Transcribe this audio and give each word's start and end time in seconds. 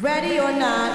Ready 0.00 0.40
or 0.40 0.52
not. 0.58 0.90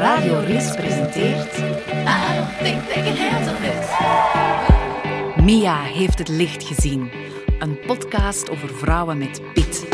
Radio 0.00 0.40
Ris 0.40 0.74
presenteert... 0.74 1.58
I 1.58 2.36
don't 2.36 2.58
think 2.58 2.84
they 2.88 3.02
can 3.02 3.16
handle 3.16 3.54
this. 3.60 5.44
Mia 5.44 5.82
heeft 5.82 6.18
het 6.18 6.28
licht 6.28 6.62
gezien. 6.64 7.10
Een 7.58 7.78
podcast 7.86 8.50
over 8.50 8.68
vrouwen 8.68 9.18
met 9.18 9.40
pit. 9.52 9.86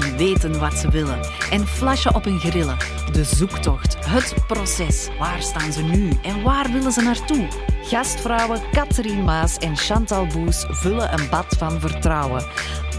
Die 0.00 0.12
weten 0.16 0.58
wat 0.58 0.74
ze 0.74 0.90
willen 0.90 1.20
en 1.50 1.66
flashen 1.66 2.14
op 2.14 2.24
hun 2.24 2.38
grillen. 2.38 2.76
De 3.12 3.24
zoektocht, 3.24 4.06
het 4.06 4.34
proces. 4.46 5.08
Waar 5.18 5.42
staan 5.42 5.72
ze 5.72 5.82
nu 5.82 6.10
en 6.22 6.42
waar 6.42 6.72
willen 6.72 6.92
ze 6.92 7.02
naartoe? 7.02 7.48
Gastvrouwen 7.82 8.60
Catherine 8.72 9.22
Maas 9.22 9.58
en 9.58 9.76
Chantal 9.76 10.26
Boes 10.26 10.64
vullen 10.68 11.12
een 11.12 11.28
bad 11.30 11.56
van 11.58 11.80
vertrouwen. 11.80 12.44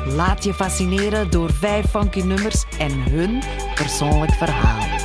Laat 0.05 0.43
je 0.43 0.53
fascineren 0.53 1.29
door 1.29 1.53
vijf 1.53 1.89
funky 1.89 2.21
nummers 2.21 2.63
en 2.79 2.91
hun 3.09 3.41
persoonlijk 3.81 4.33
verhaal. 4.33 4.99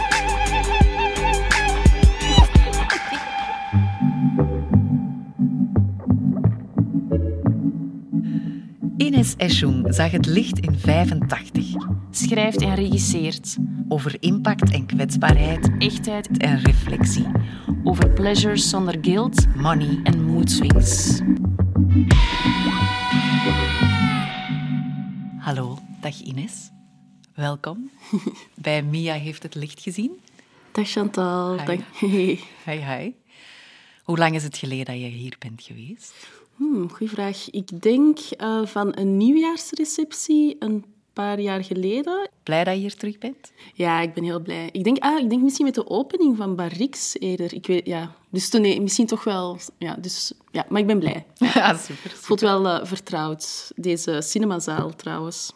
Ines 8.96 9.34
Eschung 9.36 9.94
zag 9.94 10.10
het 10.10 10.26
licht 10.26 10.58
in 10.58 10.78
85 10.78 11.64
Schrijft 12.10 12.62
en 12.62 12.74
regisseert. 12.74 13.56
over 13.88 14.16
impact 14.20 14.70
en 14.70 14.86
kwetsbaarheid 14.86 15.70
Echtheid 15.78 16.38
en 16.38 16.58
reflectie. 16.58 17.26
over 17.84 18.10
pleasures 18.10 18.68
zonder 18.68 18.98
guilt 19.00 19.46
Money 19.54 20.00
en 20.02 20.24
mood 20.24 20.50
swings. 20.50 21.20
Hallo, 25.38 25.78
dag 26.00 26.20
Ines. 26.20 26.70
Welkom 27.36 27.90
bij 28.54 28.82
Mia 28.82 29.14
heeft 29.14 29.42
het 29.42 29.54
licht 29.54 29.80
gezien. 29.80 30.20
Dag 30.72 30.88
Chantal. 30.88 31.58
Hi. 31.58 31.64
Dag. 31.64 32.00
Hey. 32.00 32.40
Hi, 32.64 32.84
hi. 32.84 33.12
Hoe 34.02 34.18
lang 34.18 34.34
is 34.34 34.42
het 34.42 34.56
geleden 34.56 34.84
dat 34.84 34.94
je 34.94 35.06
hier 35.06 35.36
bent 35.38 35.62
geweest? 35.62 36.14
Hmm, 36.54 36.90
goeie 36.90 37.12
vraag. 37.12 37.50
Ik 37.50 37.82
denk 37.82 38.18
eh, 38.18 38.66
van 38.66 38.98
een 38.98 39.16
nieuwjaarsreceptie 39.16 40.56
een 40.58 40.84
paar 41.12 41.40
jaar 41.40 41.64
geleden. 41.64 42.30
Blij 42.42 42.64
dat 42.64 42.74
je 42.74 42.80
hier 42.80 42.96
terug 42.96 43.18
bent? 43.18 43.52
Ja, 43.74 44.00
ik 44.00 44.14
ben 44.14 44.24
heel 44.24 44.40
blij. 44.40 44.68
Ik 44.72 44.84
denk, 44.84 44.98
ah, 44.98 45.20
ik 45.20 45.30
denk 45.30 45.42
misschien 45.42 45.66
met 45.66 45.74
de 45.74 45.88
opening 45.88 46.36
van 46.36 46.56
Barrix 46.56 47.16
eerder. 47.18 47.54
Ik 47.54 47.66
weet, 47.66 47.86
ja. 47.86 48.14
Dus 48.30 48.48
toen, 48.48 48.60
nee, 48.60 48.80
misschien 48.80 49.06
toch 49.06 49.24
wel... 49.24 49.58
Ja, 49.78 49.94
dus, 49.94 50.32
ja, 50.50 50.66
maar 50.68 50.80
ik 50.80 50.86
ben 50.86 50.98
blij. 50.98 51.26
Ja, 51.34 51.76
super. 51.86 52.10
Het 52.10 52.20
voelt 52.20 52.40
wel 52.40 52.68
eh, 52.68 52.86
vertrouwd. 52.86 53.72
Deze 53.74 54.20
cinemazaal 54.20 54.94
trouwens. 54.94 55.52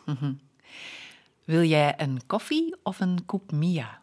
Wil 1.51 1.63
jij 1.63 1.95
een 1.97 2.21
koffie 2.27 2.77
of 2.83 3.01
een 3.01 3.25
koep 3.27 3.53
Mia? 3.53 4.03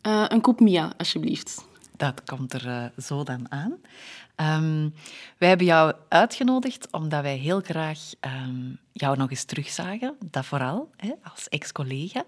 Eh, 0.00 0.24
een 0.28 0.40
koep 0.40 0.60
Mia, 0.60 0.92
alsjeblieft. 0.96 1.64
Dat 1.96 2.24
komt 2.24 2.52
er 2.52 2.68
eh, 2.68 3.02
zo 3.02 3.22
dan 3.24 3.52
aan. 3.52 3.80
Ehm, 4.34 4.88
wij 5.38 5.48
hebben 5.48 5.66
jou 5.66 5.94
uitgenodigd 6.08 6.90
omdat 6.90 7.22
wij 7.22 7.36
heel 7.36 7.60
graag 7.60 7.98
ehm, 8.20 8.74
jou 8.92 9.16
nog 9.16 9.30
eens 9.30 9.44
terugzagen. 9.44 10.16
Dat 10.24 10.46
vooral, 10.46 10.90
hè, 10.96 11.12
als 11.22 11.48
ex-collega. 11.48 12.24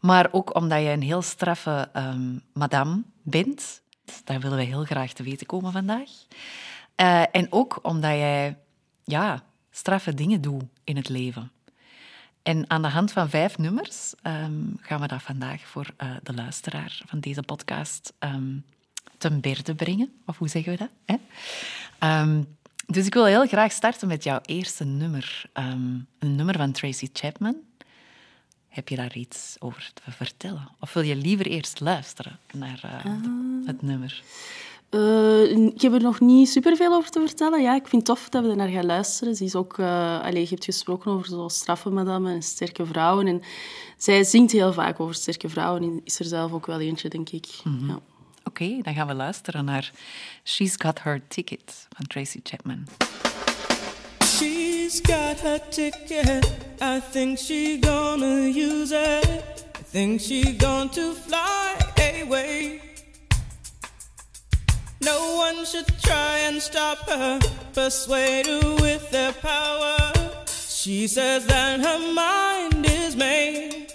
Maar 0.00 0.28
ook 0.32 0.54
omdat 0.54 0.82
je 0.82 0.88
een 0.88 1.02
heel 1.02 1.22
straffe 1.22 1.88
ehm, 1.92 2.38
madame 2.52 3.02
bent. 3.22 3.82
Daar 4.24 4.40
willen 4.40 4.56
wij 4.56 4.66
heel 4.66 4.84
graag 4.84 5.12
te 5.12 5.22
weten 5.22 5.46
komen 5.46 5.72
vandaag. 5.72 6.10
Eh, 6.94 7.22
en 7.32 7.46
ook 7.50 7.78
omdat 7.82 8.10
jij 8.10 8.58
ja, 9.04 9.42
straffe 9.70 10.14
dingen 10.14 10.40
doet 10.40 10.64
in 10.84 10.96
het 10.96 11.08
leven. 11.08 11.50
En 12.46 12.70
aan 12.70 12.82
de 12.82 12.88
hand 12.88 13.12
van 13.12 13.30
vijf 13.30 13.58
nummers 13.58 14.14
ehm, 14.22 14.62
gaan 14.80 15.00
we 15.00 15.06
dat 15.06 15.22
vandaag 15.22 15.66
voor 15.66 15.86
eh, 15.96 16.10
de 16.22 16.34
luisteraar 16.34 17.02
van 17.06 17.20
deze 17.20 17.42
podcast 17.42 18.12
ehm, 18.18 18.58
ten 19.18 19.40
berde 19.40 19.74
brengen. 19.74 20.12
Of 20.26 20.38
hoe 20.38 20.48
zeggen 20.48 20.72
we 20.72 20.78
dat? 20.78 20.90
Hè? 21.04 21.16
Ehm, 21.98 22.42
dus 22.86 23.06
ik 23.06 23.14
wil 23.14 23.24
heel 23.24 23.46
graag 23.46 23.72
starten 23.72 24.08
met 24.08 24.24
jouw 24.24 24.40
eerste 24.44 24.84
nummer. 24.84 25.50
Een 25.52 26.06
nummer 26.18 26.56
van 26.56 26.72
Tracy 26.72 27.08
Chapman. 27.12 27.56
Heb 28.68 28.88
je 28.88 28.96
daar 28.96 29.16
iets 29.16 29.56
over 29.58 29.90
te 29.94 30.10
vertellen? 30.10 30.68
Of 30.80 30.92
wil 30.92 31.02
je 31.02 31.16
liever 31.16 31.46
eerst 31.46 31.80
luisteren 31.80 32.38
naar 32.52 32.80
eh, 32.82 33.12
het 33.64 33.82
nummer? 33.82 34.22
Eh, 34.96 35.50
ik 35.50 35.80
heb 35.80 35.92
er 35.92 36.02
nog 36.02 36.20
niet 36.20 36.48
superveel 36.48 36.92
over 36.92 37.10
te 37.10 37.20
vertellen. 37.20 37.62
Ja, 37.62 37.74
ik 37.74 37.88
vind 37.88 38.08
het 38.08 38.16
tof 38.16 38.28
dat 38.28 38.42
we 38.42 38.50
er 38.50 38.56
naar 38.56 38.68
gaan 38.68 38.86
luisteren. 38.86 39.34
Ze 39.36 39.44
is 39.44 39.54
ook, 39.54 39.78
uh, 39.78 40.20
allez, 40.20 40.42
je 40.42 40.54
hebt 40.54 40.64
gesproken 40.64 41.10
over 41.10 41.26
zo 41.26 41.48
straffe 41.48 41.90
madame 41.90 42.32
en 42.32 42.42
sterke 42.42 42.86
vrouwen. 42.86 43.26
En 43.26 43.42
zij 43.96 44.24
zingt 44.24 44.52
heel 44.52 44.72
vaak 44.72 45.00
over 45.00 45.14
sterke 45.14 45.48
vrouwen. 45.48 45.82
En 45.82 46.00
is 46.04 46.18
er 46.18 46.24
zelf 46.24 46.52
ook 46.52 46.66
wel 46.66 46.80
eentje, 46.80 47.08
denk 47.08 47.28
ik. 47.28 47.46
ja. 47.86 48.00
Oké, 48.44 48.78
dan 48.82 48.94
gaan 48.94 49.06
we 49.06 49.14
luisteren 49.14 49.64
naar 49.64 49.92
She's 50.44 50.74
Got 50.78 51.02
Her 51.02 51.22
Ticket 51.28 51.86
van 51.96 52.06
Tracy 52.06 52.40
Chapman. 52.42 52.86
She's 54.24 55.00
got 55.02 55.40
her 55.40 55.60
ticket. 55.68 56.52
I 56.82 57.00
think 57.10 57.38
she 57.38 57.78
gonna 57.80 58.48
use 58.48 58.94
it. 58.94 59.66
I 59.80 59.82
think 59.90 60.20
she 60.20 60.54
going 60.58 60.90
to 60.90 61.12
fly 61.12 62.22
away. 62.22 62.85
No 65.06 65.36
one 65.36 65.64
should 65.64 65.86
try 66.02 66.38
and 66.48 66.60
stop 66.60 66.98
her, 67.08 67.38
persuade 67.72 68.46
her 68.46 68.74
with 68.80 69.08
their 69.12 69.32
power. 69.34 70.12
She 70.48 71.06
says 71.06 71.46
that 71.46 71.78
her 71.78 72.12
mind 72.12 72.84
is 72.84 73.14
made. 73.14 73.86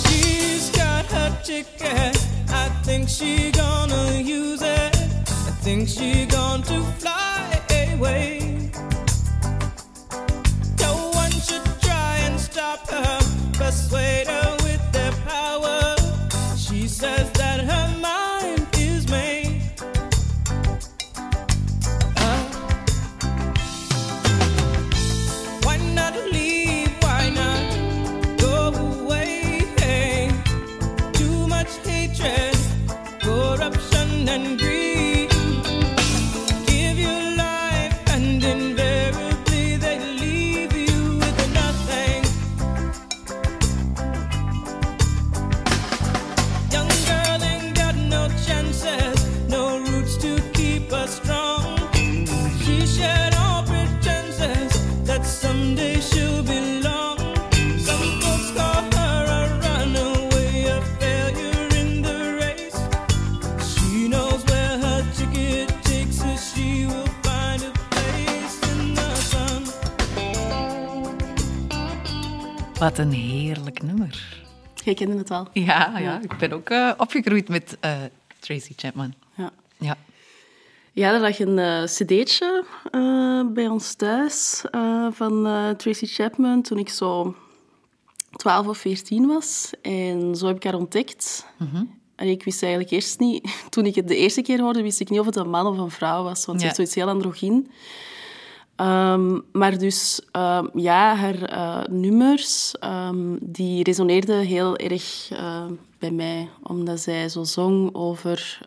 She's 0.00 0.70
got 0.70 1.04
her 1.16 1.30
ticket. 1.44 2.16
I 2.50 2.68
think 2.82 3.08
she 3.08 3.52
gonna 3.52 4.20
use 4.20 4.62
it. 4.62 4.96
I 5.48 5.52
think 5.62 5.88
she 5.88 6.26
to 6.26 6.82
fly 6.98 7.13
away. 7.94 8.33
Wat 72.84 72.98
een 72.98 73.12
heerlijk 73.12 73.82
nummer. 73.82 74.42
Jij 74.84 74.94
kende 74.94 75.16
het 75.16 75.30
al. 75.30 75.48
Ja, 75.52 75.98
ja. 75.98 76.20
ik 76.22 76.38
ben 76.38 76.52
ook 76.52 76.70
eh, 76.70 76.90
opgegroeid 76.96 77.48
met 77.48 77.76
eh, 77.80 77.92
Tracy 78.38 78.72
Chapman. 78.76 79.14
Ja. 79.34 79.50
Ja. 79.78 79.96
Ja, 80.92 81.12
er 81.12 81.20
lag 81.20 81.38
een 81.38 81.58
eh, 81.58 81.82
cd'tje 81.84 82.64
bij 83.54 83.68
ons 83.68 83.94
thuis 83.94 84.64
van 85.10 85.42
Tracy 85.76 86.06
Chapman 86.06 86.62
toen 86.62 86.78
ik 86.78 86.88
zo 86.88 87.34
12 88.36 88.66
of 88.66 88.78
14 88.78 89.26
was. 89.26 89.70
En 89.82 90.36
zo 90.36 90.46
heb 90.46 90.56
ik 90.56 90.64
haar 90.64 90.74
ontdekt. 90.74 91.46
En 92.14 92.28
ik 92.28 92.44
wist 92.44 92.62
eigenlijk 92.62 92.92
eerst 92.92 93.18
niet... 93.18 93.54
Toen 93.70 93.86
ik 93.86 93.94
het 93.94 94.08
de 94.08 94.16
eerste 94.16 94.42
keer 94.42 94.60
hoorde, 94.60 94.82
wist 94.82 95.00
ik 95.00 95.10
niet 95.10 95.20
of 95.20 95.26
het 95.26 95.36
een 95.36 95.50
man 95.50 95.66
of 95.66 95.78
een 95.78 95.90
vrouw 95.90 96.22
was. 96.22 96.46
Want 96.46 96.60
ze 96.60 96.66
Ja. 96.66 96.72
heeft 96.72 96.74
zoiets 96.74 96.94
heel 96.94 97.08
androgyn. 97.08 97.70
Ehm, 98.76 99.40
maar 99.52 99.78
dus, 99.78 100.20
ehm, 100.30 100.66
ja, 100.74 101.14
haar 101.14 101.42
eh, 101.42 101.84
nummers, 101.90 102.74
ehm, 102.80 103.36
die 103.40 103.82
resoneerden 103.82 104.40
heel 104.40 104.76
erg 104.76 105.30
eh, 105.32 105.64
bij 105.98 106.10
mij. 106.10 106.48
Omdat 106.62 107.00
zij 107.00 107.28
zo 107.28 107.44
zong 107.44 107.94
over 107.94 108.58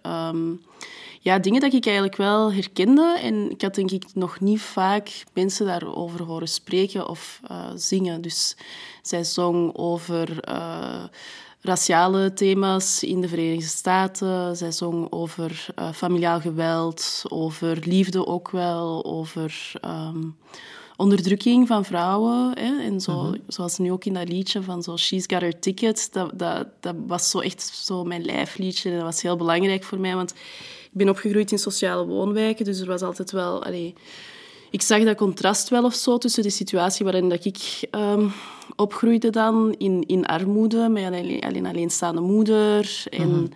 ja, 1.28 1.40
dingen 1.40 1.62
dat 1.62 1.74
ik 1.74 1.86
eigenlijk 1.86 2.16
wel 2.16 2.54
herkende. 2.54 3.20
En 3.22 3.52
ik 3.52 3.62
had 3.62 3.76
denk 3.76 3.92
ik 3.92 4.04
nog 4.14 4.40
niet 4.40 4.62
vaak 4.62 5.24
mensen 5.34 5.66
daarover 5.66 6.24
horen 6.24 6.48
spreken 6.48 7.08
of 7.10 7.40
eh, 7.48 7.66
zingen. 7.76 8.22
Dus 8.22 8.56
zij 9.02 9.24
zong 9.24 9.76
over... 9.76 10.40
raciale 11.68 12.34
thema's 12.34 13.04
in 13.04 13.22
de 13.22 13.28
Verenigde 13.28 13.68
Staten. 13.68 14.56
Zij 14.56 14.72
zong 14.72 15.08
over 15.10 15.66
eh, 15.76 15.92
familiaal 15.92 16.40
geweld, 16.40 17.24
over 17.28 17.78
liefde 17.82 18.26
ook 18.26 18.50
wel, 18.50 19.06
over 19.06 19.72
ehm, 19.82 20.24
onderdrukking 20.96 21.68
van 21.68 21.86
vrouwen. 21.86 22.58
Hè? 22.60 22.82
En 22.82 23.02
zo, 23.02 23.34
zoals 23.48 23.78
nu 23.78 23.92
ook 23.92 24.06
in 24.06 24.14
dat 24.14 24.30
liedje 24.30 24.62
van 24.62 24.84
zo 24.84 24.98
She's 24.98 25.26
Got 25.28 25.42
Her 25.42 25.60
Ticket. 25.60 26.14
Dat, 26.14 26.32
dat, 26.40 26.68
dat 26.80 26.96
was 27.08 27.30
zo 27.30 27.40
echt 27.40 27.62
zo 27.62 28.04
mijn 28.04 28.26
lijfliedje. 28.26 28.90
En 28.90 28.96
dat 28.96 29.06
was 29.06 29.22
heel 29.22 29.38
belangrijk 29.38 29.84
voor 29.84 30.00
mij, 30.00 30.16
want 30.16 30.32
ik 30.92 30.92
ben 30.92 31.10
opgegroeid 31.10 31.52
in 31.52 31.60
sociale 31.60 32.06
woonwijken. 32.06 32.66
Dus 32.66 32.80
er 32.80 32.88
was 32.88 33.02
altijd 33.02 33.32
wel... 33.32 33.64
Allee, 33.64 33.94
ik 34.72 34.82
zag 34.82 35.04
dat 35.04 35.18
contrast 35.18 35.70
wel 35.70 35.84
of 35.84 35.94
zo 35.94 36.18
tussen 36.18 36.44
de 36.44 36.50
situatie 36.50 37.06
waarin 37.06 37.30
dat 37.30 37.46
ik 37.46 37.88
ehm, 37.92 38.28
opgroeide 38.76 39.30
dan 39.30 39.76
in, 39.78 40.04
in 40.08 40.26
armoede, 40.26 40.90
met 40.90 41.04
alleen, 41.06 41.42
alleen 41.42 41.66
alleenstaande 41.66 42.22
moeder 42.22 43.04
en, 43.10 43.52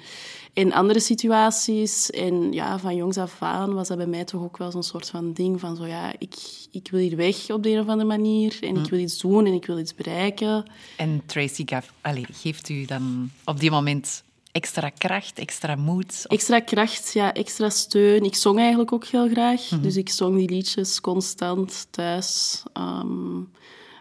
en 0.53 0.71
andere 0.73 0.99
situaties. 0.99 2.09
En 2.09 2.51
ja, 2.53 2.79
van 2.79 2.95
jongs 2.95 3.17
af 3.17 3.41
aan 3.41 3.73
was 3.73 3.87
dat 3.87 3.97
bij 3.97 4.07
mij 4.07 4.23
toch 4.25 4.41
ook 4.43 4.57
wel 4.57 4.71
zo'n 4.71 4.83
soort 4.83 5.09
van 5.09 5.33
ding 5.33 5.59
van 5.59 5.75
zo 5.75 5.85
ja, 5.85 6.13
ik, 6.17 6.35
ik 6.71 6.87
wil 6.91 6.99
hier 6.99 7.15
weg 7.15 7.49
op 7.49 7.63
de 7.63 7.69
een 7.69 7.79
of 7.79 7.87
andere 7.87 8.07
manier 8.07 8.57
en 8.61 8.75
ik 8.83 8.89
wil 8.89 8.99
iets 8.99 9.19
doen 9.21 9.45
en 9.45 9.53
ik 9.53 9.65
wil 9.65 9.79
iets 9.79 9.95
bereiken. 9.95 10.65
En 10.97 11.21
Tracy 11.25 11.63
gaf, 11.65 11.93
allee, 12.01 12.25
geeft 12.31 12.69
u 12.69 12.85
dan 12.85 13.31
op 13.45 13.59
die 13.59 13.71
moment 13.71 14.23
extra 14.51 14.89
kracht, 14.89 15.39
extra 15.39 15.75
moed? 15.75 16.05
Of- 16.07 16.25
Extra 16.25 16.59
kracht, 16.59 17.13
ja, 17.13 17.33
extra 17.33 17.69
steun. 17.69 18.23
Ik 18.23 18.35
zong 18.35 18.59
eigenlijk 18.59 18.91
ook 18.93 19.05
heel 19.05 19.29
graag. 19.29 19.61
Dus 19.81 19.95
ik 19.95 20.09
zong 20.09 20.37
die 20.37 20.49
liedjes 20.49 21.01
constant 21.01 21.87
thuis. 21.89 22.63
Ehm, 22.73 23.37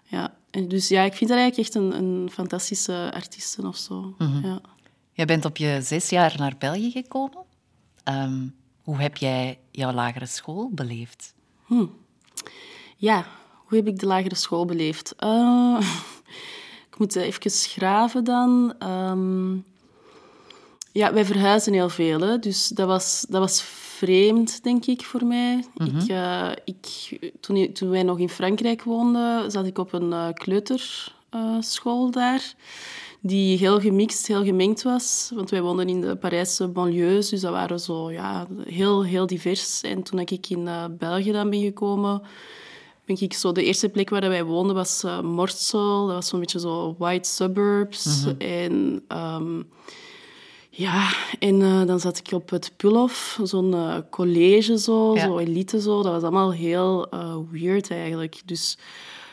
ja. 0.04 0.34
En 0.50 0.68
dus 0.68 0.88
ja, 0.88 1.02
ik 1.02 1.14
vind 1.14 1.30
haar 1.30 1.38
eigenlijk 1.38 1.68
echt 1.68 1.82
een, 1.82 1.92
een 1.96 2.30
fantastische 2.32 3.10
artieste 3.14 3.66
of 3.66 3.76
zo. 3.76 4.14
ja. 4.42 4.60
Jij 5.12 5.24
bent 5.24 5.44
op 5.44 5.56
je 5.56 5.80
zes 5.82 6.08
jaar 6.08 6.34
naar 6.38 6.54
België 6.58 6.90
gekomen. 6.90 7.44
Ehm, 8.04 8.46
hoe 8.82 8.96
heb 8.96 9.16
jij 9.16 9.58
jouw 9.70 9.92
lagere 9.92 10.26
school 10.26 10.70
beleefd? 10.74 11.34
ja, 12.96 13.26
hoe 13.66 13.78
heb 13.78 13.86
ik 13.86 13.98
de 13.98 14.06
lagere 14.06 14.34
school 14.34 14.64
beleefd? 14.64 15.14
Eh, 15.16 15.80
ik 16.90 16.98
moet 16.98 17.16
even 17.16 17.50
graven 17.50 18.24
dan. 18.24 18.74
Ehm, 18.78 19.54
ja, 20.92 21.12
wij 21.12 21.24
verhuizen 21.24 21.72
heel 21.72 21.88
veel. 21.88 22.20
Hè. 22.20 22.38
Dus 22.38 22.68
dat 22.68 22.86
was, 22.86 23.26
dat 23.28 23.40
was 23.40 23.62
vreemd, 24.00 24.62
denk 24.62 24.86
ik, 24.86 25.04
voor 25.04 25.24
mij. 25.24 25.64
ik, 25.74 26.08
eh, 26.08 26.50
ik, 26.64 27.18
toen, 27.40 27.72
toen 27.72 27.90
wij 27.90 28.02
nog 28.02 28.18
in 28.18 28.28
Frankrijk 28.28 28.82
woonden, 28.82 29.50
zat 29.50 29.66
ik 29.66 29.78
op 29.78 29.92
een 29.92 30.12
eh, 30.12 30.28
kleuterschool 30.32 32.10
daar. 32.10 32.54
Die 33.20 33.58
heel 33.58 33.80
gemixt, 33.80 34.26
heel 34.26 34.44
gemengd 34.44 34.82
was. 34.82 35.30
Want 35.34 35.50
wij 35.50 35.62
woonden 35.62 35.88
in 35.88 36.00
de 36.00 36.16
Parijse 36.16 36.68
banlieues. 36.68 37.28
Dus 37.28 37.40
dat 37.40 37.52
waren 37.52 37.80
zo, 37.80 38.10
ja, 38.10 38.46
heel, 38.64 39.04
heel 39.04 39.26
divers. 39.26 39.80
En 39.80 40.02
toen 40.02 40.18
ik 40.18 40.48
in 40.48 40.68
eh, 40.68 40.84
België 40.98 41.32
dan 41.32 41.50
ben 41.50 41.60
gekomen 41.60 42.22
denk 43.04 43.20
ik 43.20 43.38
zo, 43.38 43.52
de 43.52 43.64
eerste 43.64 43.88
plek 43.88 44.10
waar 44.10 44.28
wij 44.28 44.44
woonden 44.44 44.76
was 44.76 45.04
eh 45.04 45.20
Mortsel. 45.20 46.06
Dat 46.06 46.14
was 46.14 46.28
zo'n 46.28 46.40
beetje 46.40 46.60
zo 46.60 46.94
white 46.98 47.28
suburbs. 47.28 48.26
En 48.38 49.02
ehm, 49.08 49.62
ja, 50.70 51.08
en 51.38 51.62
eh, 51.62 51.84
dan 51.86 52.00
zat 52.00 52.18
ik 52.18 52.32
op 52.32 52.50
het 52.50 52.72
Pulhof, 52.76 53.38
zo'n 53.42 53.74
eh, 53.74 53.96
college 54.10 54.78
zo, 54.78 55.14
Ja. 55.14 55.20
zo 55.24 55.38
elite 55.38 55.80
zo. 55.80 56.02
Dat 56.02 56.12
was 56.12 56.22
allemaal 56.22 56.52
heel 56.52 57.08
eh, 57.10 57.36
weird 57.50 57.90
eigenlijk. 57.90 58.42
Dus, 58.44 58.78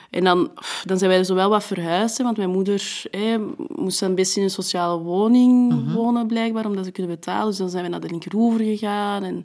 en 0.09 0.23
dan, 0.23 0.51
dan 0.83 0.97
zijn 0.97 1.09
wij 1.09 1.23
zo 1.23 1.35
wel 1.35 1.49
wat 1.49 1.63
verhuisd, 1.63 2.17
hè, 2.17 2.23
want 2.23 2.37
mijn 2.37 2.49
moeder 2.49 3.03
hè, 3.11 3.37
moest 3.67 3.99
dan 3.99 4.15
best 4.15 4.37
in 4.37 4.43
een 4.43 4.49
sociale 4.49 4.99
woning 4.99 5.73
wonen 5.93 6.27
blijkbaar, 6.27 6.65
omdat 6.65 6.85
ze 6.85 6.91
kunnen 6.91 7.15
betalen. 7.15 7.47
Dus 7.47 7.57
dan 7.57 7.69
zijn 7.69 7.83
we 7.83 7.89
naar 7.89 7.99
de 8.01 8.07
Linkeroever 8.09 8.65
gegaan 8.65 9.23
en 9.23 9.35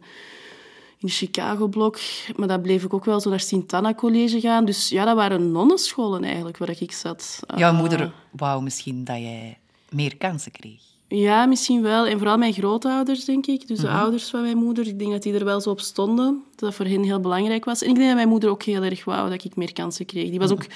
in 0.99 1.09
de 1.09 1.15
Chicago-blok. 1.15 1.99
Maar 2.37 2.49
dan 2.49 2.61
bleef 2.61 2.85
ik 2.85 2.95
ook 2.95 3.05
wel 3.05 3.21
zo 3.21 3.31
naar 3.31 3.41
Sint-Anna 3.41 3.95
College 3.95 4.41
gaan. 4.41 4.65
Dus 4.65 4.89
ja, 4.89 5.05
dat 5.05 5.17
waren 5.17 5.53
nonnenscholen 5.53 6.25
eigenlijk, 6.25 6.59
waar 6.59 6.71
ik 6.81 6.93
zat. 6.93 7.41
Jouw 7.57 7.73
Eh, 7.73 7.79
moeder 7.79 8.13
wou 8.31 8.63
misschien 8.63 9.05
dat 9.05 9.17
jij 9.17 9.59
meer 9.91 10.17
kansen 10.17 10.53
kreeg. 10.53 10.81
Ja, 11.13 11.47
misschien 11.47 11.83
wel. 11.83 12.07
En 12.07 12.19
vooral 12.19 12.39
mijn 12.39 12.53
grootouders, 12.53 13.25
denk 13.25 13.47
ik. 13.47 13.69
Dus 13.69 13.79
de 13.79 13.91
ouders 13.91 14.31
van 14.31 14.43
mijn 14.43 14.57
moeder. 14.57 14.87
Ik 14.87 14.99
denk 14.99 15.11
dat 15.11 15.23
die 15.23 15.35
er 15.35 15.45
wel 15.45 15.61
zo 15.61 15.71
op 15.71 15.81
stonden. 15.81 16.43
Dat 16.51 16.59
dat 16.61 16.75
voor 16.75 16.87
hen 16.87 17.03
heel 17.03 17.21
belangrijk 17.21 17.65
was. 17.65 17.83
En 17.83 17.89
ik 17.89 17.95
denk 17.95 18.07
dat 18.07 18.17
mijn 18.17 18.29
moeder 18.29 18.51
ook 18.51 18.63
heel 18.63 18.83
erg 18.83 19.05
wou 19.05 19.31
dat 19.31 19.45
ik 19.45 19.57
meer 19.57 19.73
kansen 19.73 20.07
kreeg. 20.07 20.31
Die 20.31 20.39
was 20.39 20.51
ook... 20.51 20.67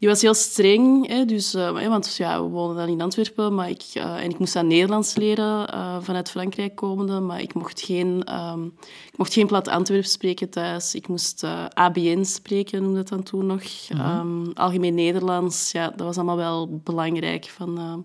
Die 0.00 0.08
was 0.08 0.22
heel 0.22 0.34
streng, 0.34 1.06
hè, 1.06 1.24
dus, 1.24 1.54
eh, 1.54 1.88
want 1.88 2.16
ja, 2.16 2.42
we 2.42 2.48
woonden 2.48 2.76
dan 2.76 2.88
in 2.88 3.00
Antwerpen, 3.00 3.54
maar 3.54 3.70
ik, 3.70 3.82
eh, 3.92 4.22
en 4.22 4.30
ik 4.30 4.38
moest 4.38 4.52
dan 4.52 4.66
Nederlands 4.66 5.14
leren 5.14 5.68
eh, 5.68 5.96
vanuit 6.00 6.30
Frankrijk 6.30 6.74
komende, 6.74 7.20
maar 7.20 7.40
ik 7.40 7.54
mocht 7.54 7.80
geen, 7.80 8.24
ehm, 8.24 8.64
ik 9.12 9.16
mocht 9.16 9.32
geen 9.32 9.46
plat 9.46 9.68
Antwerps 9.68 10.12
spreken 10.12 10.50
thuis. 10.50 10.94
Ik 10.94 11.08
moest 11.08 11.44
ABN 11.74 12.24
spreken, 12.24 12.82
noemde 12.82 12.96
dat 12.96 13.08
dan 13.08 13.22
toen 13.22 13.46
nog. 13.46 13.62
Ehm, 13.88 14.50
algemeen 14.54 14.94
Nederlands, 14.94 15.72
ja, 15.72 15.88
dat 15.88 16.06
was 16.06 16.16
allemaal 16.16 16.36
wel 16.36 16.80
belangrijk. 16.84 17.44
Van, 17.44 18.04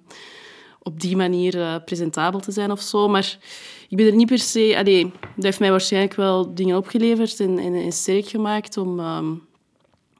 op 0.87 0.99
die 0.99 1.15
manier 1.15 1.61
eh, 1.61 1.75
presentabel 1.85 2.39
te 2.39 2.51
zijn 2.51 2.71
of 2.71 2.81
zo. 2.81 3.07
Maar 3.07 3.37
ik 3.89 3.97
ben 3.97 4.05
er 4.05 4.15
niet 4.15 4.27
per 4.27 4.39
se... 4.39 4.75
Allee, 4.77 5.11
dat 5.35 5.43
heeft 5.43 5.59
mij 5.59 5.71
waarschijnlijk 5.71 6.15
wel 6.15 6.53
dingen 6.55 6.77
opgeleverd 6.77 7.39
en, 7.39 7.59
en, 7.59 7.91
sterk 7.91 8.27
gemaakt 8.27 8.77
om... 8.77 8.99
ehm, 8.99 9.33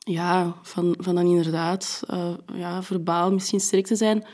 ja, 0.07 0.55
van, 0.61 0.95
van 0.99 1.15
dan 1.15 1.25
inderdaad 1.25 2.03
eh, 2.07 2.33
ja, 2.53 2.83
verbaal 2.83 3.31
misschien 3.31 3.59
sterk 3.59 3.85
te 3.85 3.95
zijn. 3.95 4.25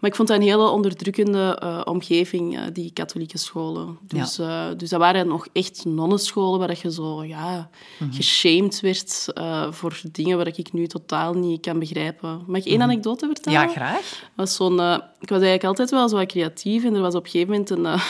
Maar 0.00 0.10
ik 0.10 0.16
vond 0.16 0.28
dat 0.28 0.36
een 0.36 0.42
hele 0.42 0.68
onderdrukkende 0.68 1.56
eh, 1.60 1.80
omgeving, 1.84 2.58
eh, 2.58 2.62
die 2.72 2.92
katholieke 2.92 3.38
scholen. 3.38 3.98
Dus, 4.02 4.38
eh, 4.38 4.66
dus 4.76 4.88
dat 4.88 5.00
waren 5.00 5.28
nog 5.28 5.46
echt 5.52 5.84
nonnenscholen 5.84 6.58
waar 6.58 6.78
je 6.82 6.92
zo 6.92 7.24
ja, 7.24 7.70
geshamed 8.10 8.80
werd 8.80 9.26
voor 9.70 10.00
dingen 10.12 10.36
waar 10.36 10.46
ik 10.46 10.72
nu 10.72 10.86
totaal 10.86 11.34
niet 11.34 11.60
kan 11.60 11.78
begrijpen. 11.78 12.44
Mag 12.46 12.58
ik 12.60 12.66
één 12.66 12.82
anekdote 12.82 13.26
vertellen? 13.26 13.60
Ja, 13.60 13.68
graag. 13.68 14.30
was 14.34 14.54
zo'n, 14.54 14.80
ik 15.20 15.28
was 15.28 15.40
eigenlijk 15.40 15.64
altijd 15.64 15.90
wel 15.90 16.08
zo 16.08 16.24
creatief 16.26 16.84
en 16.84 16.94
er 16.94 17.00
was 17.00 17.14
op 17.14 17.24
een 17.24 17.30
gegeven 17.30 17.52
moment 17.52 17.70
een, 17.70 18.00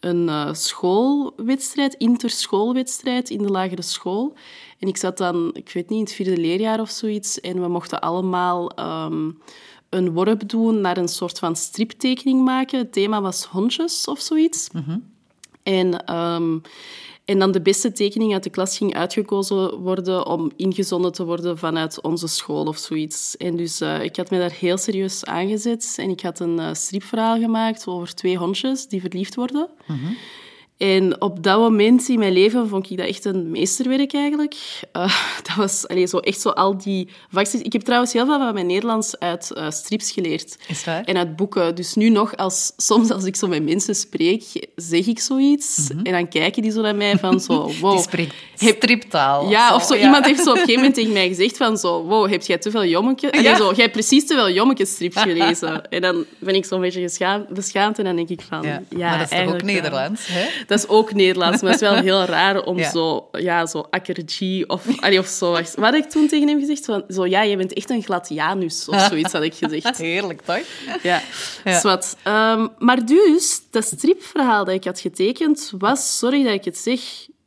een 0.28 0.56
schoolwedstrijd, 0.56 1.94
interschoolwedstrijd 1.94 3.30
in 3.30 3.42
de 3.42 3.50
lagere 3.50 3.82
school. 3.82 4.34
En 4.78 4.88
ik 4.88 4.96
zat 4.96 5.18
dan, 5.18 5.50
ik 5.54 5.70
weet 5.72 5.88
niet, 5.88 5.98
in 5.98 6.04
het 6.04 6.12
vierde 6.12 6.36
leerjaar 6.36 6.80
of 6.80 6.90
zoiets 6.90 7.40
en 7.40 7.60
we 7.60 7.68
mochten 7.68 8.00
allemaal 8.00 8.70
ehm, 8.70 9.30
een 9.92 10.12
worp 10.12 10.48
doen 10.48 10.80
naar 10.80 10.96
een 10.96 11.08
soort 11.08 11.38
van 11.38 11.56
striptekening 11.56 12.44
maken. 12.44 12.78
Het 12.78 12.92
thema 12.92 13.20
was 13.20 13.44
hondjes 13.44 14.06
of 14.06 14.20
zoiets. 14.20 14.68
En, 15.62 16.04
ehm, 16.04 16.58
en 17.24 17.38
dan 17.38 17.52
de 17.52 17.62
beste 17.62 17.92
tekening 17.92 18.32
uit 18.32 18.42
de 18.42 18.50
klas 18.50 18.76
ging 18.76 18.94
uitgekozen 18.94 19.78
worden 19.78 20.26
om 20.26 20.52
ingezonden 20.56 21.12
te 21.12 21.24
worden 21.24 21.58
vanuit 21.58 22.00
onze 22.00 22.26
school 22.26 22.64
of 22.64 22.76
zoiets. 22.76 23.36
En 23.36 23.56
dus 23.56 23.80
eh, 23.80 24.02
ik 24.02 24.16
had 24.16 24.30
mij 24.30 24.38
daar 24.38 24.52
heel 24.58 24.78
serieus 24.78 25.24
aangezet 25.24 25.94
en 25.96 26.10
ik 26.10 26.20
had 26.20 26.40
een 26.40 26.58
eh, 26.58 26.74
stripverhaal 26.74 27.38
gemaakt 27.38 27.86
over 27.86 28.14
twee 28.14 28.36
hondjes 28.36 28.88
die 28.88 29.00
verliefd 29.00 29.34
worden. 29.34 29.68
En 30.82 31.20
op 31.20 31.42
dat 31.42 31.58
moment 31.58 32.08
in 32.08 32.18
mijn 32.18 32.32
leven 32.32 32.68
vond 32.68 32.90
ik 32.90 32.96
dat 32.96 33.06
echt 33.06 33.24
een 33.24 33.50
meesterwerk 33.50 34.14
eigenlijk. 34.14 34.54
Eh, 34.92 35.16
dat 35.46 35.56
was 35.56 35.88
allee, 35.88 36.06
zo, 36.06 36.18
echt 36.18 36.40
zo 36.40 36.48
al 36.48 36.78
die 36.78 37.08
vakjes. 37.30 37.60
Ik 37.62 37.72
heb 37.72 37.82
trouwens 37.82 38.12
heel 38.12 38.26
veel 38.26 38.38
van 38.38 38.54
mijn 38.54 38.66
Nederlands 38.66 39.18
uit 39.18 39.52
eh, 39.52 39.70
strips 39.70 40.10
geleerd. 40.12 40.56
Is 40.68 40.84
waar? 40.84 41.04
En 41.04 41.16
uit 41.16 41.36
boeken. 41.36 41.74
Dus 41.74 41.94
nu 41.94 42.08
nog, 42.08 42.36
als, 42.36 42.72
soms 42.76 43.10
als 43.10 43.24
ik 43.24 43.36
zo 43.36 43.46
met 43.48 43.62
mensen 43.64 43.94
spreek, 43.94 44.42
zeg 44.76 45.06
ik 45.06 45.18
zoiets. 45.20 45.88
En 46.02 46.12
dan 46.12 46.28
kijken 46.28 46.62
die 46.62 46.70
zo 46.72 46.80
naar 46.80 46.96
mij 46.96 47.18
van 47.18 47.40
zo... 47.40 47.54
Wow, 47.80 47.82
Mhm. 47.82 47.90
Die 47.94 48.02
spreekt 48.02 48.34
heb- 48.56 48.76
striptaal. 48.76 49.50
ja, 49.50 49.74
of 49.74 49.82
zo. 49.82 49.94
Iemand 49.94 50.24
heeft 50.24 50.42
zo 50.42 50.50
op 50.50 50.56
een 50.56 50.60
gegeven 50.66 50.80
moment 50.80 50.94
tegen 50.94 51.12
mij 51.12 51.28
gezegd 51.28 51.56
van 51.56 51.76
zo... 51.78 52.02
Wow, 52.04 52.30
heb 52.30 52.42
jij 52.42 52.58
te 52.58 52.70
veel 52.70 52.82
Ja. 52.82 53.56
zo, 53.56 53.66
jij 53.66 53.74
hebt 53.76 53.92
precies 53.92 54.26
te 54.26 54.34
veel 54.34 54.50
jommeke-strips 54.50 55.20
gelezen. 55.20 55.90
En 55.90 56.00
dan 56.00 56.24
ben 56.38 56.54
ik 56.54 56.64
zo'n 56.64 56.80
beetje 56.80 57.00
geschaamd, 57.00 57.48
beschaamd 57.48 57.98
en 57.98 58.04
dan 58.04 58.16
denk 58.16 58.28
ik 58.28 58.40
van... 58.48 58.62
Ja. 58.62 58.82
Ja, 58.96 59.08
maar 59.08 59.18
dat 59.18 59.32
is 59.32 59.38
toch 59.44 59.54
ook 59.54 59.60
ja. 59.60 59.66
Nederlands, 59.66 60.26
hè? 60.26 60.46
Dat 60.72 60.82
is 60.84 60.88
ook 60.88 61.12
Nederlands, 61.12 61.62
maar 61.62 61.72
het 61.72 61.80
is 61.82 61.88
wel 61.88 61.98
heel 61.98 62.24
raar 62.36 62.62
om 62.64 62.78
Ja. 62.78 62.90
zo, 62.90 63.28
ja, 63.32 63.66
zo 63.66 63.86
akkergie 63.90 64.68
of, 64.68 65.00
allee, 65.00 65.18
of 65.18 65.26
zo. 65.26 65.50
Wat 65.52 65.74
had 65.76 65.94
ik 65.94 66.10
toen 66.10 66.28
tegen 66.28 66.48
hem 66.48 66.60
gezegd? 66.60 66.84
Van, 66.84 67.04
zo, 67.08 67.26
ja, 67.26 67.42
je 67.42 67.56
bent 67.56 67.72
echt 67.72 67.90
een 67.90 68.02
gladianus 68.02 68.88
of 68.88 69.00
zoiets 69.10 69.32
had 69.32 69.42
ik 69.42 69.54
gezegd. 69.54 69.98
Heerlijk, 69.98 70.40
toch? 70.42 70.60
Ja, 71.02 71.22
Ja. 71.64 71.80
zwart. 71.80 72.16
Ehm, 72.22 72.66
maar 72.78 73.06
dus, 73.06 73.60
dat 73.70 73.84
stripverhaal 73.84 74.64
dat 74.64 74.74
ik 74.74 74.84
had 74.84 75.00
getekend 75.00 75.72
was, 75.78 76.18
sorry 76.18 76.42
dat 76.42 76.52
ik 76.52 76.64
het 76.64 76.78
zeg, 76.78 77.00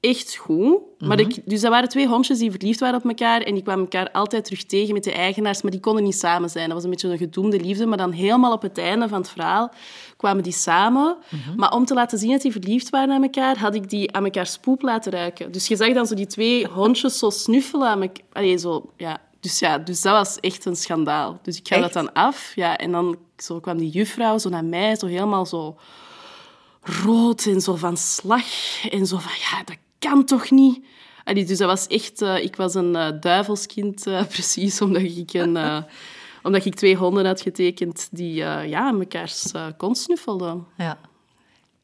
echt 0.06 0.36
goed. 0.36 0.78
Maar 1.00 1.20
ik, 1.20 1.50
dus 1.50 1.62
dat 1.62 1.72
waren 1.72 1.90
twee 1.90 2.08
hondjes 2.08 2.40
die 2.40 2.52
verliefd 2.52 2.80
waren 2.80 3.00
op 3.00 3.06
elkaar. 3.06 3.42
En 3.42 3.54
die 3.54 3.64
kwamen 3.64 3.82
elkaar 3.82 4.12
altijd 4.12 4.46
terug 4.46 4.64
tegen 4.64 4.94
met 4.94 5.04
de 5.04 5.12
eigenaars. 5.12 5.62
Maar 5.62 5.72
die 5.72 5.80
konden 5.80 6.04
niet 6.04 6.16
samen 6.16 6.50
zijn. 6.50 6.66
Dat 6.66 6.74
was 6.74 6.84
een 6.84 6.90
beetje 6.90 7.08
een 7.08 7.18
gedoemde 7.18 7.60
liefde. 7.60 7.86
Maar 7.86 7.98
dan 7.98 8.12
helemaal 8.12 8.54
op 8.54 8.62
het 8.62 8.78
einde 8.78 9.08
van 9.08 9.18
het 9.18 9.30
verhaal 9.30 9.72
kwamen 10.18 10.44
die 10.44 10.54
samen. 10.54 11.18
Maar 11.56 11.74
om 11.74 11.86
te 11.86 11.94
laten 11.94 12.18
zien 12.18 12.32
dat 12.32 12.42
die 12.42 12.52
verliefd 12.52 12.90
waren 12.90 13.14
aan 13.14 13.24
elkaar, 13.24 13.58
had 13.58 13.76
ik 13.76 13.90
die 13.90 14.16
aan 14.16 14.24
elkaar 14.24 14.48
spoep 14.48 14.82
laten 14.82 15.12
ruiken. 15.12 15.52
Dus 15.52 15.68
je 15.68 15.76
zag 15.76 15.94
dan 15.94 16.06
zo 16.06 16.16
die 16.16 16.28
twee 16.28 16.68
hondjes 16.68 17.18
zo 17.18 17.30
snuffelen 17.30 17.88
aan 17.88 18.02
elkaar. 18.02 18.26
Allee, 18.32 18.58
zo, 18.58 18.92
ja. 18.98 19.22
Dus 19.40 19.60
ja, 19.60 19.78
dus 19.78 20.02
dat 20.02 20.14
was 20.14 20.40
echt 20.40 20.66
een 20.66 20.76
schandaal. 20.76 21.40
Dus 21.42 21.58
ik 21.58 21.68
ga 21.68 21.80
dat 21.80 21.94
dan 21.94 22.14
af. 22.14 22.52
Ja, 22.56 22.78
en 22.78 22.92
dan 22.92 23.18
zo 23.38 23.60
kwam 23.60 23.78
die 23.78 23.90
juffrouw 23.90 24.38
zo 24.38 24.50
naar 24.50 24.66
mij, 24.66 24.96
zo 24.96 25.06
helemaal 25.06 25.46
zo 25.46 25.78
rood 26.82 27.46
en 27.46 27.62
zo 27.62 27.76
van 27.76 27.98
slag. 27.98 28.46
En 28.90 29.06
zo 29.08 29.18
van, 29.18 29.32
ja, 29.40 29.64
dat 29.64 29.78
kan 30.10 30.26
toch 30.26 30.52
niet? 30.52 30.86
Allee, 31.24 31.46
dus 31.46 31.58
dat 31.58 31.68
was 31.68 31.88
echt... 31.88 32.22
eh, 32.22 32.44
ik 32.44 32.56
was 32.56 32.74
een 32.76 32.96
eh, 32.96 33.12
duivelskind, 33.20 34.08
eh, 34.08 34.26
precies, 34.36 34.82
omdat 34.82 35.02
ik, 35.02 35.34
een, 35.34 35.84
omdat 36.44 36.66
ik 36.66 36.76
twee 36.76 36.96
honden 36.96 37.26
had 37.26 37.42
getekend 37.42 38.08
die 38.12 38.34
ja, 38.34 38.92
mekaars 38.92 39.52
kont 39.78 39.98
snuffelden. 39.98 40.66
Ja. 40.78 40.98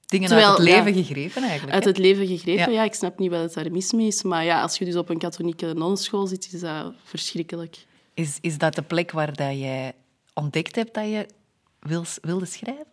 Dingen 0.06 0.28
Terwijl, 0.28 0.50
uit 0.50 0.58
het 0.58 0.68
ja, 0.68 0.74
leven 0.74 1.04
gegrepen 1.04 1.44
eigenlijk. 1.44 1.74
Uit 1.74 1.84
hè? 1.84 1.90
het 1.90 2.00
leven 2.00 2.28
gegrepen, 2.28 2.72
Ja. 2.72 2.80
ja. 2.80 2.84
Ik 2.84 2.94
snap 2.94 3.20
niet 3.20 3.32
wat 3.32 3.42
het 3.42 3.54
daar 3.54 3.72
mis 3.72 3.92
mee 3.92 4.08
is. 4.08 4.24
Maar 4.24 4.44
ja, 4.44 4.62
als 4.62 4.78
je 4.78 4.86
dus 4.86 4.96
op 4.96 5.10
een 5.10 5.18
katholieke 5.18 5.74
nonnenschool 5.74 6.28
zit, 6.28 6.50
is 6.54 6.60
dat 6.60 6.94
verschrikkelijk. 7.04 7.86
Is, 8.13 8.38
is 8.42 8.58
dat 8.58 8.75
de 8.75 8.82
plek 8.82 9.12
waar 9.12 9.34
dat 9.36 9.60
jij 9.60 9.94
ontdekt 10.34 10.75
hebt 10.75 10.94
dat 10.94 11.06
je 11.06 11.25
wil, 11.80 12.04
wilde 12.22 12.46
schrijven? 12.46 12.90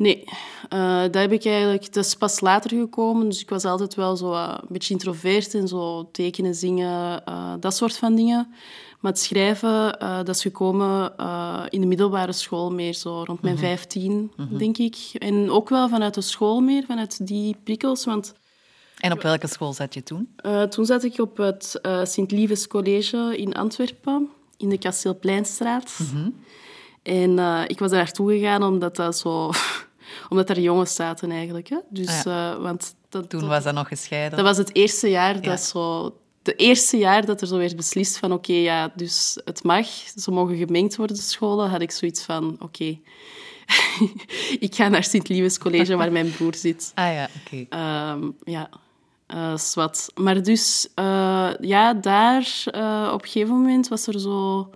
Nee, 0.00 0.24
eh, 0.68 1.02
dat 1.02 1.14
heb 1.14 1.32
ik 1.32 1.44
eigenlijk... 1.44 1.92
Dat 1.92 2.04
is 2.04 2.14
pas 2.14 2.40
later 2.40 2.70
gekomen. 2.70 3.28
Dus 3.28 3.40
ik 3.40 3.48
was 3.48 3.64
altijd 3.64 3.94
wel 3.94 4.16
zo 4.16 4.32
eh, 4.32 4.54
een 4.60 4.68
beetje 4.68 4.94
introvert 4.94 5.54
en 5.54 5.68
zo 5.68 6.08
tekenen, 6.12 6.54
zingen, 6.54 7.24
eh, 7.24 7.52
dat 7.60 7.76
soort 7.76 7.96
van 7.96 8.14
dingen. 8.14 8.54
Maar 9.00 9.12
het 9.12 9.20
schrijven, 9.20 9.98
dat 9.98 10.28
is 10.28 10.42
gekomen 10.42 11.12
in 11.68 11.80
de 11.80 11.86
middelbare 11.86 12.32
school 12.32 12.72
meer, 12.72 12.94
zo 12.94 13.22
rond 13.22 13.42
mijn 13.42 13.58
vijftien, 13.58 14.32
denk 14.50 14.78
ik. 14.78 14.96
En 15.18 15.50
ook 15.50 15.68
wel 15.68 15.88
vanuit 15.88 16.14
de 16.14 16.20
school 16.20 16.60
meer, 16.60 16.84
vanuit 16.84 17.26
die 17.26 17.56
prikkels. 17.64 18.04
Want 18.04 18.34
En 18.98 19.12
op 19.12 19.22
welke 19.22 19.46
school 19.46 19.72
zat 19.72 19.94
je 19.94 20.02
toen? 20.02 20.28
toen 20.68 20.86
zat 20.86 21.04
ik 21.04 21.18
op 21.18 21.36
het 21.36 21.80
Sint-Lieves 22.02 22.66
College 22.66 23.36
in 23.36 23.54
Antwerpen, 23.54 24.28
in 24.56 24.68
de 24.68 24.78
Kasteelpleinstraat. 24.78 25.96
En 27.02 27.38
eh, 27.38 27.62
ik 27.66 27.78
was 27.78 27.90
daar 27.90 27.98
naartoe 27.98 28.32
gegaan 28.32 28.62
omdat 28.62 28.96
dat 28.96 29.18
zo... 29.18 29.50
omdat 30.28 30.46
daar 30.46 30.60
jongens 30.60 30.94
zaten 30.94 31.30
eigenlijk. 31.30 31.68
Hè? 31.68 31.76
Dus, 31.88 32.24
Ah, 32.26 32.50
eh, 32.50 32.62
want 32.62 32.94
dat, 33.08 33.30
Toen 33.30 33.48
was 33.48 33.64
dat 33.64 33.74
nog 33.74 33.88
gescheiden. 33.88 34.36
dat 34.36 34.46
was 34.46 34.56
het 34.56 34.74
eerste 34.74 35.10
jaar 35.10 35.42
dat 35.42 35.60
zo... 35.60 36.14
De 36.42 36.54
eerste 36.54 36.96
jaar 36.96 37.24
dat 37.26 37.40
er 37.40 37.46
zo 37.46 37.56
werd 37.56 37.76
beslist 37.76 38.18
van 38.18 38.32
oké, 38.32 38.52
ja, 38.52 38.92
dus 38.94 39.40
het 39.44 39.62
mag, 39.62 39.86
ze 40.16 40.30
mogen 40.30 40.56
gemengd 40.56 40.96
worden, 40.96 41.16
de 41.16 41.22
scholen, 41.22 41.70
had 41.70 41.80
ik 41.80 41.90
zoiets 41.90 42.22
van 42.22 42.56
oké, 42.60 42.84
ik 44.66 44.74
ga 44.74 44.88
naar 44.88 45.04
Sint-Lieves 45.04 45.58
College 45.58 45.96
waar 45.96 46.12
mijn 46.12 46.30
broer 46.30 46.54
zit. 46.54 46.92
Ah 46.94 47.12
ja, 47.14 47.28
oké. 47.46 47.66
Ehm, 47.68 48.30
ja, 48.44 48.68
eh 49.26 49.56
zwart. 49.56 50.06
Maar 50.14 50.42
dus, 50.42 50.88
eh, 50.94 51.50
ja, 51.60 51.94
daar 51.94 52.64
op 53.12 53.22
een 53.22 53.28
gegeven 53.28 53.54
moment 53.54 53.88
was 53.88 54.06
er 54.06 54.20
zo... 54.20 54.70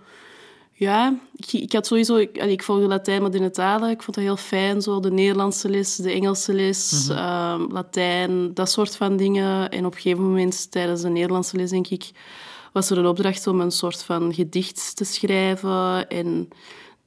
Ja, 0.76 1.18
ik, 1.36 1.52
ik 1.52 1.72
had 1.72 1.86
sowieso... 1.86 2.16
Ik, 2.16 2.36
ik 2.36 2.62
volgde 2.62 2.86
Latijn 2.86 3.22
moderne 3.22 3.50
talen. 3.50 3.90
Ik 3.90 4.02
vond 4.02 4.16
dat 4.16 4.24
heel 4.24 4.36
fijn, 4.36 4.82
zo 4.82 5.00
de 5.00 5.10
Nederlandse 5.10 5.68
les, 5.68 5.96
de 5.96 6.12
Engelse 6.12 6.54
les, 6.54 7.08
ehm, 7.08 7.72
Latijn, 7.72 8.54
dat 8.54 8.70
soort 8.70 8.96
van 8.96 9.16
dingen. 9.16 9.70
En 9.70 9.86
op 9.86 9.94
een 9.94 10.00
gegeven 10.00 10.24
moment, 10.24 10.70
tijdens 10.70 11.00
de 11.00 11.08
Nederlandse 11.08 11.56
les, 11.56 11.70
denk 11.70 11.88
ik, 11.88 12.10
was 12.72 12.90
er 12.90 12.98
een 12.98 13.06
opdracht 13.06 13.46
om 13.46 13.60
een 13.60 13.70
soort 13.70 14.02
van 14.02 14.34
gedicht 14.34 14.96
te 14.96 15.04
schrijven. 15.04 16.08
En 16.08 16.48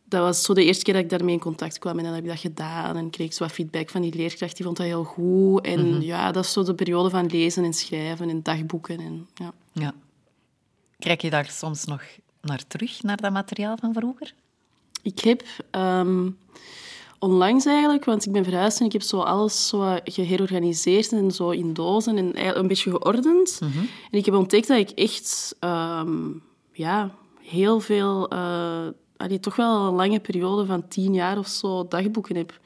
dat 0.03 0.21
was 0.21 0.43
zo 0.43 0.53
de 0.53 0.63
eerste 0.63 0.83
keer 0.83 0.93
dat 0.93 1.03
ik 1.03 1.09
daarmee 1.09 1.33
in 1.33 1.39
contact 1.39 1.79
kwam. 1.79 1.97
En 1.97 2.03
dan 2.03 2.13
heb 2.13 2.24
ik 2.24 2.29
dat 2.29 2.39
gedaan 2.39 2.95
en 2.95 3.09
kreeg 3.09 3.27
ik 3.27 3.33
zo 3.33 3.43
wat 3.43 3.53
feedback 3.53 3.89
van 3.89 4.01
die 4.01 4.15
leerkracht. 4.15 4.55
Die 4.55 4.65
vond 4.65 4.77
dat 4.77 4.86
heel 4.86 5.03
goed. 5.03 5.65
En 5.65 6.01
ja, 6.01 6.31
dat 6.31 6.43
is 6.43 6.51
zo 6.51 6.63
de 6.63 6.75
periode 6.75 7.09
van 7.09 7.25
lezen 7.25 7.63
en 7.63 7.74
schrijven 7.74 8.29
en 8.29 8.43
dagboeken. 8.43 9.00
En, 9.00 9.27
ja. 9.33 9.53
Ja. 9.71 9.93
Kijk 11.00 11.21
je 11.21 11.29
daar 11.29 11.50
soms 11.50 11.86
nog 11.86 12.01
naar 12.48 12.68
terug, 12.68 13.04
naar 13.04 13.18
dat 13.18 13.32
materiaal 13.32 13.77
van 13.77 13.94
vroeger? 13.94 14.34
Ik 15.01 15.20
heb 15.20 15.44
ehm, 15.72 16.30
onlangs 17.20 17.66
eigenlijk, 17.66 18.06
want 18.06 18.25
ik 18.25 18.32
ben 18.32 18.44
verhuisd 18.44 18.80
en 18.80 18.86
ik 18.86 18.92
heb 18.92 19.01
zo 19.01 19.20
alles 19.20 19.68
zo 19.68 19.98
geherorganiseerd 20.04 21.12
en 21.12 21.32
zo 21.32 21.50
in 21.50 21.74
dozen 21.74 22.18
en 22.18 22.58
een 22.60 22.68
beetje 22.68 22.92
geordend. 22.92 23.60
En 24.12 24.18
ik 24.18 24.25
heb 24.25 24.34
ontdekt 24.34 24.68
dat 24.68 24.77
ik 24.77 24.89
echt 24.89 25.56
ehm, 25.60 26.30
ja, 26.72 27.12
heel 27.42 27.80
veel, 27.80 28.30
eh, 28.30 28.88
allee, 29.18 29.39
toch 29.39 29.56
wel 29.56 29.88
een 29.88 29.94
lange 29.94 30.20
periode 30.20 30.66
van 30.66 30.88
tien 30.88 31.13
jaar 31.13 31.38
of 31.38 31.48
zo 31.48 31.88
dagboeken 31.88 32.36
heb. 32.36 32.60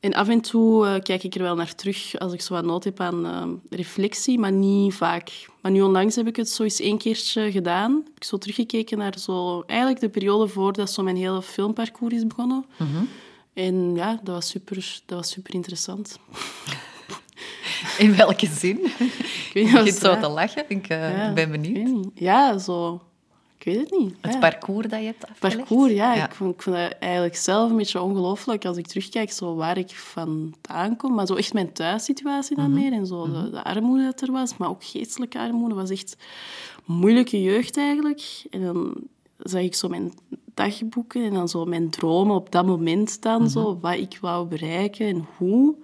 En 0.00 0.14
af 0.14 0.28
en 0.28 0.40
toe 0.40 0.86
eh, 0.86 1.00
kijk 1.02 1.22
ik 1.22 1.34
er 1.34 1.42
wel 1.42 1.54
naar 1.54 1.74
terug 1.74 2.18
als 2.18 2.32
ik 2.32 2.40
zo 2.40 2.54
wat 2.54 2.64
nood 2.64 2.84
heb 2.84 3.00
aan 3.00 3.26
ehm, 3.26 3.50
reflectie, 3.70 4.38
maar 4.38 4.52
niet 4.52 4.94
vaak. 4.94 5.48
Maar 5.60 5.72
nu 5.72 5.80
onlangs 5.82 6.16
heb 6.16 6.26
ik 6.26 6.36
het 6.36 6.48
zo 6.50 6.62
eens 6.62 6.80
één 6.80 6.98
keertje 6.98 7.50
gedaan. 7.52 7.92
Heb 8.04 8.16
ik 8.16 8.24
zo 8.24 8.38
teruggekeken 8.38 8.98
naar 8.98 9.18
zo, 9.18 9.62
eigenlijk 9.66 10.00
de 10.00 10.08
periode 10.08 10.48
voordat 10.48 10.90
zo 10.90 11.02
mijn 11.02 11.16
hele 11.16 11.42
filmparcours 11.42 12.14
is 12.14 12.26
begonnen. 12.26 12.64
En 13.52 13.94
ja, 13.94 14.20
dat 14.22 14.34
was 14.34 14.48
super, 14.48 15.00
dat 15.06 15.18
was 15.18 15.30
super 15.30 15.54
interessant. 15.54 16.18
In 17.98 18.16
welke 18.16 18.46
zin? 18.46 18.78
Ik 19.48 19.50
weet 19.54 19.84
niet 19.84 19.94
zo 19.94 20.20
te 20.20 20.28
lachen. 20.28 20.64
Ik 20.68 20.88
eh, 20.88 21.16
Ja, 21.18 21.32
ben 21.32 21.50
benieuwd. 21.50 22.06
Ja, 22.14 22.58
zo... 22.58 23.02
Ik 23.58 23.64
weet 23.64 23.80
het 23.80 23.98
niet. 23.98 24.14
Het 24.20 24.32
ja. 24.32 24.38
parcours 24.38 24.88
dat 24.88 25.00
je 25.00 25.06
hebt 25.06 25.26
afgelegd? 25.28 25.56
parcours, 25.56 25.92
ja. 25.92 26.24
Ik, 26.24 26.32
vond, 26.32 26.54
ik 26.54 26.62
vond 26.62 26.76
dat 26.76 26.94
eigenlijk 26.98 27.36
zelf 27.36 27.70
een 27.70 27.76
beetje 27.76 28.00
ongelooflijk 28.00 28.64
als 28.64 28.76
ik 28.76 28.86
terugkijk 28.86 29.32
zo 29.32 29.54
waar 29.54 29.78
ik 29.78 29.90
vandaan 29.90 30.96
kom. 30.96 31.14
Maar 31.14 31.26
zo 31.26 31.34
echt 31.34 31.52
mijn 31.52 31.72
thuissituatie 31.72 32.56
dan 32.56 32.72
meer 32.72 32.92
en 32.92 33.06
zo 33.06 33.30
de, 33.30 33.50
de 33.50 33.64
armoede 33.64 34.04
dat 34.04 34.20
er 34.20 34.32
was. 34.32 34.56
Maar 34.56 34.68
ook 34.68 34.84
geestelijke 34.84 35.38
armoede 35.38 35.74
was 35.74 35.90
echt 35.90 36.16
moeilijke 36.84 37.42
jeugd 37.42 37.76
eigenlijk. 37.76 38.44
En 38.50 38.60
dan 38.60 38.94
zag 39.38 39.62
ik 39.62 39.74
zo 39.74 39.88
mijn 39.88 40.12
dagboeken 40.54 41.24
en 41.24 41.32
dan 41.32 41.48
zo 41.48 41.64
mijn 41.64 41.90
dromen 41.90 42.34
op 42.34 42.52
dat 42.52 42.66
moment 42.66 43.22
dan 43.22 43.50
zo. 43.50 43.78
Wat 43.80 43.94
ik 43.94 44.18
wou 44.20 44.46
bereiken 44.46 45.06
en 45.06 45.26
hoe. 45.36 45.74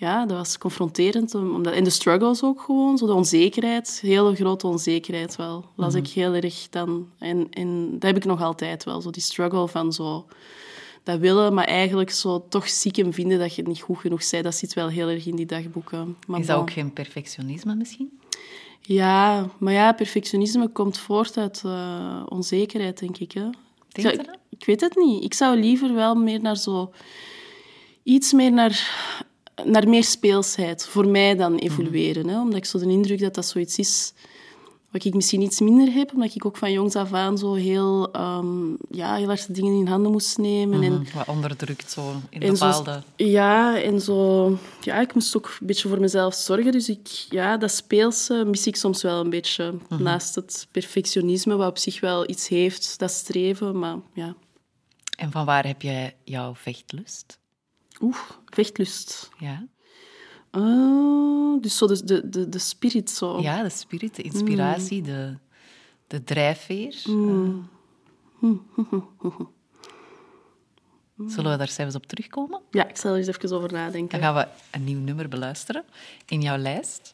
Ja, 0.00 0.26
dat 0.26 0.36
was 0.36 0.58
confronterend. 0.58 1.34
om- 1.34 1.54
Omdat, 1.54 1.72
en 1.72 1.84
de 1.84 1.90
struggles 1.90 2.42
ook 2.42 2.60
gewoon, 2.60 2.98
zo 2.98 3.06
de 3.06 3.12
onzekerheid. 3.12 3.98
Hele 4.02 4.34
grote 4.34 4.66
onzekerheid 4.66 5.36
wel. 5.36 5.64
Las 5.74 5.94
ik 5.94 6.08
heel 6.08 6.34
erg 6.34 6.68
dan. 6.70 7.08
En, 7.18 7.46
en 7.50 7.90
dat 7.92 8.02
heb 8.02 8.16
ik 8.16 8.24
nog 8.24 8.42
altijd 8.42 8.84
wel. 8.84 9.00
Zo 9.00 9.10
die 9.10 9.22
struggle 9.22 9.68
van 9.68 9.92
zo... 9.92 10.26
Dat 11.02 11.18
willen, 11.18 11.54
maar 11.54 11.64
eigenlijk 11.64 12.10
zo 12.10 12.46
toch 12.48 12.68
stiekem 12.68 13.12
vinden 13.12 13.38
dat 13.38 13.54
je 13.54 13.60
het 13.60 13.70
niet 13.70 13.80
goed 13.80 13.98
genoeg 13.98 14.30
bent. 14.30 14.44
Dat 14.44 14.54
zit 14.54 14.74
wel 14.74 14.88
heel 14.88 15.08
erg 15.08 15.26
in 15.26 15.36
die 15.36 15.46
dagboeken. 15.46 16.16
Maar 16.26 16.40
Is 16.40 16.46
dat 16.46 16.56
ook 16.58 16.70
geen 16.70 16.92
perfectionisme 16.92 17.74
misschien? 17.74 18.18
Ja, 18.80 19.48
maar 19.58 19.72
ja, 19.72 19.92
perfectionisme 19.92 20.68
komt 20.68 20.98
voort 20.98 21.36
uit 21.36 21.62
eh, 21.64 22.22
onzekerheid, 22.28 22.98
denk 22.98 23.18
ik. 23.18 23.32
Hè. 23.32 23.40
Denk 23.88 24.06
je 24.06 24.12
ik, 24.12 24.26
dat? 24.26 24.36
ik 24.48 24.64
weet 24.64 24.80
het 24.80 24.96
niet. 24.96 25.24
Ik 25.24 25.34
zou 25.34 25.60
liever 25.60 25.94
wel 25.94 26.14
meer 26.14 26.40
naar 26.40 26.56
zo... 26.56 26.92
Iets 28.02 28.32
meer 28.32 28.52
naar, 28.52 28.90
naar 29.64 29.88
meer 29.88 30.04
speelsheid. 30.04 30.86
Voor 30.86 31.08
mij 31.08 31.34
dan 31.36 31.56
evolueren. 31.56 32.28
Hè. 32.28 32.40
Omdat 32.40 32.56
ik 32.56 32.64
zo 32.64 32.78
de 32.78 32.88
indruk 32.88 33.20
dat 33.20 33.34
dat 33.34 33.46
zoiets 33.46 33.78
is... 33.78 34.12
Wat 34.90 35.04
ik 35.04 35.14
misschien 35.14 35.40
iets 35.40 35.60
minder 35.60 35.92
heb, 35.92 36.12
omdat 36.14 36.34
ik 36.34 36.44
ook 36.44 36.56
van 36.56 36.72
jongs 36.72 36.94
af 36.96 37.12
aan 37.12 37.38
zo 37.38 37.54
heel, 37.54 38.12
ehm, 38.12 38.70
ja, 38.90 39.14
heel 39.14 39.26
hard 39.26 39.54
dingen 39.54 39.78
in 39.78 39.86
handen 39.86 40.12
moest 40.12 40.38
nemen. 40.38 40.82
En, 40.82 41.06
Wat 41.14 41.28
onderdrukt 41.28 41.90
zo 41.90 42.12
in 42.30 42.56
zo- 42.56 42.66
bepaalde... 42.66 43.02
ja, 43.16 43.80
en 43.82 44.00
zo... 44.00 44.50
Ja, 44.80 45.00
ik 45.00 45.14
moest 45.14 45.36
ook 45.36 45.56
een 45.60 45.66
beetje 45.66 45.88
voor 45.88 46.00
mezelf 46.00 46.34
zorgen. 46.34 46.72
Dus 46.72 46.88
ik, 46.88 47.08
ja, 47.30 47.56
dat 47.56 47.70
speelse 47.70 48.44
mis 48.46 48.66
ik 48.66 48.76
soms 48.76 49.02
wel 49.02 49.20
een 49.20 49.30
beetje. 49.30 49.74
Naast 49.98 50.34
het 50.34 50.66
perfectionisme, 50.70 51.56
wat 51.56 51.68
op 51.68 51.78
zich 51.78 52.00
wel 52.00 52.28
iets 52.30 52.48
heeft, 52.48 52.98
dat 52.98 53.10
streven. 53.10 53.78
Maar 53.78 53.96
ja, 54.12 54.34
En 55.16 55.30
van 55.30 55.44
waar 55.44 55.66
heb 55.66 55.82
jij 55.82 56.16
jouw 56.24 56.54
vechtlust? 56.54 57.37
Oeh, 58.00 58.16
vechtlust. 58.46 59.30
Ja, 59.38 59.66
Ah, 60.50 61.60
dus 61.62 61.76
zo 61.76 61.86
de, 61.86 62.04
de, 62.04 62.28
de, 62.28 62.48
de 62.48 62.58
spirit 62.58 63.10
zo. 63.10 63.40
ja 63.40 63.62
de 63.62 63.68
spirit, 63.68 64.16
de 64.16 64.22
inspiratie, 64.22 65.02
de, 65.02 65.36
de 66.06 66.24
drijfveer. 66.24 66.92
Zullen 71.26 71.50
we 71.50 71.56
daar 71.56 71.68
zelfs 71.68 71.94
op 71.94 72.06
terugkomen? 72.06 72.60
Ja, 72.70 72.88
ik 72.88 72.96
zal 72.96 73.10
er 73.12 73.18
eens 73.18 73.26
even 73.26 73.52
over 73.52 73.72
nadenken. 73.72 74.20
Dan 74.20 74.34
gaan 74.34 74.34
we 74.44 74.48
een 74.70 74.84
nieuw 74.84 74.98
nummer 75.00 75.28
beluisteren 75.28 75.84
in 76.26 76.40
jouw 76.40 76.56
lijst. 76.56 77.12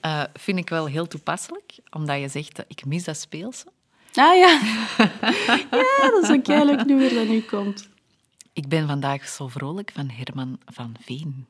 Eh, 0.00 0.22
vind 0.34 0.58
ik 0.58 0.68
wel 0.68 0.86
heel 0.86 1.06
toepasselijk, 1.06 1.74
omdat 1.90 2.20
je 2.20 2.28
zegt, 2.28 2.58
eh, 2.58 2.64
ik 2.68 2.84
mis 2.84 3.04
dat 3.04 3.16
speelse. 3.16 3.66
Ah 4.14 4.36
ja. 4.36 4.60
ja, 5.70 6.10
dat 6.10 6.22
is 6.22 6.28
een 6.28 6.42
keilijk 6.42 6.84
nummer 6.84 7.14
dat 7.14 7.26
nu 7.28 7.40
komt. 7.40 7.88
Ik 8.54 8.68
ben 8.68 8.86
vandaag 8.86 9.28
zo 9.28 9.48
vrolijk 9.48 9.90
van 9.94 10.08
Herman 10.10 10.58
van 10.64 10.94
Veen. 11.00 11.46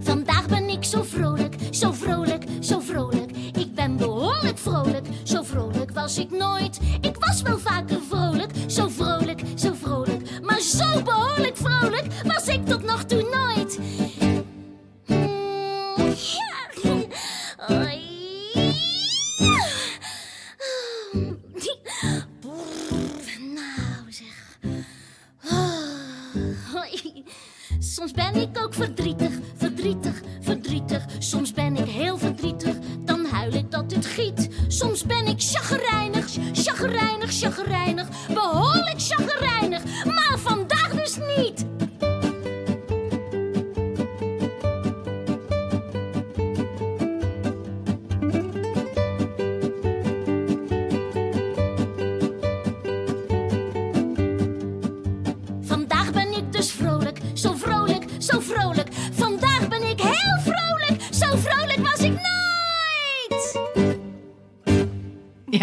Vandaag 0.00 0.46
ben 0.48 0.68
ik 0.68 0.84
zo 0.84 1.02
vrolijk, 1.02 1.56
zo 1.70 1.92
vrolijk, 1.92 2.44
zo 2.60 2.80
vrolijk. 2.80 3.30
Ik 3.52 3.74
ben 3.74 3.96
behoorlijk 3.96 4.58
vrolijk, 4.58 5.06
zo 5.24 5.42
vrolijk 5.42 5.90
was 5.90 6.18
ik 6.18 6.30
nooit. 6.30 6.80
Ik 7.00 7.16
was 7.18 7.42
wel 7.42 7.58
vaker 7.58 7.99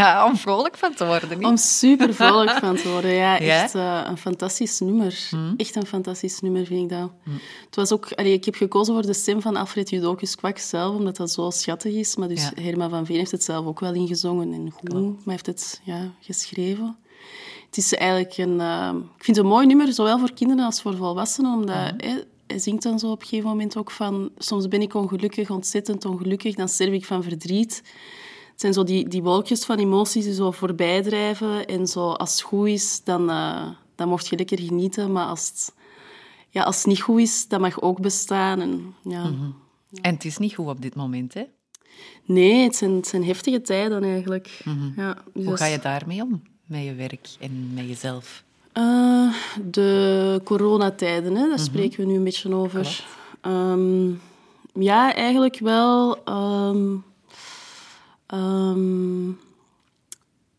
Ja, 0.07 0.25
om 0.25 0.35
vrolijk 0.35 0.77
van 0.77 0.93
te 0.93 1.05
worden. 1.05 1.37
Niet? 1.37 1.47
Om 1.47 1.57
super 1.57 2.13
vrolijk 2.13 2.57
van 2.57 2.75
te 2.75 2.89
worden. 2.89 3.13
Ja, 3.13 3.39
echt 3.61 3.75
eh, 3.75 4.01
een 4.09 4.17
fantastisch 4.17 4.79
nummer. 4.79 5.29
Echt 5.57 5.75
een 5.75 5.85
fantastisch 5.85 6.39
nummer, 6.39 6.65
vind 6.65 6.91
ik 6.91 6.97
dat. 6.97 7.11
Het 7.65 7.75
was 7.75 7.91
ook, 7.91 8.11
allee, 8.11 8.33
ik 8.33 8.45
heb 8.45 8.55
gekozen 8.55 8.93
voor 8.93 9.05
de 9.05 9.13
stem 9.13 9.41
van 9.41 9.55
Alfred 9.55 9.89
Judocus 9.89 10.35
Kwak 10.35 10.57
zelf, 10.57 10.95
omdat 10.95 11.17
dat 11.17 11.31
zo 11.31 11.49
schattig 11.49 11.93
is. 11.93 12.15
Maar 12.15 12.27
dus 12.27 12.49
Ja. 12.55 12.61
Herman 12.61 12.89
van 12.89 13.05
Veen 13.05 13.17
heeft 13.17 13.31
het 13.31 13.43
zelf 13.43 13.65
ook 13.65 13.79
wel 13.79 13.93
ingezongen 13.93 14.53
en 14.53 14.71
goed, 14.71 14.93
maar 14.93 15.35
heeft 15.35 15.45
het 15.45 15.81
ja, 15.83 16.11
geschreven. 16.19 16.97
Het 17.65 17.77
is 17.77 17.93
eigenlijk 17.93 18.37
een... 18.37 18.59
eh, 18.61 18.89
ik 19.17 19.23
vind 19.23 19.37
het 19.37 19.45
een 19.45 19.51
mooi 19.51 19.65
nummer, 19.67 19.93
zowel 19.93 20.19
voor 20.19 20.33
kinderen 20.33 20.65
als 20.65 20.81
voor 20.81 20.95
volwassenen, 20.95 21.53
omdat... 21.53 21.75
hè, 21.97 22.13
hij 22.47 22.59
zingt 22.59 22.83
dan 22.83 22.99
zo 22.99 23.11
op 23.11 23.21
een 23.21 23.27
gegeven 23.27 23.49
moment 23.49 23.77
ook 23.77 23.91
van... 23.91 24.29
Soms 24.37 24.67
ben 24.67 24.81
ik 24.81 24.93
ongelukkig, 24.93 25.49
ontzettend 25.49 26.05
ongelukkig, 26.05 26.55
dan 26.55 26.69
sterf 26.69 26.91
ik 26.91 27.05
van 27.05 27.23
verdriet. 27.23 27.81
Het 28.57 28.65
zijn 28.65 28.73
zo 28.73 28.83
die, 28.93 29.07
die 29.07 29.23
wolkjes 29.23 29.65
van 29.65 29.77
emoties 29.77 30.23
die 30.25 30.33
zo 30.33 30.51
voorbij 30.51 31.01
drijven. 31.01 31.65
En 31.65 31.87
zo, 31.87 32.09
als 32.09 32.31
het 32.31 32.41
goed 32.41 32.67
is, 32.67 33.01
dan, 33.03 33.29
eh, 33.29 33.67
dan 33.95 34.09
mocht 34.09 34.27
je 34.27 34.35
lekker 34.35 34.59
genieten. 34.59 35.11
Maar 35.11 35.25
als 35.25 35.47
het, 35.47 35.73
ja, 36.49 36.63
als 36.63 36.77
het 36.77 36.85
niet 36.85 37.01
goed 37.01 37.19
is, 37.19 37.47
dat 37.47 37.59
mag 37.59 37.81
ook 37.81 38.01
bestaan. 38.01 38.61
En, 38.61 38.95
ja. 39.03 39.31
En 40.01 40.13
het 40.13 40.25
is 40.25 40.37
niet 40.37 40.55
goed 40.55 40.67
op 40.67 40.81
dit 40.81 40.95
moment, 40.95 41.33
hè? 41.33 41.43
Nee, 42.25 42.63
het 42.63 42.75
zijn, 42.75 42.91
het 42.91 43.07
zijn 43.07 43.23
heftige 43.25 43.61
tijden 43.61 44.03
eigenlijk. 44.03 44.61
ja, 44.95 45.17
dus 45.33 45.45
Hoe 45.45 45.57
ga 45.57 45.65
je 45.65 45.79
daarmee 45.79 46.21
om? 46.21 46.41
Met 46.65 46.83
je 46.83 46.95
werk 46.95 47.27
en 47.39 47.73
met 47.73 47.87
jezelf? 47.87 48.43
Eh, 48.73 49.33
de 49.65 50.41
coronatijden, 50.43 51.35
hè, 51.35 51.47
daar 51.47 51.59
spreken 51.59 51.99
we 51.99 52.05
nu 52.05 52.15
een 52.15 52.23
beetje 52.23 52.53
over. 52.55 53.05
Ehm, 53.41 54.09
ja, 54.73 55.13
eigenlijk 55.15 55.59
wel. 55.59 56.23
ehm, 56.23 56.95
ehm, 58.27 59.31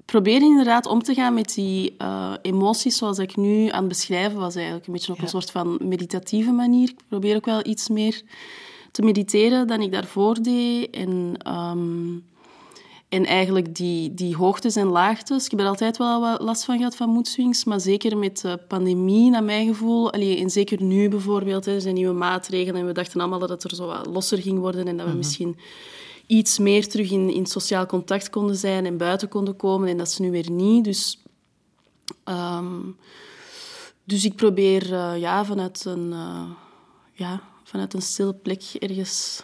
probeer 0.05 0.43
inderdaad 0.43 0.87
om 0.87 1.03
te 1.03 1.15
gaan 1.15 1.35
met 1.35 1.55
die 1.55 1.95
eh, 1.99 2.33
emoties 2.43 2.97
zoals 2.97 3.19
ik 3.19 3.37
nu 3.37 3.69
aan 3.69 3.79
het 3.79 3.89
beschrijven 3.89 4.39
was. 4.39 4.55
Eigenlijk 4.55 4.87
een 4.87 4.93
beetje 4.93 5.13
op 5.13 5.19
een 5.19 5.29
soort 5.29 5.51
van 5.51 5.79
meditatieve 5.83 6.51
manier. 6.51 6.89
Ik 6.89 7.01
probeer 7.09 7.37
ook 7.37 7.47
wel 7.47 7.67
iets 7.67 7.89
meer 7.89 8.23
te 8.93 9.03
mediteren 9.03 9.67
dan 9.67 9.81
ik 9.81 9.93
daarvoor 9.93 10.43
deed. 10.43 10.91
En... 10.91 11.35
ehm, 11.39 12.27
en 13.09 13.25
eigenlijk 13.25 13.75
die, 13.75 14.15
die 14.15 14.37
hoogtes 14.37 14.77
en 14.77 14.87
laagtes. 14.87 15.45
Ik 15.45 15.51
heb 15.51 15.61
er 15.61 15.67
altijd 15.67 15.97
wel 15.97 16.21
wat 16.21 16.41
last 16.41 16.65
van 16.65 16.77
gehad 16.77 16.97
van 16.97 17.11
moedswings, 17.11 17.65
maar 17.65 17.81
zeker 17.81 18.19
met 18.19 18.41
de 18.41 18.59
pandemie, 18.69 19.31
naar 19.31 19.45
mijn 19.45 19.67
gevoel. 19.67 20.13
Allee, 20.13 20.39
en 20.39 20.51
zeker 20.51 20.83
nu 20.83 21.09
bijvoorbeeld, 21.09 21.65
hè, 21.65 21.75
er 21.75 21.81
zijn 21.81 21.95
nieuwe 21.95 22.15
maatregelen 22.15 22.81
en 22.81 22.87
we 22.87 22.93
dachten 22.93 23.21
allemaal 23.21 23.39
dat 23.39 23.49
het 23.49 23.65
er 23.65 23.75
zo 23.75 23.87
wat 23.87 24.07
losser 24.07 24.39
ging 24.39 24.59
worden 24.59 24.89
en 24.89 24.97
dat 24.97 25.07
we 25.07 25.13
misschien 25.13 25.57
iets 26.29 26.59
meer 26.59 26.89
terug 26.89 27.11
in, 27.11 27.35
in 27.35 27.47
sociaal 27.47 27.87
contact 27.87 28.31
konden 28.31 28.57
zijn 28.57 28.87
en 28.87 28.97
buiten 28.97 29.29
konden 29.29 29.57
komen. 29.57 29.89
En 29.89 29.97
dat 29.97 30.07
is 30.07 30.19
nu 30.19 30.31
weer 30.31 30.51
niet. 30.51 30.85
Dus, 30.85 31.23
ehm, 32.25 32.81
dus 34.05 34.25
ik 34.25 34.37
probeer 34.37 34.95
eh, 34.95 35.19
ja, 35.19 35.45
vanuit, 35.45 35.85
een, 35.85 36.13
eh, 36.13 36.51
ja, 37.13 37.43
vanuit 37.65 37.95
een 37.95 38.03
stille 38.03 38.35
plek 38.35 38.63
ergens 38.79 39.43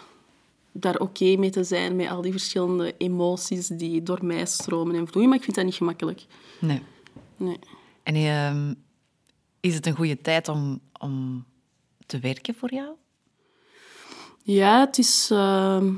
daar 0.73 0.99
oké 0.99 1.37
mee 1.37 1.51
te 1.51 1.65
zijn 1.65 1.97
met 1.97 2.09
al 2.09 2.23
die 2.23 2.33
verschillende 2.33 2.95
emoties 2.99 3.67
die 3.67 4.03
door 4.03 4.25
mij 4.25 4.47
stromen 4.47 4.95
en 4.95 5.09
vloeien. 5.09 5.29
Maar 5.29 5.39
ik 5.39 5.45
vind 5.45 5.57
dat 5.57 5.65
niet 5.65 5.75
gemakkelijk. 5.75 6.27
Nee. 6.61 6.83
Nee. 7.37 7.59
En 8.03 8.15
ehm, 8.15 8.75
is 9.61 9.75
het 9.75 9.87
een 9.87 9.97
goede 9.97 10.21
tijd 10.21 10.49
om, 10.49 10.81
om 11.01 11.45
te 12.07 12.19
werken 12.19 12.55
voor 12.55 12.75
jou? 12.75 12.95
Ja, 14.43 14.81
het 14.81 14.99
is, 14.99 15.29
ehm, 15.33 15.95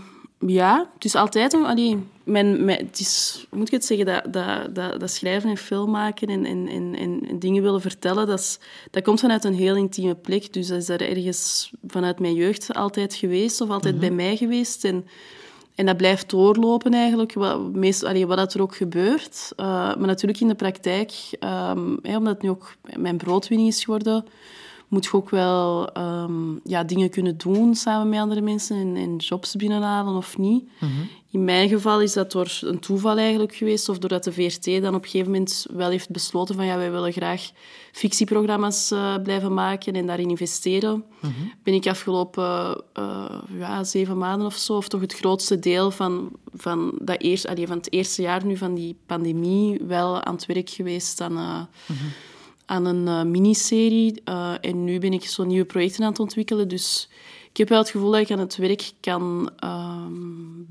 ja, 0.49 0.91
het 0.95 1.05
is 1.05 1.15
altijd 1.15 1.53
een... 1.53 1.65
Allee, 1.65 1.99
mijn, 2.25 2.65
mijn, 2.65 2.87
het 2.87 2.99
is, 2.99 3.47
hoe 3.49 3.59
moet 3.59 3.67
ik 3.67 3.73
het 3.73 3.85
zeggen? 3.85 4.07
Dat, 4.07 4.33
dat, 4.33 4.75
dat, 4.75 5.01
dat 5.01 5.11
schrijven 5.11 5.51
en 5.51 5.57
film 5.57 5.91
maken 5.91 6.29
en, 6.29 6.45
en, 6.45 6.69
en, 6.69 6.95
en 7.29 7.39
dingen 7.39 7.63
willen 7.63 7.81
vertellen, 7.81 8.27
dat, 8.27 8.39
is, 8.39 8.59
dat 8.91 9.03
komt 9.03 9.21
vanuit 9.21 9.45
een 9.45 9.55
heel 9.55 9.77
intieme 9.77 10.15
plek. 10.15 10.53
Dus 10.53 10.67
dat 10.67 10.79
is 10.79 10.87
daar 10.87 11.01
ergens 11.01 11.71
vanuit 11.87 12.19
mijn 12.19 12.35
jeugd 12.35 12.75
altijd 12.75 13.15
geweest, 13.15 13.61
of 13.61 13.71
altijd 13.71 13.99
bij 13.99 14.11
mij 14.11 14.37
geweest. 14.37 14.85
En, 14.85 15.07
en 15.75 15.87
dat 15.87 15.97
blijft 15.97 16.31
doorlopen 16.31 16.95
eigenlijk, 16.95 17.33
wat, 17.33 17.73
meest, 17.73 18.05
allee, 18.05 18.27
wat 18.27 18.55
er 18.55 18.63
ook 18.63 18.77
gebeurt. 18.77 19.53
Uh, 19.57 19.67
maar 19.67 20.07
natuurlijk 20.07 20.41
in 20.41 20.49
de 20.49 20.55
praktijk, 20.55 21.13
um, 21.41 21.99
hè, 22.03 22.17
omdat 22.17 22.33
het 22.33 22.43
nu 22.43 22.51
ook 22.51 22.75
mijn 22.97 23.17
broodwinning 23.17 23.69
is 23.69 23.85
geworden, 23.85 24.25
moet 24.89 25.05
je 25.05 25.13
ook 25.13 25.31
wel 25.31 25.91
um, 25.99 26.61
ja, 26.65 26.85
dingen 26.85 27.11
kunnen 27.11 27.37
doen 27.37 27.75
samen 27.75 28.09
met 28.09 28.19
andere 28.19 28.41
mensen 28.41 28.77
en, 28.77 28.97
en 28.97 29.17
jobs 29.17 29.57
binnenhalen 29.57 30.15
of 30.15 30.39
niet. 30.39 30.65
Mm 30.81 30.89
-hmm. 30.89 31.09
In 31.31 31.45
mijn 31.45 31.69
geval 31.69 32.01
is 32.01 32.13
dat 32.13 32.33
door 32.33 32.59
een 32.61 32.79
toeval 32.79 33.17
eigenlijk 33.17 33.55
geweest, 33.55 33.89
of 33.89 33.99
doordat 33.99 34.25
de 34.25 34.33
VRT 34.33 34.65
dan 34.65 34.95
op 34.95 35.03
een 35.03 35.11
gegeven 35.11 35.33
moment 35.33 35.67
wel 35.73 35.91
heeft 35.91 36.11
besloten 36.11 36.55
van 36.55 36.67
ja, 36.67 36.77
wij 36.77 36.91
willen 36.91 37.13
graag 37.13 37.51
fictieprogramma's 37.93 38.91
uh, 38.91 39.15
blijven 39.23 39.55
maken 39.55 39.93
en 39.93 40.07
daarin 40.07 40.29
investeren. 40.29 40.95
Mm 40.95 41.05
-hmm. 41.21 41.53
Ben 41.63 41.75
ik 41.75 41.87
afgelopen 41.87 42.83
uh, 42.99 43.41
ja, 43.59 43.85
zeven 43.85 44.19
maanden 44.19 44.47
of 44.47 44.55
zo, 44.57 44.77
of 44.77 44.89
toch 44.89 45.01
het 45.01 45.15
grootste 45.15 45.59
deel 45.59 45.91
van, 45.91 46.31
van, 46.55 46.99
dat 47.03 47.21
eerst, 47.21 47.47
allee, 47.47 47.67
van 47.67 47.77
het 47.77 47.93
eerste 47.93 48.23
jaar 48.23 48.45
nu 48.45 48.57
van 48.57 48.75
die 48.75 48.97
pandemie 49.07 49.79
wel 49.87 50.23
aan 50.23 50.35
het 50.35 50.47
werk 50.47 50.71
geweest 50.71 51.21
aan... 51.21 51.33
Uh, 51.33 51.59
mm 51.87 51.97
-hmm 51.97 52.11
aan 52.67 52.85
een 52.85 53.07
uh, 53.07 53.23
miniserie. 53.23 54.23
Uh, 54.25 54.55
en 54.61 54.85
nu 54.85 54.99
ben 54.99 55.13
ik 55.13 55.25
zo 55.25 55.45
nieuwe 55.45 55.65
projecten 55.65 56.03
aan 56.03 56.11
het 56.11 56.21
ontwikkelen. 56.21 56.69
Dus 56.69 57.09
ik 57.51 57.57
heb 57.57 57.69
wel 57.69 57.79
het 57.79 57.91
gevoel 57.91 58.11
dat 58.11 58.21
ik 58.21 58.31
aan 58.31 58.39
het 58.39 58.57
werk 58.57 58.93
kan 59.01 59.51
uh, 59.65 60.07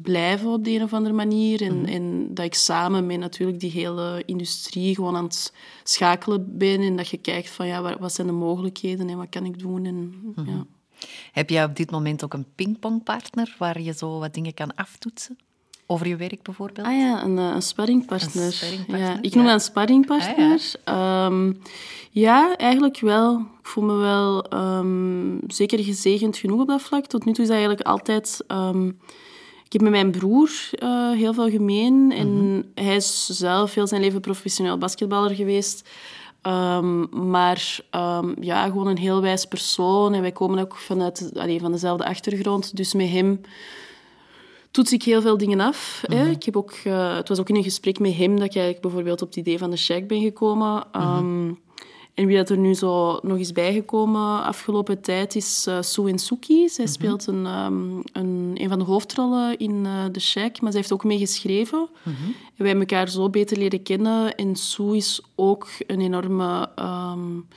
blijven 0.02 0.50
op 0.50 0.64
de 0.64 0.72
een 0.72 0.84
of 0.84 0.94
andere 0.94 1.16
manier. 1.16 1.62
En, 1.62 1.80
mm. 1.80 1.86
en, 1.86 2.34
dat 2.34 2.46
ik 2.46 2.54
samen 2.54 3.06
met 3.06 3.20
natuurlijk 3.20 3.60
die 3.60 3.72
hele 3.72 4.24
industrie 4.26 4.96
gewoon 4.96 5.16
aan 5.16 5.24
het 5.24 5.54
schakelen 5.84 6.58
ben. 6.58 6.82
En 6.82 6.96
dat 6.96 7.08
je 7.08 7.18
kijkt 7.18 7.50
van 7.50 7.68
ja, 7.68 7.98
wat 8.00 8.14
zijn 8.14 8.28
de 8.28 8.34
mogelijkheden 8.34 9.10
en 9.10 9.18
wat 9.18 9.30
kan 9.30 9.46
ik 9.46 9.60
doen. 9.60 9.86
En, 9.86 9.96
mm 9.96 10.32
-hmm. 10.36 10.46
ja. 10.46 10.66
Heb 11.32 11.50
jij 11.50 11.64
op 11.64 11.76
dit 11.76 11.92
moment 11.92 12.24
ook 12.24 12.34
een 12.34 12.48
pingpongpartner 12.56 13.56
waar 13.58 13.82
je 13.82 13.94
zo 13.94 14.20
wat 14.20 14.34
dingen 14.34 14.54
kan 14.54 14.76
aftoetsen? 14.76 15.38
Over 15.88 16.08
je 16.08 16.16
werk 16.16 16.44
bijvoorbeeld? 16.44 16.88
Ah 16.88 16.98
ja, 16.98 17.24
een, 17.24 17.38
een 17.38 17.62
sparringpartner. 17.62 18.46
Een 18.46 18.52
sparringpartner 18.52 19.10
ja, 19.10 19.18
ik 19.22 19.36
noem 19.36 19.46
dat 19.46 19.54
een 19.54 19.60
sparringpartner. 19.60 20.76
Ah, 20.84 20.96
ja. 20.96 21.26
Um, 21.26 21.62
ja. 22.12 22.58
eigenlijk 22.58 23.00
wel. 23.00 23.40
Ik 23.40 23.68
voel 23.68 23.84
me 23.84 23.96
wel 23.96 24.54
um, 24.54 25.40
zeker 25.48 25.80
gezegend 25.80 26.38
genoeg 26.38 26.62
op 26.62 26.68
dat 26.68 26.82
vlak. 26.82 27.06
Tot 27.06 27.26
nu 27.26 27.34
toe 27.34 27.44
is 27.44 27.50
dat 27.50 27.58
eigenlijk 27.58 27.88
altijd... 27.88 28.44
Um, 28.48 29.00
ik 29.66 29.72
heb 29.72 29.82
met 29.82 29.92
mijn 29.92 30.12
broer 30.12 30.50
uh, 30.80 31.12
heel 31.12 31.34
veel 31.34 31.50
gemeen. 31.50 32.12
En 32.12 32.28
mm 32.28 32.40
-hmm. 32.40 32.64
hij 32.86 32.96
is 32.96 33.26
zelf 33.26 33.74
heel 33.74 33.88
zijn 33.88 34.02
leven 34.02 34.22
professioneel 34.22 34.78
basketballer 34.78 35.36
geweest. 35.36 35.90
Um, 36.48 37.30
maar 37.30 37.80
um, 37.92 38.36
ja, 38.40 38.66
gewoon 38.66 38.88
een 38.88 38.98
heel 38.98 39.22
wijs 39.22 39.46
persoon. 39.46 40.14
En 40.14 40.22
wij 40.22 40.32
komen 40.32 40.60
ook 40.60 40.76
vanuit, 40.76 41.32
allee, 41.34 41.60
van 41.60 41.72
dezelfde 41.72 42.06
achtergrond. 42.06 42.76
Dus 42.76 42.94
met 42.94 43.10
hem 43.10 43.42
toets 44.76 44.94
ik 44.94 45.04
heel 45.04 45.22
veel 45.22 45.38
dingen 45.38 45.60
af. 45.60 46.04
Mm 46.08 46.18
-hmm. 46.18 46.32
Ik 46.32 46.44
heb 46.44 46.58
ook, 46.58 46.74
uh, 46.84 47.16
het 47.16 47.30
was 47.30 47.40
ook 47.40 47.50
in 47.50 47.56
een 47.56 47.64
gesprek 47.64 48.00
met 48.00 48.16
hem 48.16 48.32
dat 48.36 48.46
ik 48.46 48.56
eigenlijk 48.56 48.82
bijvoorbeeld 48.82 49.22
op 49.22 49.28
het 49.28 49.38
idee 49.38 49.58
van 49.58 49.70
de 49.70 49.78
Shack 49.78 50.08
ben 50.08 50.22
gekomen. 50.22 50.88
Um, 50.96 51.02
mm 51.02 51.18
-hmm. 51.18 51.64
En 52.14 52.26
wie 52.26 52.38
dat 52.38 52.50
er 52.50 52.58
nu 52.58 52.74
zo 52.74 53.20
nog 53.22 53.38
is 53.38 53.52
bijgekomen 53.52 54.44
afgelopen 54.44 55.02
tijd 55.02 55.36
is 55.36 55.66
uh, 55.70 55.82
Sue 55.82 56.10
en 56.10 56.20
Suki. 56.20 56.70
Zij 56.70 56.86
mm 56.86 56.92
-hmm. 56.92 57.00
speelt 57.00 57.28
een, 57.28 57.46
um, 57.46 58.02
een, 58.14 58.52
een 58.54 58.70
van 58.70 58.80
de 58.80 58.86
hoofdrollen 58.86 59.58
in 59.58 59.86
uh, 59.86 60.06
The 60.06 60.20
Shack, 60.20 60.62
maar 60.62 60.72
zij 60.72 60.80
heeft 60.80 60.94
ook 60.94 61.04
meegeschreven. 61.04 61.80
Mm 61.80 62.14
-hmm. 62.14 62.26
En 62.26 62.64
wij 62.64 62.68
hebben 62.68 62.88
elkaar 62.88 63.10
zo 63.10 63.30
beter 63.30 63.58
leren 63.58 63.84
kennen. 63.84 64.36
En 64.36 64.56
Sue 64.56 64.96
is 64.96 65.22
ook 65.36 65.68
een 65.88 66.02
enorme... 66.02 66.70
Um, 66.80 67.48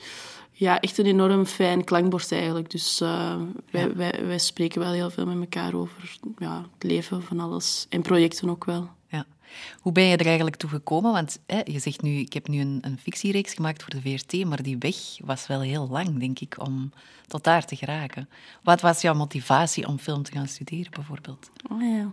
ja, 0.59 0.79
echt 0.79 0.97
een 0.97 1.05
enorm 1.05 1.45
fijn 1.45 1.83
klankbord 1.83 2.31
eigenlijk. 2.31 2.69
Dus 2.69 3.01
uh, 3.01 3.35
wij, 3.71 3.81
ja. 3.81 3.95
wij, 3.95 4.25
wij 4.25 4.39
spreken 4.39 4.79
wel 4.79 4.91
heel 4.91 5.09
veel 5.09 5.25
met 5.25 5.39
elkaar 5.39 5.73
over 5.73 6.17
ja, 6.37 6.65
het 6.73 6.83
leven 6.83 7.23
van 7.23 7.39
alles. 7.39 7.85
En 7.89 8.01
projecten 8.01 8.49
ook 8.49 8.65
wel. 8.65 8.89
Ja. 9.07 9.25
Hoe 9.79 9.91
ben 9.91 10.03
je 10.03 10.17
er 10.17 10.25
eigenlijk 10.25 10.55
toe 10.55 10.69
gekomen? 10.69 11.11
Want 11.11 11.39
hè, 11.45 11.61
je 11.63 11.79
zegt 11.79 12.01
nu, 12.01 12.17
ik 12.17 12.33
heb 12.33 12.47
nu 12.47 12.59
een, 12.59 12.77
een 12.81 12.97
fictiereeks 12.97 13.53
gemaakt 13.53 13.83
voor 13.83 14.01
de 14.01 14.01
VRT, 14.01 14.45
maar 14.45 14.63
die 14.63 14.77
weg 14.77 14.95
was 15.23 15.47
wel 15.47 15.61
heel 15.61 15.87
lang, 15.89 16.19
denk 16.19 16.39
ik, 16.39 16.55
om 16.59 16.91
tot 17.27 17.43
daar 17.43 17.65
te 17.65 17.75
geraken. 17.75 18.29
Wat 18.63 18.81
was 18.81 19.01
jouw 19.01 19.13
motivatie 19.13 19.87
om 19.87 19.99
film 19.99 20.23
te 20.23 20.31
gaan 20.31 20.47
studeren, 20.47 20.91
bijvoorbeeld? 20.91 21.49
Oh, 21.71 21.81
ja. 21.81 22.11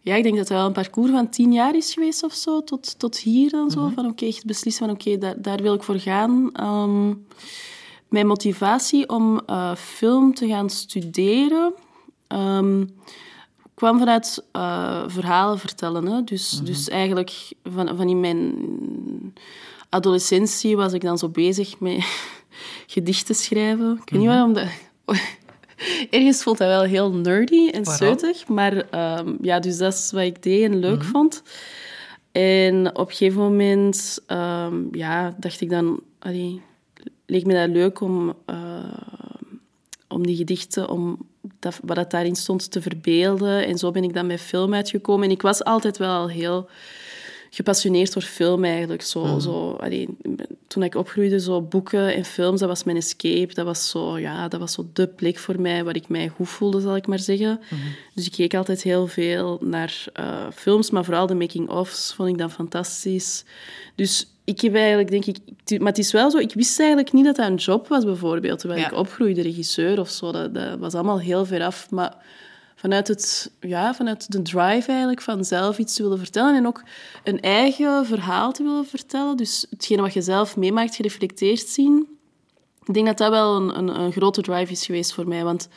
Ja, 0.00 0.14
ik 0.14 0.22
denk 0.22 0.36
dat 0.36 0.48
het 0.48 0.56
wel 0.56 0.66
een 0.66 0.72
parcours 0.72 1.10
van 1.10 1.28
tien 1.28 1.52
jaar 1.52 1.76
is 1.76 1.92
geweest 1.92 2.22
of 2.22 2.32
zo, 2.32 2.64
tot, 2.64 2.98
tot 2.98 3.18
hier 3.18 3.50
dan 3.50 3.70
zo. 3.70 3.90
Van 3.94 4.06
oké, 4.06 4.26
echt 4.26 4.44
beslissen 4.44 4.86
van 4.86 4.94
oké, 4.94 5.18
daar, 5.18 5.42
daar 5.42 5.62
wil 5.62 5.74
ik 5.74 5.82
voor 5.82 5.98
gaan. 5.98 6.50
Ehm, 6.52 7.14
mijn 8.08 8.26
motivatie 8.26 9.08
om 9.08 9.40
eh, 9.46 9.74
film 9.74 10.34
te 10.34 10.46
gaan 10.46 10.70
studeren 10.70 11.72
ehm, 12.26 12.84
kwam 13.74 13.98
vanuit 13.98 14.44
eh, 14.52 15.04
verhalen 15.06 15.58
vertellen. 15.58 16.06
Hè. 16.06 16.24
Dus, 16.24 16.60
dus 16.64 16.88
eigenlijk 16.88 17.52
van, 17.62 17.96
van 17.96 18.08
in 18.08 18.20
mijn 18.20 18.54
adolescentie 19.88 20.76
was 20.76 20.92
ik 20.92 21.00
dan 21.00 21.18
zo 21.18 21.28
bezig 21.28 21.78
met 21.78 22.04
gedichten 22.86 23.34
schrijven. 23.34 24.00
Ik 24.02 24.10
weet 24.10 24.20
niet 24.20 24.28
waarom 24.28 24.52
dat... 24.52 24.66
Ergens 26.10 26.42
voelt 26.42 26.58
dat 26.58 26.68
wel 26.68 26.82
heel 26.82 27.12
nerdy 27.12 27.68
en 27.68 27.84
Waarom? 27.84 28.18
zeutig, 28.18 28.48
maar 28.48 28.76
ehm, 28.90 29.34
ja, 29.40 29.60
dus 29.60 29.78
dat 29.78 29.92
is 29.92 30.10
wat 30.12 30.22
ik 30.22 30.42
deed 30.42 30.64
en 30.64 30.78
leuk 30.78 31.04
vond. 31.04 31.42
En 32.32 32.96
op 32.96 33.08
een 33.08 33.14
gegeven 33.14 33.40
moment 33.40 34.18
ehm, 34.26 34.96
ja, 34.96 35.34
dacht 35.38 35.60
ik 35.60 35.70
dan, 35.70 36.00
allee, 36.18 36.62
leek 37.26 37.46
me 37.46 37.54
dat 37.54 37.68
leuk 37.68 38.00
om, 38.00 38.34
eh, 38.46 38.56
om 40.08 40.26
die 40.26 40.36
gedichten, 40.36 40.88
om 40.88 41.28
dat, 41.58 41.80
wat 41.82 41.96
dat 41.96 42.10
daarin 42.10 42.36
stond, 42.36 42.70
te 42.70 42.82
verbeelden. 42.82 43.66
En 43.66 43.78
zo 43.78 43.90
ben 43.90 44.04
ik 44.04 44.14
dan 44.14 44.26
bij 44.26 44.38
film 44.38 44.74
uitgekomen. 44.74 45.24
En 45.24 45.30
ik 45.30 45.42
was 45.42 45.64
altijd 45.64 45.96
wel 45.96 46.14
al 46.14 46.28
heel 46.28 46.68
gepassioneerd 47.50 48.12
door 48.12 48.22
film 48.22 48.64
eigenlijk. 48.64 49.02
Zo, 49.02 49.38
zo, 49.38 49.70
allee, 49.72 50.08
toen 50.66 50.82
ik 50.82 50.94
opgroeide, 50.94 51.40
zo 51.40 51.62
boeken 51.62 52.14
en 52.14 52.24
films, 52.24 52.60
dat 52.60 52.68
was 52.68 52.84
mijn 52.84 52.96
escape. 52.96 53.54
Dat 53.54 53.64
was 53.64 53.90
zo, 53.90 54.18
ja, 54.18 54.48
dat 54.48 54.60
was 54.60 54.72
zo 54.72 54.88
de 54.92 55.06
plek 55.06 55.38
voor 55.38 55.60
mij, 55.60 55.84
waar 55.84 55.96
ik 55.96 56.08
mij 56.08 56.28
goed 56.28 56.48
voelde, 56.48 56.80
zal 56.80 56.96
ik 56.96 57.06
maar 57.06 57.18
zeggen. 57.18 57.60
Dus 58.14 58.26
ik 58.26 58.32
keek 58.32 58.54
altijd 58.54 58.82
heel 58.82 59.06
veel 59.06 59.58
naar 59.60 60.04
eh, 60.12 60.46
films, 60.54 60.90
maar 60.90 61.04
vooral 61.04 61.26
de 61.26 61.34
making-ofs 61.34 62.12
vond 62.14 62.28
ik 62.28 62.38
dan 62.38 62.50
fantastisch. 62.50 63.44
Dus 63.94 64.26
ik 64.44 64.60
heb 64.60 64.74
eigenlijk, 64.74 65.10
denk 65.10 65.24
ik... 65.26 65.38
Maar 65.78 65.88
het 65.88 65.98
is 65.98 66.12
wel 66.12 66.30
zo, 66.30 66.38
ik 66.38 66.54
wist 66.54 66.78
eigenlijk 66.78 67.12
niet 67.12 67.24
dat 67.24 67.36
dat 67.36 67.46
een 67.48 67.54
job 67.54 67.88
was, 67.88 68.04
bijvoorbeeld. 68.04 68.58
Terwijl 68.58 68.80
Ja. 68.80 68.86
ik 68.86 68.96
opgroeide, 68.96 69.42
regisseur 69.42 70.00
of 70.00 70.08
zo. 70.10 70.32
Dat, 70.32 70.54
dat 70.54 70.78
was 70.78 70.94
allemaal 70.94 71.20
heel 71.20 71.44
ver 71.46 71.62
af. 71.64 71.90
Maar 71.90 72.16
vanuit, 72.80 73.08
het, 73.08 73.50
ja, 73.60 73.94
vanuit 73.94 74.32
de 74.32 74.42
drive 74.42 74.88
eigenlijk 74.88 75.22
van 75.22 75.44
zelf 75.44 75.78
iets 75.78 75.94
te 75.94 76.02
willen 76.02 76.18
vertellen 76.18 76.56
en 76.56 76.66
ook 76.66 76.82
een 77.24 77.40
eigen 77.40 78.06
verhaal 78.06 78.52
te 78.52 78.62
willen 78.62 78.86
vertellen. 78.86 79.36
Dus 79.36 79.66
hetgene 79.70 80.02
wat 80.02 80.12
je 80.12 80.22
zelf 80.22 80.56
meemaakt, 80.56 80.94
gereflecteerd 80.94 81.68
zien. 81.68 82.06
Ik 82.84 82.94
denk 82.94 83.06
dat 83.06 83.18
dat 83.18 83.30
wel 83.30 83.56
een, 83.56 83.78
een, 83.78 84.00
een 84.00 84.12
grote 84.12 84.42
drive 84.42 84.72
is 84.72 84.86
geweest 84.86 85.12
voor 85.12 85.28
mij. 85.28 85.44
Want 85.44 85.68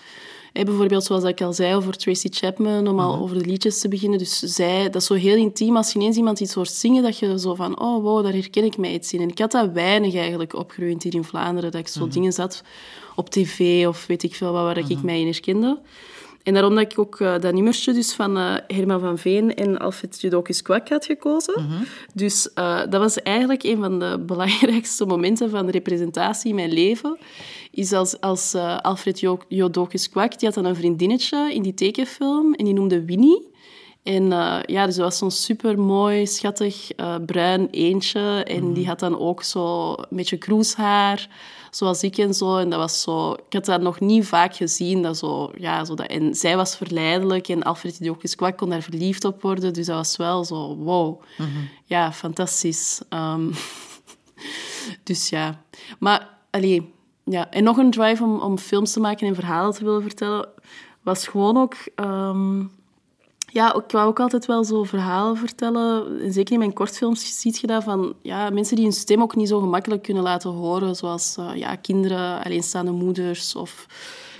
bijvoorbeeld, 0.53 1.03
zoals 1.03 1.23
ik 1.23 1.41
al 1.41 1.53
zei 1.53 1.75
over 1.75 1.97
Tracy 1.97 2.27
Chapman, 2.31 2.87
om 2.87 2.99
al 2.99 3.19
over 3.19 3.37
de 3.37 3.45
liedjes 3.45 3.79
te 3.79 3.87
beginnen. 3.87 4.19
Dus 4.19 4.39
zij, 4.39 4.83
dat 4.83 5.01
is 5.01 5.05
zo 5.07 5.13
heel 5.13 5.35
intiem. 5.35 5.77
Als 5.77 5.93
je 5.93 5.99
ineens 5.99 6.17
iemand 6.17 6.39
iets 6.39 6.53
hoort 6.53 6.71
zingen, 6.71 7.03
dat 7.03 7.17
je 7.17 7.39
zo 7.39 7.55
van, 7.55 7.79
oh 7.79 8.03
wow, 8.03 8.23
daar 8.23 8.33
herken 8.33 8.63
ik 8.63 8.77
mij 8.77 8.93
iets 8.93 9.13
in. 9.13 9.21
En 9.21 9.29
ik 9.29 9.39
had 9.39 9.51
dat 9.51 9.71
weinig 9.71 10.15
eigenlijk 10.15 10.55
opgegroeid 10.55 11.03
hier 11.03 11.15
in 11.15 11.23
Vlaanderen, 11.23 11.71
dat 11.71 11.81
ik 11.81 11.87
zo 11.87 12.07
dingen 12.07 12.33
zat 12.33 12.63
op 13.15 13.29
tv 13.29 13.87
of 13.87 14.05
weet 14.07 14.23
ik 14.23 14.35
veel 14.35 14.51
wat, 14.51 14.63
waar 14.63 14.89
ik 14.89 15.01
mij 15.01 15.19
in 15.19 15.27
herkende. 15.27 15.79
En 16.43 16.53
daarom 16.53 16.75
dat 16.75 16.91
ik 16.91 16.99
ook 16.99 17.19
eh, 17.19 17.39
dat 17.39 17.53
nummertje 17.53 17.93
dus 17.93 18.13
van 18.13 18.37
eh, 18.37 18.55
Herman 18.67 18.99
van 18.99 19.17
Veen 19.17 19.55
en 19.55 19.79
Alfred 19.79 20.21
Judokis 20.21 20.61
Kwak 20.61 20.89
had 20.89 21.05
gekozen. 21.05 21.53
Dus 22.13 22.53
eh, 22.53 22.79
dat 22.89 23.01
was 23.01 23.21
eigenlijk 23.21 23.63
een 23.63 23.77
van 23.79 23.99
de 23.99 24.19
belangrijkste 24.27 25.05
momenten 25.05 25.49
van 25.49 25.69
representatie 25.69 26.49
in 26.49 26.55
mijn 26.55 26.73
leven. 26.73 27.17
Is 27.71 27.93
als, 27.93 28.19
als 28.19 28.55
Alfred 28.81 29.19
Jo- 29.19 29.39
Jodocus 29.47 30.09
Kwak, 30.09 30.39
die 30.39 30.47
had 30.47 30.55
dan 30.55 30.65
een 30.65 30.75
vriendinnetje 30.75 31.53
in 31.53 31.61
die 31.61 31.73
tekenfilm 31.73 32.53
en 32.53 32.65
die 32.65 32.73
noemde 32.73 33.05
Winnie. 33.05 33.51
En 34.03 34.31
eh, 34.31 34.59
ja, 34.65 34.85
dus 34.85 34.95
dat 34.95 35.05
was 35.05 35.17
zo'n 35.17 35.31
supermooi, 35.31 36.27
schattig, 36.27 36.87
bruin 37.25 37.67
eendje. 37.71 38.43
En 38.43 38.73
die 38.73 38.87
had 38.87 38.99
dan 38.99 39.19
ook 39.19 39.43
zo 39.43 39.91
een 39.91 40.17
beetje 40.17 40.37
kroeshaar, 40.37 41.27
zoals 41.75 42.03
ik 42.03 42.17
en 42.17 42.33
zo. 42.33 42.57
En 42.57 42.69
dat 42.69 42.79
was 42.79 43.01
zo... 43.01 43.31
Ik 43.31 43.53
had 43.53 43.65
dat 43.65 43.81
nog 43.81 43.99
niet 43.99 44.25
vaak 44.25 44.55
gezien. 44.55 45.01
Dat 45.01 45.17
zo, 45.17 45.51
ja, 45.57 45.85
zo 45.85 45.95
dat, 45.95 46.07
en 46.07 46.35
zij 46.35 46.55
was 46.55 46.75
verleidelijk 46.75 47.47
en 47.47 47.63
Alfred 47.63 47.95
Idiocus 47.99 48.35
Kwak 48.35 48.57
kon 48.57 48.69
daar 48.69 48.81
verliefd 48.81 49.25
op 49.25 49.41
worden. 49.41 49.73
Dus 49.73 49.85
dat 49.85 49.95
was 49.95 50.15
wel 50.17 50.45
zo, 50.45 50.75
wow. 50.75 51.21
Ja, 51.85 52.11
fantastisch. 52.11 53.01
Ehm, 53.09 53.51
dus 55.03 55.29
ja. 55.29 55.63
Maar, 55.99 56.29
allee, 56.49 56.93
ja. 57.23 57.49
En 57.51 57.63
nog 57.63 57.77
een 57.77 57.91
drive 57.91 58.23
om, 58.23 58.39
om 58.39 58.57
films 58.57 58.93
te 58.93 58.99
maken 58.99 59.27
en 59.27 59.35
verhalen 59.35 59.73
te 59.73 59.83
willen 59.83 60.01
vertellen, 60.01 60.49
was 61.01 61.27
gewoon 61.27 61.57
ook... 61.57 61.75
ehm, 61.95 62.63
ja, 63.51 63.75
ik 63.75 63.91
wou 63.91 64.07
ook 64.07 64.19
altijd 64.19 64.45
wel 64.45 64.63
zo 64.63 64.83
verhalen 64.83 65.37
vertellen. 65.37 66.21
En 66.21 66.33
zeker 66.33 66.53
in 66.53 66.59
mijn 66.59 66.73
kortfilms 66.73 67.39
ziet 67.39 67.59
je 67.59 67.67
dat 67.67 67.83
van 67.83 68.13
ja, 68.21 68.49
mensen 68.49 68.75
die 68.75 68.85
hun 68.85 68.93
stem 68.93 69.21
ook 69.21 69.35
niet 69.35 69.47
zo 69.47 69.59
gemakkelijk 69.59 70.01
kunnen 70.03 70.23
laten 70.23 70.49
horen. 70.49 70.95
Zoals 70.95 71.37
eh, 71.37 71.55
ja, 71.55 71.75
kinderen, 71.75 72.43
alleenstaande 72.43 72.91
moeders 72.91 73.55
of 73.55 73.85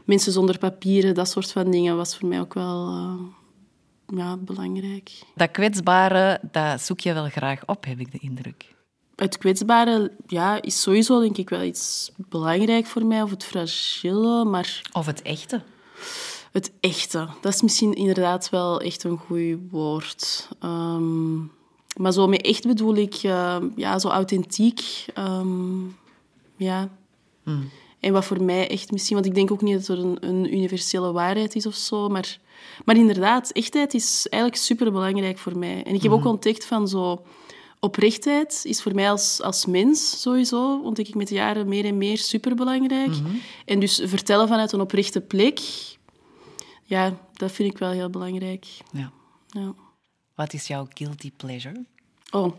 mensen 0.05 0.31
zonder 0.31 0.57
papieren. 0.57 1.13
Dat 1.13 1.29
soort 1.29 1.51
van 1.51 1.71
dingen 1.71 1.97
was 1.97 2.17
voor 2.17 2.27
mij 2.27 2.39
ook 2.39 2.53
wel 2.53 2.87
eh, 2.87 4.17
ja, 4.17 4.37
belangrijk. 4.37 5.11
Dat 5.35 5.51
kwetsbare, 5.51 6.39
dat 6.51 6.81
zoek 6.81 6.99
je 6.99 7.13
wel 7.13 7.29
graag 7.29 7.65
op, 7.65 7.85
heb 7.85 7.99
ik 7.99 8.11
de 8.11 8.19
indruk. 8.21 8.75
Het 9.15 9.37
kwetsbare 9.37 10.11
ja, 10.27 10.61
is 10.61 10.81
sowieso 10.81 11.19
denk 11.19 11.37
ik 11.37 11.49
wel 11.49 11.61
iets 11.61 12.11
belangrijk 12.15 12.85
voor 12.85 13.05
mij. 13.05 13.21
Of 13.21 13.29
het 13.29 13.43
fragiele, 13.43 14.45
maar 14.45 14.81
Of 14.91 15.05
het 15.05 15.21
echte. 15.21 15.61
Het 16.53 16.71
echte, 16.79 17.27
dat 17.41 17.53
is 17.53 17.61
misschien 17.61 17.93
inderdaad 17.93 18.49
wel 18.49 18.81
echt 18.81 19.03
een 19.03 19.17
goed 19.17 19.57
woord. 19.69 20.49
Ehm, 20.59 21.35
maar 21.97 22.11
zo 22.11 22.27
met 22.27 22.41
echt 22.41 22.67
bedoel 22.67 22.95
ik, 22.95 23.13
eh, 23.13 23.57
ja, 23.75 23.99
zo 23.99 24.07
authentiek. 24.07 24.81
ehm, 25.13 25.79
ja. 26.55 26.89
En 27.99 28.13
wat 28.13 28.25
voor 28.25 28.43
mij 28.43 28.69
echt 28.69 28.91
misschien, 28.91 29.15
want 29.15 29.27
ik 29.27 29.35
denk 29.35 29.51
ook 29.51 29.61
niet 29.61 29.73
dat 29.87 29.97
er 29.97 30.03
een, 30.03 30.17
een 30.19 30.53
universele 30.53 31.11
waarheid 31.11 31.55
is 31.55 31.65
of 31.65 31.75
zo, 31.75 32.09
maar, 32.09 32.39
maar 32.85 32.97
inderdaad, 32.97 33.51
echtheid 33.51 33.93
is 33.93 34.27
eigenlijk 34.29 34.63
superbelangrijk 34.63 35.37
voor 35.37 35.57
mij. 35.57 35.83
En 35.83 35.93
ik 35.93 36.03
heb 36.03 36.11
ook 36.11 36.25
ontdekt 36.25 36.65
van 36.65 36.87
zo, 36.87 37.21
oprechtheid 37.79 38.61
is 38.65 38.81
voor 38.81 38.95
mij 38.95 39.09
als, 39.09 39.41
als 39.41 39.65
mens 39.65 40.21
sowieso, 40.21 40.81
ontdek 40.83 41.07
ik 41.07 41.15
met 41.15 41.27
de 41.27 41.35
jaren 41.35 41.67
meer 41.67 41.85
en 41.85 41.97
meer 41.97 42.17
superbelangrijk. 42.17 43.13
En 43.65 43.79
dus 43.79 44.01
vertellen 44.03 44.47
vanuit 44.47 44.71
een 44.71 44.81
oprechte 44.81 45.21
plek, 45.21 45.59
ja, 46.83 47.17
dat 47.33 47.51
vind 47.51 47.71
ik 47.71 47.77
wel 47.77 47.91
heel 47.91 48.09
belangrijk. 48.09 48.65
Ja. 48.91 49.11
Ja. 49.47 49.73
Wat 50.35 50.53
is 50.53 50.67
jouw 50.67 50.87
guilty 50.93 51.31
pleasure? 51.37 51.85
Oh, 52.31 52.53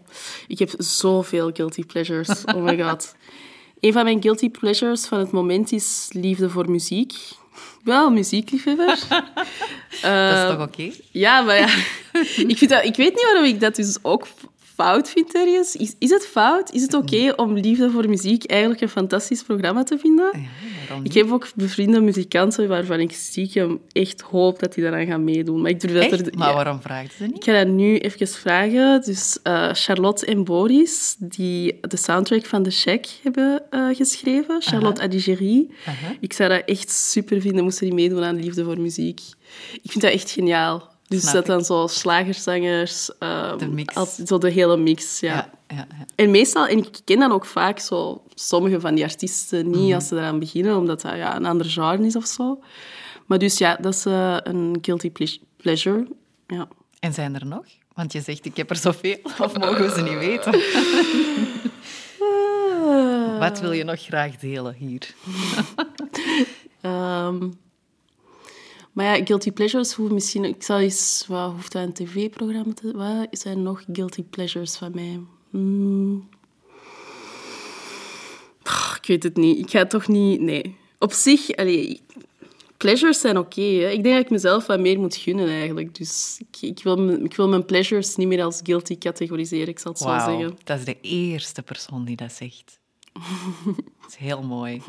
ik 0.47 0.59
heb 0.59 0.75
zoveel 0.79 1.51
guilty 1.53 1.85
pleasures. 1.85 2.45
Oh 2.45 2.63
my 2.63 2.83
god. 2.83 3.15
Een 3.81 3.93
van 3.93 4.05
mijn 4.05 4.23
guilty 4.23 4.51
pleasures 4.51 5.07
van 5.07 5.19
het 5.19 5.31
moment 5.31 5.73
is 5.73 6.09
liefde 6.13 6.51
voor 6.51 6.71
muziek. 6.71 7.15
Wel 7.83 8.11
muziekliefhebber. 8.11 8.87
dat 10.03 10.37
is 10.37 10.57
toch 10.57 10.67
oké? 10.67 10.91
Ja, 11.11 11.41
maar 11.41 11.59
ja, 11.59 11.69
ik, 12.49 12.59
vind 12.59 12.71
dat, 12.71 12.85
ik 12.85 12.97
weet 12.97 13.15
niet 13.15 13.25
waarom 13.25 13.45
ik 13.45 13.61
dat 13.61 13.75
dus 13.75 13.99
ook 14.03 14.27
fout 14.75 15.09
vind 15.11 15.35
ergens. 15.35 15.77
Is, 15.77 15.95
is 15.99 16.11
het 16.11 16.27
fout? 16.27 16.73
Is 16.73 16.83
het 16.83 16.95
oké 16.95 17.33
om 17.37 17.53
liefde 17.55 17.91
voor 17.91 18.09
muziek 18.09 18.45
eigenlijk 18.45 18.81
een 18.81 18.89
fantastisch 18.89 19.43
programma 19.43 19.83
te 19.83 19.99
vinden? 19.99 20.31
Ja, 20.89 21.01
Ik 21.03 21.13
heb 21.15 21.33
ook 21.33 21.49
bevriende 21.55 22.01
muzikanten 22.01 22.69
waarvan 22.69 23.01
ik 23.01 23.13
stiekem 23.13 23.81
echt 23.93 24.21
hoop 24.21 24.59
dat 24.59 24.75
die 24.75 24.83
daaraan 24.83 25.07
gaan 25.07 25.25
meedoen. 25.25 25.61
Maar 25.61 25.71
ik 25.71 25.81
durf 25.81 25.93
dat 25.93 26.03
Echt? 26.03 26.27
er... 26.27 26.39
Maar 26.39 26.55
waarom 26.55 26.81
vraagt 26.81 27.13
ze 27.17 27.25
Ik 27.25 27.33
niet? 27.33 27.45
ga 27.45 27.53
dat 27.53 27.67
nu 27.67 27.97
even 27.99 28.29
vragen. 28.29 29.03
Dus 29.03 29.39
eh, 29.43 29.69
Charlotte 29.73 30.27
en 30.27 30.45
Boris, 30.45 31.17
die 31.19 31.79
de 31.81 31.97
soundtrack 31.97 32.45
van 32.47 32.63
The 32.63 32.71
Shack 32.71 33.05
hebben 33.23 33.63
eh, 33.71 33.89
geschreven. 33.93 34.63
Charlotte 34.63 35.03
Adigéry. 35.03 35.67
Ik 36.21 36.33
zou 36.33 36.49
dat 36.49 36.63
echt 36.67 36.91
super 36.91 37.41
vinden, 37.41 37.65
moesten 37.65 37.87
die 37.87 37.95
meedoen 37.95 38.25
aan 38.25 38.41
Liefde 38.41 38.65
voor 38.65 38.81
Muziek. 38.81 39.21
Ik 39.83 39.91
vind 39.91 40.05
dat 40.05 40.13
echt 40.13 40.31
geniaal. 40.31 40.93
Dus 41.09 41.33
dat 41.33 41.47
dan 41.47 41.65
zo 41.65 41.87
slagerzangers... 41.87 43.11
ehm, 43.19 43.59
De 43.59 43.69
mix. 43.69 43.95
als- 43.95 44.15
zo 44.17 44.39
de 44.39 44.51
hele 44.51 44.77
mix, 44.77 45.21
ja. 45.21 45.35
Ja, 45.35 45.51
ja, 45.69 45.87
ja. 45.99 46.05
En 46.15 46.31
meestal, 46.31 46.67
en 46.67 46.79
ik 46.79 46.99
ken 47.05 47.19
dan 47.19 47.33
ook 47.33 47.45
vaak 47.47 47.79
zo 47.79 48.23
sommige 48.35 48.81
van 48.81 48.95
die 48.95 49.05
artiesten 49.05 49.71
niet 49.71 49.81
Mhm. 49.85 49.95
als 49.95 50.09
ze 50.09 50.17
eraan 50.17 50.39
beginnen, 50.39 50.77
omdat 50.77 51.01
dat 51.01 51.17
ja, 51.17 51.37
een 51.37 51.45
ander 51.47 51.67
genre 51.67 52.07
is 52.07 52.17
of 52.17 52.27
zo. 52.27 52.63
Maar 53.27 53.39
dus 53.39 53.59
ja, 53.59 53.77
dat 53.81 53.95
is 53.95 54.05
eh, 54.07 54.37
een 54.43 54.79
guilty 54.83 55.11
ple- 55.11 55.39
pleasure. 55.57 56.07
Ja. 56.47 56.69
En 57.01 57.13
zijn 57.13 57.35
er 57.35 57.47
nog? 57.47 57.65
Want 57.95 58.13
je 58.13 58.21
zegt, 58.21 58.45
ik 58.45 58.57
heb 58.57 58.71
er 58.71 58.77
zoveel. 58.77 59.19
Of 59.41 59.59
mogen 59.59 59.83
we 59.85 59.91
ze 59.91 60.03
niet 60.03 60.19
weten? 60.19 60.53
Wat 63.39 63.61
wil 63.61 63.73
je 63.73 63.85
nog 63.85 64.01
graag 64.01 64.37
delen 64.37 64.75
hier? 64.75 65.15
Ehm, 66.81 67.49
Maar 68.95 69.17
ja, 69.19 69.25
Guilty 69.25 69.53
Pleasures 69.53 69.93
hoeft 69.93 70.13
misschien... 70.13 70.45
Ik 70.45 70.63
zou 70.63 70.81
eens... 70.81 71.25
Wat 71.29 71.53
hoeft 71.53 71.73
dat 71.73 71.83
een 71.83 71.93
tv-programma 71.93 72.73
te... 72.73 72.93
Wat 72.93 73.27
zijn 73.31 73.63
nog 73.63 73.85
Guilty 73.93 74.23
Pleasures 74.23 74.77
van 74.77 74.91
mij? 74.95 75.21
Hmm. 75.51 76.29
Ik 79.01 79.07
weet 79.07 79.23
het 79.23 79.37
niet. 79.37 79.59
Ik 79.59 79.71
ga 79.71 79.87
toch 79.87 80.09
niet... 80.09 80.41
Nee. 80.41 80.77
Op 80.99 81.13
zich... 81.13 81.51
Allee, 81.57 82.01
pleasures 82.77 83.21
zijn 83.21 83.39
oké. 83.39 83.61
ik 83.61 84.03
denk 84.03 84.15
dat 84.15 84.25
ik 84.25 84.31
mezelf 84.31 84.67
wat 84.67 84.81
meer 84.81 84.99
moet 85.01 85.17
gunnen, 85.17 85.49
eigenlijk. 85.49 85.95
Dus 85.95 86.41
ik, 86.51 86.63
ik, 86.63 86.83
wil, 86.83 86.97
mijn- 86.97 87.25
ik 87.25 87.37
wil 87.37 87.49
mijn 87.49 87.65
pleasures 87.65 88.17
niet 88.17 88.29
meer 88.29 88.43
als 88.43 88.61
guilty 88.63 88.99
categoriseren, 88.99 89.69
ik 89.69 89.79
zal 89.79 89.93
het 89.93 90.01
zo 90.01 90.09
zeggen. 90.19 90.59
dat 90.65 90.79
is 90.79 90.85
de 90.85 91.01
eerste 91.01 91.63
persoon 91.63 92.05
die 92.05 92.17
dat 92.17 92.33
zegt. 92.33 92.79
dat 94.01 94.09
is 94.09 94.17
heel 94.17 94.43
mooi. 94.43 94.83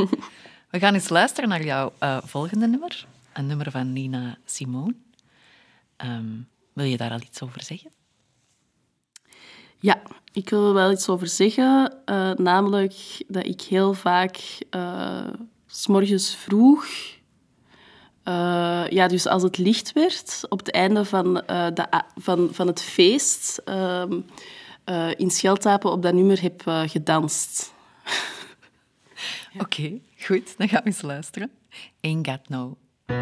We 0.72 0.80
gaan 0.80 0.94
eens 0.94 1.10
luisteren 1.10 1.50
naar 1.50 1.64
jouw 1.66 1.94
eh, 2.00 2.18
volgende 2.26 2.68
nummer. 2.68 3.06
Een 3.36 3.46
nummer 3.48 3.72
van 3.72 3.94
Nina 3.94 4.38
Simone. 4.46 4.96
Ehm, 5.98 6.42
wil 6.74 6.86
je 6.86 6.98
daar 6.98 7.12
al 7.12 7.22
iets 7.22 7.42
over 7.42 7.64
zeggen? 7.64 7.92
Ja, 9.80 10.02
ik 10.32 10.50
wil 10.50 10.68
er 10.68 10.74
wel 10.74 10.92
iets 10.92 11.10
over 11.10 11.28
zeggen. 11.28 11.98
eh, 12.06 12.32
namelijk 12.32 13.24
dat 13.28 13.46
ik 13.46 13.62
heel 13.62 13.94
vaak 13.94 14.38
eh, 14.70 15.28
s 15.68 15.82
s'morgens 15.82 16.36
vroeg... 16.36 16.86
eh, 18.24 18.86
ja, 18.90 19.08
dus 19.08 19.28
als 19.28 19.44
het 19.44 19.58
licht 19.58 19.94
werd, 19.94 20.46
op 20.50 20.60
het 20.60 20.72
einde 20.72 21.06
van, 21.06 21.34
de, 21.34 22.02
van, 22.16 22.50
van 22.54 22.68
het 22.68 22.82
feest... 22.82 23.58
ehm, 23.58 24.20
eh, 24.84 25.12
in 25.18 25.32
Scheltapen 25.32 25.92
op 25.92 26.02
dat 26.02 26.14
nummer 26.14 26.42
heb 26.42 26.62
gedanst. 26.66 27.74
Oké, 29.64 30.00
goed. 30.18 30.58
Dan 30.58 30.68
gaan 30.70 30.82
we 30.82 30.88
eens 30.90 31.02
luisteren. 31.02 31.52
Ain't 32.02 32.28
Got 32.28 32.50
No. 32.50 32.78
I 33.08 33.14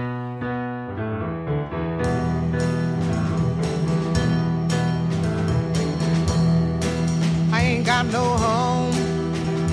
ain't 7.62 7.86
got 7.86 8.06
no 8.06 8.24
home, 8.24 8.94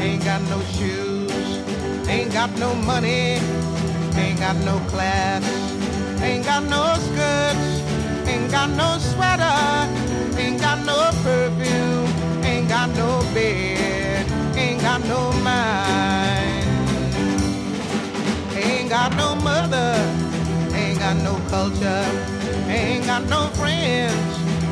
ain't 0.01 0.25
got 0.25 0.43
no 0.51 0.61
shoes, 0.63 1.31
ain't 2.09 2.33
got 2.33 2.51
no 2.59 2.75
money, 2.75 3.39
ain't 4.17 4.41
got 4.41 4.57
no 4.65 4.81
class, 4.89 5.45
ain't 6.21 6.45
got 6.45 6.65
no 6.65 6.95
skirts, 6.95 7.83
ain't 8.29 8.51
got 8.51 8.71
no 8.71 8.99
sweater, 8.99 9.89
ain't 10.37 10.61
got 10.61 10.85
no 10.85 11.11
perfume, 11.23 12.09
ain't 12.45 12.69
got 12.69 12.89
no 12.97 13.21
bed, 13.33 13.80
got 18.91 19.15
no 19.17 19.37
mother, 19.37 19.95
ain't 20.75 20.99
got 20.99 21.17
no 21.19 21.37
culture, 21.49 22.05
ain't 22.67 23.07
got 23.07 23.23
no 23.29 23.47
friends, 23.55 24.13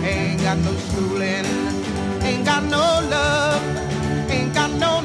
ain't 0.03 0.43
got 0.43 0.59
no 0.59 0.73
schooling, 0.75 1.47
ain't 2.23 2.45
got 2.45 2.65
no 2.65 2.85
love, 3.09 3.63
ain't 4.29 4.53
got 4.53 4.73
no 4.73 5.03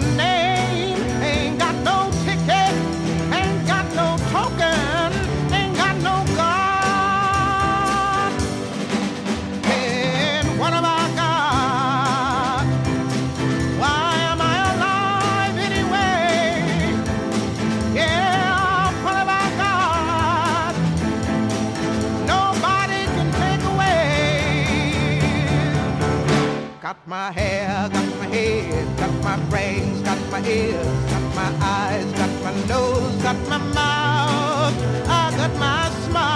my 27.14 27.32
hair, 27.32 27.90
got 27.94 28.10
my 28.18 28.26
head, 28.26 28.98
got 28.98 29.14
my 29.22 29.38
brains, 29.52 30.02
got 30.02 30.18
my 30.32 30.42
ears, 30.48 30.98
got 31.12 31.26
my 31.36 31.50
eyes, 31.62 32.12
got 32.14 32.34
my 32.44 32.54
nose, 32.66 33.16
got 33.22 33.40
my 33.54 33.60
mouth, 33.78 34.76
I 35.22 35.24
got 35.38 35.54
my 35.66 35.82
smile. 36.06 36.34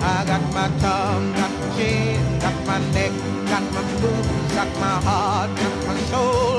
I 0.00 0.24
got 0.30 0.44
my 0.58 0.68
tongue, 0.80 1.28
got 1.34 1.52
my 1.60 1.68
chin, 1.76 2.22
got 2.44 2.56
my 2.66 2.78
neck, 2.96 3.12
got 3.52 3.64
my 3.76 3.82
boobs, 4.00 4.54
got 4.58 4.70
my 4.84 4.96
heart, 5.06 5.50
got 5.54 5.76
my 5.86 5.96
soul, 6.10 6.53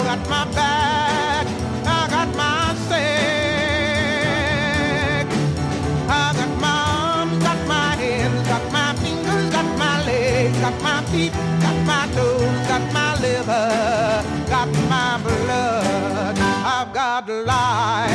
got 14.49 14.69
my 14.89 15.19
blood. 15.23 16.37
I've 16.39 16.93
got 16.93 17.27
life. 17.29 18.14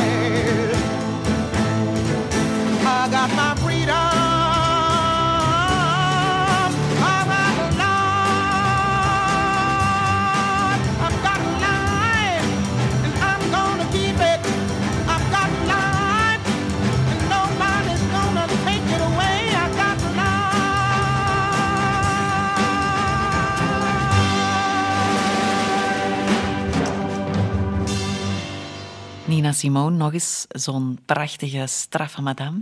Nina 29.51 29.63
Simone, 29.63 29.97
nog 29.97 30.13
eens 30.13 30.45
zo'n 30.49 30.99
prachtige, 31.05 31.67
straffe 31.67 32.21
madame. 32.21 32.61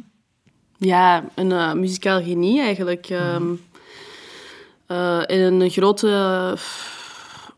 Ja, 0.77 1.23
een 1.35 1.51
eh, 1.51 1.73
muzikaal 1.73 2.23
genie 2.23 2.61
eigenlijk. 2.61 3.09
ehm. 3.09 3.53
Eh, 4.85 5.29
en 5.29 5.61
een 5.61 5.69
grote... 5.69 6.57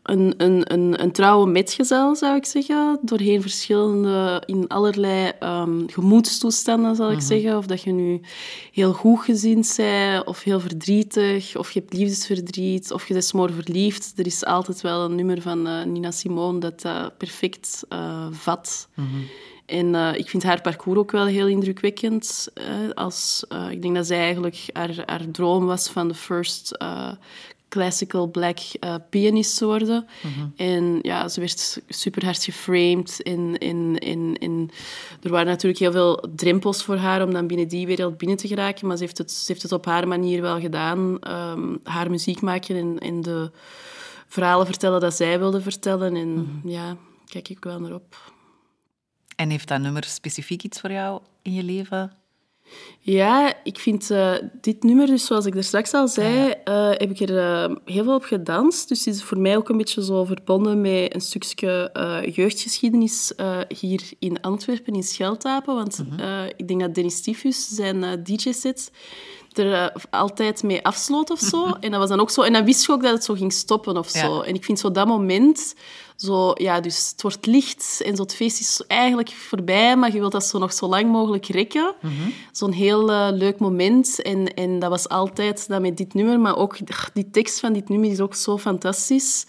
een, 0.02 0.34
een, 0.36 0.72
een, 0.72 1.02
een 1.02 1.12
trouwe 1.12 1.46
metgezel, 1.46 2.16
zou 2.16 2.36
ik 2.36 2.46
zeggen. 2.46 2.98
Doorheen 3.02 3.42
verschillende, 3.42 4.42
in 4.46 4.68
allerlei 4.68 5.32
ehm, 5.38 5.86
gemoedstoestanden, 5.86 6.96
zal 6.96 7.10
ik 7.12 7.20
zeggen. 7.20 7.56
Of 7.56 7.66
dat 7.66 7.82
je 7.82 7.92
nu 7.92 8.20
heel 8.72 8.92
goed 8.92 9.20
gezind 9.20 9.74
bent, 9.76 10.24
of 10.24 10.42
heel 10.42 10.60
verdrietig, 10.60 11.56
of 11.56 11.70
je 11.70 11.80
hebt 11.80 11.92
liefdesverdriet, 11.92 12.92
of 12.92 13.06
je 13.06 13.12
bent 13.12 13.24
smoor 13.24 13.52
verliefd. 13.52 14.12
Er 14.16 14.26
is 14.26 14.44
altijd 14.44 14.80
wel 14.80 15.04
een 15.04 15.14
nummer 15.14 15.40
van 15.42 15.66
eh, 15.66 15.84
Nina 15.84 16.10
Simone 16.10 16.58
dat 16.58 16.80
dat 16.80 17.18
perfect 17.18 17.84
eh, 17.88 18.26
vat. 18.30 18.88
En 19.66 19.94
eh, 19.94 20.14
ik 20.14 20.28
vind 20.28 20.42
haar 20.42 20.60
parcours 20.60 20.98
ook 20.98 21.10
wel 21.10 21.26
heel 21.26 21.46
indrukwekkend. 21.48 22.48
eh, 22.54 22.64
als, 22.94 23.44
ik 23.70 23.82
denk 23.82 23.94
dat 23.94 24.06
zij 24.06 24.18
eigenlijk 24.18 24.64
haar, 24.72 25.02
haar 25.06 25.30
droom 25.30 25.66
was 25.66 25.88
van 25.88 26.08
de 26.08 26.14
first 26.14 26.70
eh, 26.70 27.10
classical 27.72 28.26
black 28.26 28.58
eh, 28.58 28.94
pianist 29.10 29.58
te 29.58 29.64
worden. 29.64 30.06
En 30.56 30.98
ja, 31.02 31.28
ze 31.28 31.40
werd 31.40 31.82
super 31.88 32.24
hard 32.24 32.44
geframed. 32.44 33.22
En, 33.22 33.58
en, 33.58 33.98
en, 33.98 34.36
en 34.38 34.70
er 35.22 35.30
waren 35.30 35.46
natuurlijk 35.46 35.80
heel 35.80 35.92
veel 35.92 36.24
drempels 36.36 36.82
voor 36.82 36.96
haar 36.96 37.22
om 37.22 37.32
dan 37.32 37.46
binnen 37.46 37.68
die 37.68 37.86
wereld 37.86 38.18
binnen 38.18 38.36
te 38.36 38.48
geraken. 38.48 38.86
Maar 38.86 38.96
ze 38.96 39.02
heeft 39.02 39.18
het, 39.18 39.30
ze 39.30 39.44
heeft 39.52 39.62
het 39.62 39.72
op 39.72 39.84
haar 39.84 40.08
manier 40.08 40.42
wel 40.42 40.60
gedaan. 40.60 41.18
Ehm, 41.20 41.76
haar 41.82 42.10
muziek 42.10 42.40
maken 42.40 42.76
en, 42.76 42.98
en 42.98 43.20
de 43.20 43.50
verhalen 44.26 44.66
vertellen 44.66 45.00
dat 45.00 45.14
zij 45.14 45.38
wilde 45.38 45.60
vertellen. 45.60 46.16
En 46.16 46.60
ja, 46.64 46.96
kijk 47.26 47.48
ik 47.48 47.64
wel 47.64 47.80
naar 47.80 47.94
op. 47.94 48.32
En 49.36 49.50
heeft 49.50 49.68
dat 49.68 49.80
nummer 49.80 50.04
specifiek 50.04 50.62
iets 50.62 50.80
voor 50.80 50.90
jou 50.92 51.20
in 51.42 51.52
je 51.52 51.62
leven? 51.62 52.12
Ja, 53.04 53.54
ik 53.64 53.78
vind 53.78 54.10
eh, 54.10 54.32
dit 54.60 54.82
nummer, 54.82 55.06
dus 55.06 55.26
zoals 55.26 55.46
ik 55.46 55.54
er 55.56 55.64
straks 55.64 55.92
al 55.92 56.08
zei, 56.08 56.50
eh, 56.64 56.88
heb 56.90 57.10
ik 57.10 57.20
er 57.20 57.38
eh, 57.38 57.74
heel 57.84 58.04
veel 58.04 58.14
op 58.14 58.24
gedanst. 58.24 58.88
Dus 58.88 59.04
het 59.04 59.14
is 59.14 59.22
voor 59.22 59.38
mij 59.38 59.56
ook 59.56 59.68
een 59.68 59.76
beetje 59.76 60.04
zo 60.04 60.24
verbonden 60.24 60.80
met 60.80 61.14
een 61.14 61.20
stukje 61.20 61.90
jeugdgeschiedenis 62.34 63.32
hier 63.68 64.02
in 64.18 64.40
Antwerpen, 64.40 64.94
in 64.94 65.02
Scheltapen. 65.02 65.74
Want 65.74 66.04
eh, 66.18 66.42
ik 66.56 66.68
denk 66.68 66.80
dat 66.80 66.94
Dennis 66.94 67.16
Stiefus 67.16 67.68
zijn 67.68 68.04
eh, 68.04 68.10
DJ-set 68.24 68.90
er 69.52 69.92
altijd 70.10 70.62
mee 70.62 70.84
afsloot 70.84 71.30
of 71.30 71.38
zo. 71.38 71.66
En 71.80 71.90
dat 71.90 72.00
was 72.00 72.08
dan 72.08 72.20
ook 72.20 72.30
zo. 72.30 72.42
En 72.42 72.52
dan 72.52 72.64
wist 72.64 72.86
je 72.86 72.92
ook 72.92 73.02
dat 73.02 73.12
het 73.12 73.24
zo 73.24 73.34
ging 73.34 73.52
stoppen 73.52 73.96
of 73.96 74.14
Ja. 74.14 74.20
zo. 74.20 74.40
En 74.40 74.54
ik 74.54 74.64
vind 74.64 74.78
zo 74.78 74.90
dat 74.90 75.06
moment... 75.06 75.74
Zo, 76.22 76.50
ja, 76.54 76.80
dus 76.80 77.10
het 77.10 77.22
wordt 77.22 77.46
licht 77.46 78.02
en 78.04 78.16
zo 78.16 78.22
het 78.22 78.34
feest 78.34 78.60
is 78.60 78.82
eigenlijk 78.86 79.30
voorbij, 79.30 79.96
maar 79.96 80.12
je 80.12 80.18
wilt 80.18 80.32
dat 80.32 80.44
zo 80.44 80.58
nog 80.58 80.72
zo 80.72 80.86
lang 80.86 81.10
mogelijk 81.10 81.46
rekken. 81.46 81.94
Zo'n 82.52 82.72
heel 82.72 83.10
eh, 83.10 83.28
leuk 83.32 83.58
moment. 83.58 84.22
En, 84.22 84.54
en 84.54 84.78
dat 84.78 84.90
was 84.90 85.08
altijd 85.08 85.68
dat 85.68 85.80
met 85.80 85.96
dit 85.96 86.14
nummer, 86.14 86.40
maar 86.40 86.56
ook 86.56 86.76
die 87.12 87.30
tekst 87.30 87.60
van 87.60 87.72
dit 87.72 87.88
nummer 87.88 88.10
is 88.10 88.20
ook 88.20 88.34
zo 88.34 88.58
fantastisch. 88.58 89.46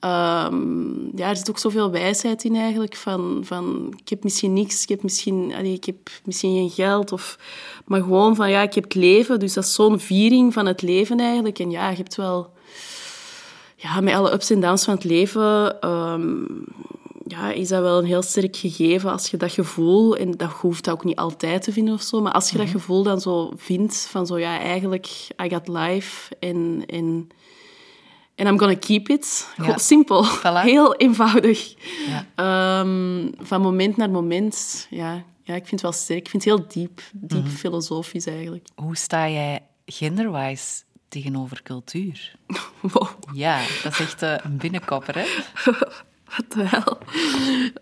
Ehm, 0.00 1.16
ja, 1.16 1.28
er 1.28 1.36
zit 1.36 1.50
ook 1.50 1.58
zoveel 1.58 1.90
wijsheid 1.90 2.44
in 2.44 2.56
eigenlijk. 2.56 2.96
Van, 2.96 3.40
van 3.44 3.94
ik 4.02 4.08
heb 4.08 4.24
misschien 4.24 4.52
niks, 4.52 4.82
ik 4.82 4.88
heb 4.88 5.02
misschien, 5.02 5.54
allee, 5.54 5.72
ik 5.72 5.84
heb 5.84 6.10
misschien 6.24 6.54
geen 6.54 6.70
geld. 6.70 7.12
Of, 7.12 7.38
maar 7.84 8.00
gewoon 8.00 8.36
van 8.36 8.50
ja, 8.50 8.62
ik 8.62 8.74
heb 8.74 8.84
het 8.84 8.94
leven. 8.94 9.38
Dus 9.38 9.52
dat 9.52 9.64
is 9.64 9.74
zo'n 9.74 10.00
viering 10.00 10.52
van 10.52 10.66
het 10.66 10.82
leven 10.82 11.20
eigenlijk. 11.20 11.58
En 11.58 11.70
ja, 11.70 11.90
je 11.90 11.96
hebt 11.96 12.16
wel 12.16 12.54
ja, 13.94 14.00
met 14.00 14.14
alle 14.14 14.32
ups 14.32 14.50
en 14.50 14.60
downs 14.60 14.84
van 14.84 14.94
het 14.94 15.04
leven, 15.04 15.80
ehm, 15.80 16.44
ja, 17.26 17.50
is 17.52 17.68
dat 17.68 17.82
wel 17.82 17.98
een 17.98 18.04
heel 18.04 18.22
sterk 18.22 18.56
gegeven 18.56 19.10
als 19.12 19.30
je 19.30 19.36
dat 19.36 19.52
gevoel, 19.52 20.16
en 20.16 20.30
dat 20.30 20.50
hoeft 20.50 20.84
dat 20.84 20.94
ook 20.94 21.04
niet 21.04 21.16
altijd 21.16 21.62
te 21.62 21.72
vinden 21.72 21.94
of 21.94 22.02
zo, 22.02 22.20
maar 22.20 22.32
als 22.32 22.50
je 22.50 22.58
dat 22.58 22.68
gevoel 22.68 23.02
dan 23.02 23.20
zo 23.20 23.52
vindt 23.56 24.06
van 24.10 24.26
zo, 24.26 24.38
ja, 24.38 24.58
eigenlijk, 24.58 25.06
I 25.42 25.48
got 25.48 25.68
life 25.68 26.34
en, 26.40 26.82
en, 26.86 27.28
en 28.34 28.46
I'm 28.46 28.58
gonna 28.58 28.74
keep 28.76 29.08
it. 29.08 29.48
Gewoon 29.54 29.70
Ja. 29.70 29.78
simpel. 29.78 30.24
Voilà. 30.24 30.62
Heel 30.72 30.94
eenvoudig. 30.96 31.74
Ja. 32.06 32.26
Ehm, 32.34 33.30
van 33.38 33.60
moment 33.60 33.96
naar 33.96 34.10
moment, 34.10 34.86
ja. 34.90 35.24
Ja, 35.42 35.54
ik 35.54 35.66
vind 35.66 35.70
het 35.70 35.82
wel 35.82 35.92
sterk. 35.92 36.18
Ik 36.18 36.28
vind 36.30 36.44
het 36.44 36.54
heel 36.54 36.66
diep, 36.68 37.00
diep 37.12 37.44
Mhm. 37.44 37.48
filosofisch 37.54 38.26
eigenlijk. 38.26 38.66
Hoe 38.74 38.96
sta 38.96 39.28
jij 39.28 39.60
genderwise 39.86 40.82
tegenover 41.08 41.62
cultuur? 41.62 42.34
Wow. 42.80 43.08
Ja, 43.32 43.62
dat 43.82 43.92
is 43.92 44.00
echt 44.00 44.22
eh, 44.22 44.34
een 44.42 44.56
binnenkopper, 44.56 45.14
hè? 45.14 45.26
Wat 46.36 46.52
de 46.52 46.62
hel. 46.64 46.98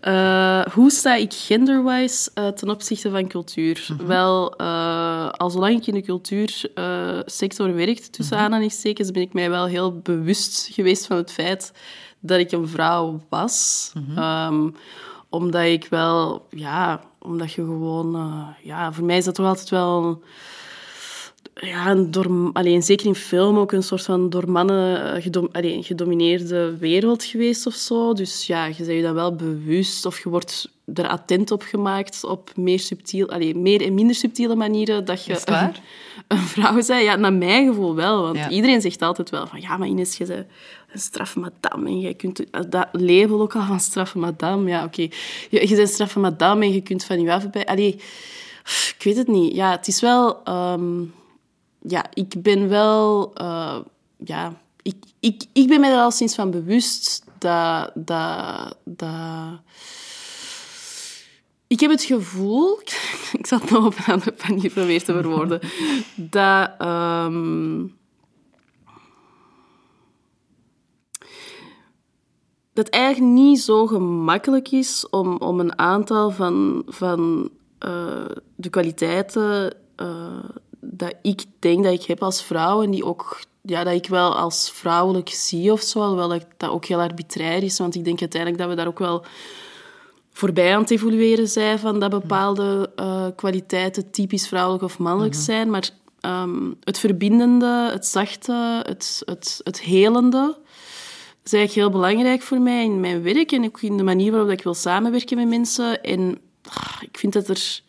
Eh, 0.01 0.73
hoe 0.73 0.91
sta 0.91 1.15
ik 1.15 1.33
genderwise 1.33 2.31
eh, 2.33 2.47
ten 2.47 2.69
opzichte 2.69 3.09
van 3.09 3.27
cultuur? 3.27 3.87
Wel, 4.05 4.55
eh, 4.55 5.29
al 5.29 5.49
zolang 5.49 5.77
ik 5.77 5.87
in 5.87 5.93
de 5.93 6.01
cultuursector 6.01 7.75
werkte, 7.75 8.09
tussen 8.09 8.37
aanhalingstekens, 8.37 9.11
ben 9.11 9.21
ik 9.21 9.33
mij 9.33 9.49
wel 9.49 9.65
heel 9.65 9.99
bewust 9.99 10.69
geweest 10.71 11.05
van 11.05 11.17
het 11.17 11.31
feit 11.31 11.73
dat 12.19 12.39
ik 12.39 12.51
een 12.51 12.67
vrouw 12.67 13.21
was. 13.29 13.91
Ehm, 14.15 14.69
omdat 15.29 15.63
ik 15.63 15.87
wel, 15.89 16.47
ja, 16.49 17.01
omdat 17.19 17.53
je 17.53 17.61
gewoon, 17.61 18.45
ja, 18.63 18.93
voor 18.93 19.05
mij 19.05 19.17
is 19.17 19.25
dat 19.25 19.35
toch 19.35 19.45
altijd 19.45 19.69
wel 19.69 20.23
ja, 21.61 21.89
een 21.91 22.11
door, 22.11 22.49
alleen, 22.53 22.83
zeker 22.83 23.05
in 23.05 23.15
film 23.15 23.57
ook 23.57 23.71
een 23.71 23.83
soort 23.83 24.03
van 24.03 24.29
door 24.29 24.51
mannen 24.51 25.13
eh, 25.15 25.21
gedom, 25.21 25.49
allee, 25.51 25.83
gedomineerde 25.83 26.77
wereld 26.77 27.23
geweest 27.23 27.65
of 27.65 27.73
zo. 27.73 28.13
Dus 28.13 28.47
ja, 28.47 28.65
je 28.65 28.75
bent 28.77 28.89
je 28.89 29.01
dan 29.01 29.13
wel 29.13 29.35
bewust 29.35 30.05
of 30.05 30.23
je 30.23 30.29
wordt 30.29 30.69
er 30.93 31.07
attent 31.07 31.51
op 31.51 31.61
gemaakt 31.61 32.23
op 32.23 32.51
meer, 32.55 32.79
subtiel, 32.79 33.29
allee, 33.29 33.55
meer 33.55 33.81
en 33.81 33.93
minder 33.93 34.15
subtiele 34.15 34.55
manieren 34.55 35.05
dat 35.05 35.25
je? 35.25 35.41
Een, 35.45 35.73
een 36.27 36.37
vrouw 36.37 36.73
bent. 36.73 36.87
Ja, 36.87 37.15
naar 37.15 37.33
mijn 37.33 37.67
gevoel 37.67 37.95
wel. 37.95 38.21
Want 38.21 38.37
Ja. 38.37 38.49
iedereen 38.49 38.81
zegt 38.81 39.01
altijd 39.01 39.29
wel 39.29 39.47
van 39.47 39.61
ja, 39.61 39.77
maar 39.77 39.87
Ines, 39.87 40.17
je 40.17 40.25
bent 40.25 40.45
een 40.91 40.99
straffe 40.99 41.39
madame. 41.39 41.87
En 41.89 41.99
je 41.99 42.13
kunt 42.13 42.49
eh, 42.49 42.61
dat 42.69 42.87
label 42.91 43.41
ook 43.41 43.55
al 43.55 43.65
van 43.65 43.79
straffe 43.79 44.17
madame. 44.17 44.69
Ja, 44.69 44.83
oké. 44.83 45.01
Je, 45.01 45.09
je 45.49 45.67
bent 45.67 45.77
een 45.79 45.87
straffe 45.87 46.19
madame 46.19 46.65
en 46.65 46.73
je 46.73 46.81
kunt 46.81 47.03
van 47.03 47.21
je 47.21 47.33
af 47.33 47.49
bij... 47.49 47.65
Allee, 47.65 47.93
ik 48.97 49.03
weet 49.03 49.17
het 49.17 49.27
niet. 49.27 49.55
Ja, 49.55 49.71
het 49.71 49.87
is 49.87 50.01
wel... 50.01 50.43
ehm, 50.43 51.01
ja, 51.87 52.05
ik 52.13 52.41
ben 52.41 52.69
wel... 52.69 53.33
eh, 53.33 53.79
ja, 54.17 54.61
ik, 54.81 54.95
ik, 55.19 55.43
ik 55.53 55.67
ben 55.67 55.79
mij 55.79 55.91
er 55.91 55.99
al 55.99 56.11
sinds 56.11 56.35
van 56.35 56.51
bewust 56.51 57.23
dat... 57.37 57.91
dat, 57.93 58.77
dat 58.83 59.59
ik 61.67 61.79
heb 61.79 61.91
het 61.91 62.03
gevoel... 62.03 62.79
Ik 63.39 63.47
zal 63.47 63.59
het 63.59 63.69
nog 63.69 63.85
op 63.85 63.97
een 63.97 64.13
andere 64.13 64.35
manier 64.47 64.71
proberen 64.71 65.05
te 65.05 65.13
verwoorden. 65.13 65.59
Dat... 66.15 66.71
ehm, 66.77 67.83
dat 72.75 72.85
het 72.85 72.89
eigenlijk 72.95 73.33
niet 73.33 73.59
zo 73.61 73.87
gemakkelijk 73.87 74.71
is 74.71 75.09
om, 75.09 75.37
om 75.37 75.59
een 75.59 75.79
aantal 75.79 76.31
van, 76.31 76.83
van 76.87 77.49
eh, 77.79 78.25
de 78.55 78.69
kwaliteiten 78.69 79.73
eh, 79.95 80.49
dat 80.91 81.13
ik 81.21 81.43
denk 81.59 81.83
dat 81.83 81.93
ik 81.93 82.03
heb 82.03 82.23
als 82.23 82.43
vrouw 82.43 82.83
en 82.83 82.91
die 82.91 83.05
ook 83.05 83.39
ja, 83.61 83.83
dat 83.83 83.93
ik 83.93 84.07
wel 84.07 84.35
als 84.35 84.71
vrouwelijk 84.71 85.29
zie 85.29 85.71
of 85.71 85.81
zo, 85.81 85.99
alhoewel 85.99 86.29
dat 86.29 86.45
dat 86.57 86.69
ook 86.69 86.85
heel 86.85 87.01
arbitrair 87.01 87.63
is, 87.63 87.77
want 87.77 87.95
ik 87.95 88.03
denk 88.03 88.19
uiteindelijk 88.19 88.61
dat 88.61 88.69
we 88.69 88.75
daar 88.75 88.87
ook 88.87 88.99
wel 88.99 89.25
voorbij 90.31 90.73
aan 90.73 90.81
het 90.81 90.91
evolueren 90.91 91.47
zijn 91.47 91.79
van 91.79 91.99
dat 91.99 92.09
bepaalde 92.09 92.91
eh, 92.95 93.27
kwaliteiten 93.35 94.11
typisch 94.11 94.47
vrouwelijk 94.47 94.83
of 94.83 94.97
mannelijk 94.99 95.35
zijn, 95.35 95.69
maar 95.69 95.89
ehm, 96.19 96.71
het 96.83 96.99
verbindende, 96.99 97.89
het 97.91 98.05
zachte, 98.05 98.81
het, 98.83 99.21
het, 99.25 99.61
het 99.63 99.81
helende, 99.81 100.57
is 101.43 101.53
eigenlijk 101.53 101.87
heel 101.87 102.01
belangrijk 102.01 102.41
voor 102.41 102.61
mij 102.61 102.83
in 102.83 102.99
mijn 102.99 103.23
werk 103.23 103.51
en 103.51 103.65
ook 103.65 103.81
in 103.81 103.97
de 103.97 104.03
manier 104.03 104.31
waarop 104.31 104.49
ik 104.49 104.63
wil 104.63 104.73
samenwerken 104.73 105.37
met 105.37 105.47
mensen. 105.47 106.03
En 106.03 106.37
ah, 106.69 107.01
ik 107.01 107.17
vind 107.17 107.33
dat 107.33 107.47
er 107.47 107.81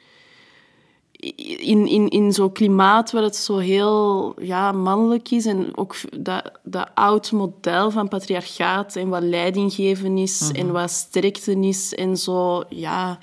in, 1.34 1.86
in, 1.86 2.08
in 2.08 2.32
zo'n 2.32 2.52
klimaat 2.52 3.10
waar 3.12 3.22
het 3.22 3.36
zo 3.36 3.58
heel 3.58 4.34
ja, 4.42 4.72
mannelijk 4.72 5.30
is 5.30 5.46
en 5.46 5.76
ook 5.76 5.96
dat, 6.18 6.50
dat 6.62 6.90
oud 6.94 7.32
model 7.32 7.90
van 7.90 8.08
patriarchaat 8.08 8.96
en 8.96 9.08
wat 9.08 9.22
leidinggeven 9.22 10.18
is 10.18 10.50
en 10.52 10.72
wat 10.72 10.90
sterkte 10.90 11.60
is 11.60 11.94
en 11.94 12.16
zo, 12.16 12.62
ja... 12.68 13.18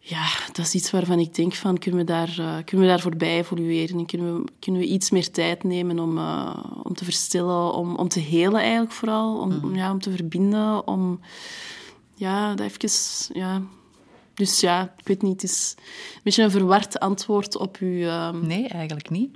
Ja, 0.00 0.26
dat 0.52 0.66
is 0.66 0.74
iets 0.74 0.90
waarvan 0.90 1.18
ik 1.18 1.34
denk 1.34 1.54
van, 1.54 1.78
kunnen 1.78 2.00
we 2.00 2.06
daar, 2.06 2.28
eh, 2.38 2.54
kunnen 2.64 2.86
we 2.86 2.92
daar 2.92 3.00
voorbij 3.00 3.38
evolueren 3.38 3.98
en 3.98 4.06
kunnen 4.06 4.34
we, 4.34 4.44
kunnen 4.58 4.80
we 4.80 4.86
iets 4.86 5.10
meer 5.10 5.30
tijd 5.30 5.64
nemen 5.64 5.98
om, 5.98 6.18
eh, 6.18 6.64
om 6.82 6.94
te 6.94 7.04
verstillen, 7.04 7.72
om, 7.72 7.96
om 7.96 8.08
te 8.08 8.20
helen 8.20 8.60
eigenlijk 8.60 8.92
vooral, 8.92 9.38
om, 9.38 9.60
om, 9.62 9.74
ja, 9.74 9.90
om 9.90 10.00
te 10.00 10.10
verbinden, 10.10 10.86
om... 10.86 11.20
Ja, 12.14 12.54
dat 12.54 12.66
even... 12.66 12.90
Ja. 13.32 13.62
Dus 14.38 14.60
ja, 14.60 14.92
ik 14.96 15.06
weet 15.06 15.22
niet, 15.22 15.42
het 15.42 15.50
is 15.50 15.74
een 16.14 16.20
beetje 16.22 16.42
een 16.42 16.50
verward 16.50 16.98
antwoord 17.00 17.56
op 17.56 17.76
uw... 17.80 18.02
ehm, 18.06 18.46
Nee, 18.46 18.68
eigenlijk 18.68 19.10
niet. 19.10 19.34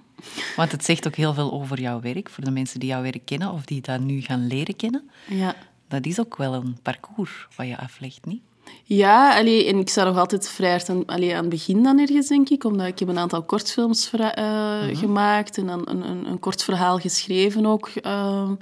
Want 0.56 0.72
het 0.72 0.84
zegt 0.84 1.06
ook 1.06 1.14
heel 1.16 1.34
veel 1.34 1.52
over 1.52 1.80
jouw 1.80 2.00
werk, 2.00 2.30
voor 2.30 2.44
de 2.44 2.50
mensen 2.50 2.80
die 2.80 2.88
jouw 2.88 3.02
werk 3.02 3.24
kennen 3.24 3.52
of 3.52 3.64
die 3.64 3.80
dat 3.80 4.00
nu 4.00 4.20
gaan 4.20 4.46
leren 4.46 4.76
kennen. 4.76 5.10
Ja, 5.28 5.54
Dat 5.88 6.06
is 6.06 6.20
ook 6.20 6.36
wel 6.36 6.54
een 6.54 6.76
parcours 6.82 7.46
wat 7.56 7.66
je 7.66 7.78
aflegt, 7.78 8.26
niet? 8.26 8.42
ja 8.84 9.38
allee, 9.38 9.66
en 9.66 9.78
ik 9.78 9.88
sta 9.88 10.04
nog 10.04 10.16
altijd 10.18 10.48
vrij 10.48 10.70
hard 10.70 10.88
aan, 10.88 11.06
allee, 11.06 11.30
aan 11.34 11.40
het 11.40 11.48
begin 11.48 11.82
dan 11.82 11.98
ergens, 11.98 12.28
denk 12.28 12.48
ik. 12.48 12.64
Omdat 12.64 12.86
ik 12.86 12.98
heb 12.98 13.08
een 13.08 13.18
aantal 13.18 13.42
kortfilms 13.42 14.10
eh, 14.10 14.80
gemaakt 14.92 15.58
en 15.58 15.66
dan 15.66 15.82
een, 15.88 16.08
een, 16.10 16.26
een 16.26 16.38
kort 16.38 16.64
verhaal 16.64 16.98
geschreven 16.98 17.66
ook. 17.66 17.88
ehm, 17.88 18.54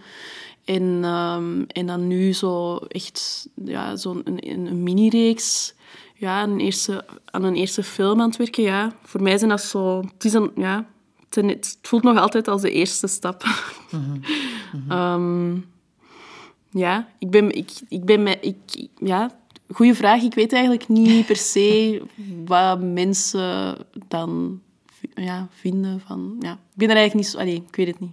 en, 0.64 1.00
ehm, 1.04 1.62
en 1.66 1.86
dan 1.86 2.06
nu 2.06 2.32
zo 2.32 2.76
echt 2.76 3.48
ja, 3.64 3.96
zo'n 3.96 4.20
een, 4.24 4.50
een, 4.50 4.66
een 4.66 4.82
mini-reeks 4.82 5.74
ja, 6.20 6.42
een 6.42 6.60
eerste, 6.60 7.04
aan 7.24 7.44
een 7.44 7.54
eerste 7.54 7.82
film 7.82 8.20
aan 8.20 8.28
het 8.28 8.36
werken. 8.36 8.62
Ja. 8.62 8.92
Voor 9.02 9.22
mij 9.22 9.38
zijn 9.38 9.50
dat 9.50 9.62
zo... 9.62 10.00
Het, 10.00 10.24
is 10.24 10.32
een, 10.32 10.50
ja, 10.56 10.86
ten- 11.28 11.48
het 11.48 11.78
voelt 11.82 12.02
nog 12.02 12.18
altijd 12.18 12.48
als 12.48 12.62
de 12.62 12.70
eerste 12.70 13.06
stap. 13.06 13.42
Ehm, 14.88 15.56
ja, 16.70 17.08
ik 17.18 17.30
ben... 17.30 17.50
Ik, 17.50 17.70
ik 17.88 18.04
ben 18.04 18.22
mij, 18.22 18.38
ik, 18.40 18.88
ja, 18.96 19.30
goeie 19.72 19.94
vraag. 19.94 20.22
Ik 20.22 20.34
weet 20.34 20.52
eigenlijk 20.52 20.88
niet 20.88 21.26
per 21.26 21.36
se 21.36 22.02
wat 22.44 22.80
mensen 22.80 23.76
dan 24.08 24.60
ja, 25.14 25.48
vinden 25.50 26.00
van... 26.00 26.36
Ja, 26.40 26.52
ik 26.52 26.76
ben 26.76 26.88
er 26.88 26.96
eigenlijk 26.96 27.14
niet 27.14 27.26
zo... 27.26 27.38
Allee, 27.38 27.64
ik 27.68 27.76
weet 27.76 27.86
het 27.86 28.00
niet. 28.00 28.12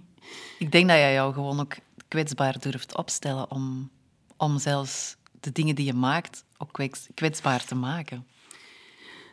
Ik 0.58 0.72
denk 0.72 0.88
dat 0.88 0.96
jij 0.96 1.12
jou 1.12 1.32
gewoon 1.32 1.60
ook 1.60 1.74
kwetsbaar 2.08 2.58
durft 2.58 2.96
opstellen 2.96 3.50
om, 3.50 3.90
om 4.36 4.58
zelfs 4.58 5.16
de 5.40 5.52
dingen 5.52 5.74
die 5.74 5.86
je 5.86 5.94
maakt 5.94 6.44
ook 6.58 6.72
kwets- 6.72 7.08
kwetsbaar 7.14 7.64
te 7.64 7.74
maken. 7.74 8.26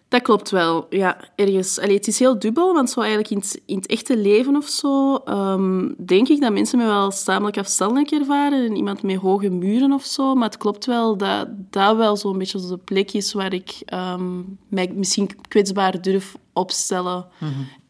Dat 0.08 0.22
klopt 0.22 0.50
wel, 0.50 0.86
ja, 0.90 1.18
ergens. 1.36 1.80
Allee, 1.80 1.96
het 1.96 2.08
is 2.08 2.20
heel 2.20 2.40
dubbel, 2.40 2.74
want 2.74 2.90
zo 2.90 3.00
eigenlijk 3.00 3.30
in 3.30 3.38
het, 3.38 3.62
in 3.66 3.76
het 3.76 3.88
echte 3.88 4.18
leven 4.18 4.56
of 4.56 4.68
zo, 4.68 5.16
ehm, 5.16 5.92
denk 6.06 6.28
ik 6.28 6.42
dat 6.42 6.52
mensen 6.54 6.78
me 6.78 6.86
wel 6.86 7.10
tamelijk 7.10 7.58
afstandelijk 7.58 8.12
ervaren 8.12 8.66
en 8.66 8.76
iemand 8.76 9.04
met 9.04 9.16
hoge 9.16 9.50
muren 9.50 9.92
of 9.92 10.04
zo. 10.04 10.36
Maar 10.36 10.48
het 10.50 10.58
klopt 10.58 10.86
wel 10.86 11.18
dat 11.18 11.48
dat 11.70 11.98
wel 11.98 12.18
zo'n 12.18 12.38
beetje 12.38 12.68
de 12.68 12.78
plek 12.78 13.12
is 13.12 13.34
waar 13.34 13.54
ik 13.54 13.82
ehm, 13.86 14.42
mij 14.68 14.92
misschien 14.96 15.30
kwetsbaar 15.48 16.02
durf 16.02 16.36
opstellen. 16.54 17.28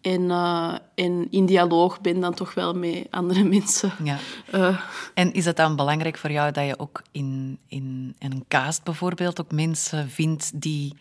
En, 0.06 0.32
eh, 0.32 0.76
en 0.96 1.28
in 1.30 1.46
dialoog 1.46 2.02
ben 2.02 2.20
dan 2.20 2.34
toch 2.34 2.54
wel 2.54 2.74
met 2.74 3.08
andere 3.10 3.44
mensen. 3.58 3.92
Ja. 4.04 4.18
Eh, 4.52 4.80
En 5.14 5.34
is 5.34 5.46
het 5.46 5.58
dan 5.58 5.76
belangrijk 5.76 6.18
voor 6.18 6.32
jou 6.32 6.52
dat 6.52 6.66
je 6.66 6.80
ook 6.80 7.02
in, 7.12 7.60
in, 7.68 8.16
in 8.20 8.32
een 8.32 8.46
cast 8.48 8.84
bijvoorbeeld 8.84 9.42
ook 9.42 9.52
mensen 9.52 10.10
vindt 10.10 10.62
die 10.62 10.94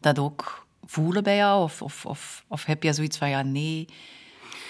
dat 0.00 0.18
ook 0.18 0.66
voelen 0.84 1.22
bij 1.22 1.36
jou? 1.36 1.62
Of, 1.62 1.82
of, 1.82 2.06
of, 2.06 2.44
of 2.48 2.64
heb 2.64 2.82
je 2.82 2.92
zoiets 2.92 3.18
van, 3.18 3.28
ja, 3.28 3.42
nee... 3.42 3.86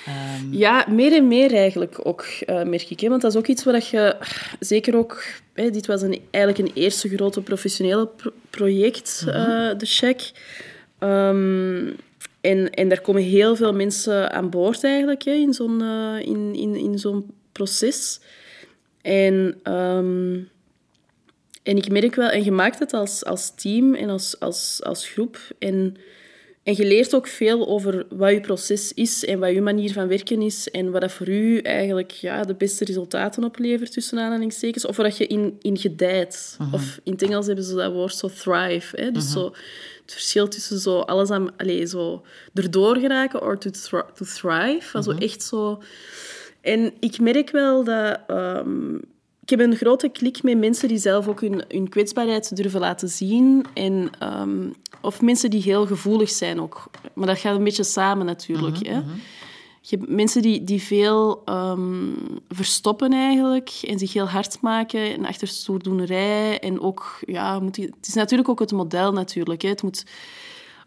ehm, 0.07 0.53
Ja, 0.53 0.87
meer 0.89 1.13
en 1.13 1.29
meer 1.29 1.55
eigenlijk 1.55 2.01
ook, 2.03 2.23
eh, 2.23 2.63
merk 2.63 2.91
ik. 2.91 3.01
Hè? 3.01 3.09
Want 3.09 3.23
dat 3.23 3.31
is 3.33 3.39
ook 3.39 3.47
iets 3.47 3.65
waar 3.65 3.75
dat 3.75 3.89
je 3.89 4.17
zeker 4.61 4.97
ook... 4.97 5.25
Hè, 5.55 5.71
dit 5.71 5.87
was 5.87 6.03
een, 6.03 6.21
eigenlijk 6.31 6.69
een 6.69 6.83
eerste 6.83 7.09
grote 7.09 7.41
professionele 7.41 8.07
pro- 8.07 8.33
project, 8.51 9.25
eh, 9.27 9.35
de 9.79 9.87
check. 9.87 10.33
Ehm, 10.99 11.87
en, 12.41 12.71
en 12.71 12.89
daar 12.89 13.01
komen 13.01 13.23
heel 13.23 13.57
veel 13.57 13.73
mensen 13.73 14.33
aan 14.33 14.51
boord 14.51 14.85
eigenlijk 14.85 15.23
hè, 15.23 15.33
in 15.33 15.53
zo'n 15.53 15.83
eh, 15.83 16.27
in, 16.27 16.55
in, 16.55 16.77
in 16.77 16.99
zo'n 16.99 17.31
proces. 17.53 18.21
En, 19.03 19.59
ehm, 19.63 20.41
en 21.63 21.77
ik 21.77 21.91
merk 21.91 22.15
wel, 22.15 22.29
en 22.29 22.45
je 22.45 22.51
maakt 22.51 22.79
het 22.79 22.93
als, 22.93 23.25
als 23.25 23.55
team 23.55 23.95
en 23.95 24.09
als, 24.09 24.41
als, 24.41 24.81
als 24.83 25.09
groep. 25.09 25.39
En, 25.59 25.97
en 26.63 26.77
je 26.77 26.85
leert 26.85 27.15
ook 27.15 27.27
veel 27.27 27.69
over 27.69 28.07
wat 28.09 28.31
je 28.31 28.41
proces 28.41 28.93
is 28.93 29.25
en 29.25 29.39
wat 29.39 29.53
je 29.53 29.61
manier 29.61 29.93
van 29.93 30.09
werken 30.09 30.43
is. 30.43 30.71
En 30.71 30.91
wat 30.91 31.01
dat 31.01 31.13
voor 31.13 31.29
u 31.29 31.59
eigenlijk 31.59 32.11
ja, 32.11 32.45
de 32.45 32.55
beste 32.55 32.85
resultaten 32.85 33.45
oplevert, 33.45 33.93
tussen 33.93 34.19
aanhalingstekens. 34.19 34.87
Of 34.87 34.97
waar 34.97 35.09
dat 35.09 35.17
je 35.17 35.27
in, 35.27 35.57
in 35.61 35.79
gedijt. 35.79 36.57
Of 36.73 37.01
in 37.03 37.13
het 37.13 37.23
Engels 37.23 37.47
hebben 37.47 37.65
ze 37.65 37.75
dat 37.75 37.93
woord 37.93 38.17
zo 38.17 38.29
thrive. 38.29 39.01
Hè? 39.01 39.11
Dus 39.11 39.33
zo, 39.33 39.55
het 40.09 40.17
verschil 40.17 40.49
tussen 40.49 40.79
zo 40.79 40.99
alles 40.99 41.31
aan, 41.31 41.57
allez, 41.57 41.91
zo 41.91 42.25
erdoor 42.55 42.97
geraken 42.97 43.43
of 43.43 43.59
to, 43.59 43.71
to 44.15 44.25
thrive. 44.25 44.97
Also 44.97 45.13
echt 45.13 45.43
zo... 45.43 45.83
En 46.61 46.93
ik 47.01 47.21
merk 47.21 47.51
wel 47.51 47.85
dat... 47.85 48.21
ehm, 48.27 48.95
ik 49.43 49.59
heb 49.59 49.61
een 49.61 49.77
grote 49.77 50.09
klik 50.09 50.43
met 50.43 50.59
mensen 50.59 50.89
die 50.89 50.99
zelf 50.99 51.29
ook 51.29 51.41
hun, 51.41 51.65
hun 51.69 51.89
kwetsbaarheid 51.89 52.57
durven 52.57 52.81
laten 52.81 53.09
zien. 53.09 53.67
En, 53.75 54.11
ehm, 54.19 54.71
of 55.01 55.21
mensen 55.21 55.51
die 55.51 55.63
heel 55.63 55.87
gevoelig 55.87 56.31
zijn 56.31 56.61
ook. 56.61 56.91
Maar 57.15 57.27
dat 57.27 57.39
gaat 57.39 57.57
een 57.57 57.65
beetje 57.65 57.85
samen 57.85 58.27
natuurlijk. 58.27 58.87
hè. 58.87 59.01
Je 59.89 59.97
hebt 59.97 60.11
mensen 60.11 60.43
die, 60.43 60.65
die 60.65 60.83
veel 60.83 61.43
ehm, 61.45 62.13
verstoppen 62.49 63.13
eigenlijk 63.13 63.71
en 63.87 63.99
zich 63.99 64.13
heel 64.13 64.29
hard 64.29 64.61
maken 64.61 65.15
en 65.15 65.25
achter 65.25 65.49
stoerdoenerij. 65.49 66.59
En 66.59 66.81
ook, 66.81 67.19
ja, 67.21 67.61
moet 67.61 67.77
het 67.77 68.07
is 68.07 68.15
natuurlijk 68.15 68.49
ook 68.49 68.61
het 68.61 68.73
model 68.73 69.13
natuurlijk. 69.13 69.63
Hè. 69.63 69.69
Het 69.69 69.83
moet 69.83 70.05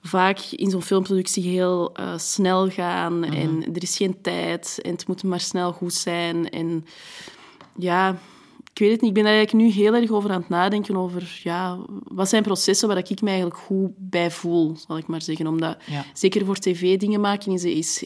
vaak 0.02 0.40
in 0.40 0.70
zo'n 0.70 0.82
filmproductie 0.82 1.44
heel 1.44 1.94
eh, 1.94 2.18
snel 2.18 2.70
gaan 2.70 3.24
en 3.24 3.64
er 3.74 3.84
is 3.84 3.98
geen 3.98 4.22
tijd 4.22 4.80
en 4.82 4.92
het 4.92 5.08
moet 5.08 5.24
maar 5.24 5.40
snel 5.40 5.74
goed 5.74 5.94
zijn. 5.94 6.50
En 6.50 6.86
ja, 7.76 8.18
ik 8.74 8.80
weet 8.80 8.92
het 8.92 9.02
niet. 9.02 9.10
Ik 9.10 9.16
ben 9.16 9.24
daar 9.24 9.34
eigenlijk 9.34 9.66
nu 9.66 9.72
heel 9.84 9.94
erg 9.96 10.12
over 10.12 10.32
aan 10.32 10.40
het 10.40 10.50
nadenken 10.50 10.98
over 10.98 11.40
ja, 11.44 11.78
wat 12.08 12.30
zijn 12.30 12.44
processen 12.44 12.88
waar 12.88 12.98
ik 12.98 13.22
me 13.22 13.28
eigenlijk 13.28 13.60
goed 13.60 13.92
bij 13.98 14.32
voel, 14.32 14.76
zal 14.88 14.98
ik 14.98 15.08
maar 15.08 15.22
zeggen. 15.22 15.48
Omdat 15.48 15.78
Ja. 15.86 16.06
zeker 16.14 16.46
voor 16.46 16.56
tv 16.56 16.98
dingen 17.00 17.22
maken 17.22 17.52
is, 17.52 17.64
is 17.64 18.04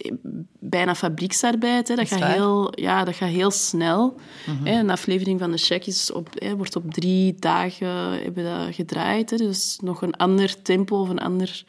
bijna 0.60 0.96
fabrieksarbeid. 0.96 1.88
Hè. 1.88 1.96
Dat, 1.96 2.08
gaat 2.08 2.34
heel, 2.34 2.80
ja, 2.80 3.04
dat 3.04 3.16
gaat 3.16 3.30
heel 3.30 3.52
snel. 3.52 4.16
hè. 4.64 4.80
Een 4.80 4.90
aflevering 4.90 5.40
van 5.40 5.52
de 5.52 5.58
Check 5.58 5.86
is 5.86 6.12
op, 6.12 6.30
hè, 6.34 6.56
wordt 6.56 6.76
op 6.76 6.92
drie 6.94 7.36
dagen 7.40 7.88
hebben 8.24 8.44
dat 8.44 8.76
gedraaid. 8.76 9.30
Hè. 9.30 9.38
Dus 9.38 9.80
nog 9.84 10.02
een 10.02 10.16
ander 10.16 10.62
tempo 10.62 11.00
of 11.00 11.10
een 11.10 11.20
ander 11.20 11.64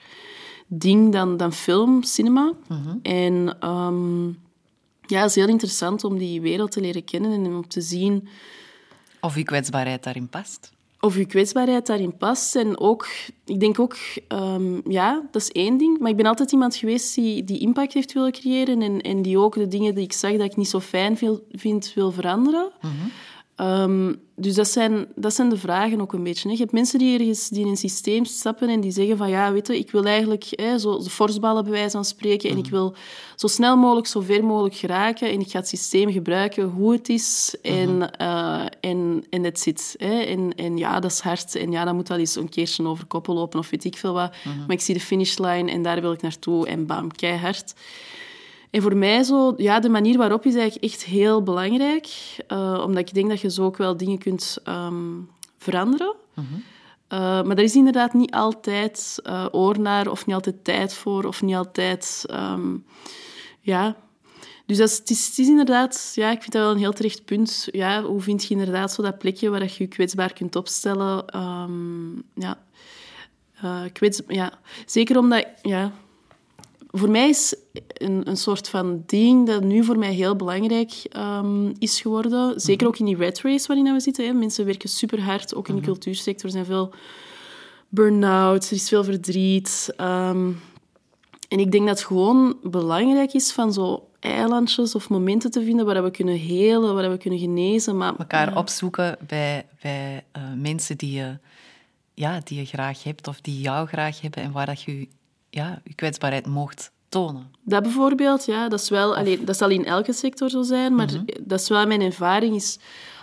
ding 0.66 1.12
dan, 1.12 1.36
dan 1.36 1.52
film, 1.52 2.02
cinema. 2.02 2.52
En 3.02 3.56
ehm, 3.60 4.26
ja, 5.06 5.20
het 5.20 5.28
is 5.30 5.34
heel 5.34 5.48
interessant 5.48 6.04
om 6.04 6.18
die 6.18 6.40
wereld 6.40 6.70
te 6.72 6.80
leren 6.80 7.04
kennen 7.04 7.32
en 7.32 7.54
om 7.54 7.68
te 7.68 7.80
zien 7.80 8.28
Of 9.26 9.36
je 9.36 9.42
kwetsbaarheid 9.42 10.04
daarin 10.04 10.28
past. 10.28 10.72
of 11.00 11.16
je 11.16 11.26
kwetsbaarheid 11.26 11.86
daarin 11.86 12.16
past. 12.16 12.56
En 12.56 12.78
ook, 12.78 13.06
ik 13.44 13.60
denk 13.60 13.78
ook, 13.80 13.96
ehm, 14.28 14.90
ja, 14.90 15.22
dat 15.30 15.42
is 15.42 15.50
één 15.50 15.76
ding. 15.76 15.98
Maar 15.98 16.10
ik 16.10 16.16
ben 16.16 16.26
altijd 16.26 16.52
iemand 16.52 16.76
geweest 16.76 17.14
die, 17.14 17.44
die 17.44 17.58
impact 17.58 17.92
heeft 17.92 18.12
willen 18.12 18.32
creëren. 18.32 18.82
En, 18.82 19.00
en 19.00 19.22
die 19.22 19.38
ook 19.38 19.54
de 19.54 19.68
dingen 19.68 19.94
die 19.94 20.04
ik 20.04 20.12
zag 20.12 20.32
dat 20.32 20.50
ik 20.50 20.56
niet 20.56 20.68
zo 20.68 20.80
fijn 20.80 21.18
vind, 21.50 21.92
wil 21.94 22.12
veranderen. 22.12 22.70
Ehm, 23.56 24.12
dus 24.34 24.54
dat 24.54 24.68
zijn, 24.68 25.06
dat 25.14 25.34
zijn 25.34 25.48
de 25.48 25.56
vragen 25.56 26.00
ook 26.00 26.12
een 26.12 26.22
beetje. 26.22 26.48
Hè. 26.48 26.54
Je 26.54 26.60
hebt 26.60 26.72
mensen 26.72 26.98
die 26.98 27.18
ergens 27.18 27.48
die 27.48 27.64
in 27.64 27.68
een 27.70 27.76
systeem 27.76 28.24
stappen 28.24 28.68
en 28.68 28.80
die 28.80 28.90
zeggen 28.90 29.16
van 29.16 29.30
ja, 29.30 29.52
weet 29.52 29.66
je, 29.66 29.78
ik 29.78 29.90
wil 29.90 30.04
eigenlijk 30.04 30.44
hè, 30.50 30.78
zo 30.78 30.98
de 30.98 31.10
forsballen 31.10 31.62
bij 31.62 31.72
wijze 31.72 31.90
van 31.90 32.04
spreken 32.04 32.50
en 32.50 32.58
ik 32.58 32.66
wil 32.66 32.94
zo 33.36 33.46
snel 33.46 33.76
mogelijk, 33.76 34.06
zo 34.06 34.20
ver 34.20 34.44
mogelijk 34.44 34.74
geraken 34.74 35.30
en 35.30 35.40
ik 35.40 35.50
ga 35.50 35.58
het 35.58 35.68
systeem 35.68 36.12
gebruiken 36.12 36.64
hoe 36.64 36.92
het 36.92 37.08
is 37.08 37.56
en, 37.62 38.10
eh, 38.10 38.64
en, 38.80 39.24
en 39.30 39.42
that's 39.42 39.66
it. 39.66 39.94
Hè. 39.98 40.20
En, 40.20 40.54
en 40.54 40.76
ja, 40.76 41.00
dat 41.00 41.10
is 41.10 41.20
hard 41.20 41.54
en 41.54 41.70
ja, 41.70 41.84
dan 41.84 41.94
moet 41.94 42.08
wel 42.08 42.18
eens 42.18 42.36
een 42.36 42.48
keertje 42.48 42.86
over 42.86 43.06
koppel 43.06 43.34
lopen 43.34 43.58
of 43.58 43.70
weet 43.70 43.84
ik 43.84 43.96
veel 43.96 44.12
wat. 44.12 44.34
Maar 44.44 44.76
ik 44.76 44.80
zie 44.80 44.94
de 44.94 45.00
finishlijn 45.00 45.68
en 45.68 45.82
daar 45.82 46.00
wil 46.00 46.12
ik 46.12 46.22
naartoe 46.22 46.66
en 46.66 46.86
bam, 46.86 47.12
keihard. 47.12 47.74
En 48.76 48.82
voor 48.82 48.96
mij 48.96 49.22
zo, 49.22 49.54
ja, 49.56 49.80
de 49.80 49.88
manier 49.88 50.18
waarop 50.18 50.44
is 50.44 50.54
eigenlijk 50.54 50.92
echt 50.92 51.04
heel 51.04 51.42
belangrijk. 51.42 52.08
eh, 52.46 52.82
omdat 52.84 53.08
ik 53.08 53.14
denk 53.14 53.28
dat 53.28 53.40
je 53.40 53.50
zo 53.50 53.64
ook 53.64 53.76
wel 53.76 53.96
dingen 53.96 54.18
kunt 54.18 54.58
ehm, 54.64 55.20
veranderen. 55.58 56.14
Eh, 57.08 57.18
maar 57.18 57.54
daar 57.54 57.64
is 57.64 57.74
inderdaad 57.74 58.14
niet 58.14 58.30
altijd 58.30 59.20
eh, 59.22 59.46
oor 59.50 59.80
naar, 59.80 60.10
of 60.10 60.26
niet 60.26 60.34
altijd 60.34 60.64
tijd 60.64 60.94
voor, 60.94 61.24
of 61.24 61.42
niet 61.42 61.54
altijd... 61.54 62.24
ehm, 62.26 62.76
ja... 63.60 63.96
Dus 64.66 64.76
dat 64.78 64.88
is, 64.88 64.98
het, 64.98 65.10
is, 65.10 65.26
het 65.26 65.38
is 65.38 65.46
inderdaad... 65.48 66.12
Ja, 66.14 66.30
ik 66.30 66.40
vind 66.40 66.52
dat 66.52 66.62
wel 66.62 66.70
een 66.70 66.78
heel 66.78 66.92
terecht 66.92 67.24
punt. 67.24 67.68
Ja, 67.70 68.02
hoe 68.02 68.20
vind 68.20 68.44
je 68.44 68.54
inderdaad 68.54 68.92
zo 68.92 69.02
dat 69.02 69.18
plekje 69.18 69.50
waar 69.50 69.62
je 69.62 69.74
je 69.78 69.86
kwetsbaar 69.86 70.32
kunt 70.32 70.56
opstellen? 70.56 71.26
Ehm, 71.26 72.14
ja. 72.34 72.58
Kwets, 73.92 74.20
ja. 74.28 74.58
Zeker 74.86 75.18
omdat... 75.18 75.46
Ja, 75.62 75.92
voor 76.98 77.10
mij 77.10 77.28
is 77.28 77.54
een, 77.88 78.28
een 78.28 78.36
soort 78.36 78.68
van 78.68 79.02
ding 79.06 79.46
dat 79.46 79.64
nu 79.64 79.84
voor 79.84 79.98
mij 79.98 80.12
heel 80.12 80.36
belangrijk 80.36 80.92
ehm, 81.08 81.72
is 81.78 82.00
geworden. 82.00 82.60
Zeker 82.60 82.86
ook 82.86 82.98
in 82.98 83.04
die 83.04 83.16
red 83.16 83.40
race 83.40 83.66
waarin 83.66 83.92
we 83.92 84.00
zitten. 84.00 84.26
Hè. 84.26 84.32
Mensen 84.32 84.64
werken 84.64 84.88
super 84.88 85.22
hard, 85.22 85.54
ook 85.54 85.68
in 85.68 85.76
de 85.76 85.82
cultuursector. 85.82 86.44
Er 86.44 86.50
zijn 86.50 86.64
veel 86.64 86.94
burn-out, 87.88 88.66
er 88.66 88.72
is 88.72 88.88
veel 88.88 89.04
verdriet. 89.04 89.92
ehm, 89.96 90.52
en 91.48 91.58
ik 91.58 91.72
denk 91.72 91.86
dat 91.86 91.98
het 91.98 92.06
gewoon 92.06 92.56
belangrijk 92.62 93.32
is 93.32 93.52
van 93.52 93.72
zo 93.72 94.08
eilandjes 94.20 94.94
of 94.94 95.08
momenten 95.08 95.50
te 95.50 95.64
vinden 95.64 95.86
waar 95.86 96.02
we 96.02 96.10
kunnen 96.10 96.38
helen, 96.38 96.94
waar 96.94 97.10
we 97.10 97.16
kunnen 97.16 97.38
genezen. 97.38 97.96
Maar, 97.96 98.16
Elkaar 98.16 98.56
opzoeken 98.56 99.16
bij, 99.26 99.66
bij 99.82 100.24
eh, 100.32 100.42
mensen 100.56 100.96
die 100.96 101.12
je, 101.12 101.38
ja, 102.14 102.40
die 102.44 102.58
je 102.58 102.64
graag 102.64 103.02
hebt 103.02 103.28
of 103.28 103.40
die 103.40 103.60
jou 103.60 103.86
graag 103.86 104.20
hebben 104.20 104.42
en 104.42 104.52
waar 104.52 104.66
dat 104.66 104.82
je 104.82 105.08
ja, 105.56 105.80
je 105.84 105.94
kwetsbaarheid 105.94 106.46
mocht 106.46 106.92
tonen. 107.08 107.50
Dat 107.62 107.82
bijvoorbeeld, 107.82 108.44
ja, 108.44 108.68
dat, 108.68 108.80
is 108.80 108.88
wel, 108.88 109.16
allee, 109.16 109.44
dat 109.44 109.56
zal 109.56 109.70
in 109.70 109.84
elke 109.84 110.12
sector 110.12 110.50
zo 110.50 110.62
zijn, 110.62 110.94
maar 110.94 111.08
dat 111.40 111.60
is 111.60 111.68
wel 111.68 111.86
mijn 111.86 112.00
ervaring. 112.00 112.54
Is, 112.54 112.78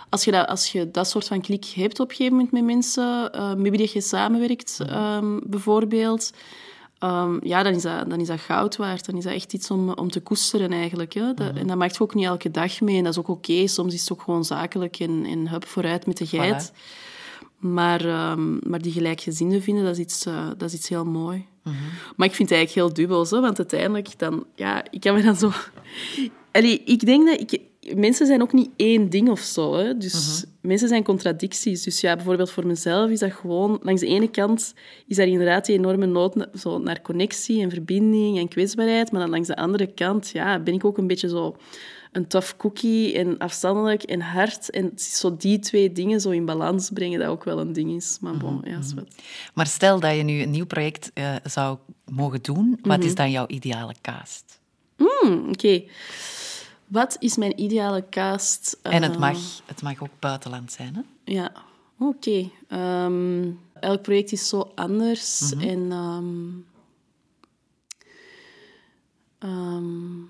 als, 0.08 0.24
je 0.24 0.30
dat, 0.30 0.48
als 0.48 0.72
je 0.72 0.90
dat 0.90 1.08
soort 1.08 1.26
van 1.26 1.40
klik 1.40 1.64
hebt 1.64 2.00
op 2.00 2.10
een 2.10 2.16
gegeven 2.16 2.36
moment 2.36 2.52
met 2.52 2.64
mensen, 2.64 3.32
eh 3.32 3.54
met 3.54 3.76
wie 3.76 3.90
je 3.92 4.00
samenwerkt, 4.00 4.80
ehm, 4.86 5.38
bijvoorbeeld, 5.42 6.30
ehm, 6.98 7.38
ja, 7.42 7.62
dan 7.62 7.74
is, 7.74 7.82
dat, 7.82 8.10
dan 8.10 8.20
is 8.20 8.26
dat 8.26 8.40
goud 8.40 8.76
waard. 8.76 9.06
Dan 9.06 9.16
is 9.16 9.24
dat 9.24 9.32
echt 9.32 9.52
iets 9.52 9.70
om, 9.70 9.92
om 9.92 10.10
te 10.10 10.20
koesteren 10.20 10.72
eigenlijk. 10.72 11.12
Hè. 11.12 11.34
Dat, 11.34 11.56
En 11.56 11.66
dat 11.66 11.76
maakt 11.76 11.96
je 11.96 12.02
ook 12.02 12.14
niet 12.14 12.24
elke 12.24 12.50
dag 12.50 12.80
mee. 12.80 12.96
En 12.96 13.04
dat 13.04 13.12
is 13.12 13.18
ook 13.18 13.28
oké. 13.28 13.66
Soms 13.66 13.94
is 13.94 14.00
het 14.00 14.12
ook 14.12 14.22
gewoon 14.22 14.44
zakelijk 14.44 14.98
en, 14.98 15.24
en 15.24 15.48
hup 15.48 15.66
vooruit 15.66 16.06
met 16.06 16.16
de 16.16 16.26
geit. 16.26 16.72
Maar, 17.58 18.04
ehm, 18.04 18.68
maar 18.70 18.82
die 18.82 18.92
gelijkgezinden 18.92 19.62
vinden, 19.62 19.84
dat 19.84 19.92
is 19.92 19.98
iets, 19.98 20.26
eh, 20.26 20.46
dat 20.56 20.68
is 20.68 20.74
iets 20.74 20.88
heel 20.88 21.04
mooi. 21.04 21.46
Maar 22.16 22.28
ik 22.28 22.34
vind 22.34 22.48
het 22.48 22.58
eigenlijk 22.58 22.70
heel 22.70 22.92
dubbel, 22.94 23.24
zo, 23.24 23.40
want 23.40 23.58
uiteindelijk 23.58 24.18
dan... 24.18 24.46
Ja, 24.54 24.84
ik 24.90 25.00
kan 25.00 25.14
me 25.14 25.22
dan 25.22 25.36
zo... 25.36 25.50
Allee, 26.52 26.82
ik 26.84 27.06
denk 27.06 27.26
dat... 27.26 27.40
Ik, 27.40 27.60
mensen 27.96 28.26
zijn 28.26 28.42
ook 28.42 28.52
niet 28.52 28.70
één 28.76 29.10
ding 29.10 29.28
of 29.28 29.40
zo. 29.40 29.74
Hè. 29.74 29.96
Dus 29.96 30.44
mensen 30.60 30.88
zijn 30.88 31.04
contradicties. 31.04 31.82
Dus 31.82 32.00
ja, 32.00 32.14
bijvoorbeeld 32.16 32.50
voor 32.50 32.66
mezelf 32.66 33.10
is 33.10 33.18
dat 33.18 33.32
gewoon... 33.32 33.78
Langs 33.82 34.00
de 34.00 34.06
ene 34.06 34.30
kant 34.30 34.74
is 35.06 35.16
daar 35.16 35.26
inderdaad 35.26 35.66
die 35.66 35.76
enorme 35.76 36.06
nood 36.06 36.34
na- 36.34 36.50
zo, 36.58 36.78
naar 36.78 37.02
connectie 37.02 37.62
en 37.62 37.70
verbinding 37.70 38.38
en 38.38 38.48
kwetsbaarheid. 38.48 39.12
Maar 39.12 39.20
dan 39.20 39.30
langs 39.30 39.48
de 39.48 39.56
andere 39.56 39.86
kant 39.86 40.30
ja, 40.32 40.58
ben 40.58 40.74
ik 40.74 40.84
ook 40.84 40.98
een 40.98 41.06
beetje 41.06 41.28
zo 41.28 41.56
een 42.14 42.26
tough 42.26 42.56
cookie 42.56 43.14
en 43.18 43.38
afstandelijk 43.38 44.02
en 44.02 44.20
hard. 44.20 44.70
En 44.70 44.92
zo 44.98 45.36
die 45.36 45.58
twee 45.58 45.92
dingen 45.92 46.20
zo 46.20 46.30
in 46.30 46.44
balans 46.44 46.90
brengen, 46.90 47.18
dat 47.20 47.28
ook 47.28 47.44
wel 47.44 47.60
een 47.60 47.72
ding 47.72 47.90
is. 47.90 48.18
Maar 48.20 48.36
bon, 48.36 48.60
ja, 48.64 48.78
is 48.78 48.94
wat. 48.94 49.06
Maar 49.54 49.66
stel 49.66 50.00
dat 50.00 50.16
je 50.16 50.22
nu 50.22 50.40
een 50.42 50.50
nieuw 50.50 50.66
project 50.66 51.10
eh, 51.14 51.34
zou 51.44 51.78
mogen 52.10 52.42
doen, 52.42 52.78
wat 52.82 53.04
is 53.04 53.14
dan 53.14 53.30
jouw 53.30 53.46
ideale 53.46 53.94
cast? 54.00 54.60
Hmm, 54.96 55.48
Oké. 55.48 55.82
Wat 56.86 57.16
is 57.18 57.36
mijn 57.36 57.60
ideale 57.60 58.04
cast? 58.10 58.78
En 58.82 59.02
het 59.02 59.12
Eh, 59.12 59.18
mag, 59.18 59.38
het 59.66 59.82
mag 59.82 60.02
ook 60.02 60.18
buitenland 60.18 60.72
zijn, 60.72 60.94
hè? 60.94 61.32
Ja, 61.32 61.52
oké. 61.98 62.50
Ehm, 62.68 63.50
elk 63.80 64.02
project 64.02 64.32
is 64.32 64.48
zo 64.48 64.72
anders. 64.74 65.52
En... 65.58 65.92
ehm, 65.92 66.50
ehm, 69.38 70.22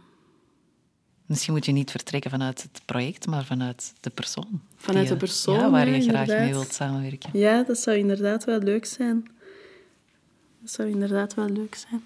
Misschien 1.35 1.55
moet 1.55 1.65
je 1.67 1.73
niet 1.73 1.91
vertrekken 1.91 2.31
vanuit 2.31 2.63
het 2.63 2.81
project, 2.85 3.27
maar 3.27 3.45
vanuit 3.45 3.93
de 4.01 4.11
persoon. 4.11 4.61
Vanuit 4.77 5.07
de 5.07 5.13
je- 5.13 5.19
persoon, 5.19 5.59
Ja, 5.59 5.71
waar 5.71 5.89
ja, 5.89 5.95
je 5.95 6.03
graag 6.09 6.27
mee 6.27 6.51
wilt 6.53 6.73
samenwerken. 6.73 7.31
ja, 7.33 7.63
dat 7.63 7.79
zou 7.79 7.97
inderdaad 7.97 8.45
wel 8.45 8.59
leuk 8.59 8.85
zijn. 8.85 9.29
Dat 10.61 10.71
zou 10.71 10.89
inderdaad 10.89 11.35
wel 11.35 11.49
leuk 11.49 11.75
zijn. 11.75 12.05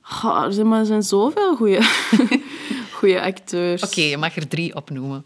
Goh, 0.00 0.44
er 0.44 0.52
zijn, 0.52 0.68
maar 0.68 0.80
er 0.80 0.86
zijn 0.86 1.02
zoveel 1.02 1.56
goede 1.56 1.80
goede 2.98 3.20
acteurs. 3.22 3.82
Oké, 3.82 4.00
je 4.00 4.16
mag 4.16 4.36
er 4.36 4.48
drie 4.48 4.74
opnoemen. 4.76 5.24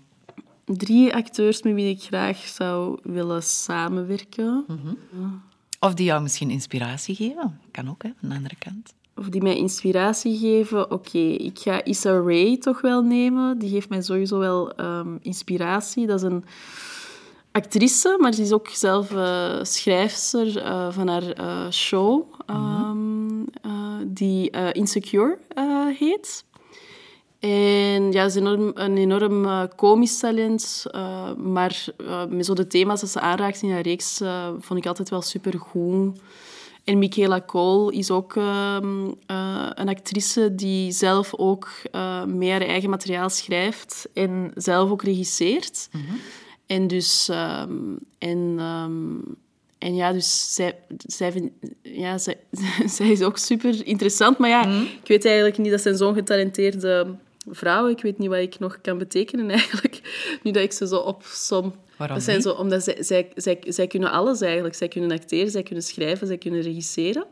Drie 0.64 1.14
acteurs 1.14 1.62
met 1.62 1.74
wie 1.74 1.90
ik 1.94 2.02
graag 2.02 2.38
zou 2.38 2.98
willen 3.02 3.42
samenwerken. 3.42 4.64
Of 5.80 5.94
die 5.94 6.06
jou 6.06 6.22
misschien 6.22 6.50
inspiratie 6.50 7.14
geven. 7.14 7.60
Kan 7.70 7.88
ook, 7.90 8.02
hè, 8.02 8.08
aan 8.22 8.28
de 8.28 8.34
andere 8.34 8.56
kant. 8.58 8.94
Of 9.16 9.28
die 9.28 9.42
mij 9.42 9.56
inspiratie 9.56 10.38
geven, 10.38 10.90
oké, 10.90 11.18
ik 11.18 11.58
ga 11.58 11.84
Issa 11.84 12.10
Rae 12.10 12.58
toch 12.58 12.80
wel 12.80 13.02
nemen. 13.02 13.58
Die 13.58 13.70
geeft 13.70 13.88
mij 13.88 14.02
sowieso 14.02 14.38
wel 14.38 14.72
ehm, 14.72 15.16
inspiratie. 15.20 16.06
Dat 16.06 16.22
is 16.22 16.30
een 16.30 16.44
actrice, 17.56 18.16
maar 18.20 18.32
ze 18.32 18.42
is 18.42 18.52
ook 18.52 18.68
zelf 18.68 19.10
eh, 19.14 19.58
schrijfster 19.62 20.58
eh, 20.58 20.90
van 20.90 21.08
haar 21.08 21.30
eh, 21.30 21.70
show, 21.70 22.22
ehm, 22.46 23.42
eh, 23.62 23.72
die 24.06 24.50
Insecure 24.72 25.38
heet. 25.98 26.44
En 27.38 28.12
ja, 28.12 28.28
ze 28.28 28.40
is 28.40 28.46
enorm, 28.46 28.70
een 28.74 28.96
enorm 28.96 29.68
komisch 29.76 30.18
talent, 30.18 30.84
maar 31.36 31.84
met 32.28 32.46
zo 32.46 32.54
de 32.54 32.66
thema's 32.66 33.00
dat 33.00 33.10
ze 33.10 33.20
aanraakt 33.20 33.62
in 33.62 33.70
haar 33.70 33.80
reeks 33.80 34.20
vond 34.58 34.78
ik 34.78 34.86
altijd 34.86 35.08
wel 35.08 35.22
supergoed. 35.22 36.20
En 36.86 36.98
Michaela 36.98 37.40
Cole 37.46 37.92
is 37.92 38.10
ook 38.10 38.36
ehm, 38.36 39.06
eh, 39.26 39.70
een 39.74 39.88
actrice 39.88 40.54
die 40.54 40.92
zelf 40.92 41.34
ook 41.34 41.68
eh 41.90 42.24
meer 42.24 42.62
eigen 42.66 42.90
materiaal 42.90 43.30
schrijft 43.30 44.08
en 44.14 44.50
zelf 44.54 44.90
ook 44.90 45.02
regisseert. 45.02 45.88
En 46.66 46.86
dus... 46.86 47.28
ehm, 47.28 47.72
en, 48.18 48.54
ehm, 48.58 49.16
en 49.78 49.94
ja, 49.94 50.12
dus 50.12 50.54
zij, 50.54 50.78
zij, 51.06 51.32
vind- 51.32 51.52
ja, 51.82 52.18
zij, 52.18 52.36
zij 52.96 53.10
is 53.10 53.22
ook 53.22 53.38
super 53.38 53.86
interessant. 53.86 54.38
Maar 54.38 54.48
ja, 54.50 54.66
ik 55.02 55.08
weet 55.08 55.24
eigenlijk 55.24 55.58
niet, 55.58 55.70
dat 55.70 55.80
zijn 55.80 55.96
zo'n 55.96 56.14
getalenteerde 56.14 57.14
vrouwen. 57.48 57.92
Ik 57.92 58.02
weet 58.02 58.18
niet 58.18 58.28
wat 58.28 58.38
ik 58.38 58.58
nog 58.58 58.80
kan 58.80 58.98
betekenen 58.98 59.50
eigenlijk, 59.50 60.00
nu 60.42 60.50
dat 60.50 60.62
ik 60.62 60.72
ze 60.72 60.86
zo 60.86 60.96
opsom. 60.96 61.74
Waarom 61.96 62.16
dat 62.16 62.24
zijn 62.24 62.42
zo, 62.42 62.50
omdat 62.50 62.82
zij, 62.82 62.96
zij, 63.02 63.28
zij, 63.34 63.58
zij 63.68 63.86
kunnen 63.86 64.10
alles 64.10 64.40
eigenlijk. 64.40 64.74
Zij 64.74 64.88
kunnen 64.88 65.10
acteren, 65.10 65.50
zij 65.50 65.62
kunnen 65.62 65.84
schrijven, 65.84 66.26
zij 66.26 66.38
kunnen 66.38 66.60
regisseren. 66.60 67.26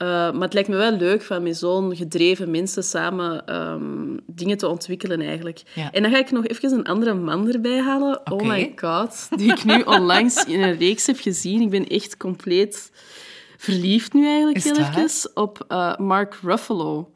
Eh, 0.00 0.06
maar 0.08 0.40
het 0.40 0.52
lijkt 0.52 0.68
me 0.68 0.76
wel 0.76 0.92
leuk 0.92 1.22
van 1.22 1.42
met 1.42 1.56
zo'n 1.56 1.96
gedreven 1.96 2.50
mensen 2.50 2.84
samen 2.84 3.46
ehm, 3.46 4.16
dingen 4.26 4.56
te 4.56 4.68
ontwikkelen 4.68 5.20
eigenlijk. 5.20 5.62
Ja. 5.74 5.92
En 5.92 6.02
dan 6.02 6.10
ga 6.10 6.18
ik 6.18 6.30
nog 6.30 6.46
even 6.46 6.72
een 6.72 6.84
andere 6.84 7.14
man 7.14 7.52
erbij 7.52 7.80
halen. 7.80 8.20
Oh 8.32 8.42
my 8.42 8.72
god. 8.76 9.28
Die 9.36 9.52
ik 9.52 9.64
nu 9.64 9.82
onlangs 9.96 10.44
in 10.44 10.62
een 10.62 10.78
reeks 10.78 11.06
heb 11.06 11.18
gezien. 11.18 11.60
Ik 11.60 11.70
ben 11.70 11.86
echt 11.86 12.16
compleet 12.16 12.90
verliefd 13.56 14.12
nu 14.12 14.26
eigenlijk 14.26 14.64
heel 14.64 14.74
even 14.74 15.30
op 15.34 15.64
eh, 15.68 15.96
Mark 15.96 16.38
Ruffalo. 16.42 17.12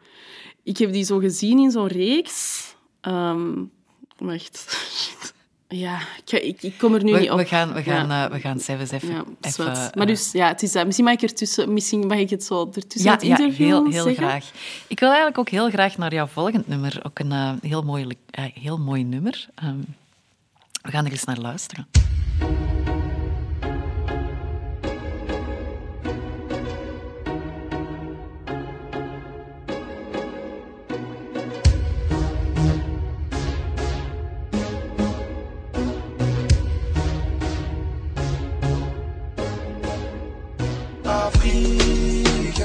Ik 0.64 0.76
heb 0.76 0.92
die 0.92 1.04
zo 1.04 1.18
gezien 1.18 1.58
in 1.58 1.70
zo'n 1.70 1.86
reeks. 1.86 2.62
Wacht. 4.18 4.66
Ja, 5.68 5.98
ik, 6.24 6.62
ik, 6.62 6.78
kom 6.78 6.94
er 6.94 7.04
nu 7.04 7.18
niet 7.18 7.30
op. 7.30 7.38
we 7.38 7.44
gaan, 7.44 7.72
we 7.72 7.82
gaan, 7.82 8.08
Ja. 8.08 8.24
eh, 8.24 8.32
we 8.32 8.40
gaan 8.40 8.60
zelfs 8.60 8.90
even... 8.90 9.08
Ja, 9.08 9.24
even 9.40 9.72
eh, 9.72 9.86
maar 9.94 10.06
dus, 10.06 10.32
ja, 10.32 10.48
het 10.48 10.62
is 10.62 10.72
dat. 10.72 10.84
Misschien 10.84 11.04
mag 11.04 11.14
ik, 11.14 11.22
ertussen, 11.22 11.72
misschien 11.72 12.06
mag 12.06 12.18
ik 12.18 12.30
het 12.30 12.44
zo 12.44 12.70
ertussen 12.74 13.10
ja, 13.10 13.12
het 13.12 13.22
ja, 13.22 13.36
heel, 13.36 13.84
heel 13.90 14.02
zeggen. 14.02 14.14
graag. 14.14 14.50
Ik 14.86 15.00
wil 15.00 15.08
eigenlijk 15.08 15.38
ook 15.38 15.48
heel 15.48 15.70
graag 15.70 15.96
naar 15.96 16.14
jouw 16.14 16.26
volgend 16.26 16.68
nummer. 16.68 17.00
Ook 17.02 17.18
een 17.18 17.32
eh, 17.32 17.52
heel, 17.62 17.82
mooi, 17.82 18.06
eh, 18.30 18.44
heel 18.54 18.78
mooi 18.78 19.04
nummer. 19.04 19.48
Ehm, 19.54 19.78
we 20.82 20.90
gaan 20.90 21.04
er 21.04 21.10
eens 21.10 21.24
naar 21.24 21.38
luisteren. 21.38 21.86
Afrique. 41.26 42.62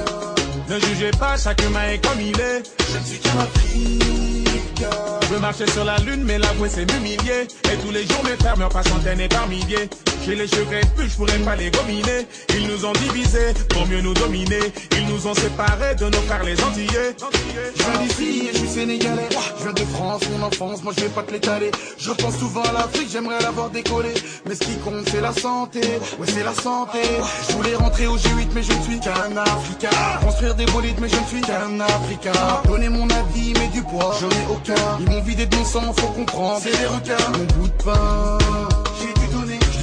Ne 0.68 0.78
jugez 0.80 1.10
pas, 1.12 1.36
chaque 1.36 1.62
humain 1.64 1.88
est 1.92 2.04
comme 2.04 2.20
il 2.20 2.38
est. 2.40 2.62
Je 2.92 2.98
ne 2.98 3.04
suis 3.04 3.18
qu'un 3.18 3.38
Afrique. 3.38 4.84
Je 5.22 5.34
veux 5.34 5.40
marcher 5.40 5.70
sur 5.70 5.84
la 5.84 5.98
lune, 5.98 6.22
mais 6.24 6.38
l'avouer 6.38 6.68
c'est 6.68 6.90
m'humilier. 6.92 7.48
Et 7.72 7.76
tous 7.84 7.90
les 7.90 8.06
jours 8.06 8.22
mes 8.24 8.36
frères 8.36 8.56
meurent 8.56 8.68
par 8.68 8.86
centaines 8.86 9.20
et 9.20 9.28
par 9.28 9.46
milliers. 9.48 9.88
J'ai 10.24 10.34
les 10.34 10.46
cheveux 10.46 10.64
crépus, 10.64 11.12
je 11.12 11.16
pourrais 11.16 11.38
pas 11.38 11.56
les 11.56 11.70
gominer. 11.70 12.26
Ils 12.54 12.66
nous 12.66 12.84
ont 12.84 12.92
divisés 12.92 13.54
pour 13.70 13.86
mieux 13.86 14.00
nous 14.02 14.14
dominer. 14.14 14.60
Ils 14.92 15.06
nous 15.06 15.26
ont 15.26 15.34
séparés 15.34 15.94
de 15.94 16.04
nos 16.04 16.20
frères 16.22 16.44
les 16.44 16.60
Antillais. 16.62 17.16
Je 17.74 17.82
viens 17.82 18.00
d'ici 18.02 18.48
et 18.48 18.52
je 18.52 18.58
suis 18.58 18.68
sénégalais. 18.68 19.28
Je 19.58 19.62
viens 19.64 19.72
de 19.72 19.84
France, 19.92 20.22
mon 20.30 20.46
enfance, 20.46 20.82
moi 20.82 20.92
je 20.96 21.02
vais 21.02 21.08
pas 21.08 21.22
te 21.22 21.32
l'étaler. 21.32 21.70
Je 21.98 22.10
pense 22.12 22.36
souvent 22.38 22.62
à 22.62 22.72
l'Afrique, 22.72 23.08
j'aimerais 23.10 23.40
l'avoir 23.40 23.70
décollé. 23.70 24.12
Mais 24.46 24.54
ce 24.54 24.60
qui 24.60 24.76
compte, 24.78 25.08
c'est 25.10 25.20
la 25.20 25.32
santé. 25.32 25.80
Ouais, 26.18 26.26
c'est 26.26 26.44
la 26.44 26.54
santé. 26.54 27.00
Je 27.48 27.54
voulais 27.54 27.74
rentrer 27.74 28.06
au 28.06 28.16
G8, 28.16 28.48
mais 28.54 28.62
je 28.62 28.72
ne 28.72 28.82
suis 28.82 29.00
qu'un 29.00 29.36
Africain. 29.36 29.88
Construire 30.22 30.54
des 30.54 30.66
bolides, 30.66 30.98
mais 31.00 31.08
je 31.08 31.16
ne 31.16 31.26
suis 31.26 31.40
qu'un 31.40 31.80
Africain. 31.80 32.32
Donner 32.66 32.88
mon 32.88 33.08
avis, 33.08 33.54
mais 33.54 33.68
du 33.68 33.82
poids, 33.82 34.14
je 34.20 34.26
n'ai 34.26 34.46
aucun. 34.50 34.98
Ils 35.00 35.10
m'ont 35.10 35.22
vidé 35.22 35.46
de 35.46 35.56
mon 35.56 35.64
sang, 35.64 35.92
faut 35.96 36.08
comprendre. 36.08 36.60
C'est 36.62 36.78
des 36.78 36.86
requins. 36.86 37.30
Mon 37.32 37.44
bout 37.62 37.68
de 37.68 37.82
pain, 37.82 38.38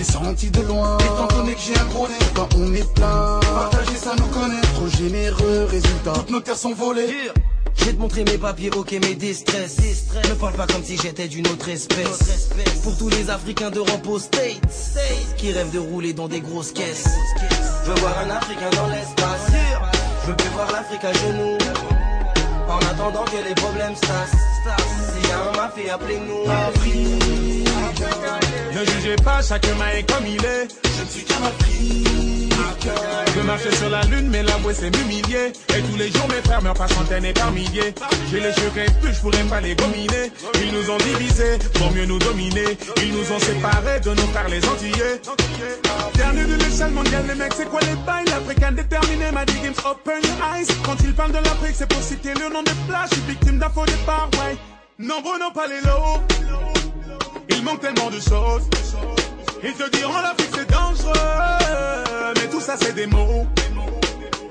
senti 0.07 0.49
de 0.49 0.61
loin. 0.61 0.97
Étant 0.97 1.27
donné 1.37 1.53
que 1.53 1.61
j'ai 1.61 1.77
un 1.77 1.85
gros 1.85 2.07
nez, 2.07 2.13
quand 2.33 2.49
on 2.55 2.73
est 2.73 2.93
plein. 2.93 3.39
Partager 3.41 3.97
ça 3.97 4.15
nous 4.17 4.27
connaît. 4.27 4.61
Trop 4.73 4.87
généreux, 4.87 5.67
résultat. 5.69 6.13
Toutes 6.13 6.31
nos 6.31 6.39
terres 6.39 6.57
sont 6.57 6.73
volées. 6.73 7.31
Je 7.75 7.85
vais 7.85 7.93
te 7.93 7.99
montrer 7.99 8.23
mes 8.23 8.37
papiers, 8.37 8.71
ok, 8.75 8.91
mes 8.93 9.15
distress. 9.15 9.77
Ne 10.27 10.33
parle 10.33 10.53
pas 10.53 10.65
comme 10.65 10.83
si 10.83 10.97
j'étais 10.97 11.27
d'une 11.27 11.47
autre 11.47 11.69
espèce. 11.69 12.49
Pour 12.83 12.97
tous 12.97 13.09
les 13.09 13.29
Africains 13.29 13.69
d'Europe 13.69 14.07
aux 14.07 14.19
States, 14.19 14.59
qui 15.37 15.51
rêvent 15.51 15.71
de 15.71 15.79
rouler 15.79 16.13
dans 16.13 16.27
des 16.27 16.41
grosses 16.41 16.71
caisses. 16.71 17.07
Je 17.85 17.91
veux 17.91 17.99
voir 17.99 18.17
un 18.25 18.29
Africain 18.31 18.69
dans 18.75 18.87
l'espace. 18.87 19.51
Je 20.23 20.27
veux 20.27 20.35
plus 20.35 20.49
voir 20.49 20.71
l'Afrique 20.71 21.03
à 21.03 21.13
genoux. 21.13 21.57
En 22.67 22.79
attendant 22.79 23.23
que 23.25 23.47
les 23.47 23.55
problèmes 23.55 23.95
se 23.95 24.01
tassent. 24.01 24.31
S'il 25.13 25.29
y 25.29 25.31
a 25.31 25.39
un 25.39 25.56
mafia, 25.67 25.95
appelez-nous 25.95 26.49
Afrique. 26.49 27.67
Ne 28.73 28.85
jugez 28.85 29.15
pas, 29.17 29.41
chaque 29.41 29.65
humain 29.67 29.89
est 29.95 30.09
comme 30.11 30.25
il 30.25 30.43
est. 30.45 30.67
Je 30.83 31.01
ne 31.03 31.07
suis 31.07 31.23
qu'un. 31.23 31.35
Je 33.27 33.31
veux 33.39 33.43
marcher 33.43 33.75
sur 33.75 33.89
la 33.89 34.01
lune, 34.03 34.29
mais 34.29 34.43
l'avouer 34.43 34.73
c'est 34.73 34.95
m'humilier. 34.95 35.51
Et 35.75 35.81
tous 35.81 35.97
les 35.97 36.09
jours 36.09 36.27
mes 36.29 36.41
frères 36.43 36.61
meurent 36.61 36.73
par 36.73 36.89
centaines 36.89 37.25
et 37.25 37.33
par 37.33 37.51
milliers. 37.51 37.93
J'ai 38.31 38.39
les 38.39 38.53
cheveux 38.53 38.69
crépus, 38.69 39.15
je 39.15 39.19
pourrais 39.19 39.43
pas 39.43 39.61
les 39.61 39.75
gominer. 39.75 40.31
Ils 40.63 40.71
nous 40.71 40.89
ont 40.89 40.97
divisés 40.97 41.57
pour 41.73 41.91
mieux 41.91 42.05
nous 42.05 42.19
dominer. 42.19 42.77
Ils 42.97 43.13
nous 43.13 43.31
ont 43.31 43.39
séparés 43.39 43.99
de 43.99 44.11
nos 44.11 44.27
frères 44.27 44.47
les 44.47 44.65
Antillais. 44.65 45.21
Dernier 46.15 46.45
de 46.45 46.55
l'échelle 46.55 46.91
mondiale, 46.91 47.25
les 47.27 47.35
mecs, 47.35 47.53
c'est 47.55 47.69
quoi 47.69 47.81
les 47.81 47.95
bails? 48.05 48.25
L'Africain 48.25 48.71
déterminé 48.71 49.31
m'a 49.31 49.45
dit 49.45 49.59
Games 49.61 49.73
Open 49.85 50.21
Your 50.23 50.55
Eyes. 50.55 50.67
Quand 50.83 50.95
ils 51.03 51.13
parlent 51.13 51.31
de 51.31 51.43
l'Afrique, 51.43 51.75
c'est 51.75 51.89
pour 51.89 52.01
citer 52.01 52.33
le 52.33 52.53
nom 52.53 52.63
des 52.63 52.71
plages. 52.87 53.09
Je 53.11 53.15
suis 53.15 53.23
victime 53.27 53.59
d'un 53.59 53.69
faux 53.69 53.85
départ, 53.85 54.29
ouais. 54.33 54.55
Nombreux 54.99 55.37
n'ont 55.37 55.51
pas 55.51 55.67
les 55.67 55.79
lots. 55.81 56.23
Il 57.49 57.63
manque 57.63 57.81
tellement 57.81 58.09
de 58.09 58.19
choses. 58.19 58.67
Ils 59.63 59.73
te 59.73 59.89
diront 59.95 60.19
l'Afrique 60.21 60.49
c'est 60.55 60.69
dangereux, 60.69 61.13
mais 62.35 62.49
tout 62.49 62.61
ça 62.61 62.75
c'est 62.79 62.93
des 62.93 63.05
mots. 63.05 63.45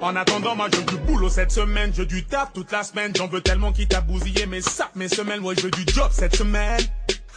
En 0.00 0.14
attendant, 0.16 0.54
moi 0.54 0.68
je 0.72 0.80
du 0.82 0.96
boulot 0.98 1.28
cette 1.28 1.50
semaine, 1.50 1.92
je 1.96 2.02
du 2.02 2.24
taf 2.24 2.52
toute 2.52 2.70
la 2.72 2.82
semaine. 2.82 3.12
J'en 3.16 3.28
veux 3.28 3.40
tellement 3.40 3.72
qui 3.72 3.86
t'a 3.86 4.00
bousillé 4.00 4.46
mes 4.46 4.60
saps, 4.60 4.94
mes 4.94 5.08
semaines. 5.08 5.40
Ouais, 5.40 5.54
je 5.56 5.62
veux 5.62 5.70
du 5.70 5.84
job 5.92 6.08
cette 6.12 6.36
semaine. 6.36 6.80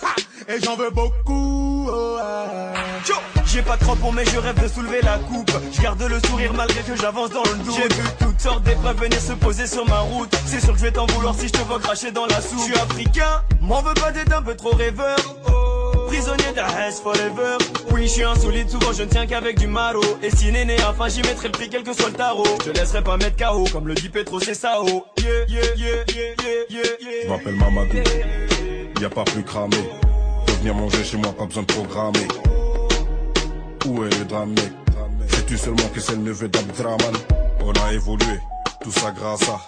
Ha 0.02 0.16
Et 0.48 0.62
j'en 0.62 0.76
veux 0.76 0.90
beaucoup. 0.92 1.88
oh, 1.92 2.18
ah. 2.22 2.74
Yo, 3.08 3.16
J'ai 3.46 3.62
pas 3.62 3.76
de 3.78 3.84
crampons 3.84 4.12
mais 4.12 4.26
je 4.26 4.38
rêve 4.38 4.62
de 4.62 4.68
soulever 4.68 5.02
la 5.02 5.18
coupe 5.18 5.52
Je 5.74 5.82
garde 5.82 6.02
le 6.02 6.20
sourire 6.26 6.54
malgré 6.54 6.82
que 6.84 6.96
j'avance 6.96 7.32
dans 7.32 7.44
le 7.44 7.64
doute 7.64 7.76
J'ai 7.76 7.94
vu 7.94 8.04
toutes 8.20 8.40
sortes 8.40 8.64
d'épreuves 8.64 8.98
venir 8.98 9.20
se 9.20 9.34
poser 9.34 9.68
sur 9.68 9.86
ma 9.88 10.00
route 10.00 10.34
C'est 10.46 10.62
sûr 10.62 10.74
que 10.74 10.80
je 10.80 10.86
vais 10.86 10.92
t'en 10.92 11.06
vouloir 11.08 11.36
si 11.36 11.48
je 11.48 11.54
te 11.54 11.62
vois 11.64 11.80
cracher 11.80 12.12
dans 12.12 12.26
la 12.26 12.40
soupe 12.42 12.60
Je 12.70 12.74
africain, 12.80 13.42
m'en 13.62 13.82
veux 13.82 13.94
pas 13.94 14.12
d'être 14.12 14.34
un 14.34 14.42
peu 14.42 14.56
trop 14.56 14.72
rêveur 14.76 15.18
Prisonnier 16.20 16.54
forever. 17.02 17.58
Oui 17.94 18.02
je 18.04 18.12
suis 18.12 18.24
insolite, 18.24 18.70
souvent 18.70 18.92
je 18.92 19.04
ne 19.04 19.08
tiens 19.08 19.26
qu'avec 19.26 19.58
du 19.58 19.68
maro 19.68 20.02
Et 20.22 20.30
si 20.30 20.52
néné, 20.52 20.76
enfin 20.90 21.08
j'y 21.08 21.22
mettrai 21.22 21.48
le 21.48 21.54
prix 21.54 21.70
quel 21.70 21.84
que 21.84 21.94
soit 21.94 22.10
le 22.10 22.16
tarot. 22.16 22.44
Je 22.66 22.72
laisserai 22.72 23.02
pas 23.02 23.16
mettre 23.16 23.38
KO 23.38 23.64
comme 23.72 23.88
le 23.88 23.94
dit 23.94 24.10
Petro 24.10 24.38
c'est 24.42 24.54
Sao 24.54 25.06
yeah, 25.18 25.46
yeah 25.48 26.04
Je 27.24 27.30
m'appelle 27.30 27.56
Mamadou, 27.56 28.00
y 29.00 29.06
a 29.06 29.10
pas 29.10 29.24
plus 29.24 29.44
cramé. 29.44 29.78
Faut 30.46 30.56
venir 30.58 30.76
manger 30.76 31.06
chez 31.06 31.16
moi, 31.16 31.32
pas 31.32 31.46
besoin 31.46 31.64
de 31.64 31.72
programmer. 31.72 32.28
Où 33.86 34.04
est 34.04 34.20
le 34.20 34.26
drame, 34.26 34.50
mec 34.50 34.74
Sais-tu 35.30 35.58
seulement 35.58 35.88
que 35.94 36.02
c'est 36.02 36.16
le 36.16 36.24
neveu 36.24 36.50
d'Abdraman? 36.50 37.16
On 37.64 37.72
a 37.72 37.94
évolué, 37.94 38.42
tout 38.82 38.92
ça 38.92 39.12
grâce 39.12 39.48
à 39.48 39.62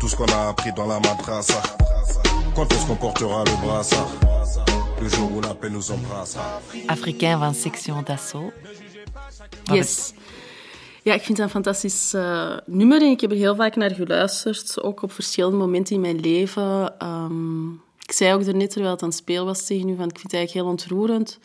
tout 0.00 0.08
ce 0.08 0.16
qu'on 0.16 0.32
a 0.32 0.48
appris 0.48 0.72
dans 0.72 0.86
la 0.86 0.98
madrasa. 1.00 1.60
Quand 2.56 2.72
est-ce 2.72 2.86
qu'on 2.86 2.96
portera 2.96 3.44
le 3.44 3.66
brassard? 3.66 4.08
Le 5.00 5.08
jour 5.08 5.32
où 5.32 5.40
la 5.40 5.54
paix 5.54 5.70
nous 5.70 5.90
embrassera. 5.90 6.60
Africain 6.88 7.38
van 7.38 7.54
Section 7.54 8.02
d'Assaut. 8.02 8.52
Yes. 9.64 10.12
Ja, 11.02 11.14
ik 11.14 11.22
vind 11.22 11.38
het 11.38 11.46
een 11.46 11.52
fantastisch 11.52 12.14
eh, 12.14 12.56
nummer 12.66 13.02
en 13.02 13.10
ik 13.10 13.20
heb 13.20 13.30
er 13.30 13.36
heel 13.36 13.54
vaak 13.54 13.76
naar 13.76 13.90
geluisterd, 13.90 14.82
ook 14.82 15.02
op 15.02 15.12
verschillende 15.12 15.56
momenten 15.56 15.94
in 15.94 16.00
mijn 16.00 16.20
leven. 16.20 16.98
Ehm, 16.98 17.70
ik 17.98 18.12
zei 18.12 18.34
ook 18.34 18.44
daarnet, 18.44 18.70
terwijl 18.70 18.92
het 18.92 19.02
aan 19.02 19.08
het 19.08 19.18
spelen 19.18 19.44
was 19.44 19.66
tegen 19.66 19.88
u, 19.88 19.96
van 19.96 20.08
ik 20.08 20.18
vind 20.18 20.32
het 20.32 20.34
eigenlijk 20.34 20.64
heel 20.64 20.72
ontroerend. 20.72 21.38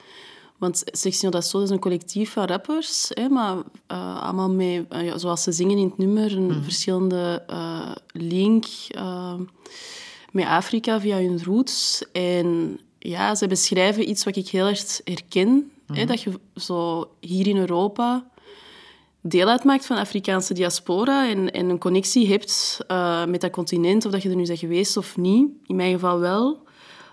Want 0.60 0.84
Section 0.86 1.32
d'Assaut 1.32 1.64
is 1.64 1.70
een 1.70 1.80
collectief 1.80 2.32
van 2.32 2.46
rappers, 2.46 3.12
hè, 3.14 3.30
maar 3.30 3.58
eh, 3.88 4.22
allemaal 4.24 4.50
met, 4.50 4.86
eh, 4.90 5.06
ja, 5.06 5.18
zoals 5.18 5.44
ze 5.44 5.52
zingen 5.52 5.78
in 5.78 5.86
het 5.86 5.98
nummer, 5.98 6.38
een 6.38 6.64
verschillende 6.64 7.44
eh, 7.48 7.92
link 8.12 8.66
eh, 8.90 9.34
met 10.32 10.46
Afrika 10.46 11.00
via 11.00 11.18
hun 11.18 11.44
roots. 11.44 12.04
En 12.12 12.80
ja, 13.00 13.36
ze 13.36 13.48
beschrijven 13.48 14.10
iets 14.10 14.24
wat 14.24 14.36
ik 14.36 14.48
heel 14.48 14.68
erg 14.68 15.00
herken. 15.04 15.72
Hè, 15.94 16.06
dat 16.06 16.22
je 16.22 16.40
zo 16.56 17.10
hier 17.20 17.48
in 17.48 17.58
Europa 17.58 18.30
deel 19.22 19.48
uitmaakt 19.48 19.86
van 19.86 19.96
de 19.96 20.02
Afrikaanse 20.02 20.54
diaspora 20.54 21.30
en, 21.30 21.52
en 21.52 21.70
een 21.70 21.80
connectie 21.80 22.28
hebt 22.28 22.80
eh, 22.88 23.26
met 23.26 23.42
dat 23.42 23.52
continent, 23.52 24.06
of 24.06 24.12
dat 24.12 24.22
je 24.22 24.30
er 24.30 24.36
nu 24.36 24.46
bent 24.46 24.60
geweest 24.60 24.98
of 24.98 25.18
niet. 25.18 25.50
In 25.66 25.76
mijn 25.76 25.94
geval 25.94 26.20
wel. 26.20 26.64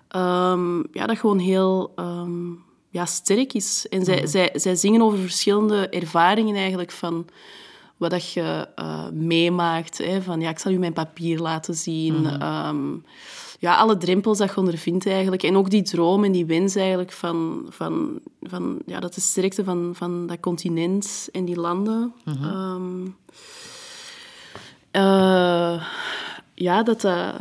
Ehm, 0.09 0.77
ja, 0.77 1.07
dat 1.07 1.19
gewoon 1.19 1.39
heel 1.39 1.93
ehm, 1.97 2.53
ja, 2.91 3.07
sterk 3.07 3.53
is. 3.53 3.87
En 3.89 4.05
zij, 4.05 4.27
zij, 4.27 4.51
zij 4.55 4.75
zingen 4.75 5.03
over 5.03 5.19
verschillende 5.19 5.89
ervaringen 5.89 6.57
eigenlijk 6.57 6.91
van 6.91 7.27
wat 7.97 8.11
dat 8.11 8.33
je 8.33 8.69
eh, 8.75 9.09
meemaakt. 9.13 9.99
Hè, 9.99 10.23
van, 10.23 10.41
ja, 10.41 10.51
ik 10.51 10.59
zal 10.59 10.73
u 10.73 10.79
mijn 10.79 10.93
papier 10.93 11.39
laten 11.39 11.75
zien. 11.75 12.27
Ehm, 12.27 12.95
ja, 13.59 13.77
alle 13.77 13.97
drempels 13.97 14.39
dat 14.39 14.51
je 14.51 14.57
ondervindt 14.57 15.07
eigenlijk. 15.07 15.43
En 15.43 15.57
ook 15.57 15.71
die 15.71 15.83
droom 15.83 16.25
en 16.25 16.33
die 16.33 16.47
wens 16.47 16.75
eigenlijk 16.75 17.13
van... 17.13 17.67
van, 17.69 18.21
van 18.43 18.79
ja, 18.87 19.01
dat 19.01 19.15
de 19.15 19.21
sterkte 19.21 19.65
van, 19.65 19.91
van 19.95 20.27
dat 20.27 20.41
continent 20.41 21.29
en 21.33 21.45
die 21.45 21.61
landen... 21.61 22.13
ehm, 22.25 23.07
eh, 24.91 25.83
ja, 26.55 26.83
dat 26.83 27.01
dat, 27.01 27.35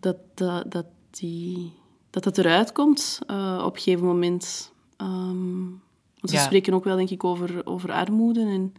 dat, 0.00 0.16
dat, 0.34 0.72
dat, 0.72 0.86
die, 1.10 1.72
dat 2.10 2.24
dat 2.24 2.38
eruit 2.38 2.72
komt 2.72 3.18
eh, 3.26 3.62
op 3.64 3.74
een 3.74 3.80
gegeven 3.82 4.06
moment. 4.06 4.72
Ehm, 4.96 5.64
want 6.20 6.30
ze 6.30 6.36
Ja. 6.36 6.42
spreken 6.42 6.74
ook 6.74 6.84
wel, 6.84 6.96
denk 6.96 7.10
ik, 7.10 7.24
over, 7.24 7.66
over 7.66 7.92
armoede. 7.92 8.40
En, 8.40 8.74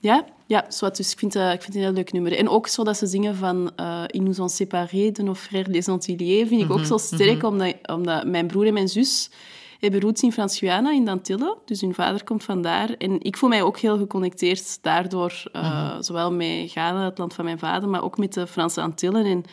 ja, 0.00 0.24
ja 0.46 0.64
zwart, 0.68 0.96
dus 0.96 1.12
ik 1.12 1.18
vind, 1.18 1.34
ik 1.34 1.42
vind 1.42 1.64
het 1.64 1.74
een 1.74 1.80
heel 1.80 1.92
leuk 1.92 2.12
nummer. 2.12 2.36
En 2.36 2.48
ook 2.48 2.66
zo 2.66 2.84
dat 2.84 2.96
ze 2.96 3.06
zingen 3.06 3.36
van 3.36 3.70
uh, 3.80 4.02
Ils 4.06 4.22
nous 4.22 4.38
ont 4.38 4.50
séparés 4.50 5.12
de 5.12 5.22
nos 5.22 5.38
frères 5.38 5.72
des 5.72 5.88
Antilles, 5.88 6.48
vind 6.48 6.62
ik 6.62 6.70
ook 6.70 6.84
zo 6.84 6.96
sterk, 6.98 7.42
omdat, 7.42 7.74
omdat 7.86 8.26
mijn 8.26 8.46
broer 8.46 8.66
en 8.66 8.72
mijn 8.72 8.88
zus 8.88 9.30
hebben 9.80 10.00
roots 10.00 10.22
in 10.22 10.32
Frans-Guyana, 10.32 10.92
in 10.92 11.04
Dantillen. 11.04 11.56
Dus 11.64 11.80
hun 11.80 11.94
vader 11.94 12.24
komt 12.24 12.44
vandaar. 12.44 12.90
En 12.90 13.20
ik 13.22 13.36
voel 13.36 13.48
mij 13.48 13.62
ook 13.62 13.78
heel 13.78 13.98
geconnecteerd 13.98 14.82
daardoor, 14.82 15.42
uh, 15.52 15.96
zowel 16.00 16.32
met 16.32 16.70
Ghana, 16.70 17.04
het 17.04 17.18
land 17.18 17.34
van 17.34 17.44
mijn 17.44 17.58
vader, 17.58 17.88
maar 17.88 18.02
ook 18.02 18.18
met 18.18 18.34
de 18.34 18.46
Franse 18.46 18.80
Antillen. 18.80 19.24
En 19.24 19.44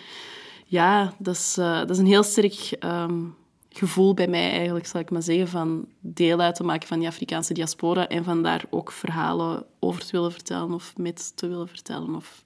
ja, 0.65 1.13
dat 1.17 1.35
is, 1.35 1.55
uh, 1.59 1.77
dat 1.77 1.89
is 1.89 1.97
een 1.97 2.05
heel 2.05 2.23
sterk 2.23 2.77
um, 2.79 3.35
gevoel 3.77 4.13
bij 4.13 4.27
mij 4.27 4.51
eigenlijk, 4.51 4.87
zal 4.87 5.01
ik 5.01 5.11
maar 5.11 5.21
zeggen, 5.21 5.47
van 5.47 5.85
deel 5.99 6.39
uit 6.39 6.55
te 6.55 6.63
maken 6.63 6.87
van 6.87 6.99
die 6.99 7.07
Afrikaanse 7.07 7.53
diaspora 7.53 8.07
en 8.07 8.23
van 8.23 8.43
daar 8.43 8.65
ook 8.69 8.91
verhalen 8.91 9.65
over 9.79 10.05
te 10.05 10.11
willen 10.11 10.31
vertellen 10.31 10.73
of 10.73 10.93
met 10.97 11.37
te 11.37 11.47
willen 11.47 11.67
vertellen 11.67 12.15
of 12.15 12.43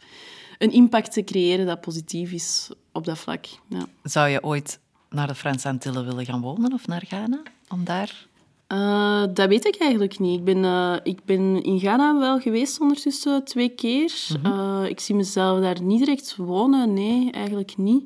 een 0.58 0.72
impact 0.72 1.12
te 1.12 1.24
creëren 1.24 1.66
dat 1.66 1.82
positief 1.82 2.32
is 2.32 2.70
op 2.92 3.06
dat 3.06 3.18
vlak. 3.18 3.46
Ja. 3.68 3.86
Zou 4.04 4.30
je 4.30 4.44
ooit 4.44 4.80
naar 5.10 5.28
de 5.28 5.36
Franse 5.36 5.68
Antillen 5.68 6.06
willen 6.06 6.26
gaan 6.26 6.42
wonen 6.42 6.74
of 6.74 6.88
naar 6.88 7.04
Ghana? 7.06 7.42
Om 7.70 7.84
daar... 7.84 8.30
Uh, 8.74 9.24
dat 9.34 9.48
weet 9.48 9.66
ik 9.66 9.76
eigenlijk 9.78 10.20
niet. 10.20 10.40
Ik 10.40 10.44
ben, 10.44 10.58
uh, 10.58 10.96
ik 11.04 11.26
ben 11.26 11.64
in 11.64 11.80
Ghana 11.80 12.20
wel 12.20 12.40
geweest 12.40 12.80
ondertussen 12.80 13.44
twee 13.44 13.70
keer. 13.70 14.14
Mm 14.30 14.52
-hmm. 14.52 14.84
uh, 14.84 14.90
ik 14.90 15.00
zie 15.00 15.16
mezelf 15.16 15.62
daar 15.62 15.82
niet 15.82 16.00
direct 16.00 16.36
wonen. 16.36 16.94
Nee, 16.94 17.32
eigenlijk 17.32 17.78
niet. 17.78 18.04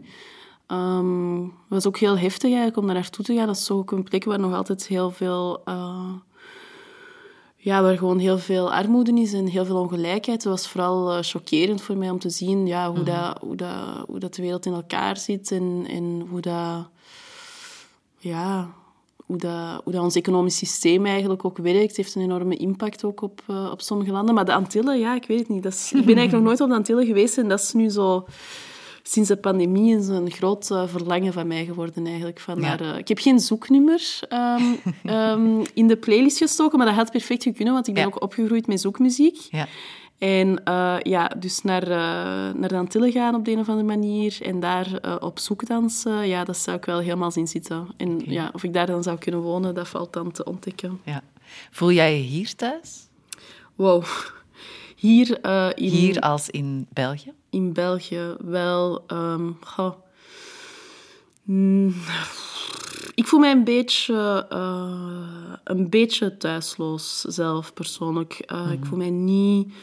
Um, 0.68 1.44
het 1.44 1.54
was 1.68 1.88
ook 1.88 1.98
heel 1.98 2.18
heftig 2.18 2.44
eigenlijk 2.44 2.78
om 2.78 2.86
daar 2.86 2.96
naartoe 2.96 3.26
te 3.26 3.36
gaan. 3.36 3.48
Dat 3.48 3.56
is 3.56 3.72
ook 3.72 3.92
een 3.92 4.04
plek 4.04 4.24
waar 4.24 4.40
nog 4.40 4.54
altijd 4.54 4.88
heel 4.88 5.12
veel... 5.12 5.62
ja, 7.58 7.82
waar 7.82 7.98
gewoon 7.98 8.20
heel 8.20 8.38
veel 8.38 8.74
armoede 8.74 9.22
is 9.22 9.34
en 9.34 9.48
heel 9.48 9.66
veel 9.66 9.80
ongelijkheid. 9.80 10.44
Het 10.44 10.52
was 10.52 10.68
vooral 10.68 11.24
chockerend 11.24 11.82
voor 11.82 11.98
mij 11.98 12.10
om 12.10 12.20
te 12.20 12.30
zien 12.30 12.68
ja, 12.68 12.90
hoe, 12.90 13.00
mm 13.00 13.06
-hmm. 13.06 13.16
dat, 13.16 13.38
hoe, 13.40 13.56
dat, 13.56 14.06
hoe 14.08 14.20
dat 14.20 14.36
de 14.36 14.42
wereld 14.42 14.66
in 14.66 14.74
elkaar 14.74 15.18
zit 15.18 15.52
en, 15.52 15.86
en 15.90 16.28
hoe 16.30 16.42
dat... 16.42 16.88
Ja, 18.18 18.74
hoe, 19.26 19.38
dat, 19.38 19.82
hoe 19.84 19.94
dat 19.94 20.04
ons 20.04 20.16
economisch 20.16 20.58
systeem 20.58 21.06
eigenlijk 21.06 21.46
ook 21.46 21.58
werkt. 21.58 21.88
Het 21.88 21.98
heeft 21.98 22.16
een 22.16 22.22
enorme 22.22 22.56
impact 22.56 23.04
ook 23.04 23.22
op, 23.22 23.42
uh, 23.50 23.70
op 23.72 23.82
sommige 23.82 24.12
landen. 24.12 24.36
Maar 24.36 24.46
de 24.46 24.54
Antillen, 24.54 25.00
ja, 25.00 25.16
ik 25.16 25.26
weet 25.26 25.40
het 25.40 25.50
niet. 25.50 25.64
Dat 25.64 25.74
is, 25.74 25.92
ik 25.94 26.06
ben 26.06 26.16
eigenlijk 26.16 26.32
nog 26.32 26.44
nooit 26.50 26.62
op 26.62 26.70
de 26.70 26.76
Antillen 26.76 27.06
geweest 27.06 27.38
en 27.38 27.48
dat 27.48 27.60
is 27.60 27.74
nu 27.74 27.90
zo... 27.90 28.26
Sinds 29.08 29.30
de 29.30 29.38
pandemie 29.38 29.98
is 29.98 30.08
een 30.08 30.32
groot 30.32 30.70
uh, 30.72 30.88
verlangen 30.88 31.34
van 31.34 31.48
mij 31.48 31.66
geworden 31.66 32.06
eigenlijk. 32.06 32.40
Van 32.40 32.56
ja. 32.56 32.62
naar, 32.62 32.82
uh, 32.82 32.98
ik 32.98 33.08
heb 33.08 33.20
geen 33.20 33.40
zoeknummer 33.40 34.20
um, 34.30 34.80
um, 35.12 35.62
in 35.74 35.88
de 35.88 35.98
playlist 35.98 36.38
gestoken, 36.38 36.78
maar 36.78 36.88
dat 36.88 36.96
had 36.96 37.12
perfect 37.12 37.54
kunnen, 37.56 37.74
want 37.74 37.88
ik 37.88 37.94
ben 37.94 38.04
ja. 38.04 38.10
ook 38.10 38.22
opgegroeid 38.22 38.68
met 38.68 38.82
zoekmuziek. 38.82 39.38
Ja. 39.50 39.68
En 40.18 40.62
uh, 40.66 40.98
ja, 41.02 41.28
dus 41.28 41.62
naar, 41.62 41.84
uh, 41.84 41.98
naar 42.54 42.68
de 42.68 42.76
Antillen 42.76 43.12
gaan 43.12 43.36
op 43.36 43.46
de 43.46 43.52
een 43.52 43.60
of 43.60 43.70
andere 43.70 43.88
manier 43.88 44.38
en 44.42 44.60
daar 44.60 44.88
uh, 45.06 45.16
op 45.20 45.40
zoek 45.40 45.68
dansen, 45.68 46.28
ja, 46.28 46.44
dat 46.44 46.58
zou 46.58 46.78
ik 46.78 46.86
wel 46.86 47.00
helemaal 47.00 47.32
zien 47.32 47.48
zitten. 47.48 47.88
En 47.98 48.14
okay. 48.14 48.34
ja, 48.34 48.50
of 48.54 48.64
ik 48.64 48.74
daar 48.74 48.88
dan 48.88 49.04
zou 49.04 49.18
kunnen 49.18 49.42
wonen, 49.42 49.74
dat 49.74 49.88
valt 49.88 50.14
dan 50.14 50.32
te 50.32 50.44
ontdekken. 50.44 51.00
Ja. 51.04 51.22
Voel 51.72 51.92
jij 51.92 52.18
je 52.18 52.24
hier 52.24 52.56
thuis? 52.56 53.08
Wow. 53.76 54.04
Hier, 54.96 55.40
in, 55.76 55.90
hier 55.90 56.20
als 56.20 56.50
in 56.50 56.88
België? 56.94 57.34
In 57.56 57.74
België 57.74 58.36
wel. 58.40 59.04
Um, 59.08 59.58
goh. 59.62 59.94
Mm, 61.44 61.96
ik 63.14 63.28
voel 63.28 63.40
mij 63.40 63.52
een 63.52 63.64
beetje, 63.64 64.46
uh, 64.52 65.54
een 65.64 65.90
beetje 65.90 66.38
thuisloos 66.38 67.22
zelf, 67.22 67.74
persoonlijk. 67.74 68.44
Uh, 68.52 68.58
mm 68.58 68.64
-hmm. 68.64 68.74
Ik 68.74 68.86
voel 68.86 68.98
mij 68.98 69.10
niet 69.10 69.74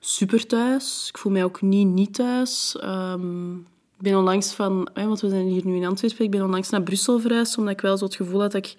super 0.00 0.46
thuis. 0.46 1.06
Ik 1.08 1.18
voel 1.18 1.32
mij 1.32 1.44
ook 1.44 1.62
niet 1.62 1.86
niet 1.86 2.14
thuis. 2.14 2.76
Um, 2.84 3.56
ik 3.96 4.02
ben 4.02 4.16
onlangs 4.16 4.52
van... 4.52 4.88
Want 4.94 5.20
we 5.20 5.28
zijn 5.28 5.46
hier 5.46 5.66
nu 5.66 5.76
in 5.76 5.86
Antwerpen. 5.86 6.24
Ik 6.24 6.30
ben 6.30 6.42
onlangs 6.42 6.70
naar 6.70 6.82
Brussel 6.82 7.20
verhuisd, 7.20 7.58
omdat 7.58 7.72
ik 7.72 7.80
wel 7.80 7.98
zo 7.98 8.04
het 8.04 8.16
gevoel 8.16 8.40
had 8.40 8.52
dat 8.52 8.64
ik 8.66 8.76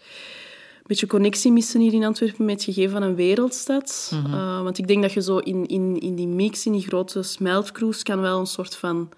beetje 0.88 1.08
connectie 1.08 1.52
miste 1.52 1.80
hier 1.80 1.94
in 1.94 2.04
Antwerpen 2.04 2.46
met 2.46 2.56
het 2.56 2.64
gegeven 2.64 2.92
van 2.92 3.02
een 3.02 3.16
wereldstad. 3.16 4.12
Mm 4.14 4.24
-hmm. 4.24 4.34
uh, 4.34 4.62
want 4.62 4.78
ik 4.78 4.88
denk 4.88 5.02
dat 5.02 5.14
je 5.14 5.22
zo 5.22 5.38
in, 5.38 5.66
in, 5.66 6.00
in 6.00 6.16
die 6.16 6.28
mix, 6.28 6.66
in 6.66 6.72
die 6.72 6.88
grote 6.88 7.24
smeltcruise, 7.24 8.04
kan 8.04 8.22
wel 8.22 8.40
een 8.40 8.46
soort 8.46 8.76
van 8.76 9.10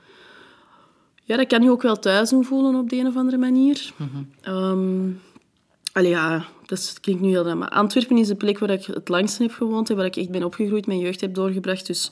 ja, 1.23 1.37
dat 1.37 1.47
kan 1.47 1.61
je 1.61 1.71
ook 1.71 1.81
wel 1.81 1.99
thuis 1.99 2.29
doen 2.29 2.45
voelen 2.45 2.75
op 2.75 2.89
de 2.89 2.95
een 2.95 3.07
of 3.07 3.15
andere 3.15 3.37
manier. 3.37 3.93
Mm 3.95 4.09
-hmm. 4.11 4.53
um, 4.53 5.21
allee, 5.91 6.09
ja, 6.09 6.45
dat 6.65 6.97
klinkt 7.01 7.21
nu 7.21 7.29
heel 7.29 7.45
raar, 7.45 7.57
maar 7.57 7.69
Antwerpen 7.69 8.17
is 8.17 8.27
de 8.27 8.35
plek 8.35 8.59
waar 8.59 8.69
ik 8.69 8.85
het 8.85 9.09
langst 9.09 9.37
heb 9.37 9.51
gewoond 9.51 9.89
en 9.89 9.95
waar 9.95 10.05
ik 10.05 10.15
echt 10.15 10.29
ben 10.29 10.43
opgegroeid, 10.43 10.87
mijn 10.87 10.99
jeugd 10.99 11.21
heb 11.21 11.33
doorgebracht. 11.33 11.87
Dus 11.87 12.11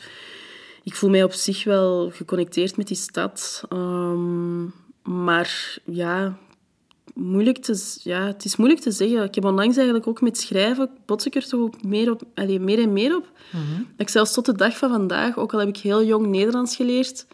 ik 0.83 0.95
voel 0.95 1.09
mij 1.09 1.23
op 1.23 1.33
zich 1.33 1.63
wel 1.63 2.09
geconnecteerd 2.09 2.77
met 2.77 2.87
die 2.87 2.97
stad. 2.97 3.63
Um, 3.73 4.73
maar 5.03 5.79
ja, 5.85 6.37
moeilijk 7.17 7.57
te, 7.57 7.99
ja, 8.03 8.25
het 8.25 8.45
is 8.45 8.55
moeilijk 8.55 8.81
te 8.81 8.91
zeggen. 8.91 9.23
Ik 9.23 9.35
heb 9.35 9.45
onlangs 9.45 9.75
eigenlijk 9.75 10.07
ook 10.07 10.21
met 10.21 10.37
schrijven, 10.37 10.89
bots 11.05 11.25
ik 11.25 11.35
er 11.35 11.47
toch 11.47 11.59
ook 11.59 11.83
meer, 11.83 12.11
op, 12.11 12.21
allee, 12.35 12.59
meer 12.59 12.79
en 12.79 12.93
meer 12.93 13.15
op. 13.15 13.29
Mm 13.51 13.59
-hmm. 13.59 13.87
Ik 13.97 14.09
zelfs 14.09 14.33
tot 14.33 14.45
de 14.45 14.55
dag 14.55 14.77
van 14.77 14.89
vandaag, 14.89 15.37
ook 15.37 15.53
al 15.53 15.59
heb 15.59 15.67
ik 15.67 15.77
heel 15.77 16.03
jong 16.03 16.27
Nederlands 16.27 16.75
geleerd 16.75 17.25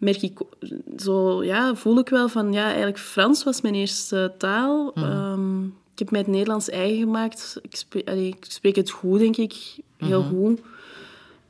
merk 0.00 0.22
ik 0.22 0.38
zo, 0.96 1.44
ja, 1.44 1.74
voel 1.74 1.98
ik 1.98 2.08
wel 2.08 2.28
van, 2.28 2.52
ja, 2.52 2.64
eigenlijk 2.64 2.98
Frans 2.98 3.44
was 3.44 3.60
mijn 3.60 3.74
eerste 3.74 4.34
taal. 4.38 4.92
Mm. 4.94 5.02
Um, 5.02 5.64
ik 5.92 5.98
heb 5.98 6.10
mij 6.10 6.20
het 6.20 6.28
Nederlands 6.28 6.68
eigen 6.68 6.98
gemaakt. 6.98 7.58
Ik 7.62 7.76
spreek, 7.76 8.08
allee, 8.08 8.26
ik 8.26 8.44
spreek 8.48 8.76
het 8.76 8.90
goed, 8.90 9.18
denk 9.18 9.36
ik. 9.36 9.54
Heel 9.96 10.22
mm 10.22 10.28
-hmm. 10.28 10.38
goed. 10.38 10.60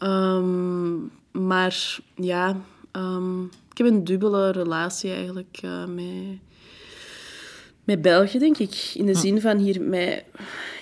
Um, 0.09 1.11
maar 1.31 1.99
ja, 2.15 2.61
um, 2.93 3.45
ik 3.71 3.79
heb 3.79 3.87
een 3.87 4.05
dubbele 4.05 4.51
relatie 4.51 5.13
eigenlijk 5.13 5.61
uh, 5.65 5.85
met, 5.85 6.39
met 7.91 8.03
België, 8.03 8.39
denk 8.39 8.59
ik. 8.59 8.91
In 8.95 9.07
de 9.07 9.15
zin 9.15 9.41
van 9.41 9.59
hier 9.59 9.83
mij... 9.83 10.25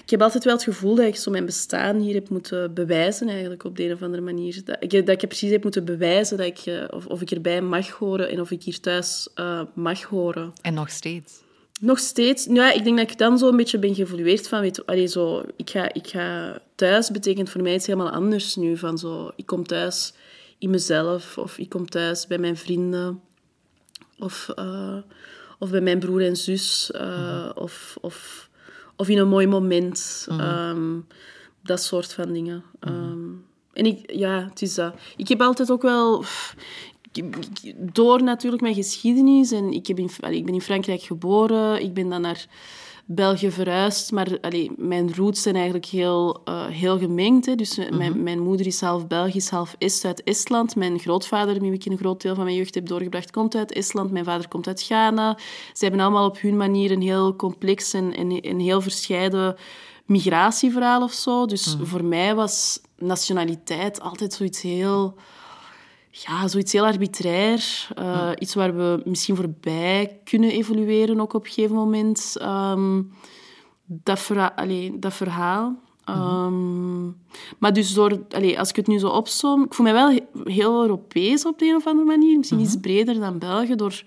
Ik 0.02 0.10
heb 0.10 0.22
altijd 0.22 0.44
wel 0.44 0.54
het 0.54 0.62
gevoel 0.62 0.94
dat 0.94 1.06
ik 1.06 1.16
zo 1.16 1.30
mijn 1.30 1.46
bestaan 1.46 1.96
hier 1.96 2.14
heb 2.14 2.28
moeten 2.28 2.74
bewijzen, 2.74 3.28
eigenlijk, 3.28 3.64
op 3.64 3.76
de 3.76 3.84
een 3.84 3.92
of 3.92 4.02
andere 4.02 4.22
manier. 4.22 4.60
Dat 4.64 4.76
ik, 4.80 4.90
dat 4.90 5.22
ik 5.22 5.28
precies 5.28 5.50
heb 5.50 5.62
moeten 5.62 5.84
bewijzen 5.84 6.36
dat 6.36 6.46
ik, 6.46 6.66
uh, 6.66 6.84
of, 6.90 7.06
of 7.06 7.20
ik 7.20 7.30
erbij 7.30 7.60
mag 7.60 7.88
horen 7.88 8.30
en 8.30 8.40
of 8.40 8.50
ik 8.50 8.62
hier 8.62 8.80
thuis 8.80 9.28
uh, 9.34 9.62
mag 9.74 10.02
horen. 10.02 10.52
En 10.62 10.74
nog 10.74 10.90
steeds? 10.90 11.42
Nog 11.80 11.98
steeds. 11.98 12.46
Ja, 12.50 12.72
ik 12.72 12.84
denk 12.84 12.98
dat 12.98 13.10
ik 13.10 13.18
dan 13.18 13.38
zo 13.38 13.48
een 13.48 13.56
beetje 13.56 13.78
ben 13.78 13.94
geëvolueerd 13.94 14.48
van... 14.48 14.60
Weet, 14.60 14.86
allee, 14.86 15.06
zo, 15.06 15.42
ik, 15.56 15.70
ga, 15.70 15.92
ik 15.92 16.06
ga 16.06 16.58
thuis 16.74 17.10
betekent 17.10 17.50
voor 17.50 17.62
mij 17.62 17.74
iets 17.74 17.86
helemaal 17.86 18.10
anders 18.10 18.56
nu. 18.56 18.76
Van 18.76 18.98
zo, 18.98 19.30
ik 19.36 19.46
kom 19.46 19.66
thuis 19.66 20.12
in 20.58 20.70
mezelf, 20.70 21.38
of 21.38 21.58
ik 21.58 21.68
kom 21.68 21.88
thuis 21.88 22.26
bij 22.26 22.38
mijn 22.38 22.56
vrienden, 22.56 23.20
of, 24.18 24.48
uh, 24.58 24.96
of 25.58 25.70
bij 25.70 25.80
mijn 25.80 25.98
broer 25.98 26.26
en 26.26 26.36
zus, 26.36 26.90
mm 26.92 27.08
-hmm. 27.08 27.52
of... 27.54 27.96
of 28.00 28.48
of 28.98 29.08
in 29.08 29.18
een 29.18 29.28
mooi 29.28 29.46
moment. 29.46 30.26
-hmm. 30.28 30.40
um, 30.40 31.06
dat 31.62 31.82
soort 31.82 32.12
van 32.12 32.32
dingen. 32.32 32.64
-hmm. 32.80 32.94
um, 32.94 33.44
en 33.72 33.86
ik, 33.86 34.12
ja, 34.12 34.44
het 34.48 34.62
is 34.62 34.74
dat. 34.74 34.94
Ik 35.16 35.28
heb 35.28 35.40
altijd 35.40 35.70
ook 35.70 35.82
wel... 35.82 36.24
Door 37.76 38.22
natuurlijk 38.22 38.62
mijn 38.62 38.74
geschiedenis... 38.74 39.52
En 39.52 39.72
ik, 39.72 39.86
heb 39.86 39.98
in, 39.98 40.10
ik 40.30 40.44
ben 40.44 40.54
in 40.54 40.60
Frankrijk 40.60 41.02
geboren. 41.02 41.82
Ik 41.82 41.94
ben 41.94 42.08
dan 42.08 42.20
naar 42.20 42.46
België 43.10 43.50
verhuisd. 43.50 44.12
Maar 44.12 44.38
allee, 44.40 44.70
mijn 44.76 45.14
roots 45.14 45.42
zijn 45.42 45.54
eigenlijk 45.54 45.86
heel, 45.86 46.40
eh, 46.44 46.66
heel 46.66 46.98
gemengd. 46.98 47.46
Hè. 47.46 47.54
Dus 47.54 47.78
mijn, 47.90 48.22
mijn 48.22 48.40
moeder 48.40 48.66
is 48.66 48.80
half 48.80 49.06
Belgisch, 49.06 49.48
half 49.48 49.74
Est 49.78 50.04
uit 50.04 50.22
Estland. 50.22 50.76
Mijn 50.76 50.98
grootvader, 50.98 51.52
met 51.52 51.62
wie 51.62 51.72
ik 51.72 51.84
een 51.84 51.98
groot 51.98 52.22
deel 52.22 52.34
van 52.34 52.44
mijn 52.44 52.56
jeugd 52.56 52.74
heb 52.74 52.86
doorgebracht, 52.86 53.30
komt 53.30 53.54
uit 53.54 53.72
Estland. 53.72 54.10
Mijn 54.10 54.24
vader 54.24 54.48
komt 54.48 54.66
uit 54.66 54.82
Ghana. 54.82 55.38
Ze 55.72 55.84
hebben 55.84 56.00
allemaal 56.00 56.26
op 56.26 56.40
hun 56.40 56.56
manier 56.56 56.90
een 56.90 57.02
heel 57.02 57.36
complex 57.36 57.92
en, 57.92 58.14
en, 58.14 58.40
en 58.40 58.58
heel 58.58 58.80
verscheiden 58.80 59.56
migratieverhaal 60.06 61.02
of 61.02 61.12
zo. 61.12 61.46
Dus 61.46 61.76
voor 61.82 62.04
mij 62.04 62.34
was 62.34 62.80
nationaliteit 62.98 64.00
altijd 64.00 64.32
zoiets 64.32 64.62
heel 64.62 65.14
ja, 66.26 66.48
zoiets 66.48 66.72
heel 66.72 66.84
arbitrair. 66.86 67.88
Eh, 67.96 68.30
Iets 68.38 68.54
waar 68.54 68.76
we 68.76 69.00
misschien 69.04 69.36
voorbij 69.36 70.20
kunnen 70.24 70.50
evolueren 70.50 71.20
ook 71.20 71.32
op 71.34 71.44
een 71.44 71.50
gegeven 71.52 71.76
moment. 71.76 72.36
Ehm, 72.40 73.02
dat, 73.84 74.18
verha 74.18 74.52
allee, 74.56 74.98
dat 74.98 75.14
verhaal. 75.14 75.76
Ehm, 76.04 77.04
maar 77.58 77.72
dus 77.72 77.92
door, 77.94 78.18
allee, 78.30 78.58
als 78.58 78.68
ik 78.68 78.76
het 78.76 78.86
nu 78.86 78.98
zo 78.98 79.08
opsom... 79.08 79.64
Ik 79.64 79.74
voel 79.74 79.84
mij 79.86 79.94
wel 79.94 80.10
he- 80.10 80.52
heel 80.52 80.80
Europees 80.82 81.46
op 81.46 81.58
de 81.58 81.66
een 81.68 81.74
of 81.76 81.86
andere 81.86 82.06
manier. 82.06 82.38
Misschien 82.38 82.60
iets 82.60 82.76
breder 82.80 83.20
dan 83.20 83.38
België. 83.38 83.74
Door, 83.74 84.02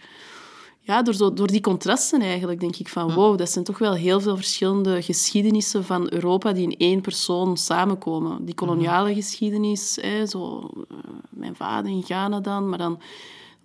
ja, 0.82 1.02
door, 1.02 1.14
zo, 1.14 1.34
door 1.34 1.48
die 1.48 1.62
contrasten 1.62 2.22
eigenlijk, 2.22 2.60
denk 2.60 2.76
ik 2.76 2.88
van... 2.90 3.14
Wow, 3.14 3.38
dat 3.38 3.50
zijn 3.50 3.66
toch 3.66 3.78
wel 3.78 3.94
heel 3.94 4.22
veel 4.22 4.36
verschillende 4.36 5.02
geschiedenissen 5.02 5.84
van 5.84 6.08
Europa 6.12 6.52
die 6.52 6.64
in 6.64 6.78
één 6.78 7.02
persoon 7.02 7.58
samenkomen. 7.58 8.46
Die 8.46 8.56
koloniale 8.56 9.14
geschiedenis, 9.14 9.98
hè, 10.02 10.26
zo, 10.26 10.70
eh, 10.90 10.98
mijn 11.30 11.56
vader 11.56 11.92
in 11.92 12.04
Ghana 12.04 12.40
dan, 12.40 12.70
maar 12.70 12.78
dan 12.78 13.00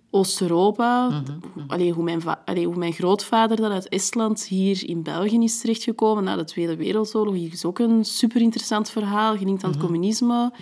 Oost-Europa. 0.09 1.23
Allee, 1.67 1.91
hoe, 1.93 2.03
mijn 2.03 2.21
va- 2.21 2.41
allee, 2.45 2.65
hoe 2.65 2.75
mijn 2.75 2.93
grootvader 2.93 3.57
dan 3.57 3.71
uit 3.71 3.89
Estland 3.89 4.43
hier 4.45 4.89
in 4.89 5.03
België 5.03 5.43
is 5.43 5.59
terechtgekomen 5.61 6.23
na 6.23 6.35
de 6.35 6.43
Tweede 6.43 6.75
Wereldoorlog. 6.75 7.33
Hier 7.33 7.51
is 7.51 7.65
ook 7.65 7.79
een 7.79 8.05
super 8.05 8.41
interessant 8.41 8.89
verhaal, 8.89 9.37
gelinkt 9.37 9.63
aan 9.63 9.71
het 9.71 9.79
communisme. 9.79 10.53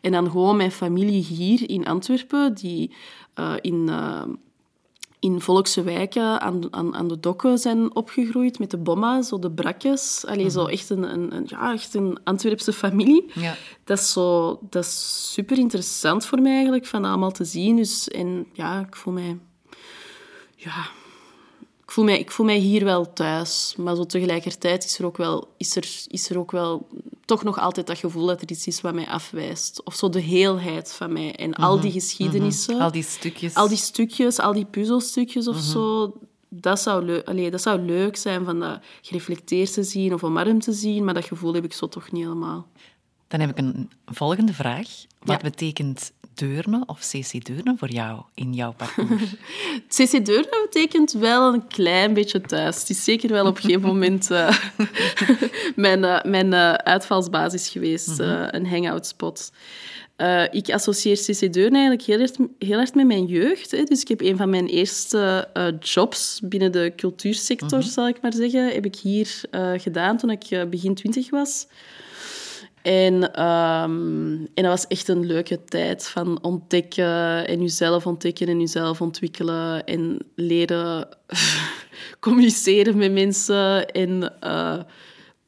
En 0.00 0.12
dan 0.12 0.30
gewoon 0.30 0.56
mijn 0.56 0.72
familie 0.72 1.22
hier 1.22 1.70
in 1.70 1.86
Antwerpen, 1.86 2.54
die 2.54 2.90
eh, 3.34 3.52
in... 3.60 3.90
in 5.20 5.40
volkse 5.40 5.82
wijken 5.82 6.40
aan, 6.40 6.60
aan, 6.70 6.94
aan 6.96 7.08
de 7.08 7.20
dokken 7.20 7.58
zijn 7.58 7.94
opgegroeid 7.94 8.58
met 8.58 8.70
de 8.70 8.76
bomma, 8.76 9.22
zo 9.22 9.38
de 9.38 9.50
brakjes. 9.50 10.24
Allee, 10.26 10.50
zo 10.50 10.64
echt 10.66 10.90
een, 10.90 11.02
een, 11.12 11.34
een- 11.36 11.46
ja, 11.46 11.72
echt 11.72 11.94
een 11.94 12.18
Antwerpse 12.24 12.72
familie. 12.72 13.30
Ja. 13.34 13.54
Dat 13.84 13.98
is, 13.98 14.12
zo, 14.12 14.58
dat 14.70 14.84
is 14.84 15.30
super 15.32 15.58
interessant 15.58 16.26
voor 16.26 16.40
mij 16.40 16.52
eigenlijk, 16.52 16.86
van 16.86 17.04
allemaal 17.04 17.30
te 17.32 17.44
zien. 17.44 17.76
Dus, 17.76 18.08
en 18.08 18.46
ja, 18.52 18.80
ik 18.80 18.96
voel 18.96 19.12
mij... 19.14 19.38
Ja, 20.56 20.86
ik 21.88 21.94
voel, 21.94 22.04
mij, 22.04 22.18
ik 22.18 22.30
voel 22.30 22.46
mij 22.46 22.56
hier 22.58 22.84
wel 22.84 23.12
thuis. 23.12 23.74
Maar 23.76 23.96
zo 23.96 24.04
tegelijkertijd 24.04 24.84
is 24.84 24.98
er, 24.98 25.04
ook 25.06 25.16
wel, 25.16 25.48
is, 25.56 25.76
er, 25.76 25.88
is 26.06 26.30
er 26.30 26.38
ook 26.38 26.50
wel 26.50 26.86
toch 27.24 27.42
nog 27.44 27.58
altijd 27.58 27.86
dat 27.86 27.98
gevoel 27.98 28.26
dat 28.26 28.42
er 28.42 28.50
iets 28.50 28.66
is 28.66 28.80
wat 28.80 28.94
mij 28.94 29.08
afwijst. 29.08 29.82
Of 29.84 29.94
zo 29.94 30.08
de 30.08 30.20
heelheid 30.20 30.92
van 30.92 31.12
mij. 31.12 31.34
En 31.36 31.54
al 31.54 31.80
die 31.80 31.92
geschiedenissen. 31.92 32.80
Al 32.80 32.90
die 32.90 33.02
stukjes. 33.02 33.54
Al 33.54 33.68
die 33.68 33.76
stukjes, 33.76 34.38
al 34.38 34.52
die 34.52 34.64
puzzelstukjes 34.64 35.48
of 35.48 35.58
zo, 35.58 36.12
dat 36.48 36.80
zou, 36.80 37.04
leu- 37.04 37.22
Allee, 37.24 37.50
dat 37.50 37.62
zou 37.62 37.80
leuk 37.80 38.16
zijn 38.16 38.44
van 38.44 38.60
dat 38.60 38.80
gereflecteerd 39.02 39.72
te 39.72 39.82
zien 39.82 40.14
of 40.14 40.24
omarmd 40.24 40.62
te 40.64 40.72
zien, 40.72 41.04
maar 41.04 41.14
dat 41.14 41.24
gevoel 41.24 41.54
heb 41.54 41.64
ik 41.64 41.72
zo 41.72 41.88
toch 41.88 42.12
niet 42.12 42.22
helemaal. 42.22 42.66
Dan 43.28 43.40
heb 43.40 43.50
ik 43.50 43.58
een 43.58 43.90
volgende 44.06 44.52
vraag. 44.54 44.88
Wat 45.18 45.36
Ja. 45.36 45.48
betekent 45.50 46.12
Deurne 46.38 46.82
of 46.86 47.00
CC 47.00 47.44
Deurne 47.44 47.74
voor 47.76 47.90
jou 47.90 48.22
in 48.34 48.52
jouw 48.54 48.72
parcours? 48.72 49.34
CC 49.96 50.24
Deurne 50.24 50.68
betekent 50.70 51.12
wel 51.12 51.52
een 51.52 51.66
klein 51.66 52.14
beetje 52.14 52.40
thuis. 52.40 52.80
Het 52.80 52.90
is 52.90 53.04
zeker 53.04 53.30
wel 53.30 53.46
op 53.46 53.56
een 53.56 53.62
gegeven 53.62 53.88
moment 53.88 54.30
eh, 54.30 54.58
mijn, 55.76 56.04
eh, 56.04 56.22
mijn 56.22 56.52
eh, 56.52 56.72
uitvalsbasis 56.72 57.68
geweest, 57.68 58.20
eh, 58.20 58.46
een 58.50 58.66
hangout 58.66 59.06
spot. 59.06 59.52
Eh, 60.16 60.44
ik 60.50 60.70
associeer 60.70 61.16
CC 61.16 61.52
Deurne 61.52 61.76
eigenlijk 61.76 62.02
heel 62.02 62.20
erg, 62.20 62.30
heel 62.58 62.78
erg 62.78 62.94
met 62.94 63.06
mijn 63.06 63.26
jeugd. 63.26 63.70
Hè. 63.70 63.82
Dus 63.82 64.00
ik 64.00 64.08
heb 64.08 64.20
een 64.20 64.36
van 64.36 64.50
mijn 64.50 64.66
eerste 64.66 65.48
jobs 65.80 66.40
binnen 66.44 66.72
de 66.72 66.92
cultuursector, 66.96 67.82
zal 67.82 68.08
ik 68.08 68.20
maar 68.22 68.32
zeggen, 68.32 68.72
heb 68.72 68.84
ik 68.84 68.96
hier 68.96 69.40
gedaan 69.76 70.16
toen 70.16 70.30
ik 70.30 70.66
begin 70.70 70.94
twintig 70.94 71.30
was. 71.30 71.66
En, 72.82 73.32
ehm, 73.32 74.32
en 74.54 74.62
dat 74.62 74.64
was 74.64 74.86
echt 74.86 75.08
een 75.08 75.26
leuke 75.26 75.64
tijd 75.64 76.08
van 76.08 76.42
ontdekken 76.42 77.46
en 77.46 77.60
jezelf 77.60 78.06
ontdekken 78.06 78.48
en 78.48 78.60
jezelf 78.60 79.00
ontwikkelen 79.00 79.84
en 79.84 80.18
leren 80.34 81.08
communiceren 82.20 82.96
met 82.96 83.12
mensen 83.12 83.86
en 83.86 84.40
eh, 84.40 84.78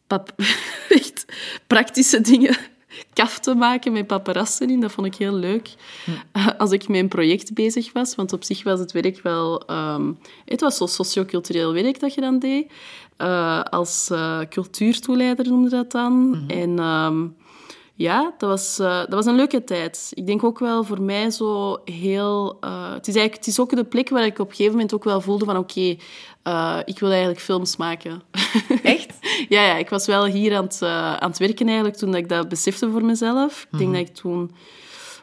echt 0.89 1.25
praktische 1.67 2.21
dingen 2.21 2.57
kaf 3.13 3.39
te 3.39 3.55
maken 3.55 3.93
met 3.93 4.07
paparassen 4.07 4.71
in. 4.71 4.81
Dat 4.81 4.93
vond 4.93 5.07
ik 5.07 5.15
heel 5.15 5.33
leuk. 5.35 5.75
Eh, 6.33 6.47
Als 6.59 6.71
ik 6.71 6.89
met 6.89 7.01
een 7.01 7.09
project 7.09 7.55
bezig 7.55 7.93
was, 7.93 8.15
want 8.15 8.33
op 8.33 8.45
zich 8.45 8.63
was 8.63 8.79
het 8.79 8.93
werk 8.93 9.23
wel... 9.23 9.67
ehm, 9.67 10.13
het 10.45 10.61
was 10.61 10.77
zo 10.77 10.87
sociocultureel 10.87 11.73
werk 11.73 12.01
dat 12.01 12.15
je 12.15 12.21
dan 12.21 12.39
deed. 12.39 12.73
Eh, 13.17 13.63
als 13.63 14.11
eh, 14.11 14.41
cultuurtoeleider 14.49 15.49
noemde 15.49 15.71
dat 15.71 15.91
dan. 15.91 16.45
En... 16.47 16.79
ehm, 16.79 17.27
ja, 17.95 18.35
dat 18.39 18.49
was, 18.49 18.77
dat 18.77 19.09
was 19.15 19.27
een 19.27 19.35
leuke 19.35 19.65
tijd. 19.65 20.11
Ik 20.15 20.27
denk 20.27 20.45
ook 20.45 20.59
wel 20.59 20.85
voor 20.85 21.03
mij 21.03 21.31
zo 21.31 21.81
heel... 21.85 22.57
het, 22.95 23.09
is 23.09 23.15
eigenlijk, 23.15 23.35
het 23.35 23.47
is 23.47 23.61
ook 23.61 23.77
de 23.77 23.85
plek 23.85 24.09
waar 24.09 24.25
ik 24.25 24.39
op 24.39 24.49
een 24.49 24.55
gegeven 24.55 24.73
moment 24.73 24.95
ook 24.95 25.05
wel 25.05 25.21
voelde 25.21 25.45
van 25.45 25.57
oké, 25.57 25.97
ik 26.85 26.99
wil 26.99 27.09
eigenlijk 27.11 27.41
films 27.41 27.77
maken. 27.77 28.23
Echt? 28.83 29.10
ja, 29.49 29.67
ja, 29.67 29.77
ik 29.77 29.89
was 29.89 30.07
wel 30.07 30.27
hier 30.27 30.57
aan 30.57 30.65
het, 30.65 30.83
eh, 30.83 31.17
aan 31.17 31.29
het 31.29 31.39
werken 31.39 31.67
eigenlijk 31.67 31.97
toen 31.97 32.15
ik 32.15 32.29
dat 32.29 32.49
besefte 32.49 32.91
voor 32.91 33.05
mezelf. 33.05 33.67
Ik 33.73 33.79
denk 33.79 33.93
dat 33.93 34.09
ik 34.09 34.15
toen... 34.15 34.51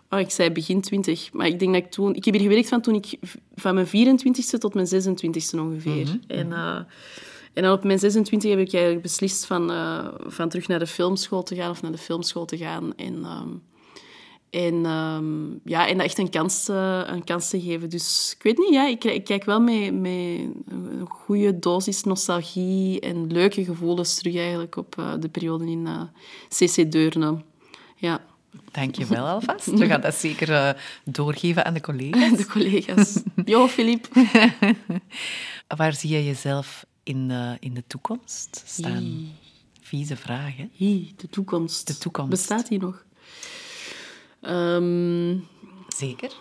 Oh, 0.10 0.20
ik 0.20 0.30
zei 0.30 0.52
begin 0.52 0.82
twintig, 0.82 1.34
maar 1.34 1.48
ik 1.48 1.60
denk 1.60 1.74
dat 1.74 1.84
ik 1.84 1.92
toen... 1.92 2.16
Ik 2.16 2.26
heb 2.26 2.34
hier 2.34 2.44
gewerkt 2.44 2.70
van 2.70 2.82
toen 2.82 2.96
ik... 2.96 3.20
Van 3.56 3.74
mijn 3.74 3.88
24ste 3.88 4.58
tot 4.60 4.74
mijn 4.74 4.88
26ste 4.88 5.60
ongeveer. 5.60 6.20
En... 6.28 6.54
eh, 6.54 6.80
en 7.58 7.64
dan 7.64 7.72
op 7.72 7.84
mijn 7.84 8.00
26 8.00 8.50
heb 8.50 8.60
ik 8.60 8.74
eigenlijk 8.74 9.04
beslist 9.04 9.46
van, 9.46 9.72
eh, 9.72 10.08
van 10.20 10.50
terug 10.50 10.68
naar 10.68 10.80
de 10.80 10.88
filmschool 10.88 11.44
te 11.44 11.56
gaan 11.56 11.70
of 11.70 11.82
naar 11.82 11.92
de 11.92 11.98
filmschool 11.98 12.46
te 12.46 12.58
gaan. 12.58 12.96
En, 12.96 13.24
ehm, 13.24 13.50
en, 14.50 14.86
ehm, 14.86 15.52
ja, 15.64 15.88
en 15.88 15.98
dat 15.98 16.06
echt 16.06 16.18
een 16.18 16.30
kans, 16.30 16.64
te- 16.64 17.04
een 17.08 17.24
kans 17.24 17.50
te 17.50 17.62
geven. 17.62 17.90
Dus 17.90 18.34
ik 18.38 18.44
weet 18.44 18.58
niet, 18.58 18.70
ja, 18.74 18.88
ik, 18.88 19.04
ik 19.04 19.24
kijk 19.24 19.44
wel 19.44 19.62
met, 19.62 19.94
met 19.94 20.12
een 20.68 21.06
goede 21.10 21.60
dosis 21.60 22.04
nostalgie 22.04 23.00
en 23.00 23.32
leuke 23.32 23.64
gevoelens 23.66 24.16
terug 24.16 24.36
eigenlijk 24.36 24.76
op 24.76 24.98
eh, 24.98 25.14
de 25.20 25.30
periode 25.30 25.66
in 25.70 25.88
eh, 25.88 26.02
CC 26.50 26.92
Deurne. 26.92 27.42
Ja, 27.96 28.26
Dank 28.72 28.96
je 28.96 29.06
wel 29.06 29.28
alvast. 29.28 29.66
We 29.66 29.86
gaan 29.86 30.02
dat 30.02 30.16
zeker 30.16 30.52
eh, 30.52 30.70
doorgeven 31.04 31.66
aan 31.66 31.74
de 31.74 31.82
collega's. 31.82 32.38
de 32.38 32.46
collega's. 32.46 33.22
Jo, 33.46 33.68
Filip. 33.68 34.08
Waar 35.78 35.94
zie 35.94 36.10
je 36.10 36.26
jezelf 36.26 36.86
in 37.04 37.28
de, 37.28 37.58
in 37.60 37.74
de 37.74 37.84
toekomst 37.88 38.64
staan? 38.66 39.28
Vieze? 39.82 40.16
Hi, 40.72 41.14
de 41.16 41.30
toekomst. 41.30 41.88
De 41.88 41.98
toekomst. 41.98 42.30
Bestaat 42.30 42.68
die 42.68 42.80
nog? 42.80 43.06
Ehm, 44.48 45.38
Zeker. 45.88 46.32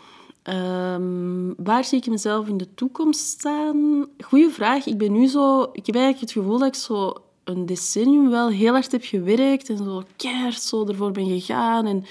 Ehm, 0.42 1.52
waar 1.56 1.84
zie 1.84 1.98
ik 1.98 2.06
mezelf 2.06 2.48
in 2.48 2.56
de 2.56 2.74
toekomst 2.74 3.20
staan? 3.20 4.06
Goeie 4.24 4.48
vraag. 4.48 4.86
Ik 4.86 4.98
ben 4.98 5.12
nu 5.12 5.26
zo... 5.26 5.62
Ik 5.62 5.86
heb 5.86 5.94
eigenlijk 5.94 6.20
het 6.20 6.32
gevoel 6.32 6.58
dat 6.58 6.68
ik 6.68 6.74
zo 6.74 7.12
een 7.44 7.66
decennium 7.66 8.30
wel 8.30 8.48
heel 8.48 8.72
hard 8.72 8.92
heb 8.92 9.04
gewerkt 9.04 9.68
en 9.68 9.76
zo 9.76 10.02
keihard 10.16 10.62
zo 10.62 10.86
ervoor 10.86 11.10
ben 11.10 11.26
gegaan. 11.26 11.86
En 11.86 12.04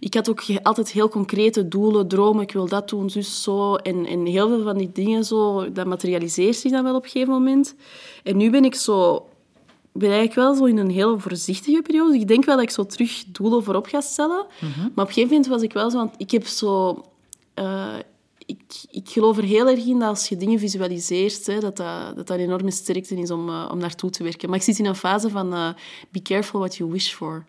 ik 0.00 0.14
had 0.14 0.30
ook 0.30 0.44
altijd 0.62 0.90
heel 0.90 1.08
concrete 1.08 1.68
doelen, 1.68 2.08
dromen. 2.08 2.42
Ik 2.42 2.52
wil 2.52 2.68
dat 2.68 2.88
doen, 2.88 3.10
zus, 3.10 3.42
zo. 3.42 3.74
En, 3.74 4.06
en 4.06 4.26
heel 4.26 4.48
veel 4.48 4.62
van 4.62 4.76
die 4.76 4.92
dingen 4.92 5.24
zo, 5.24 5.72
dat 5.72 5.86
materialiseert 5.86 6.56
zich 6.56 6.72
dan 6.72 6.84
wel 6.84 6.94
op 6.94 7.04
een 7.04 7.10
gegeven 7.10 7.32
moment. 7.32 7.74
En 8.22 8.36
nu 8.36 8.50
ben 8.50 8.64
ik 8.64 8.74
zo 8.74 9.26
ben 9.98 10.10
eigenlijk 10.10 10.34
wel 10.34 10.54
zo 10.54 10.64
in 10.64 10.78
een 10.78 10.90
heel 10.90 11.18
voorzichtige 11.18 11.82
periode. 11.82 12.14
Ik 12.18 12.28
denk 12.28 12.44
wel 12.44 12.54
dat 12.54 12.64
ik 12.64 12.70
zo 12.70 12.86
terug 12.86 13.24
doelen 13.26 13.64
voorop 13.64 13.86
ga 13.86 14.00
stellen. 14.00 14.46
Maar 14.60 15.04
op 15.04 15.08
een 15.08 15.14
gegeven 15.14 15.28
moment 15.28 15.46
was 15.46 15.62
ik 15.62 15.72
wel 15.72 15.90
zo... 15.90 15.96
Want 15.96 16.14
ik 16.16 16.30
heb 16.30 16.46
zo... 16.46 17.04
eh, 17.54 17.94
ik, 18.46 18.60
ik 18.90 19.08
geloof 19.08 19.36
er 19.36 19.42
heel 19.44 19.68
erg 19.68 19.84
in 19.86 19.98
dat 19.98 20.08
als 20.08 20.28
je 20.28 20.36
dingen 20.36 20.58
visualiseert, 20.58 21.46
hè, 21.46 21.60
dat, 21.60 21.76
dat, 21.76 22.16
dat 22.16 22.26
dat 22.26 22.36
een 22.38 22.44
enorme 22.44 22.70
sterkte 22.70 23.16
is 23.16 23.30
om, 23.30 23.48
eh, 23.48 23.68
om 23.72 23.78
naartoe 23.78 24.10
te 24.10 24.22
werken. 24.22 24.48
Maar 24.48 24.58
ik 24.58 24.64
zit 24.64 24.78
in 24.78 24.86
een 24.86 24.94
fase 24.96 25.30
van 25.30 25.52
eh, 25.54 25.68
be 26.10 26.22
careful 26.22 26.58
what 26.58 26.76
you 26.76 26.90
wish 26.90 27.12
for. 27.12 27.44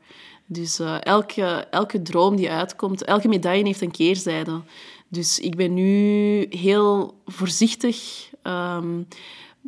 Dus 0.45 0.79
elke, 1.01 1.43
elke 1.71 2.01
droom 2.01 2.35
die 2.35 2.51
uitkomt, 2.51 3.03
elke 3.03 3.27
medaille 3.27 3.63
heeft 3.65 3.81
een 3.81 3.91
keerzijde. 3.91 4.61
Dus 5.09 5.39
ik 5.39 5.55
ben 5.55 5.73
nu 5.73 6.45
heel 6.49 7.13
voorzichtig. 7.25 8.29
ehm, 8.41 9.01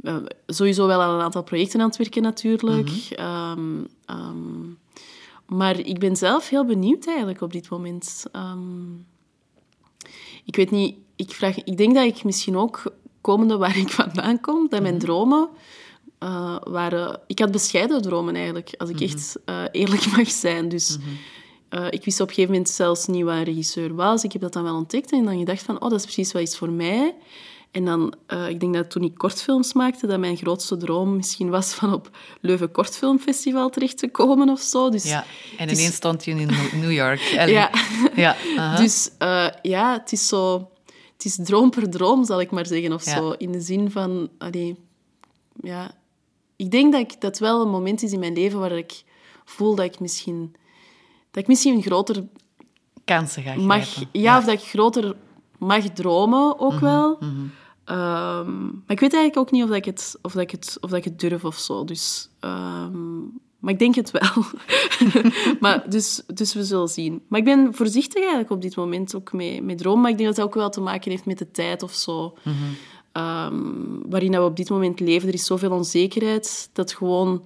eh, 0.03 0.17
sowieso 0.47 0.87
wel 0.87 1.01
aan 1.01 1.15
een 1.15 1.21
aantal 1.21 1.43
projecten 1.43 1.81
aan 1.81 1.87
het 1.87 1.97
werken 1.97 2.21
natuurlijk. 2.21 2.89
Ehm, 3.15 3.83
ehm, 4.05 4.61
maar 5.45 5.79
ik 5.79 5.99
ben 5.99 6.15
zelf 6.15 6.49
heel 6.49 6.65
benieuwd 6.65 7.07
eigenlijk 7.07 7.41
op 7.41 7.53
dit 7.53 7.69
moment. 7.69 8.25
Ehm, 8.31 8.93
ik 10.45 10.55
weet 10.55 10.71
niet, 10.71 10.95
ik, 11.15 11.31
vraag, 11.31 11.63
ik 11.63 11.77
denk 11.77 11.95
dat 11.95 12.05
ik 12.05 12.23
misschien 12.23 12.57
ook, 12.57 12.83
komende 13.21 13.57
waar 13.57 13.77
ik 13.77 13.89
vandaan 13.89 14.41
kom, 14.41 14.69
dat 14.69 14.81
mijn 14.81 14.99
dromen 14.99 15.49
eh, 16.17 16.55
waren... 16.63 17.19
Ik 17.27 17.39
had 17.39 17.51
bescheiden 17.51 18.01
dromen 18.01 18.35
eigenlijk, 18.35 18.73
als 18.77 18.89
ik 18.89 19.01
echt 19.01 19.35
eh, 19.45 19.63
eerlijk 19.71 20.11
mag 20.15 20.29
zijn. 20.29 20.69
Dus 20.69 20.97
ik 21.89 22.05
wist 22.05 22.19
op 22.19 22.27
een 22.27 22.33
gegeven 22.33 22.53
moment 22.53 22.69
zelfs 22.69 23.07
niet 23.07 23.23
waar 23.23 23.37
een 23.37 23.43
regisseur 23.43 23.95
was. 23.95 24.23
Ik 24.23 24.31
heb 24.31 24.41
dat 24.41 24.53
dan 24.53 24.63
wel 24.63 24.75
ontdekt 24.75 25.11
en 25.11 25.25
dan 25.25 25.37
gedacht 25.37 25.63
van, 25.63 25.75
oh, 25.75 25.89
dat 25.89 25.99
is 25.99 26.03
precies 26.03 26.31
wat 26.31 26.41
is 26.41 26.57
voor 26.57 26.69
mij. 26.69 27.15
En 27.71 27.85
dan, 27.85 28.13
eh, 28.27 28.49
ik 28.49 28.59
denk 28.59 28.73
dat 28.73 28.89
toen 28.89 29.03
ik 29.03 29.15
kortfilms 29.17 29.73
maakte, 29.73 30.07
dat 30.07 30.19
mijn 30.19 30.37
grootste 30.37 30.77
droom 30.77 31.15
misschien 31.15 31.49
was 31.49 31.73
van 31.73 31.93
op 31.93 32.09
Leuven 32.41 32.71
Kortfilmfestival 32.71 33.69
terecht 33.69 33.97
te 33.97 34.07
komen 34.11 34.49
of 34.49 34.59
zo. 34.59 34.89
Dus, 34.89 35.03
Ja, 35.03 35.25
en 35.57 35.69
ineens 35.69 35.95
stond 35.95 36.25
je 36.25 36.31
in 36.31 36.49
New 36.79 36.91
York. 36.91 37.19
Ja. 37.47 37.69
ja. 38.15 38.35
Dus 38.81 39.09
eh, 39.17 39.47
ja, 39.61 39.93
het 39.93 40.11
is 40.11 40.27
zo... 40.27 40.69
Het 41.13 41.25
is 41.25 41.39
droom 41.43 41.69
per 41.69 41.89
droom, 41.89 42.25
zal 42.25 42.39
ik 42.41 42.51
maar 42.51 42.65
zeggen, 42.65 42.93
of 42.93 43.05
Ja. 43.05 43.15
zo. 43.15 43.31
In 43.31 43.51
de 43.51 43.61
zin 43.61 43.91
van... 43.91 44.29
Allee, 44.37 44.75
ja, 45.61 45.91
ik 46.55 46.71
denk 46.71 46.91
dat 46.91 47.01
ik, 47.01 47.21
dat 47.21 47.39
wel 47.39 47.61
een 47.61 47.69
moment 47.69 48.03
is 48.03 48.11
in 48.11 48.19
mijn 48.19 48.33
leven 48.33 48.59
waar 48.59 48.77
ik 48.77 49.03
voel 49.45 49.75
dat 49.75 49.85
ik 49.85 49.99
misschien... 49.99 50.55
Dat 51.31 51.41
ik 51.43 51.47
misschien 51.47 51.81
groter 51.81 52.23
Kansen 53.05 53.43
ga 53.43 53.55
mag... 53.55 53.87
Ja, 54.11 54.37
of 54.37 54.43
dat 54.45 54.53
ik 54.53 54.67
groter 54.67 55.15
mag 55.57 55.83
dromen 55.83 56.59
ook 56.59 56.71
Mhm, 56.73 56.83
wel. 56.83 57.17
Ehm, 57.89 58.65
maar 58.65 58.95
ik 58.95 58.99
weet 58.99 59.13
eigenlijk 59.13 59.37
ook 59.37 59.51
niet 59.51 59.63
of, 59.63 59.69
dat 59.69 59.77
ik, 59.77 59.85
het, 59.85 60.17
of, 60.21 60.31
dat 60.31 60.41
ik, 60.41 60.51
het, 60.51 60.77
of 60.81 60.89
dat 60.89 60.99
ik 60.99 61.03
het 61.03 61.19
durf 61.19 61.45
of 61.45 61.57
zo. 61.57 61.83
Dus, 61.83 62.29
ehm, 62.39 63.19
maar 63.59 63.73
ik 63.73 63.79
denk 63.79 63.95
het 63.95 64.11
wel. 64.11 64.45
maar, 65.59 65.89
dus, 65.89 66.23
dus 66.33 66.53
we 66.53 66.63
zullen 66.63 66.87
zien. 66.87 67.21
Maar 67.27 67.39
ik 67.39 67.45
ben 67.45 67.73
voorzichtig 67.73 68.19
eigenlijk 68.19 68.51
op 68.51 68.61
dit 68.61 68.75
moment 68.75 69.15
ook 69.15 69.33
mee, 69.33 69.61
met 69.61 69.77
dromen. 69.77 70.01
Maar 70.01 70.11
ik 70.11 70.17
denk 70.17 70.29
dat 70.29 70.37
dat 70.37 70.45
ook 70.45 70.53
wel 70.53 70.69
te 70.69 70.81
maken 70.81 71.11
heeft 71.11 71.25
met 71.25 71.37
de 71.37 71.51
tijd 71.51 71.83
of 71.83 71.93
zo. 71.93 72.37
Ehm, 73.11 74.09
waarin 74.09 74.31
we 74.31 74.43
op 74.43 74.55
dit 74.55 74.69
moment 74.69 74.99
leven. 74.99 75.27
Er 75.27 75.33
is 75.33 75.45
zoveel 75.45 75.71
onzekerheid 75.71 76.69
dat 76.73 76.93
gewoon... 76.93 77.45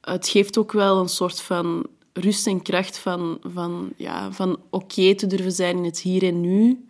Het 0.00 0.28
geeft 0.28 0.58
ook 0.58 0.72
wel 0.72 1.00
een 1.00 1.08
soort 1.08 1.40
van 1.40 1.86
rust 2.12 2.46
en 2.46 2.62
kracht 2.62 2.98
van, 2.98 3.38
van, 3.42 3.92
ja, 3.96 4.32
van 4.32 4.58
oké 4.70 5.14
te 5.14 5.26
durven 5.26 5.52
zijn 5.52 5.76
in 5.76 5.84
het 5.84 6.00
hier 6.00 6.22
en 6.22 6.40
nu, 6.40 6.84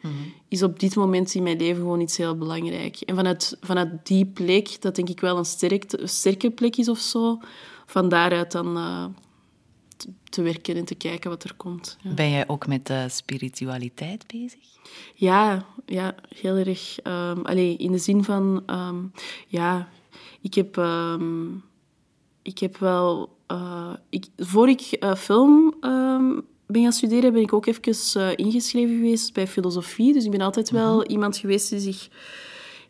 is 0.49 0.62
op 0.62 0.81
dit 0.81 0.97
moment 0.97 1.35
in 1.35 1.43
mijn 1.43 1.57
leven 1.57 1.83
gewoon 1.83 2.01
iets 2.01 2.16
heel 2.16 2.37
belangrijk. 2.37 2.97
En 2.97 3.14
vanuit, 3.14 3.57
vanuit 3.61 4.07
die 4.07 4.27
plek, 4.27 4.81
dat 4.81 4.95
denk 4.95 5.09
ik 5.09 5.21
wel 5.21 5.39
een, 5.39 5.45
sterk, 5.45 5.93
een 5.93 6.09
sterke 6.09 6.51
plek 6.51 6.77
is 6.77 6.89
of 6.89 6.99
zo, 6.99 7.39
van 7.87 8.09
daaruit 8.09 8.53
dan 8.53 8.77
eh, 8.77 9.05
te, 9.97 10.09
te 10.29 10.43
werken 10.43 10.77
en 10.77 10.85
te 10.85 10.95
kijken 10.95 11.31
wat 11.31 11.45
er 11.45 11.55
komt. 11.55 11.97
Ja. 12.03 12.14
Ben 12.14 12.31
jij 12.31 12.49
ook 12.49 12.66
met 12.66 12.87
de 12.87 13.07
spiritualiteit 13.09 14.27
bezig? 14.27 14.68
Ja, 15.14 15.66
ja 15.87 16.14
heel 16.29 16.57
erg. 16.57 16.99
ehm 17.01 17.41
allee, 17.43 17.77
in 17.77 17.93
de 17.93 17.99
zin 17.99 18.25
van, 18.25 18.62
ehm, 18.66 19.05
ja, 19.47 19.89
ik 20.41 20.55
heb, 20.55 20.77
ehm, 20.77 21.47
ik 22.43 22.59
heb 22.59 22.77
wel. 22.77 23.39
Eh, 23.51 23.92
ik, 24.09 24.26
voor 24.36 24.68
ik 24.68 24.80
eh, 24.80 25.14
film 25.14 25.74
ehm, 25.80 26.40
ben 26.66 26.82
gaan 26.82 26.92
studeren, 26.92 27.32
ben 27.32 27.42
ik 27.42 27.53
ook 27.53 27.66
even 27.66 27.82
eh, 28.14 28.30
ingeschreven 28.36 28.94
geweest 28.96 29.32
bij 29.32 29.46
filosofie. 29.46 30.12
Dus 30.12 30.24
ik 30.24 30.30
ben 30.30 30.40
altijd 30.40 30.70
wel 30.70 31.05
iemand 31.05 31.36
geweest 31.36 31.70
die 31.70 31.80
zich 31.80 32.09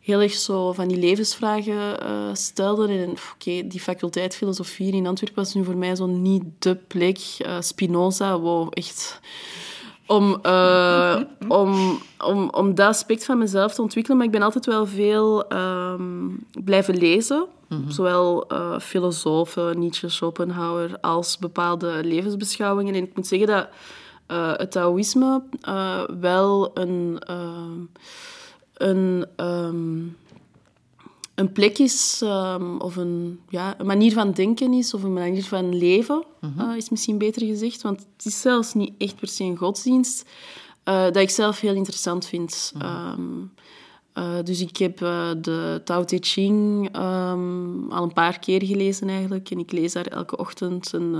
heel 0.00 0.20
erg 0.20 0.32
zo 0.32 0.72
van 0.72 0.88
die 0.88 0.96
levensvragen 0.96 2.36
stelde. 2.36 2.88
En 2.88 3.10
oké, 3.10 3.66
die 3.66 3.80
faculteit 3.80 4.36
filosofie 4.36 4.92
in 4.92 5.06
Antwerpen 5.06 5.42
was 5.42 5.54
nu 5.54 5.64
voor 5.64 5.76
mij 5.76 5.96
zo 5.96 6.06
niet 6.06 6.42
de 6.58 6.76
plek. 6.76 7.18
Spinoza, 7.60 8.38
wow, 8.38 8.68
echt 8.70 9.20
om, 10.10 10.38
eh, 10.42 11.20
om, 11.48 11.98
om, 12.18 12.48
om 12.50 12.74
dat 12.74 12.88
aspect 12.88 13.24
van 13.24 13.38
mezelf 13.38 13.74
te 13.74 13.82
ontwikkelen. 13.82 14.18
Maar 14.18 14.26
ik 14.26 14.32
ben 14.32 14.42
altijd 14.42 14.66
wel 14.66 14.86
veel 14.86 15.48
ehm, 15.48 16.28
blijven 16.64 16.96
lezen. 16.96 17.46
Zowel 17.88 18.48
eh, 18.48 18.78
filosofen, 18.78 19.78
Nietzsche, 19.78 20.08
Schopenhauer, 20.08 21.00
als 21.00 21.38
bepaalde 21.38 22.00
levensbeschouwingen. 22.04 22.94
En 22.94 23.02
ik 23.02 23.16
moet 23.16 23.26
zeggen 23.26 23.48
dat 23.48 23.68
eh, 24.26 24.52
het 24.56 24.70
Taoïsme 24.70 25.42
wel 26.20 26.70
een, 26.74 27.18
ehm, 27.26 27.80
een, 28.74 29.26
ehm, 29.36 29.98
een 31.34 31.52
plek 31.52 31.78
is, 31.78 32.20
ehm, 32.22 32.76
of 32.76 32.96
een, 32.96 33.40
ja, 33.48 33.74
een 33.78 33.86
manier 33.86 34.12
van 34.12 34.32
denken 34.32 34.72
is, 34.72 34.94
of 34.94 35.02
een 35.02 35.12
manier 35.12 35.44
van 35.44 35.76
leven, 35.76 36.24
eh, 36.40 36.76
is 36.76 36.88
misschien 36.88 37.18
beter 37.18 37.46
gezegd. 37.46 37.82
Want 37.82 38.06
het 38.16 38.26
is 38.26 38.40
zelfs 38.40 38.74
niet 38.74 38.92
echt 38.98 39.16
per 39.16 39.28
se 39.28 39.44
een 39.44 39.56
godsdienst, 39.56 40.28
eh, 40.82 41.02
dat 41.02 41.16
ik 41.16 41.30
zelf 41.30 41.60
heel 41.60 41.74
interessant 41.74 42.26
vind. 42.26 42.72
Ehm, 42.78 43.20
eh, 44.12 44.42
dus 44.44 44.60
ik 44.60 44.76
heb 44.76 44.98
de 45.40 45.80
Tao 45.84 46.04
Te 46.04 46.18
Ching 46.20 46.88
ehm, 46.92 47.88
al 47.88 48.02
een 48.02 48.12
paar 48.12 48.38
keer 48.38 48.64
gelezen 48.64 49.08
eigenlijk. 49.08 49.50
En 49.50 49.58
ik 49.58 49.72
lees 49.72 49.92
daar 49.92 50.06
elke 50.06 50.36
ochtend 50.36 50.92
een, 50.92 51.14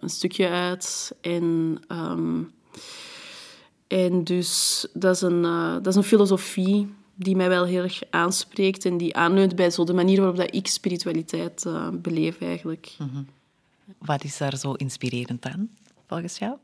een 0.00 0.10
stukje 0.10 0.48
uit. 0.48 1.16
En, 1.20 1.78
en 3.86 4.24
dus 4.24 4.86
dat 4.92 5.14
is, 5.14 5.20
een, 5.20 5.42
dat 5.82 5.86
is 5.86 5.94
een 5.94 6.02
filosofie 6.02 6.88
die 7.14 7.36
mij 7.36 7.48
wel 7.48 7.64
heel 7.64 7.82
erg 7.82 8.02
aanspreekt. 8.10 8.84
En 8.84 8.96
die 8.96 9.16
aanleunt 9.16 9.56
bij 9.56 9.70
zo 9.70 9.84
de 9.84 9.92
manier 9.92 10.18
waarop 10.18 10.36
dat 10.36 10.54
ik 10.54 10.66
spiritualiteit 10.66 11.66
eh, 11.66 11.88
beleef 11.92 12.40
eigenlijk. 12.40 12.96
Wat 13.98 14.24
is 14.24 14.36
daar 14.36 14.56
zo 14.56 14.72
inspirerend 14.72 15.44
aan, 15.44 15.70
volgens 16.06 16.38
jou? 16.38 16.56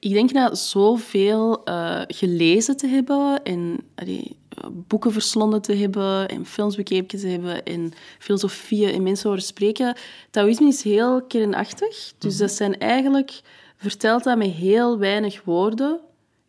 Ik 0.00 0.12
denk 0.12 0.32
na 0.32 0.54
zoveel 0.54 1.64
eh 1.64 2.00
gelezen 2.06 2.76
te 2.76 2.86
hebben 2.86 3.42
en 3.42 3.80
allee, 3.94 4.36
eh, 4.48 4.66
boeken 4.72 5.12
verslonden 5.12 5.62
te 5.62 5.74
hebben 5.74 6.28
en 6.28 6.46
films 6.46 6.76
bekeken 6.76 7.18
te 7.18 7.26
hebben 7.26 7.64
en 7.64 7.92
filosofieën 8.18 8.92
en 8.92 9.02
mensen 9.02 9.28
horen 9.28 9.44
spreken, 9.44 9.96
Taoïsme 10.30 10.68
is 10.68 10.82
heel 10.82 11.22
kernachtig. 11.22 12.12
Dus 12.18 12.36
dat 12.36 12.50
zijn 12.50 12.78
eigenlijk, 12.78 13.40
vertelt 13.76 14.24
dat 14.24 14.36
met 14.36 14.50
heel 14.50 14.98
weinig 14.98 15.42
woorden, 15.44 16.00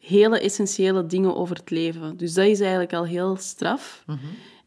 hele 0.06 0.40
essentiële 0.40 1.06
dingen 1.06 1.36
over 1.36 1.56
het 1.56 1.70
leven. 1.70 2.18
Dus 2.18 2.34
dat 2.34 2.46
is 2.46 2.60
eigenlijk 2.60 2.94
al 2.94 3.06
heel 3.06 3.36
straf. 3.40 4.04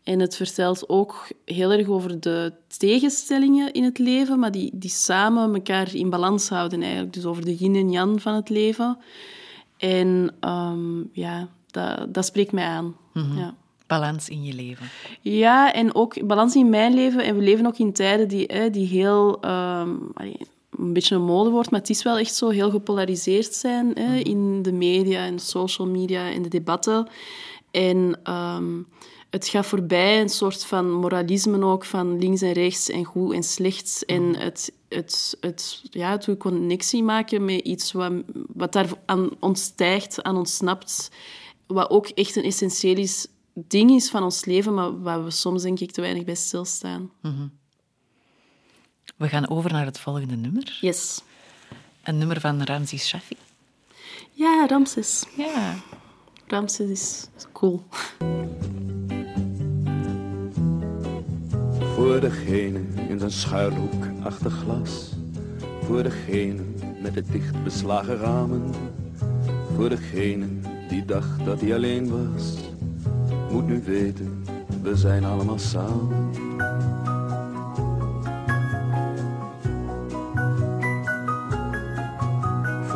En 0.03 0.21
het 0.21 0.37
vertelt 0.37 0.89
ook 0.89 1.29
heel 1.45 1.73
erg 1.73 1.89
over 1.89 2.21
de 2.21 2.53
tegenstellingen 2.79 3.73
in 3.73 3.85
het 3.85 3.99
leven, 3.99 4.39
maar 4.39 4.51
die, 4.53 4.71
die 4.75 4.91
samen 4.91 5.55
elkaar 5.55 5.95
in 5.95 6.11
balans 6.11 6.49
houden 6.49 6.83
eigenlijk. 6.83 7.13
Dus 7.13 7.25
over 7.25 7.45
de 7.45 7.55
yin 7.55 7.75
en 7.75 7.91
yang 7.91 8.23
van 8.23 8.35
het 8.35 8.49
leven. 8.49 8.99
En 9.77 10.35
ehm, 10.41 11.03
ja, 11.13 11.49
dat, 11.71 12.15
dat 12.15 12.25
spreekt 12.25 12.53
mij 12.53 12.65
aan. 12.67 12.97
ja. 13.13 13.55
Balans 13.87 14.29
in 14.29 14.45
je 14.45 14.55
leven. 14.55 14.87
Ja, 15.21 15.73
en 15.73 15.95
ook 15.95 16.27
balans 16.27 16.55
in 16.55 16.69
mijn 16.71 16.95
leven. 16.95 17.25
En 17.25 17.37
we 17.37 17.43
leven 17.43 17.67
ook 17.67 17.79
in 17.79 17.93
tijden 17.93 18.29
die, 18.29 18.45
hè, 18.47 18.71
die 18.71 18.87
heel... 18.87 19.41
ehm, 19.41 19.95
een 20.79 20.93
beetje 20.93 21.15
een 21.15 21.25
modewoord, 21.25 21.71
maar 21.71 21.81
het 21.81 21.91
is 21.91 22.03
wel 22.03 22.19
echt 22.19 22.35
zo 22.35 22.49
heel 22.49 22.71
gepolariseerd 22.71 23.55
zijn 23.55 23.91
hè, 23.95 24.17
in 24.17 24.63
de 24.63 24.73
media 24.73 25.25
en 25.25 25.39
social 25.39 25.89
media 25.89 26.31
en 26.31 26.43
de 26.43 26.49
debatten. 26.49 27.09
En 27.71 28.21
ehm, 28.23 28.83
het 29.31 29.49
gaat 29.49 29.67
voorbij 29.67 30.21
een 30.21 30.29
soort 30.29 30.65
van 30.65 30.93
moralisme 30.93 31.65
ook, 31.65 31.85
van 31.85 32.19
links 32.19 32.43
en 32.43 32.53
rechts 32.53 32.91
en 32.91 33.05
goed 33.05 33.33
en 33.33 33.43
slecht. 33.43 34.05
En 34.05 34.37
het, 34.37 34.73
het, 34.89 35.37
het, 35.41 35.83
ja, 35.91 36.11
het 36.11 36.37
connectie 36.39 37.03
maken 37.03 37.45
met 37.45 37.61
iets 37.61 37.93
wat, 37.93 38.13
wat 38.55 38.73
daar 38.73 38.89
aan 39.07 39.31
ontstijgt, 39.41 40.23
aan 40.23 40.37
ontsnapt. 40.37 41.11
Wat 41.67 41.91
ook 41.91 42.07
echt 42.07 42.37
een 42.37 42.45
essentieel 42.45 42.97
is, 42.97 43.27
ding 43.55 43.91
is 43.91 44.11
van 44.11 44.23
ons 44.23 44.45
leven, 44.45 44.75
maar 44.75 45.03
waar 45.03 45.25
we 45.25 45.31
soms 45.31 45.63
denk 45.63 45.81
ik 45.81 45.91
te 45.91 46.01
weinig 46.01 46.25
bij 46.25 46.35
stilstaan. 46.35 47.11
We 49.17 49.29
gaan 49.29 49.49
over 49.49 49.73
naar 49.73 49.85
het 49.85 49.99
volgende 49.99 50.37
nummer. 50.37 50.79
Yes. 50.81 51.23
Een 52.03 52.19
nummer 52.19 52.41
van 52.41 52.63
Ramses 52.63 53.07
Shaffi. 53.07 53.37
Ja, 54.33 54.67
Ramses. 54.69 55.25
Ja. 55.37 55.75
Ramses 56.47 57.29
is 57.37 57.47
cool. 57.53 57.83
Voor 61.95 62.21
degene 62.21 62.81
in 63.09 63.19
zijn 63.19 63.31
schuilhoek 63.31 64.05
achter 64.23 64.51
glas. 64.51 65.13
Voor 65.83 66.03
degene 66.03 66.63
met 67.03 67.15
de 67.15 67.23
dicht 67.23 67.65
beslagen 67.65 68.17
ramen. 68.17 68.75
Voor 69.75 69.89
degene 69.89 70.47
die 70.89 71.05
dacht 71.05 71.45
dat 71.45 71.61
hij 71.61 71.75
alleen 71.75 72.09
was. 72.09 72.55
Moet 73.51 73.67
nu 73.67 73.83
weten, 73.85 74.45
we 74.83 74.97
zijn 74.97 75.25
allemaal 75.25 75.59
samen. 75.59 76.31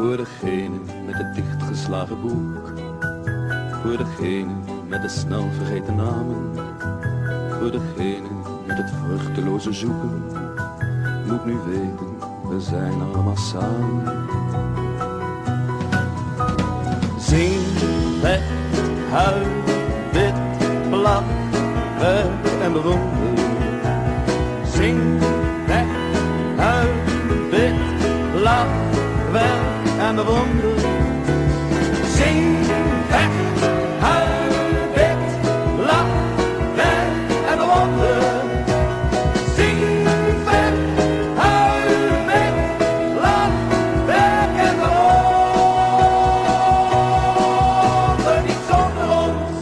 Voor 0.00 0.16
degene 0.16 0.78
met 1.06 1.14
het 1.14 1.34
dichtgeslagen 1.34 2.20
boek. 2.20 2.72
Voor 3.82 3.96
degene 3.96 4.52
met 4.88 5.02
de 5.02 5.08
snel 5.08 5.48
vergeten 5.56 5.96
namen. 5.96 6.54
Voor 7.58 7.70
degene 7.70 8.28
met 8.66 8.76
het 8.76 8.90
vruchteloze 9.04 9.72
zoeken. 9.72 10.22
Moet 11.26 11.44
nu 11.44 11.56
weten, 11.66 12.18
we 12.48 12.60
zijn 12.60 12.92
allemaal 12.92 13.36
samen. 13.36 14.02
Zing, 17.18 17.60
vecht, 18.20 18.80
huil, 19.10 19.46
wit, 20.12 20.34
blad, 20.90 21.22
werk 21.98 22.62
en 22.62 22.72
bewonder. 22.72 23.44
Zing, 24.72 25.18
weg, 25.66 25.86
huil, 26.56 26.99
werk 30.16 30.18
en 30.18 30.24
bewonder. 30.24 30.78
Zing, 32.14 32.66
weg, 33.08 33.28
huil, 33.98 34.52
bid, 34.94 35.16
lach, 35.86 36.06
werk 36.74 37.30
en 37.50 37.58
bewonder. 37.58 38.22
Zing, 39.54 40.04
weg, 40.44 40.74
huil, 41.36 42.24
bid, 42.26 42.54
lach, 43.20 43.56
werk 44.06 44.56
en 44.56 44.76
bewonder. 44.76 45.28
Niet 48.46 48.62
zonder 48.70 49.08
ons. 49.18 49.60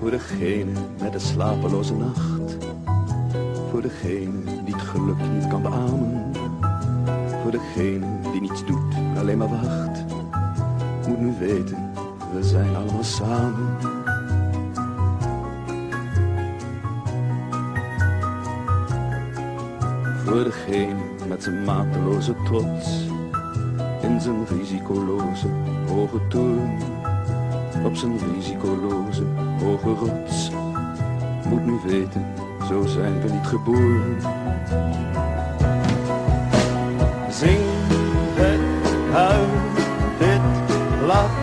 Voor 0.00 0.10
degene 0.10 0.72
met 1.00 1.12
de 1.12 1.18
slapeloze 1.18 1.94
nacht. 1.94 2.56
Voor 3.70 3.82
degene 3.82 4.62
die 4.64 4.74
het 4.74 4.82
geluk 4.82 5.18
niet 5.34 5.46
kan 5.46 5.62
beamen. 5.62 6.27
Voor 7.48 7.58
degene 7.58 8.06
die 8.32 8.40
niets 8.40 8.64
doet, 8.64 8.94
alleen 9.16 9.38
maar 9.38 9.48
wacht. 9.48 10.04
Moet 11.06 11.18
nu 11.18 11.34
weten, 11.38 11.92
we 12.32 12.42
zijn 12.42 12.76
allemaal 12.76 13.04
samen. 13.04 13.76
Voor 20.24 20.44
degene 20.44 20.94
met 21.28 21.42
zijn 21.42 21.64
mateloze 21.64 22.34
trots. 22.44 23.06
In 24.02 24.20
zijn 24.20 24.46
risicoloze 24.46 25.48
hoge 25.86 26.26
toren. 26.28 26.78
Op 27.84 27.96
zijn 27.96 28.18
risicoloze 28.34 29.24
hoge 29.60 29.90
rots. 29.90 30.50
Moet 31.48 31.66
nu 31.66 31.78
weten, 31.86 32.26
zo 32.68 32.86
zijn 32.86 33.20
we 33.20 33.32
niet 33.32 33.46
geboren. 33.46 34.16
Huil, 39.18 39.48
dit, 40.18 40.40
lach, 41.06 41.37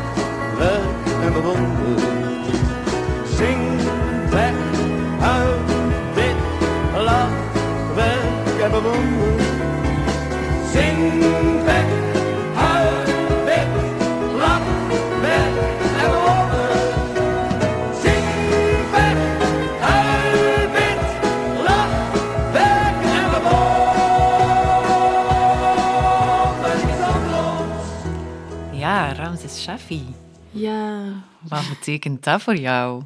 Ja, 30.52 31.04
Wat 31.50 31.70
betekent 31.70 32.24
dat 32.24 32.42
voor 32.42 32.56
jou? 32.56 33.04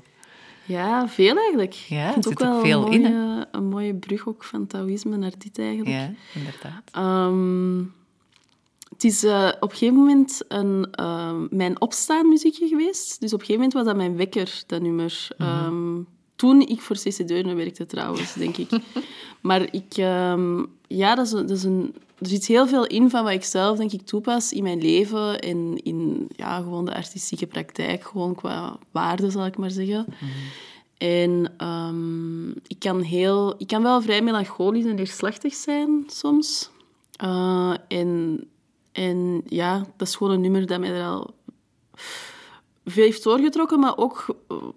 ja 0.66 1.08
veel 1.08 1.38
eigenlijk. 1.38 1.74
Ja, 1.74 2.08
ik 2.08 2.14
vind 2.14 2.26
er 2.26 2.32
ook 2.32 2.40
zit 2.40 2.48
ook 2.48 2.54
wel 2.54 2.62
veel 2.62 2.86
een, 2.86 2.92
in, 2.94 3.02
mooie, 3.02 3.48
een 3.52 3.68
mooie 3.68 3.96
brug 3.96 4.28
ook 4.28 4.44
van 4.44 4.68
Taoïsme 4.68 5.18
naar 5.18 5.34
dit 5.38 5.60
eigenlijk. 5.60 5.90
Ja, 5.90 6.12
inderdaad. 6.34 6.84
Ehm, 6.92 7.80
het 8.90 9.04
is 9.04 9.24
eh, 9.24 9.52
op 9.60 9.72
een 9.72 9.78
gegeven 9.78 9.96
moment 9.96 10.42
een, 10.48 10.88
ehm, 10.92 11.48
mijn 11.50 11.82
opstaanmuziekje 11.82 12.68
geweest. 12.68 13.20
Dus 13.20 13.34
op 13.34 13.40
een 13.40 13.46
gegeven 13.46 13.54
moment 13.54 13.74
was 13.74 13.86
dat 13.86 13.96
mijn 13.96 14.16
wekker, 14.16 14.64
dat 14.68 14.82
nummer. 14.82 15.28
Ehm, 15.38 16.02
toen 16.36 16.62
ik 16.62 16.82
voor 16.82 16.96
CC 16.96 17.28
Deurne 17.28 17.54
werkte 17.54 17.86
trouwens, 17.86 18.34
denk 18.34 18.58
ik. 18.58 18.70
maar 19.42 19.74
ik... 19.74 19.94
ja, 20.88 21.16
dat 21.16 21.26
is, 21.26 21.32
dat 21.32 21.50
is 21.50 21.64
een... 21.64 21.96
Er 22.20 22.28
zit 22.28 22.46
heel 22.46 22.68
veel 22.68 22.86
in 22.86 23.10
van 23.10 23.24
wat 23.24 23.34
ik 23.34 23.44
zelf, 23.44 23.78
denk 23.78 23.92
ik, 23.92 24.02
toepas 24.02 24.54
in 24.54 24.64
mijn 24.64 24.82
leven 24.82 25.40
en 25.40 25.84
in 25.84 26.28
ja, 26.36 26.58
gewoon 26.58 26.86
de 26.86 26.96
artistieke 26.96 27.48
praktijk, 27.48 28.04
gewoon 28.04 28.36
qua 28.36 28.78
waarde, 28.92 29.30
zal 29.30 29.46
ik 29.46 29.58
maar 29.58 29.72
zeggen. 29.72 30.06
En 30.98 31.54
ehm, 31.58 32.50
ik, 32.50 32.80
kan 32.80 33.02
heel, 33.02 33.54
ik 33.58 33.68
kan 33.68 33.84
wel 33.84 34.02
vrij 34.02 34.22
melancholisch 34.22 34.86
en 34.86 34.96
neerslachtig 34.96 35.54
zijn 35.54 36.04
soms. 36.08 36.70
Eh, 37.16 37.74
en, 37.88 38.44
en 38.92 39.42
ja, 39.46 39.86
dat 39.98 40.08
is 40.08 40.16
gewoon 40.16 40.34
een 40.34 40.42
nummer 40.42 40.66
dat 40.66 40.80
mij 40.80 40.90
er 40.90 41.06
al 41.06 41.34
veel 42.90 43.04
heeft 43.04 43.24
doorgetrokken, 43.24 43.80
maar 43.80 43.98
ook 43.98 44.26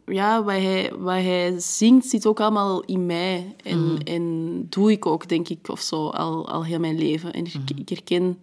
ja, 0.06 0.42
wat, 0.42 0.54
hij, 0.54 0.92
wat 0.98 1.14
hij 1.14 1.54
zingt 1.58 2.06
zit 2.06 2.26
ook 2.26 2.40
allemaal 2.40 2.82
in 2.82 3.06
mij. 3.06 3.54
En, 3.64 3.98
en 4.04 4.66
doe 4.68 4.90
ik 4.90 5.06
ook, 5.06 5.28
denk 5.28 5.48
ik, 5.48 5.68
of 5.68 5.80
zo, 5.80 6.08
al, 6.08 6.48
al 6.48 6.64
heel 6.64 6.78
mijn 6.78 6.98
leven. 6.98 7.32
En 7.32 7.44
ik, 7.44 7.70
ik 7.74 7.88
herken 7.88 8.38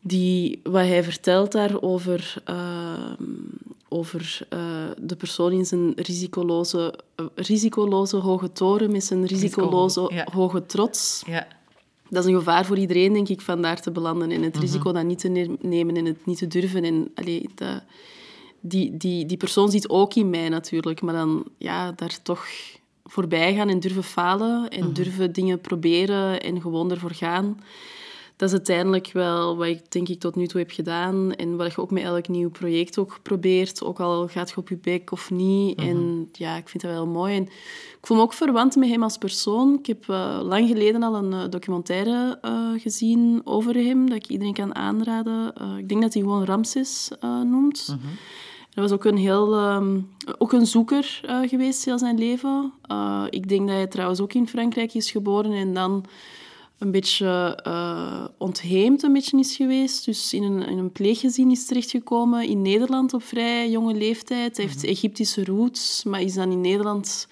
die, 0.00 0.60
wat 0.62 0.86
hij 0.86 1.04
vertelt 1.04 1.52
daar 1.52 1.82
over, 1.82 2.34
ehm, 2.44 3.14
over 3.88 4.46
eh, 4.48 4.60
de 4.98 5.16
persoon 5.16 5.52
in 5.52 5.66
zijn 5.66 5.92
risicoloze, 5.96 6.98
eh, 7.14 7.24
risicoloze 7.34 8.16
hoge 8.16 8.52
toren 8.52 8.92
met 8.92 9.04
zijn 9.04 9.26
risicoloze 9.26 10.10
ja. 10.14 10.26
hoge 10.32 10.66
trots. 10.66 11.22
Ja. 11.26 11.46
Dat 12.08 12.24
is 12.24 12.30
een 12.30 12.38
gevaar 12.38 12.64
voor 12.64 12.78
iedereen, 12.78 13.12
denk 13.12 13.28
ik, 13.28 13.40
van 13.40 13.62
daar 13.62 13.80
te 13.80 13.90
belanden. 13.90 14.30
En 14.30 14.42
het 14.42 14.56
risico 14.56 14.92
dat 14.92 15.04
niet 15.04 15.18
te 15.18 15.28
ne- 15.28 15.56
nemen 15.60 15.96
en 15.96 16.04
het 16.04 16.26
niet 16.26 16.38
te 16.38 16.46
durven. 16.46 16.84
En, 16.84 17.10
allee, 17.14 17.50
dat, 17.54 17.82
die, 18.66 18.96
die, 18.96 19.26
die 19.26 19.36
persoon 19.36 19.70
zit 19.70 19.88
ook 19.88 20.14
in 20.14 20.30
mij 20.30 20.48
natuurlijk. 20.48 21.02
Maar 21.02 21.14
dan 21.14 21.44
ja, 21.58 21.92
daar 21.92 22.22
toch 22.22 22.46
voorbij 23.04 23.54
gaan 23.54 23.68
en 23.68 23.80
durven 23.80 24.04
falen. 24.04 24.68
En 24.68 24.92
durven 24.92 25.32
dingen 25.32 25.60
proberen 25.60 26.40
en 26.42 26.60
gewoon 26.60 26.90
ervoor 26.90 27.14
gaan. 27.14 27.58
Dat 28.36 28.48
is 28.48 28.54
uiteindelijk 28.54 29.10
wel 29.12 29.56
wat 29.56 29.66
ik 29.66 29.92
denk 29.92 30.08
ik 30.08 30.20
tot 30.20 30.34
nu 30.34 30.46
toe 30.46 30.60
heb 30.60 30.70
gedaan. 30.70 31.34
En 31.34 31.56
wat 31.56 31.74
je 31.74 31.80
ook 31.80 31.90
met 31.90 32.02
elk 32.02 32.28
nieuw 32.28 32.50
project 32.50 32.98
ook 32.98 33.18
probeert. 33.22 33.84
Ook 33.84 34.00
al 34.00 34.28
gaat 34.28 34.50
je 34.50 34.56
op 34.56 34.68
je 34.68 34.76
bek 34.76 35.12
of 35.12 35.30
niet. 35.30 35.78
En 35.78 36.28
ja, 36.32 36.56
ik 36.56 36.68
vind 36.68 36.82
dat 36.82 36.92
wel 36.92 37.06
mooi. 37.06 37.36
En 37.36 37.42
ik 37.98 38.06
voel 38.06 38.16
me 38.16 38.22
ook 38.22 38.32
verwant 38.32 38.76
met 38.76 38.88
hem 38.88 39.02
als 39.02 39.18
persoon. 39.18 39.78
Ik 39.78 39.86
heb 39.86 40.08
eh, 40.08 40.40
lang 40.42 40.68
geleden 40.68 41.02
al 41.02 41.14
een 41.14 41.32
eh, 41.32 41.48
documentaire 41.50 42.38
eh, 42.40 42.70
gezien 42.76 43.40
over 43.44 43.74
hem. 43.74 44.08
Dat 44.08 44.16
ik 44.16 44.28
iedereen 44.28 44.54
kan 44.54 44.74
aanraden. 44.74 45.54
Ik 45.78 45.88
denk 45.88 46.02
dat 46.02 46.12
hij 46.12 46.22
gewoon 46.22 46.44
Ramses 46.44 47.10
noemt. 47.44 47.96
Dat 48.74 48.90
was 48.90 48.92
ook 48.92 49.04
een 49.04 49.16
heel... 49.16 49.54
ehm, 49.54 50.00
ook 50.38 50.52
een 50.52 50.66
zoeker 50.66 51.20
eh, 51.26 51.40
geweest 51.48 51.84
heel 51.84 51.98
zijn 51.98 52.18
leven. 52.18 52.72
Eh, 52.82 53.24
ik 53.30 53.48
denk 53.48 53.66
dat 53.66 53.76
hij 53.76 53.86
trouwens 53.86 54.20
ook 54.20 54.32
in 54.32 54.48
Frankrijk 54.48 54.94
is 54.94 55.10
geboren 55.10 55.52
en 55.52 55.74
dan 55.74 56.04
een 56.78 56.90
beetje 56.90 57.60
eh, 57.62 58.24
ontheemd 58.38 59.02
een 59.02 59.12
beetje 59.12 59.38
is 59.38 59.56
geweest. 59.56 60.04
Dus 60.04 60.32
in 60.32 60.42
een, 60.42 60.66
in 60.66 60.78
een 60.78 60.92
pleeggezin 60.92 61.50
is 61.50 61.66
terechtgekomen 61.66 62.48
in 62.48 62.62
Nederland 62.62 63.14
op 63.14 63.22
vrij 63.22 63.70
jonge 63.70 63.94
leeftijd. 63.94 64.56
Hij 64.56 64.66
heeft 64.66 64.84
Egyptische 64.84 65.44
roots, 65.44 66.04
maar 66.04 66.20
is 66.20 66.34
dan 66.34 66.50
in 66.50 66.60
Nederland 66.60 67.28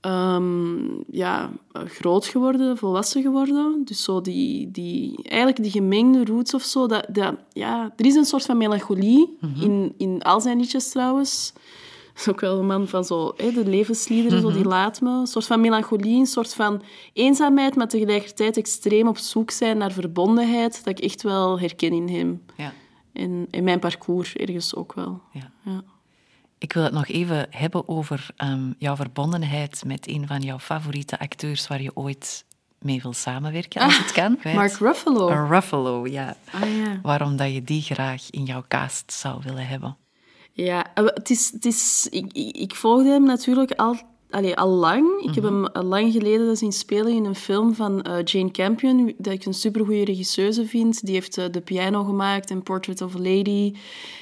ehm, 0.00 0.84
ja, 1.10 1.50
eh, 1.72 1.82
groot 1.84 2.26
geworden, 2.26 2.76
volwassen 2.76 3.22
geworden. 3.22 3.82
Dus 3.84 4.02
zo 4.02 4.20
die, 4.20 4.70
die, 4.70 5.22
eigenlijk 5.22 5.62
die 5.62 5.70
gemengde 5.70 6.24
roots 6.24 6.54
of 6.54 6.62
zo. 6.62 6.86
Dat, 6.86 7.06
dat, 7.08 7.34
ja, 7.52 7.92
er 7.96 8.06
is 8.06 8.14
een 8.14 8.24
soort 8.24 8.44
van 8.44 8.56
melancholie 8.56 9.36
in, 9.60 9.94
in 9.96 10.22
al 10.22 10.40
zijn 10.40 10.58
liedjes 10.58 10.90
trouwens. 10.90 11.52
Dat 12.12 12.20
is 12.22 12.28
ook 12.32 12.40
wel 12.40 12.58
een 12.58 12.66
man 12.66 12.88
van 12.88 13.04
zo, 13.04 13.32
hè, 13.36 13.52
de 13.52 13.66
levensliederen, 13.66 14.40
zo, 14.40 14.52
die 14.52 14.64
laat 14.64 15.00
me. 15.00 15.10
Een 15.10 15.26
soort 15.26 15.46
van 15.46 15.60
melancholie, 15.60 16.18
een 16.18 16.26
soort 16.26 16.54
van 16.54 16.82
eenzaamheid, 17.12 17.76
maar 17.76 17.88
tegelijkertijd 17.88 18.56
extreem 18.56 19.08
op 19.08 19.18
zoek 19.18 19.50
zijn 19.50 19.78
naar 19.78 19.92
verbondenheid, 19.92 20.84
dat 20.84 20.98
ik 20.98 21.04
echt 21.04 21.22
wel 21.22 21.60
herken 21.60 21.92
in 21.92 22.08
hem. 22.08 22.42
Ja. 22.56 22.72
En 23.12 23.46
in 23.50 23.64
mijn 23.64 23.78
parcours 23.78 24.36
ergens 24.36 24.74
ook 24.74 24.92
wel. 24.92 25.20
Ja. 25.32 25.50
Ja. 25.64 25.82
Ik 26.60 26.72
wil 26.72 26.82
het 26.82 26.92
nog 26.92 27.08
even 27.08 27.46
hebben 27.50 27.88
over 27.88 28.26
ehm, 28.36 28.72
jouw 28.78 28.96
verbondenheid 28.96 29.82
met 29.86 30.08
een 30.08 30.26
van 30.26 30.40
jouw 30.40 30.58
favoriete 30.58 31.18
acteurs 31.18 31.66
waar 31.66 31.82
je 31.82 31.96
ooit 31.96 32.44
mee 32.78 33.02
wil 33.02 33.12
samenwerken, 33.12 33.80
als 33.80 33.98
het 33.98 34.12
kan. 34.12 34.36
Kwijt. 34.36 34.56
Mark 34.56 34.72
Ruffalo. 34.72 35.46
Ruffalo, 35.48 36.06
ja. 36.06 36.36
Ah 36.52 36.76
ja. 36.76 37.00
Waarom 37.02 37.36
dat 37.36 37.52
je 37.52 37.62
die 37.62 37.82
graag 37.82 38.30
in 38.30 38.44
jouw 38.44 38.64
cast 38.68 39.12
zou 39.12 39.40
willen 39.44 39.66
hebben. 39.66 39.96
Ja, 40.52 40.94
eh, 40.94 41.04
het 41.04 41.30
is, 41.30 41.50
het 41.52 41.64
is, 41.64 42.08
ik, 42.10 42.32
ik, 42.32 42.56
ik 42.56 42.74
volgde 42.74 43.10
hem 43.10 43.24
natuurlijk 43.24 43.72
al, 43.72 43.96
allee, 44.30 44.56
al 44.56 44.68
lang. 44.68 45.22
Ik 45.22 45.34
heb 45.34 45.44
hem 45.44 45.66
al 45.66 45.82
lang 45.82 46.12
geleden 46.12 46.56
zien 46.56 46.72
spelen 46.72 47.12
in 47.12 47.24
een 47.24 47.34
film 47.34 47.74
van 47.74 48.02
eh, 48.02 48.24
Jane 48.24 48.50
Campion, 48.50 49.14
dat 49.18 49.32
ik 49.32 49.44
een 49.44 49.54
supergoeie 49.54 50.04
regisseuse 50.04 50.66
vind. 50.66 51.04
Die 51.04 51.14
heeft 51.14 51.38
eh, 51.38 51.44
The 51.44 51.60
Piano 51.60 52.04
gemaakt 52.04 52.50
en 52.50 52.62
Portrait 52.62 53.02
of 53.02 53.14
a 53.14 53.18
Lady. 53.18 53.72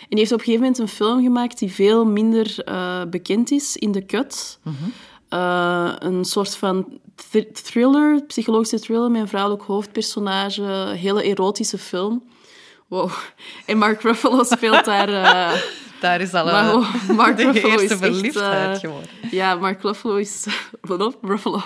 En 0.00 0.16
die 0.16 0.18
heeft 0.18 0.32
op 0.32 0.38
een 0.38 0.44
gegeven 0.44 0.61
moment 0.61 0.78
een 0.78 0.88
film 0.88 1.22
gemaakt 1.22 1.59
die 1.59 1.72
veel 1.72 2.04
minder 2.04 2.62
eh, 2.64 3.02
bekend 3.11 3.50
is, 3.50 3.76
In 3.76 3.92
the 3.92 4.06
Cut. 4.06 4.59
Eh, 5.28 5.92
een 5.98 6.24
soort 6.24 6.56
van 6.56 6.98
thr- 7.14 7.62
thriller, 7.62 8.22
psychologische 8.26 8.80
thriller 8.80 9.11
met 9.11 9.20
een 9.20 9.28
vrouwelijk 9.28 9.62
hoofdpersonage. 9.62 10.62
Hele 10.94 11.22
erotische 11.22 11.78
film. 11.78 12.22
Wow. 12.86 13.11
En 13.66 13.78
Mark 13.78 14.02
Ruffalo 14.02 14.42
speelt 14.44 14.84
daar... 14.84 15.09
Daar 16.01 16.20
is 16.20 16.34
al 16.34 16.44
Maar 16.44 16.68
eh, 16.68 16.74
oh, 16.74 17.09
Mark 17.16 17.36
de 17.36 17.42
Ruffalo 17.42 17.72
eerste 17.72 17.84
is 17.84 17.90
echt, 17.90 18.01
verliefdheid 18.01 18.74
eh, 18.74 18.80
geworden. 18.80 19.09
Ja, 19.30 19.55
Mark 19.55 19.82
Ruffalo 19.82 20.16
is... 20.16 20.46
Wat 20.80 21.01
op? 21.01 21.18
Ruffalo. 21.22 21.62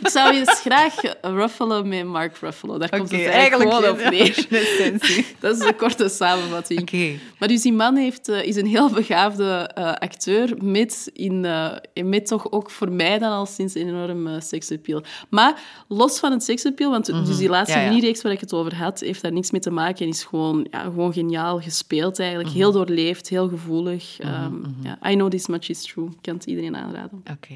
Ik 0.00 0.08
zou 0.08 0.34
eens 0.34 0.60
graag 0.60 0.94
ruffelen 1.22 1.88
met 1.88 2.04
Mark 2.04 2.36
Ruffalo. 2.36 2.78
Daar 2.78 2.88
komt 2.88 3.10
het 3.10 3.26
eigenlijk 3.26 3.72
gewoon 3.72 3.90
op 3.90 4.10
neer. 4.10 4.46
Dat 5.40 5.56
is 5.56 5.66
een 5.66 5.76
korte 5.76 6.08
samenvatting. 6.08 6.80
Oké. 6.80 7.12
Maar 7.38 7.48
dus 7.48 7.62
die 7.62 7.72
man 7.72 7.96
heeft, 7.96 8.28
eh, 8.28 8.44
is 8.44 8.56
een 8.56 8.66
heel 8.66 8.90
begaafde 8.90 9.74
acteur 9.98 10.54
met, 10.62 11.10
in, 11.12 11.46
met 11.94 12.26
toch 12.26 12.50
ook 12.52 12.70
voor 12.70 12.92
mij 12.92 13.18
dan 13.18 13.32
al 13.32 13.46
sinds 13.46 13.74
een 13.74 13.88
enorm 13.88 14.26
uh, 14.26 14.40
seksappeal. 14.40 15.02
Maar 15.28 15.60
los 15.88 16.18
van 16.18 16.32
het 16.32 16.44
seksappeal, 16.44 16.90
want 16.90 17.06
dus 17.06 17.36
die 17.36 17.48
laatste 17.48 17.74
Mhm. 17.74 17.84
Ja, 17.84 17.88
mini-reeks 17.88 18.22
waar 18.22 18.32
ik 18.32 18.40
het 18.40 18.52
over 18.52 18.74
had, 18.74 19.00
heeft 19.00 19.22
daar 19.22 19.32
niks 19.32 19.50
mee 19.50 19.60
te 19.60 19.70
maken 19.70 20.04
en 20.04 20.10
is 20.10 20.24
gewoon, 20.24 20.66
ja, 20.70 20.80
gewoon 20.80 21.12
geniaal 21.12 21.60
gespeeld 21.60 22.18
eigenlijk. 22.18 22.48
Mhm. 22.48 22.58
Heel 22.58 22.72
doorleefd, 22.72 23.28
heel 23.28 23.48
gevoelig. 23.48 23.73
Ehm, 23.82 24.54
ja, 24.82 25.10
I 25.10 25.14
know 25.14 25.30
this 25.30 25.46
much 25.46 25.68
is 25.68 25.82
true. 25.82 26.06
Ik 26.10 26.16
kan 26.22 26.34
het 26.34 26.44
iedereen 26.44 26.76
aanraden. 26.76 27.22
Oké. 27.30 27.54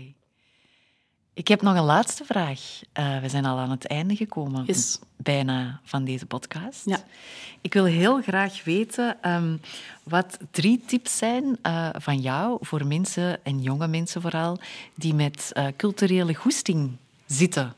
Ik 1.35 1.49
heb 1.49 1.63
nog 1.63 1.77
een 1.77 1.85
laatste 1.85 2.25
vraag. 2.25 2.81
Eh, 2.93 3.21
we 3.21 3.29
zijn 3.29 3.45
al 3.45 3.59
aan 3.59 3.71
het 3.71 3.87
einde 3.87 4.17
gekomen, 4.17 4.65
Yes. 4.65 4.99
bijna, 5.17 5.81
van 5.85 6.05
deze 6.05 6.27
podcast. 6.27 6.85
Ja. 6.85 6.99
Ik 7.61 7.73
wil 7.73 7.85
heel 7.85 8.23
graag 8.23 8.65
weten 8.65 9.23
ehm, 9.23 9.57
wat 10.03 10.39
drie 10.51 10.81
tips 10.87 11.17
zijn 11.19 11.59
eh, 11.63 11.89
van 11.93 12.21
jou 12.21 12.59
voor 12.61 12.87
mensen, 12.87 13.45
en 13.45 13.63
jonge 13.63 13.89
mensen 13.89 14.21
vooral, 14.21 14.59
die 14.95 15.15
met 15.15 15.51
eh, 15.53 15.67
culturele 15.77 16.35
goesting 16.35 16.97
zitten. 17.27 17.75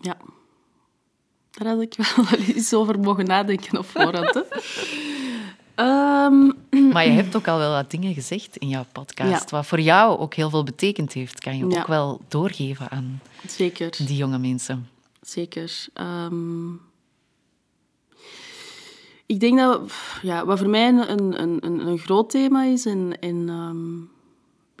Ja. 0.00 0.16
Daar 1.50 1.68
had 1.68 1.80
ik 1.80 1.94
wel 1.96 2.26
eens 2.54 2.74
over 2.74 3.00
mogen 3.00 3.24
nadenken 3.24 3.78
op 3.78 3.86
voorhand. 3.86 4.42
Ehm, 5.74 6.50
Maar 6.92 7.04
je 7.06 7.10
hebt 7.12 7.36
ook 7.36 7.48
al 7.48 7.58
wel 7.58 7.72
wat 7.72 7.90
dingen 7.90 8.14
gezegd 8.14 8.56
in 8.56 8.68
jouw 8.68 8.84
podcast, 8.92 9.50
Ja. 9.50 9.56
wat 9.56 9.66
voor 9.66 9.80
jou 9.80 10.18
ook 10.18 10.34
heel 10.34 10.50
veel 10.50 10.64
betekend 10.64 11.12
heeft. 11.12 11.40
Kan 11.40 11.56
je 11.58 11.66
Ja. 11.68 11.80
ook 11.80 11.86
wel 11.86 12.20
doorgeven 12.28 12.90
aan 12.90 13.20
zeker. 13.46 13.90
die 14.06 14.16
jonge 14.16 14.38
mensen. 14.38 14.88
Zeker. 15.22 15.86
Ehm, 15.94 16.72
ik 19.26 19.40
denk 19.40 19.58
dat 19.58 19.80
ja, 20.22 20.44
wat 20.46 20.58
voor 20.58 20.68
mij 20.68 20.88
een, 20.88 21.10
een, 21.42 21.64
een, 21.66 21.86
een 21.86 21.98
groot 21.98 22.30
thema 22.30 22.64
is, 22.64 22.86
en, 22.86 23.18
en 23.20 23.48
ehm, 23.48 24.00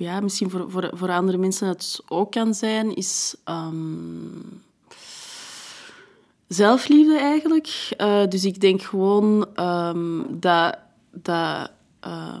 ja, 0.04 0.20
misschien 0.20 0.50
voor, 0.50 0.70
voor, 0.70 0.90
voor 0.94 1.10
andere 1.10 1.38
mensen 1.38 1.68
het 1.68 2.00
ook 2.08 2.30
kan 2.32 2.54
zijn, 2.54 2.94
is 2.96 3.34
zelfliefde 6.48 7.18
eigenlijk. 7.18 7.88
Eh, 7.96 8.22
dus 8.28 8.44
ik 8.44 8.60
denk 8.60 8.82
gewoon 8.82 9.46
dat, 10.28 10.78
dat 11.22 11.70
ehm, 12.00 12.40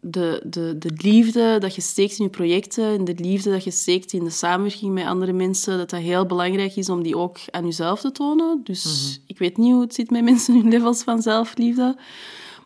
de, 0.00 0.40
de, 0.44 0.78
de 0.78 0.90
liefde 0.96 1.58
dat 1.58 1.74
je 1.74 1.80
steekt 1.80 2.18
in 2.18 2.24
je 2.24 2.30
projecten 2.30 2.84
en 2.84 3.04
de 3.04 3.14
liefde 3.16 3.50
dat 3.50 3.64
je 3.64 3.70
steekt 3.70 4.12
in 4.12 4.24
de 4.24 4.30
samenwerking 4.30 4.92
met 4.92 5.06
andere 5.06 5.32
mensen, 5.32 5.78
dat 5.78 5.90
dat 5.90 6.00
heel 6.00 6.26
belangrijk 6.26 6.76
is 6.76 6.88
om 6.88 7.02
die 7.02 7.16
ook 7.16 7.38
aan 7.50 7.64
jezelf 7.64 8.00
te 8.00 8.12
tonen. 8.12 8.60
Dus 8.64 9.20
ik 9.26 9.38
weet 9.38 9.56
niet 9.56 9.72
hoe 9.72 9.80
het 9.80 9.94
zit 9.94 10.10
met 10.10 10.24
mensen 10.24 10.54
hun 10.54 10.68
levels 10.68 11.02
van 11.02 11.22
zelfliefde. 11.22 11.96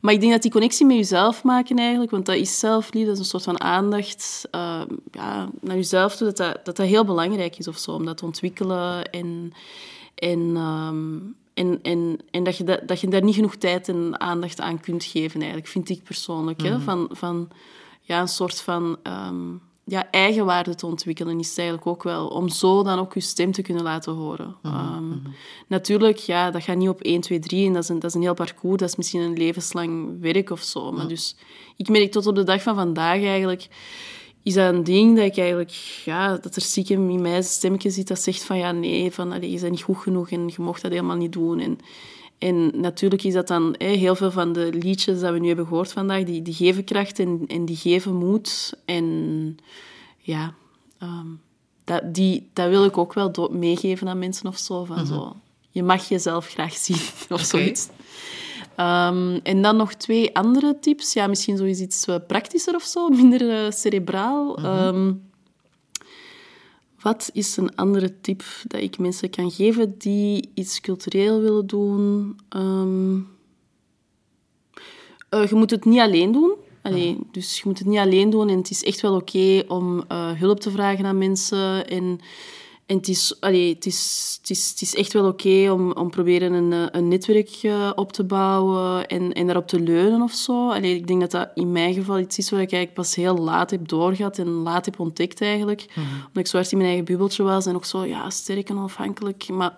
Maar 0.00 0.12
ik 0.12 0.20
denk 0.20 0.32
dat 0.32 0.42
die 0.42 0.50
connectie 0.50 0.86
met 0.86 0.96
jezelf 0.96 1.44
maken 1.44 1.76
eigenlijk, 1.76 2.10
want 2.10 2.26
dat 2.26 2.36
is 2.36 2.58
zelfliefde, 2.58 3.08
dat 3.08 3.14
is 3.14 3.22
een 3.22 3.40
soort 3.40 3.42
van 3.42 3.60
aandacht 3.60 4.48
eh, 4.50 4.82
ja, 5.10 5.50
naar 5.60 5.76
jezelf 5.76 6.16
toe, 6.16 6.26
dat 6.26 6.36
dat, 6.36 6.64
dat 6.64 6.76
dat 6.76 6.86
heel 6.86 7.04
belangrijk 7.04 7.58
is 7.58 7.68
of 7.68 7.78
zo, 7.78 7.90
om 7.90 8.04
dat 8.04 8.16
te 8.16 8.24
ontwikkelen 8.24 9.10
en, 9.10 9.52
en, 10.14 10.52
ehm, 10.56 11.18
en, 11.60 11.78
en, 11.82 12.18
en 12.30 12.44
dat, 12.44 12.56
je 12.56 12.64
dat, 12.64 12.88
dat 12.88 13.00
je 13.00 13.08
daar 13.08 13.22
niet 13.22 13.34
genoeg 13.34 13.56
tijd 13.56 13.88
en 13.88 14.20
aandacht 14.20 14.60
aan 14.60 14.80
kunt 14.80 15.04
geven, 15.04 15.40
eigenlijk, 15.40 15.70
vind 15.70 15.88
ik 15.88 16.02
persoonlijk. 16.02 16.62
Hè? 16.62 16.80
Van, 16.80 17.08
van 17.12 17.48
ja, 18.00 18.20
een 18.20 18.28
soort 18.28 18.60
van 18.60 18.96
ehm, 19.02 19.52
ja, 19.84 20.10
eigenwaarde 20.10 20.74
te 20.74 20.86
ontwikkelen 20.86 21.38
is 21.38 21.48
het 21.48 21.58
eigenlijk 21.58 21.88
ook 21.88 22.02
wel, 22.02 22.26
om 22.28 22.48
zo 22.48 22.82
dan 22.82 22.98
ook 22.98 23.14
je 23.14 23.20
stem 23.20 23.52
te 23.52 23.62
kunnen 23.62 23.82
laten 23.82 24.12
horen. 24.12 24.56
Ehm, 24.62 25.16
Natuurlijk, 25.66 26.16
ja, 26.16 26.50
dat 26.50 26.62
gaat 26.62 26.76
niet 26.76 26.88
op 26.88 27.00
1, 27.00 27.20
2, 27.20 27.38
3 27.38 27.66
en 27.66 27.72
dat 27.72 27.82
is, 27.82 27.88
een, 27.88 27.98
dat 27.98 28.10
is 28.10 28.16
een 28.16 28.22
heel 28.22 28.34
parcours, 28.34 28.80
dat 28.80 28.88
is 28.88 28.96
misschien 28.96 29.20
een 29.20 29.36
levenslang 29.36 30.20
werk 30.20 30.50
of 30.50 30.62
zo. 30.62 30.92
Maar 30.92 31.08
dus, 31.08 31.36
ik 31.76 31.88
merk 31.88 32.10
tot 32.10 32.26
op 32.26 32.34
de 32.34 32.44
dag 32.44 32.62
van 32.62 32.74
vandaag 32.74 33.22
eigenlijk, 33.22 33.68
is 34.42 34.54
dat 34.54 34.74
een 34.74 34.84
ding 34.84 35.16
dat 35.16 35.24
ik 35.24 35.36
eigenlijk, 35.36 35.70
ja, 36.04 36.36
dat 36.36 36.56
er 36.56 36.62
stiekem 36.62 37.10
in 37.10 37.22
mij 37.22 37.36
een 37.36 37.44
stemmetje 37.44 37.90
zit 37.90 38.08
dat 38.08 38.20
zegt 38.20 38.44
van 38.44 38.58
ja, 38.58 38.72
nee, 38.72 39.12
van, 39.12 39.32
allee, 39.32 39.50
je 39.50 39.60
bent 39.60 39.70
niet 39.70 39.82
goed 39.82 39.98
genoeg 39.98 40.30
en 40.30 40.46
je 40.46 40.62
mocht 40.62 40.82
dat 40.82 40.90
helemaal 40.90 41.16
niet 41.16 41.32
doen. 41.32 41.60
En, 41.60 41.78
en 42.38 42.80
natuurlijk 42.80 43.22
is 43.22 43.32
dat 43.32 43.48
dan 43.48 43.74
heel 43.78 44.14
veel 44.14 44.30
van 44.30 44.52
de 44.52 44.72
liedjes 44.72 45.20
dat 45.20 45.32
we 45.32 45.38
nu 45.38 45.46
hebben 45.46 45.66
gehoord 45.66 45.92
vandaag, 45.92 46.24
die, 46.24 46.42
die 46.42 46.54
geven 46.54 46.84
kracht 46.84 47.18
en, 47.18 47.44
en 47.46 47.64
die 47.64 47.76
geven 47.76 48.14
moed. 48.14 48.72
En 48.84 49.56
ja, 50.18 50.54
ehm, 50.98 51.26
dat, 51.84 52.14
die, 52.14 52.48
dat 52.52 52.68
wil 52.68 52.84
ik 52.84 52.98
ook 52.98 53.12
wel 53.12 53.48
meegeven 53.52 54.08
aan 54.08 54.18
mensen 54.18 54.46
of 54.46 54.58
zo. 54.58 54.84
Van 54.84 55.06
zo 55.06 55.36
je 55.70 55.82
mag 55.82 56.08
jezelf 56.08 56.46
graag 56.46 56.74
zien 56.74 57.00
of 57.28 57.40
zoiets. 57.40 57.88
Ehm, 58.80 59.38
en 59.42 59.62
dan 59.62 59.76
nog 59.76 59.94
twee 59.94 60.36
andere 60.36 60.78
tips. 60.78 61.12
Ja, 61.12 61.26
misschien 61.26 61.56
zoiets 61.56 61.80
iets 61.80 62.04
eh, 62.04 62.16
praktischer 62.26 62.74
of 62.74 62.82
zo, 62.82 63.08
minder 63.20 63.50
eh, 63.50 63.70
cerebraal. 63.70 64.58
Ehm, 64.58 65.12
wat 67.00 67.30
is 67.32 67.56
een 67.56 67.74
andere 67.74 68.20
tip 68.20 68.42
dat 68.66 68.80
ik 68.80 68.98
mensen 68.98 69.30
kan 69.30 69.50
geven 69.50 69.94
die 69.98 70.50
iets 70.54 70.80
cultureel 70.80 71.40
willen 71.40 71.66
doen? 71.66 72.36
Ehm, 72.48 73.16
eh, 75.28 75.48
je 75.48 75.54
moet 75.54 75.70
het 75.70 75.84
niet 75.84 76.00
alleen 76.00 76.32
doen. 76.32 76.54
Allee, 76.82 77.18
Dus 77.30 77.56
je 77.56 77.62
moet 77.64 77.78
het 77.78 77.88
niet 77.88 77.98
alleen 77.98 78.30
doen. 78.30 78.48
En 78.48 78.56
het 78.56 78.70
is 78.70 78.84
echt 78.84 79.00
wel 79.00 79.14
oké 79.14 79.64
om 79.68 80.04
hulp 80.38 80.60
te 80.60 80.70
vragen 80.70 81.04
aan 81.04 81.18
mensen. 81.18 81.88
En, 81.88 82.20
en 82.90 82.96
het, 82.96 83.08
is, 83.08 83.34
allee, 83.40 83.74
het, 83.74 83.86
is, 83.86 84.36
het, 84.40 84.50
is, 84.50 84.70
het 84.70 84.80
is 84.80 84.94
echt 84.94 85.12
wel 85.12 85.26
oké 85.26 85.70
om, 85.70 85.92
om 85.92 86.10
proberen 86.10 86.52
een, 86.52 86.72
eh, 86.72 86.86
een 86.90 87.08
netwerk 87.08 87.58
eh, 87.62 87.90
op 87.94 88.12
te 88.12 88.24
bouwen 88.24 89.06
en, 89.06 89.32
en 89.32 89.46
daarop 89.46 89.66
te 89.66 89.80
leunen 89.80 90.22
of 90.22 90.32
zo. 90.32 90.70
Allee, 90.70 90.94
ik 90.94 91.06
denk 91.06 91.20
dat 91.20 91.30
dat 91.30 91.50
in 91.54 91.72
mijn 91.72 91.94
geval 91.94 92.18
iets 92.18 92.38
is 92.38 92.50
wat 92.50 92.60
ik 92.60 92.72
eigenlijk 92.72 92.94
pas 92.94 93.14
heel 93.14 93.36
laat 93.36 93.70
heb 93.70 93.88
doorgehad 93.88 94.38
en 94.38 94.48
laat 94.48 94.84
heb 94.84 95.00
ontdekt 95.00 95.40
eigenlijk. 95.40 95.86
Omdat 95.96 96.28
ik 96.34 96.46
zo 96.46 96.56
hard 96.56 96.72
in 96.72 96.76
mijn 96.76 96.88
eigen 96.88 97.06
bubbeltje 97.06 97.42
was 97.42 97.66
en 97.66 97.74
ook 97.74 97.84
zo 97.84 98.04
ja, 98.04 98.30
sterk 98.30 98.68
en 98.68 98.76
onafhankelijk. 98.76 99.48
Maar 99.48 99.72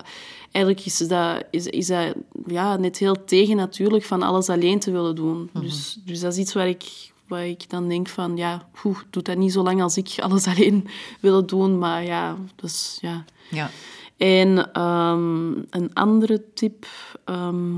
eigenlijk 0.51 0.85
is 0.85 0.97
dat, 0.97 1.43
is, 1.51 1.65
is 1.65 1.87
dat 1.87 2.13
ja, 2.47 2.77
net 2.77 2.97
heel 2.97 3.23
tegen 3.25 3.55
natuurlijk 3.55 4.03
van 4.03 4.21
alles 4.21 4.49
alleen 4.49 4.79
te 4.79 4.91
willen 4.91 5.15
doen. 5.15 5.49
dus, 5.53 5.99
dus 6.05 6.19
dat 6.19 6.33
is 6.33 6.39
iets 6.39 6.53
waar 6.53 6.67
ik, 6.67 7.12
waar 7.27 7.47
ik 7.47 7.69
dan 7.69 7.87
denk 7.87 8.07
van, 8.07 8.37
ja, 8.37 8.67
poeh, 8.81 8.97
doe 9.09 9.23
dat 9.23 9.37
niet 9.37 9.51
zo 9.51 9.63
lang 9.63 9.81
als 9.81 9.97
ik 9.97 10.15
alles 10.19 10.47
alleen 10.55 10.87
wil 11.19 11.45
doen. 11.45 11.77
Maar 11.77 12.03
ja, 12.03 12.35
dus 12.55 12.97
ja... 13.01 13.25
Ja. 13.49 13.69
En 14.17 14.71
ehm, 14.73 15.51
een 15.69 15.93
andere 15.93 16.43
tip. 16.53 16.85
ehm 17.25 17.75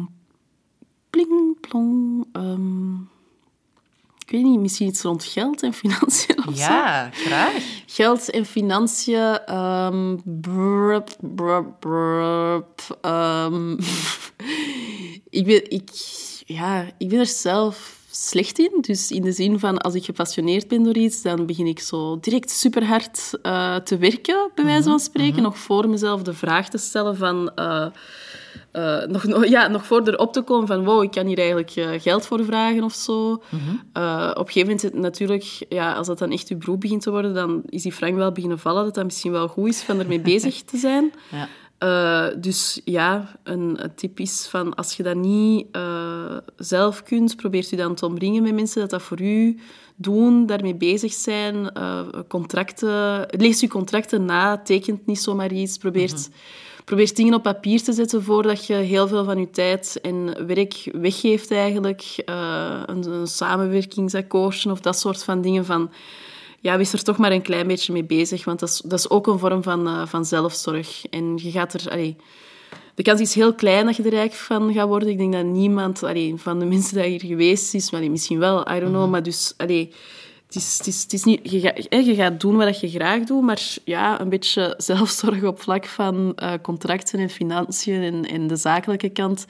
pling, 1.15 1.59
plong. 1.59 2.25
ehm, 2.31 2.93
ik 4.25 4.31
weet 4.31 4.43
niet, 4.43 4.59
misschien 4.59 4.87
iets 4.87 5.01
rond 5.01 5.23
geld 5.23 5.63
en 5.63 5.73
financiën 5.73 6.37
of 6.47 6.55
zo. 6.55 6.63
ja, 6.63 7.09
graag. 7.11 7.53
Geld 7.85 8.29
en 8.29 8.45
financiën. 8.45 9.39
brup, 10.23 11.09
brup, 11.19 11.79
brup, 11.79 12.81
ik, 15.39 15.45
ben, 15.45 15.69
ik, 15.71 15.89
ja, 16.45 16.85
ik 16.97 17.09
ben 17.09 17.19
er 17.19 17.25
zelf 17.25 18.03
slecht 18.15 18.59
in. 18.59 18.77
Dus 18.81 19.11
in 19.11 19.21
de 19.21 19.31
zin 19.31 19.59
van, 19.59 19.77
als 19.77 19.93
ik 19.93 20.05
gepassioneerd 20.05 20.67
ben 20.67 20.83
door 20.83 20.95
iets, 20.97 21.21
dan 21.21 21.45
begin 21.45 21.67
ik 21.67 21.79
zo 21.79 22.19
direct 22.19 22.49
super 22.51 22.85
hard 22.85 23.31
eh, 23.41 23.75
te 23.75 23.97
werken, 23.97 24.51
bij 24.55 24.65
wijze 24.65 24.89
van 24.89 24.99
spreken. 24.99 25.41
Nog 25.41 25.57
voor 25.57 25.89
mezelf 25.89 26.21
de 26.21 26.33
vraag 26.33 26.69
te 26.69 26.77
stellen 26.77 27.17
van... 27.17 27.51
eh, 27.55 27.87
eh, 28.71 29.03
nog, 29.07 29.45
ja, 29.45 29.67
nog 29.67 29.85
voor 29.85 30.07
erop 30.07 30.33
te 30.33 30.41
komen 30.41 30.67
van 30.67 30.83
wow, 30.83 31.03
ik 31.03 31.11
kan 31.11 31.25
hier 31.25 31.37
eigenlijk 31.37 32.01
geld 32.01 32.25
voor 32.25 32.45
vragen 32.45 32.83
of 32.83 32.93
zo. 32.93 33.43
Eh, 33.93 34.31
op 34.33 34.47
een 34.47 34.53
gegeven 34.53 34.75
moment, 34.75 35.01
natuurlijk, 35.01 35.65
ja, 35.69 35.93
als 35.93 36.07
dat 36.07 36.17
dan 36.17 36.31
echt 36.31 36.47
je 36.47 36.55
beroep 36.55 36.79
begint 36.79 37.01
te 37.01 37.11
worden, 37.11 37.33
dan 37.33 37.61
is 37.69 37.81
die 37.83 37.91
frank 37.91 38.15
wel 38.15 38.31
beginnen 38.31 38.59
vallen, 38.59 38.83
dat 38.83 38.93
dat 38.93 39.03
misschien 39.03 39.31
wel 39.31 39.47
goed 39.47 39.67
is 39.67 39.81
van 39.81 39.99
ermee 39.99 40.21
bezig 40.21 40.61
te 40.61 40.77
zijn. 40.77 41.11
Ja. 41.31 41.47
Eh, 41.77 42.27
dus 42.37 42.81
ja, 42.83 43.39
een, 43.43 43.83
een 43.83 43.95
tip 43.95 44.19
is 44.19 44.47
van 44.49 44.75
als 44.75 44.97
je 44.97 45.03
dat 45.03 45.15
niet 45.15 45.67
eh, 45.71 46.37
zelf 46.57 47.03
kunt, 47.03 47.35
probeert 47.35 47.71
u 47.71 47.75
dan 47.75 47.95
te 47.95 48.05
omringen 48.05 48.43
met 48.43 48.53
mensen 48.53 48.81
dat 48.81 48.89
dat 48.89 49.01
voor 49.01 49.21
u 49.21 49.59
doen, 49.95 50.45
daarmee 50.45 50.75
bezig 50.75 51.13
zijn. 51.13 51.71
eh, 51.71 51.99
contracten, 52.27 53.25
lees 53.29 53.61
uw 53.61 53.67
contracten 53.67 54.25
na, 54.25 54.57
tekent 54.57 55.05
niet 55.05 55.21
zomaar 55.21 55.51
iets, 55.51 55.77
probeert, 55.77 56.29
probeert 56.85 57.15
dingen 57.15 57.33
op 57.33 57.43
papier 57.43 57.83
te 57.83 57.93
zetten 57.93 58.23
voordat 58.23 58.65
je 58.65 58.73
heel 58.73 59.07
veel 59.07 59.23
van 59.23 59.39
je 59.39 59.49
tijd 59.49 59.99
en 60.01 60.47
werk 60.47 60.89
weggeeft 60.91 61.51
eigenlijk. 61.51 62.23
Een, 62.85 63.11
een 63.11 63.27
samenwerkingsakkoordje 63.27 64.71
of 64.71 64.79
dat 64.79 64.99
soort 64.99 65.23
van 65.23 65.41
dingen 65.41 65.65
van 65.65 65.91
ja, 66.65 66.77
wees 66.77 66.93
er 66.93 67.03
toch 67.03 67.17
maar 67.17 67.31
een 67.31 67.41
klein 67.41 67.67
beetje 67.67 67.93
mee 67.93 68.03
bezig, 68.03 68.45
want 68.45 68.59
dat 68.59 68.69
is, 68.69 68.81
dat 68.85 68.99
is 68.99 69.09
ook 69.09 69.27
een 69.27 69.39
vorm 69.39 69.63
van, 69.63 69.87
eh, 69.87 70.05
van 70.05 70.25
zelfzorg. 70.25 71.05
En 71.09 71.37
je 71.41 71.51
gaat 71.51 71.73
er... 71.73 71.91
allee, 71.91 72.15
de 72.95 73.03
kans 73.03 73.21
is 73.21 73.33
heel 73.33 73.53
klein 73.53 73.85
dat 73.85 73.95
je 73.95 74.03
er 74.03 74.09
rijk 74.09 74.33
van 74.33 74.73
gaat 74.73 74.87
worden. 74.87 75.09
Ik 75.09 75.17
denk 75.17 75.33
dat 75.33 75.45
niemand 75.45 76.03
allee, 76.03 76.33
van 76.37 76.59
de 76.59 76.65
mensen 76.75 77.01
die 77.01 77.09
hier 77.09 77.19
geweest 77.19 77.73
is, 77.73 77.91
maar 77.91 78.11
misschien 78.11 78.39
wel, 78.39 78.71
I 78.71 78.79
don't 78.79 78.91
know. 78.91 79.09
Maar 79.09 79.23
dus, 79.23 79.53
allee, 79.57 79.93
is, 80.55 81.05
is, 81.07 81.23
niet, 81.23 81.51
je, 81.51 82.15
gaat, 82.15 82.39
doen 82.39 82.55
wat 82.55 82.79
je 82.79 82.89
graag 82.89 83.23
doet, 83.23 83.41
maar 83.41 83.61
ja, 83.83 84.21
een 84.21 84.29
beetje 84.29 84.73
zelfzorg 84.77 85.43
op 85.43 85.61
vlak 85.61 85.85
van 85.85 86.33
eh, 86.35 86.53
contracten 86.61 87.19
en 87.19 87.29
financiën 87.29 88.25
en, 88.25 88.47
de 88.47 88.55
zakelijke 88.55 89.09
kant, 89.09 89.45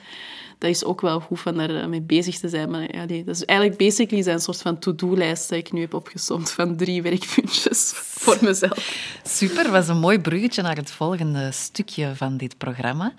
dat 0.58 0.70
is 0.70 0.84
ook 0.84 1.00
wel 1.00 1.20
goed 1.20 1.40
van 1.40 1.56
daar 1.56 1.88
mee 1.88 2.00
bezig 2.00 2.38
te 2.38 2.48
zijn. 2.48 2.70
Maar 2.70 2.94
ja, 2.96 3.04
nee, 3.04 3.24
dat 3.24 3.34
is 3.34 3.44
eigenlijk 3.44 3.78
basically 3.78 4.22
zijn 4.22 4.40
soort 4.40 4.62
van 4.62 4.78
to-do-lijst 4.78 5.48
dat 5.48 5.58
ik 5.58 5.72
nu 5.72 5.80
heb 5.80 5.94
opgesomd 5.94 6.50
van 6.50 6.76
drie 6.76 7.02
werkpuntjes 7.08 7.92
voor 7.94 8.38
mezelf. 8.40 9.18
Super, 9.24 9.70
was 9.70 9.88
een 9.88 9.98
mooi 9.98 10.20
bruggetje 10.20 10.62
naar 10.62 10.76
het 10.76 10.90
volgende 10.90 11.52
stukje 11.52 12.14
van 12.14 12.36
dit 12.36 12.58
programma. 12.58 13.14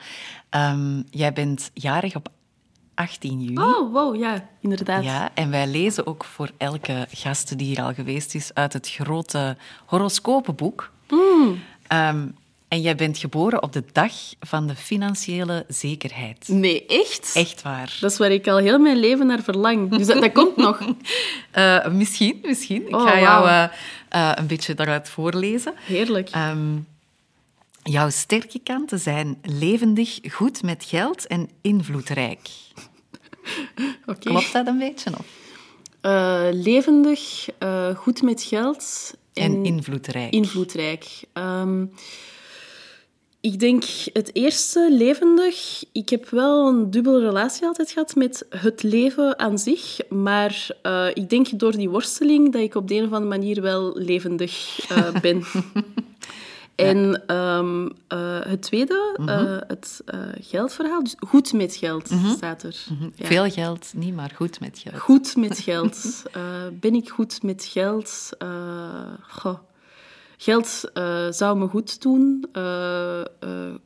Ehm, 0.49 1.01
jij 1.09 1.33
bent 1.33 1.69
jarig 1.73 2.15
op 2.15 2.29
18 2.97 3.41
juni. 3.41 3.57
Oh, 3.57 3.93
wow, 3.93 4.15
ja, 4.15 4.47
inderdaad. 4.61 5.03
Ja, 5.03 5.29
en 5.33 5.49
wij 5.49 5.67
lezen 5.67 6.07
ook 6.07 6.23
voor 6.23 6.49
elke 6.57 7.07
gast 7.11 7.57
die 7.57 7.67
hier 7.67 7.81
al 7.81 7.93
geweest 7.93 8.35
is 8.35 8.51
uit 8.53 8.73
het 8.73 8.89
grote 8.89 9.57
horoscopenboek. 9.85 10.91
Mm. 11.09 11.59
Ehm, 11.87 12.27
en 12.67 12.81
jij 12.81 12.95
bent 12.95 13.17
geboren 13.17 13.63
op 13.63 13.73
de 13.73 13.83
dag 13.91 14.11
van 14.39 14.67
de 14.67 14.75
financiële 14.75 15.65
zekerheid. 15.67 16.47
Nee, 16.47 16.85
echt? 16.85 17.31
Echt 17.33 17.61
waar. 17.61 17.97
Dat 17.99 18.11
is 18.11 18.17
waar 18.17 18.31
ik 18.31 18.47
al 18.47 18.57
heel 18.57 18.79
mijn 18.79 18.97
leven 18.97 19.27
naar 19.27 19.41
verlang. 19.41 19.89
Dus 19.89 20.07
dat, 20.07 20.21
dat 20.21 20.31
komt 20.31 20.55
nog. 20.57 20.79
Eh, 21.51 21.87
misschien, 21.87 22.39
misschien. 22.43 22.87
Ik 22.87 22.95
Oh, 22.95 23.03
ga 23.03 23.19
jou 23.19 23.47
eh, 23.47 23.63
eh, 24.09 24.31
een 24.35 24.47
beetje 24.47 24.73
daaruit 24.73 25.09
voorlezen. 25.09 25.73
Heerlijk. 25.75 26.29
Ehm, 26.29 26.75
jouw 27.83 28.09
sterke 28.09 28.59
kanten 28.63 28.99
zijn 28.99 29.37
levendig, 29.41 30.19
goed 30.31 30.63
met 30.63 30.83
geld 30.83 31.27
en 31.27 31.49
invloedrijk. 31.61 32.49
Oké. 34.05 34.19
Klopt 34.29 34.53
dat 34.53 34.67
een 34.67 34.77
beetje? 34.77 35.09
Of? 35.19 35.25
Eh, 36.01 36.47
levendig, 36.51 37.47
eh, 37.57 37.95
goed 37.95 38.21
met 38.21 38.41
geld 38.43 39.13
En 39.33 39.65
invloedrijk. 39.65 40.33
invloedrijk. 40.33 41.05
Ehm, 41.33 41.85
ik 43.41 43.59
denk 43.59 43.83
het 44.13 44.29
eerste, 44.35 44.87
levendig. 44.91 45.83
Ik 45.91 46.09
heb 46.09 46.29
wel 46.29 46.67
een 46.67 46.91
dubbele 46.91 47.19
relatie 47.19 47.65
altijd 47.65 47.91
gehad 47.91 48.15
met 48.15 48.45
het 48.49 48.83
leven 48.83 49.39
aan 49.39 49.57
zich. 49.57 49.97
Maar 50.09 50.67
eh, 50.81 51.07
ik 51.13 51.29
denk 51.29 51.59
door 51.59 51.71
die 51.71 51.89
worsteling 51.89 52.51
dat 52.51 52.61
ik 52.61 52.75
op 52.75 52.87
de 52.87 52.95
een 52.95 53.05
of 53.05 53.11
andere 53.11 53.37
manier 53.37 53.61
wel 53.61 53.97
levendig 53.97 54.79
ben. 55.21 55.43
En 56.77 57.23
ehm, 57.27 57.89
eh, 58.07 58.39
het 58.43 58.61
tweede, 58.61 59.15
Mhm. 59.19 59.29
eh, 59.29 59.57
het 59.67 60.01
eh, 60.05 60.19
geldverhaal. 60.41 61.03
Dus 61.03 61.15
goed 61.27 61.53
met 61.53 61.75
geld 61.75 62.09
staat 62.35 62.63
er. 62.63 62.75
Ja. 62.89 62.95
Mhm. 62.95 63.09
Veel 63.27 63.49
geld, 63.49 63.91
niet, 63.95 64.15
maar 64.15 64.31
goed 64.35 64.59
met 64.59 64.79
geld. 64.79 64.97
Goed 65.01 65.35
met 65.35 65.59
geld. 65.69 66.23
Ben 66.73 66.95
ik 66.95 67.09
goed 67.09 67.43
met 67.43 67.65
geld? 67.65 68.29
Goh. 69.29 69.57
Geld 70.37 70.83
zou 71.29 71.57
me 71.57 71.67
goed 71.67 72.01
doen. 72.01 72.45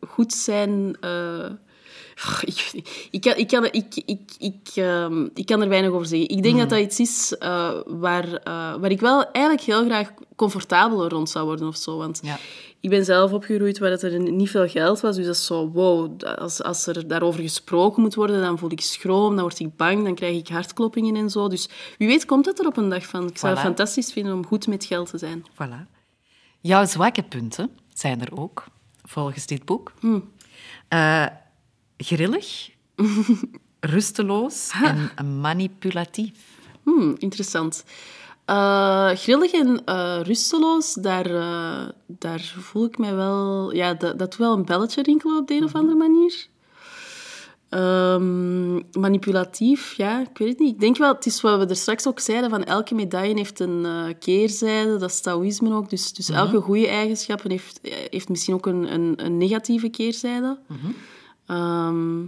Goed 0.08 0.34
zijn. 0.34 0.96
goh, 2.16 2.42
ik, 2.42 2.72
ik, 3.12 3.22
kan, 3.22 3.36
ik, 3.36 3.48
kan, 3.48 3.66
ik, 3.66 3.96
ik, 4.06 4.32
ik, 4.38 4.70
ehm, 4.76 5.28
ik 5.34 5.46
kan 5.46 5.62
er 5.62 5.70
weinig 5.70 5.92
over 5.92 6.06
zeggen. 6.08 6.30
Ik 6.30 6.44
denk 6.44 6.58
dat 6.58 6.70
dat 6.70 6.80
iets 6.80 7.00
is 7.00 7.36
waar, 7.86 8.42
waar 8.80 8.92
ik 8.92 9.00
wel 9.00 9.32
eigenlijk 9.32 9.66
heel 9.66 9.84
graag 9.86 10.12
comfortabeler 10.36 11.10
rond 11.10 11.30
zou 11.30 11.46
worden 11.46 11.68
of 11.68 11.76
zo. 11.78 11.98
Want 11.98 12.20
Ja. 12.24 12.38
Ik 12.82 12.90
ben 12.90 13.06
zelf 13.06 13.32
opgegroeid 13.32 13.80
waar 13.80 13.92
het 13.92 14.04
er 14.04 14.20
niet 14.20 14.50
veel 14.50 14.68
geld 14.68 15.00
was. 15.00 15.16
Dus 15.16 15.26
dat 15.26 15.36
is 15.36 15.46
zo, 15.46 15.70
wow, 15.70 16.24
als, 16.24 16.64
als 16.64 16.88
er 16.88 17.08
daarover 17.08 17.42
gesproken 17.42 18.02
moet 18.02 18.16
worden, 18.16 18.42
dan 18.42 18.58
voel 18.58 18.72
ik 18.72 18.82
schroom, 18.82 19.34
dan 19.36 19.42
word 19.44 19.60
ik 19.60 19.76
bang, 19.76 20.04
dan 20.04 20.16
krijg 20.16 20.38
ik 20.38 20.48
hartkloppingen 20.48 21.16
en 21.16 21.30
zo. 21.30 21.48
Dus 21.48 21.70
wie 21.98 22.08
weet 22.08 22.26
komt 22.26 22.46
het 22.46 22.60
er 22.60 22.66
op 22.66 22.78
een 22.78 22.90
dag 22.90 23.06
van. 23.06 23.28
Ik 23.28 23.38
zou 23.38 23.54
het 23.54 23.62
fantastisch 23.62 24.12
vinden 24.12 24.34
om 24.34 24.46
goed 24.46 24.68
met 24.68 24.86
geld 24.86 25.10
te 25.10 25.18
zijn. 25.18 25.46
Voilà. 25.54 26.00
Jouw 26.60 26.86
zwakke 26.86 27.24
punten 27.24 27.70
zijn 27.94 28.22
er 28.22 28.38
ook, 28.38 28.66
volgens 29.04 29.46
dit 29.46 29.66
boek. 29.66 29.94
Eh, 30.88 31.26
grillig, 31.98 32.70
rusteloos 33.80 34.72
en 35.16 35.40
manipulatief. 35.40 36.60
Hmm, 36.84 37.16
interessant. 37.18 37.84
Eh, 38.52 39.10
grillig 39.14 39.52
en 39.52 39.86
eh, 39.86 40.20
rusteloos, 40.24 40.94
daar, 40.94 41.26
eh, 41.26 41.90
daar 42.06 42.54
voel 42.60 42.86
ik 42.86 42.98
mij 42.98 43.16
wel... 43.16 43.74
Ja, 43.76 43.94
dat, 43.94 44.20
dat 44.20 44.38
wel 44.38 44.54
een 44.54 44.66
belletje 44.66 45.02
rinkelen 45.02 45.38
op 45.38 45.48
de 45.48 45.54
een 45.54 45.64
of 45.64 45.76
andere 45.76 45.98
manier. 45.98 46.48
Ehm, 47.70 48.74
manipulatief, 49.00 49.94
ja, 49.94 50.22
ik 50.22 50.38
weet 50.38 50.50
het 50.50 50.60
niet. 50.60 50.74
Ik 50.74 50.80
denk 50.80 50.98
wel, 50.98 51.14
het 51.14 51.26
is 51.26 51.42
wat 51.42 51.60
we 51.60 51.66
er 51.66 51.76
straks 51.76 52.08
ook 52.08 52.20
zeiden, 52.20 52.50
van 52.50 52.64
elke 52.64 52.96
medaille 52.96 53.36
heeft 53.36 53.60
een 53.60 54.16
keerzijde, 54.20 54.98
dat 54.98 55.10
is 55.10 55.22
Taoïsme 55.22 55.76
ook. 55.76 55.90
Dus, 55.90 56.14
dus 56.14 56.30
elke 56.30 56.62
goede 56.62 56.88
eigenschap 56.88 57.44
heeft, 57.44 57.80
heeft 58.10 58.30
misschien 58.30 58.54
ook 58.54 58.66
een, 58.66 58.94
een, 58.94 59.26
een 59.26 59.38
negatieve 59.38 59.90
keerzijde. 59.90 60.60
Ehm, 61.46 62.22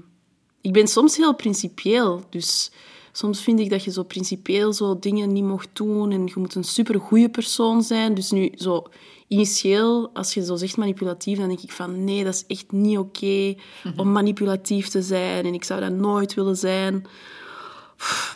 ik 0.62 0.74
ben 0.74 0.88
soms 0.88 1.18
heel 1.18 1.36
principieel, 1.36 2.24
dus 2.30 2.72
soms 3.16 3.42
vind 3.42 3.60
ik 3.60 3.70
dat 3.70 3.84
je 3.84 3.92
zo 3.92 4.04
principieel 4.04 4.74
zo 4.74 5.00
dingen 5.00 5.34
niet 5.34 5.44
mocht 5.44 5.70
doen 5.74 6.12
en 6.12 6.26
je 6.26 6.34
moet 6.36 6.56
een 6.56 6.64
supergoeie 6.64 7.30
persoon 7.30 7.84
zijn. 7.84 8.14
Dus 8.14 8.32
nu, 8.32 8.52
zo 8.56 8.84
initieel, 9.28 10.10
als 10.14 10.34
je 10.34 10.46
zo 10.46 10.56
zegt 10.56 10.78
manipulatief, 10.78 11.38
dan 11.38 11.48
denk 11.48 11.62
ik 11.62 11.72
van 11.72 12.04
nee, 12.04 12.24
dat 12.24 12.34
is 12.34 12.46
echt 12.48 12.72
niet 12.72 12.98
oké 12.98 13.56
om 13.96 14.12
manipulatief 14.12 14.88
te 14.88 15.02
zijn 15.02 15.46
en 15.46 15.54
ik 15.54 15.64
zou 15.64 15.82
dat 15.82 15.92
nooit 15.92 16.34
willen 16.34 16.58
zijn. 16.58 17.06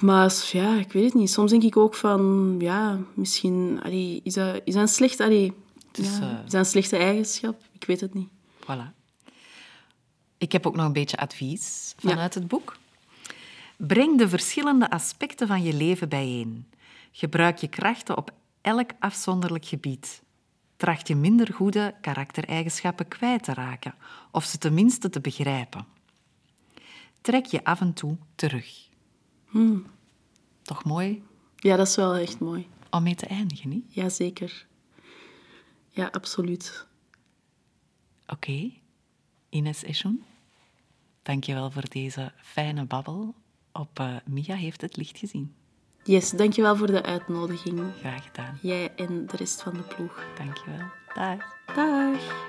Maar 0.02 0.50
ja, 0.52 0.76
ik 0.80 0.92
weet 0.92 1.04
het 1.04 1.14
niet. 1.14 1.32
Soms 1.32 1.52
denk 1.52 1.64
ik 1.64 1.78
ook 1.78 1.96
van, 1.96 2.56
ja, 2.60 3.00
misschien 3.14 3.80
allee, 3.84 4.20
is, 4.24 4.34
dat, 4.34 4.62
is 4.64 4.74
dat 4.74 4.82
een 4.82 4.88
slecht, 4.88 5.20
allee, 5.20 5.54
is, 5.94 6.18
ja, 6.18 6.22
eh, 6.22 6.46
is 6.46 6.52
dat 6.52 6.60
een 6.60 6.66
slechte 6.66 6.98
eigenschap? 6.98 7.62
Ik 7.72 7.84
weet 7.88 8.02
het 8.02 8.14
niet. 8.14 8.30
Voilà. 8.64 8.96
Ik 10.38 10.52
heb 10.52 10.68
ook 10.68 10.76
nog 10.76 10.86
een 10.86 10.94
beetje 10.94 11.18
advies 11.18 11.94
vanuit 11.98 12.34
het 12.34 12.48
boek. 12.48 12.78
Breng 13.78 14.18
de 14.18 14.30
verschillende 14.30 14.90
aspecten 14.90 15.48
van 15.48 15.64
je 15.64 15.74
leven 15.74 16.10
bijeen. 16.10 16.70
Gebruik 17.12 17.58
je 17.58 17.68
krachten 17.68 18.18
op 18.18 18.32
elk 18.62 18.90
afzonderlijk 19.00 19.66
gebied. 19.66 20.24
Tracht 20.78 21.08
je 21.08 21.16
minder 21.16 21.54
goede 21.54 21.96
karaktereigenschappen 22.02 23.08
kwijt 23.08 23.44
te 23.44 23.54
raken 23.54 23.96
of 24.32 24.44
ze 24.46 24.58
tenminste 24.58 25.10
te 25.10 25.22
begrijpen. 25.22 25.86
Trek 27.22 27.46
je 27.46 27.64
af 27.64 27.82
en 27.82 27.94
toe 27.94 28.18
terug. 28.36 28.90
Toch 30.62 30.84
mooi 30.84 31.24
Ja, 31.56 31.76
dat 31.76 31.88
is 31.88 31.96
wel 31.96 32.16
echt 32.16 32.40
mooi. 32.40 32.68
om 32.90 33.04
mee 33.04 33.16
te 33.16 33.26
eindigen, 33.26 33.70
niet? 33.70 33.94
Jazeker. 33.94 34.66
Ja, 35.90 36.06
absoluut. 36.12 36.86
Oké, 38.28 38.72
Ines 39.50 39.84
Eschon, 39.84 40.24
dank 41.22 41.44
je 41.44 41.54
wel 41.54 41.72
voor 41.72 41.90
deze 41.90 42.32
fijne 42.42 42.86
babbel 42.86 43.36
op 43.80 44.00
eh, 44.00 44.16
Mia 44.26 44.56
heeft 44.56 44.82
het 44.82 44.98
licht 44.98 45.18
gezien. 45.18 45.54
Yes, 46.04 46.30
dankjewel 46.30 46.76
voor 46.76 46.88
de 46.88 47.04
uitnodiging. 47.04 47.82
Graag 48.00 48.24
gedaan. 48.24 48.58
Jij 48.62 48.92
en 48.96 49.26
de 49.26 49.38
rest 49.38 49.62
van 49.62 49.74
de 49.74 49.82
ploeg. 49.96 50.24
Dank 50.38 50.58
je 50.58 50.64
wel. 50.66 50.88
Dag. 51.16 51.56
Dag. 51.76 52.46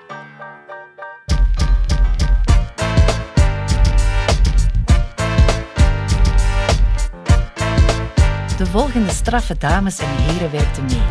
De 8.57 8.67
volgende 8.67 9.11
straffe 9.11 9.57
dames 9.57 9.99
en 9.99 10.17
heren 10.17 10.51
werkten 10.51 10.85
mee. 10.85 11.03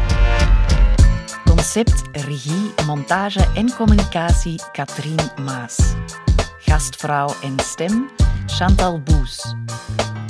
Concept, 1.46 2.04
regie, 2.12 2.72
montage 2.86 3.52
en 3.56 3.76
communicatie 3.76 4.62
Katrien 4.72 5.20
Maas. 5.42 5.96
Gastvrouw 6.60 7.36
en 7.42 7.60
stem 7.60 8.10
Chantal 8.46 9.02
Boes. 9.02 9.56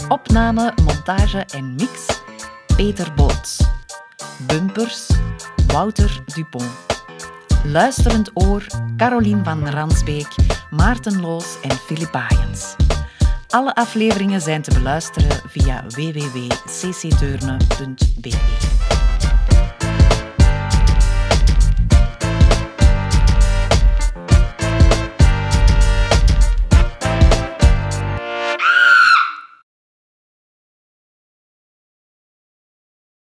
Opname, 0.09 0.73
montage 0.83 1.45
en 1.45 1.75
mix 1.75 2.21
Peter 2.75 3.13
Boots. 3.13 3.59
Bumpers 4.47 5.07
Wouter 5.67 6.21
Dupont. 6.25 6.71
Luisterend 7.63 8.31
oor 8.33 8.65
Carolien 8.97 9.43
van 9.43 9.69
Ransbeek, 9.69 10.35
Maarten 10.69 11.21
Loos 11.21 11.57
en 11.61 11.77
Philip 11.77 12.11
Baaiens. 12.11 12.75
Alle 13.49 13.75
afleveringen 13.75 14.41
zijn 14.41 14.61
te 14.61 14.73
beluisteren 14.73 15.41
via 15.49 15.83
www.ccdeurne.be. 15.87 18.76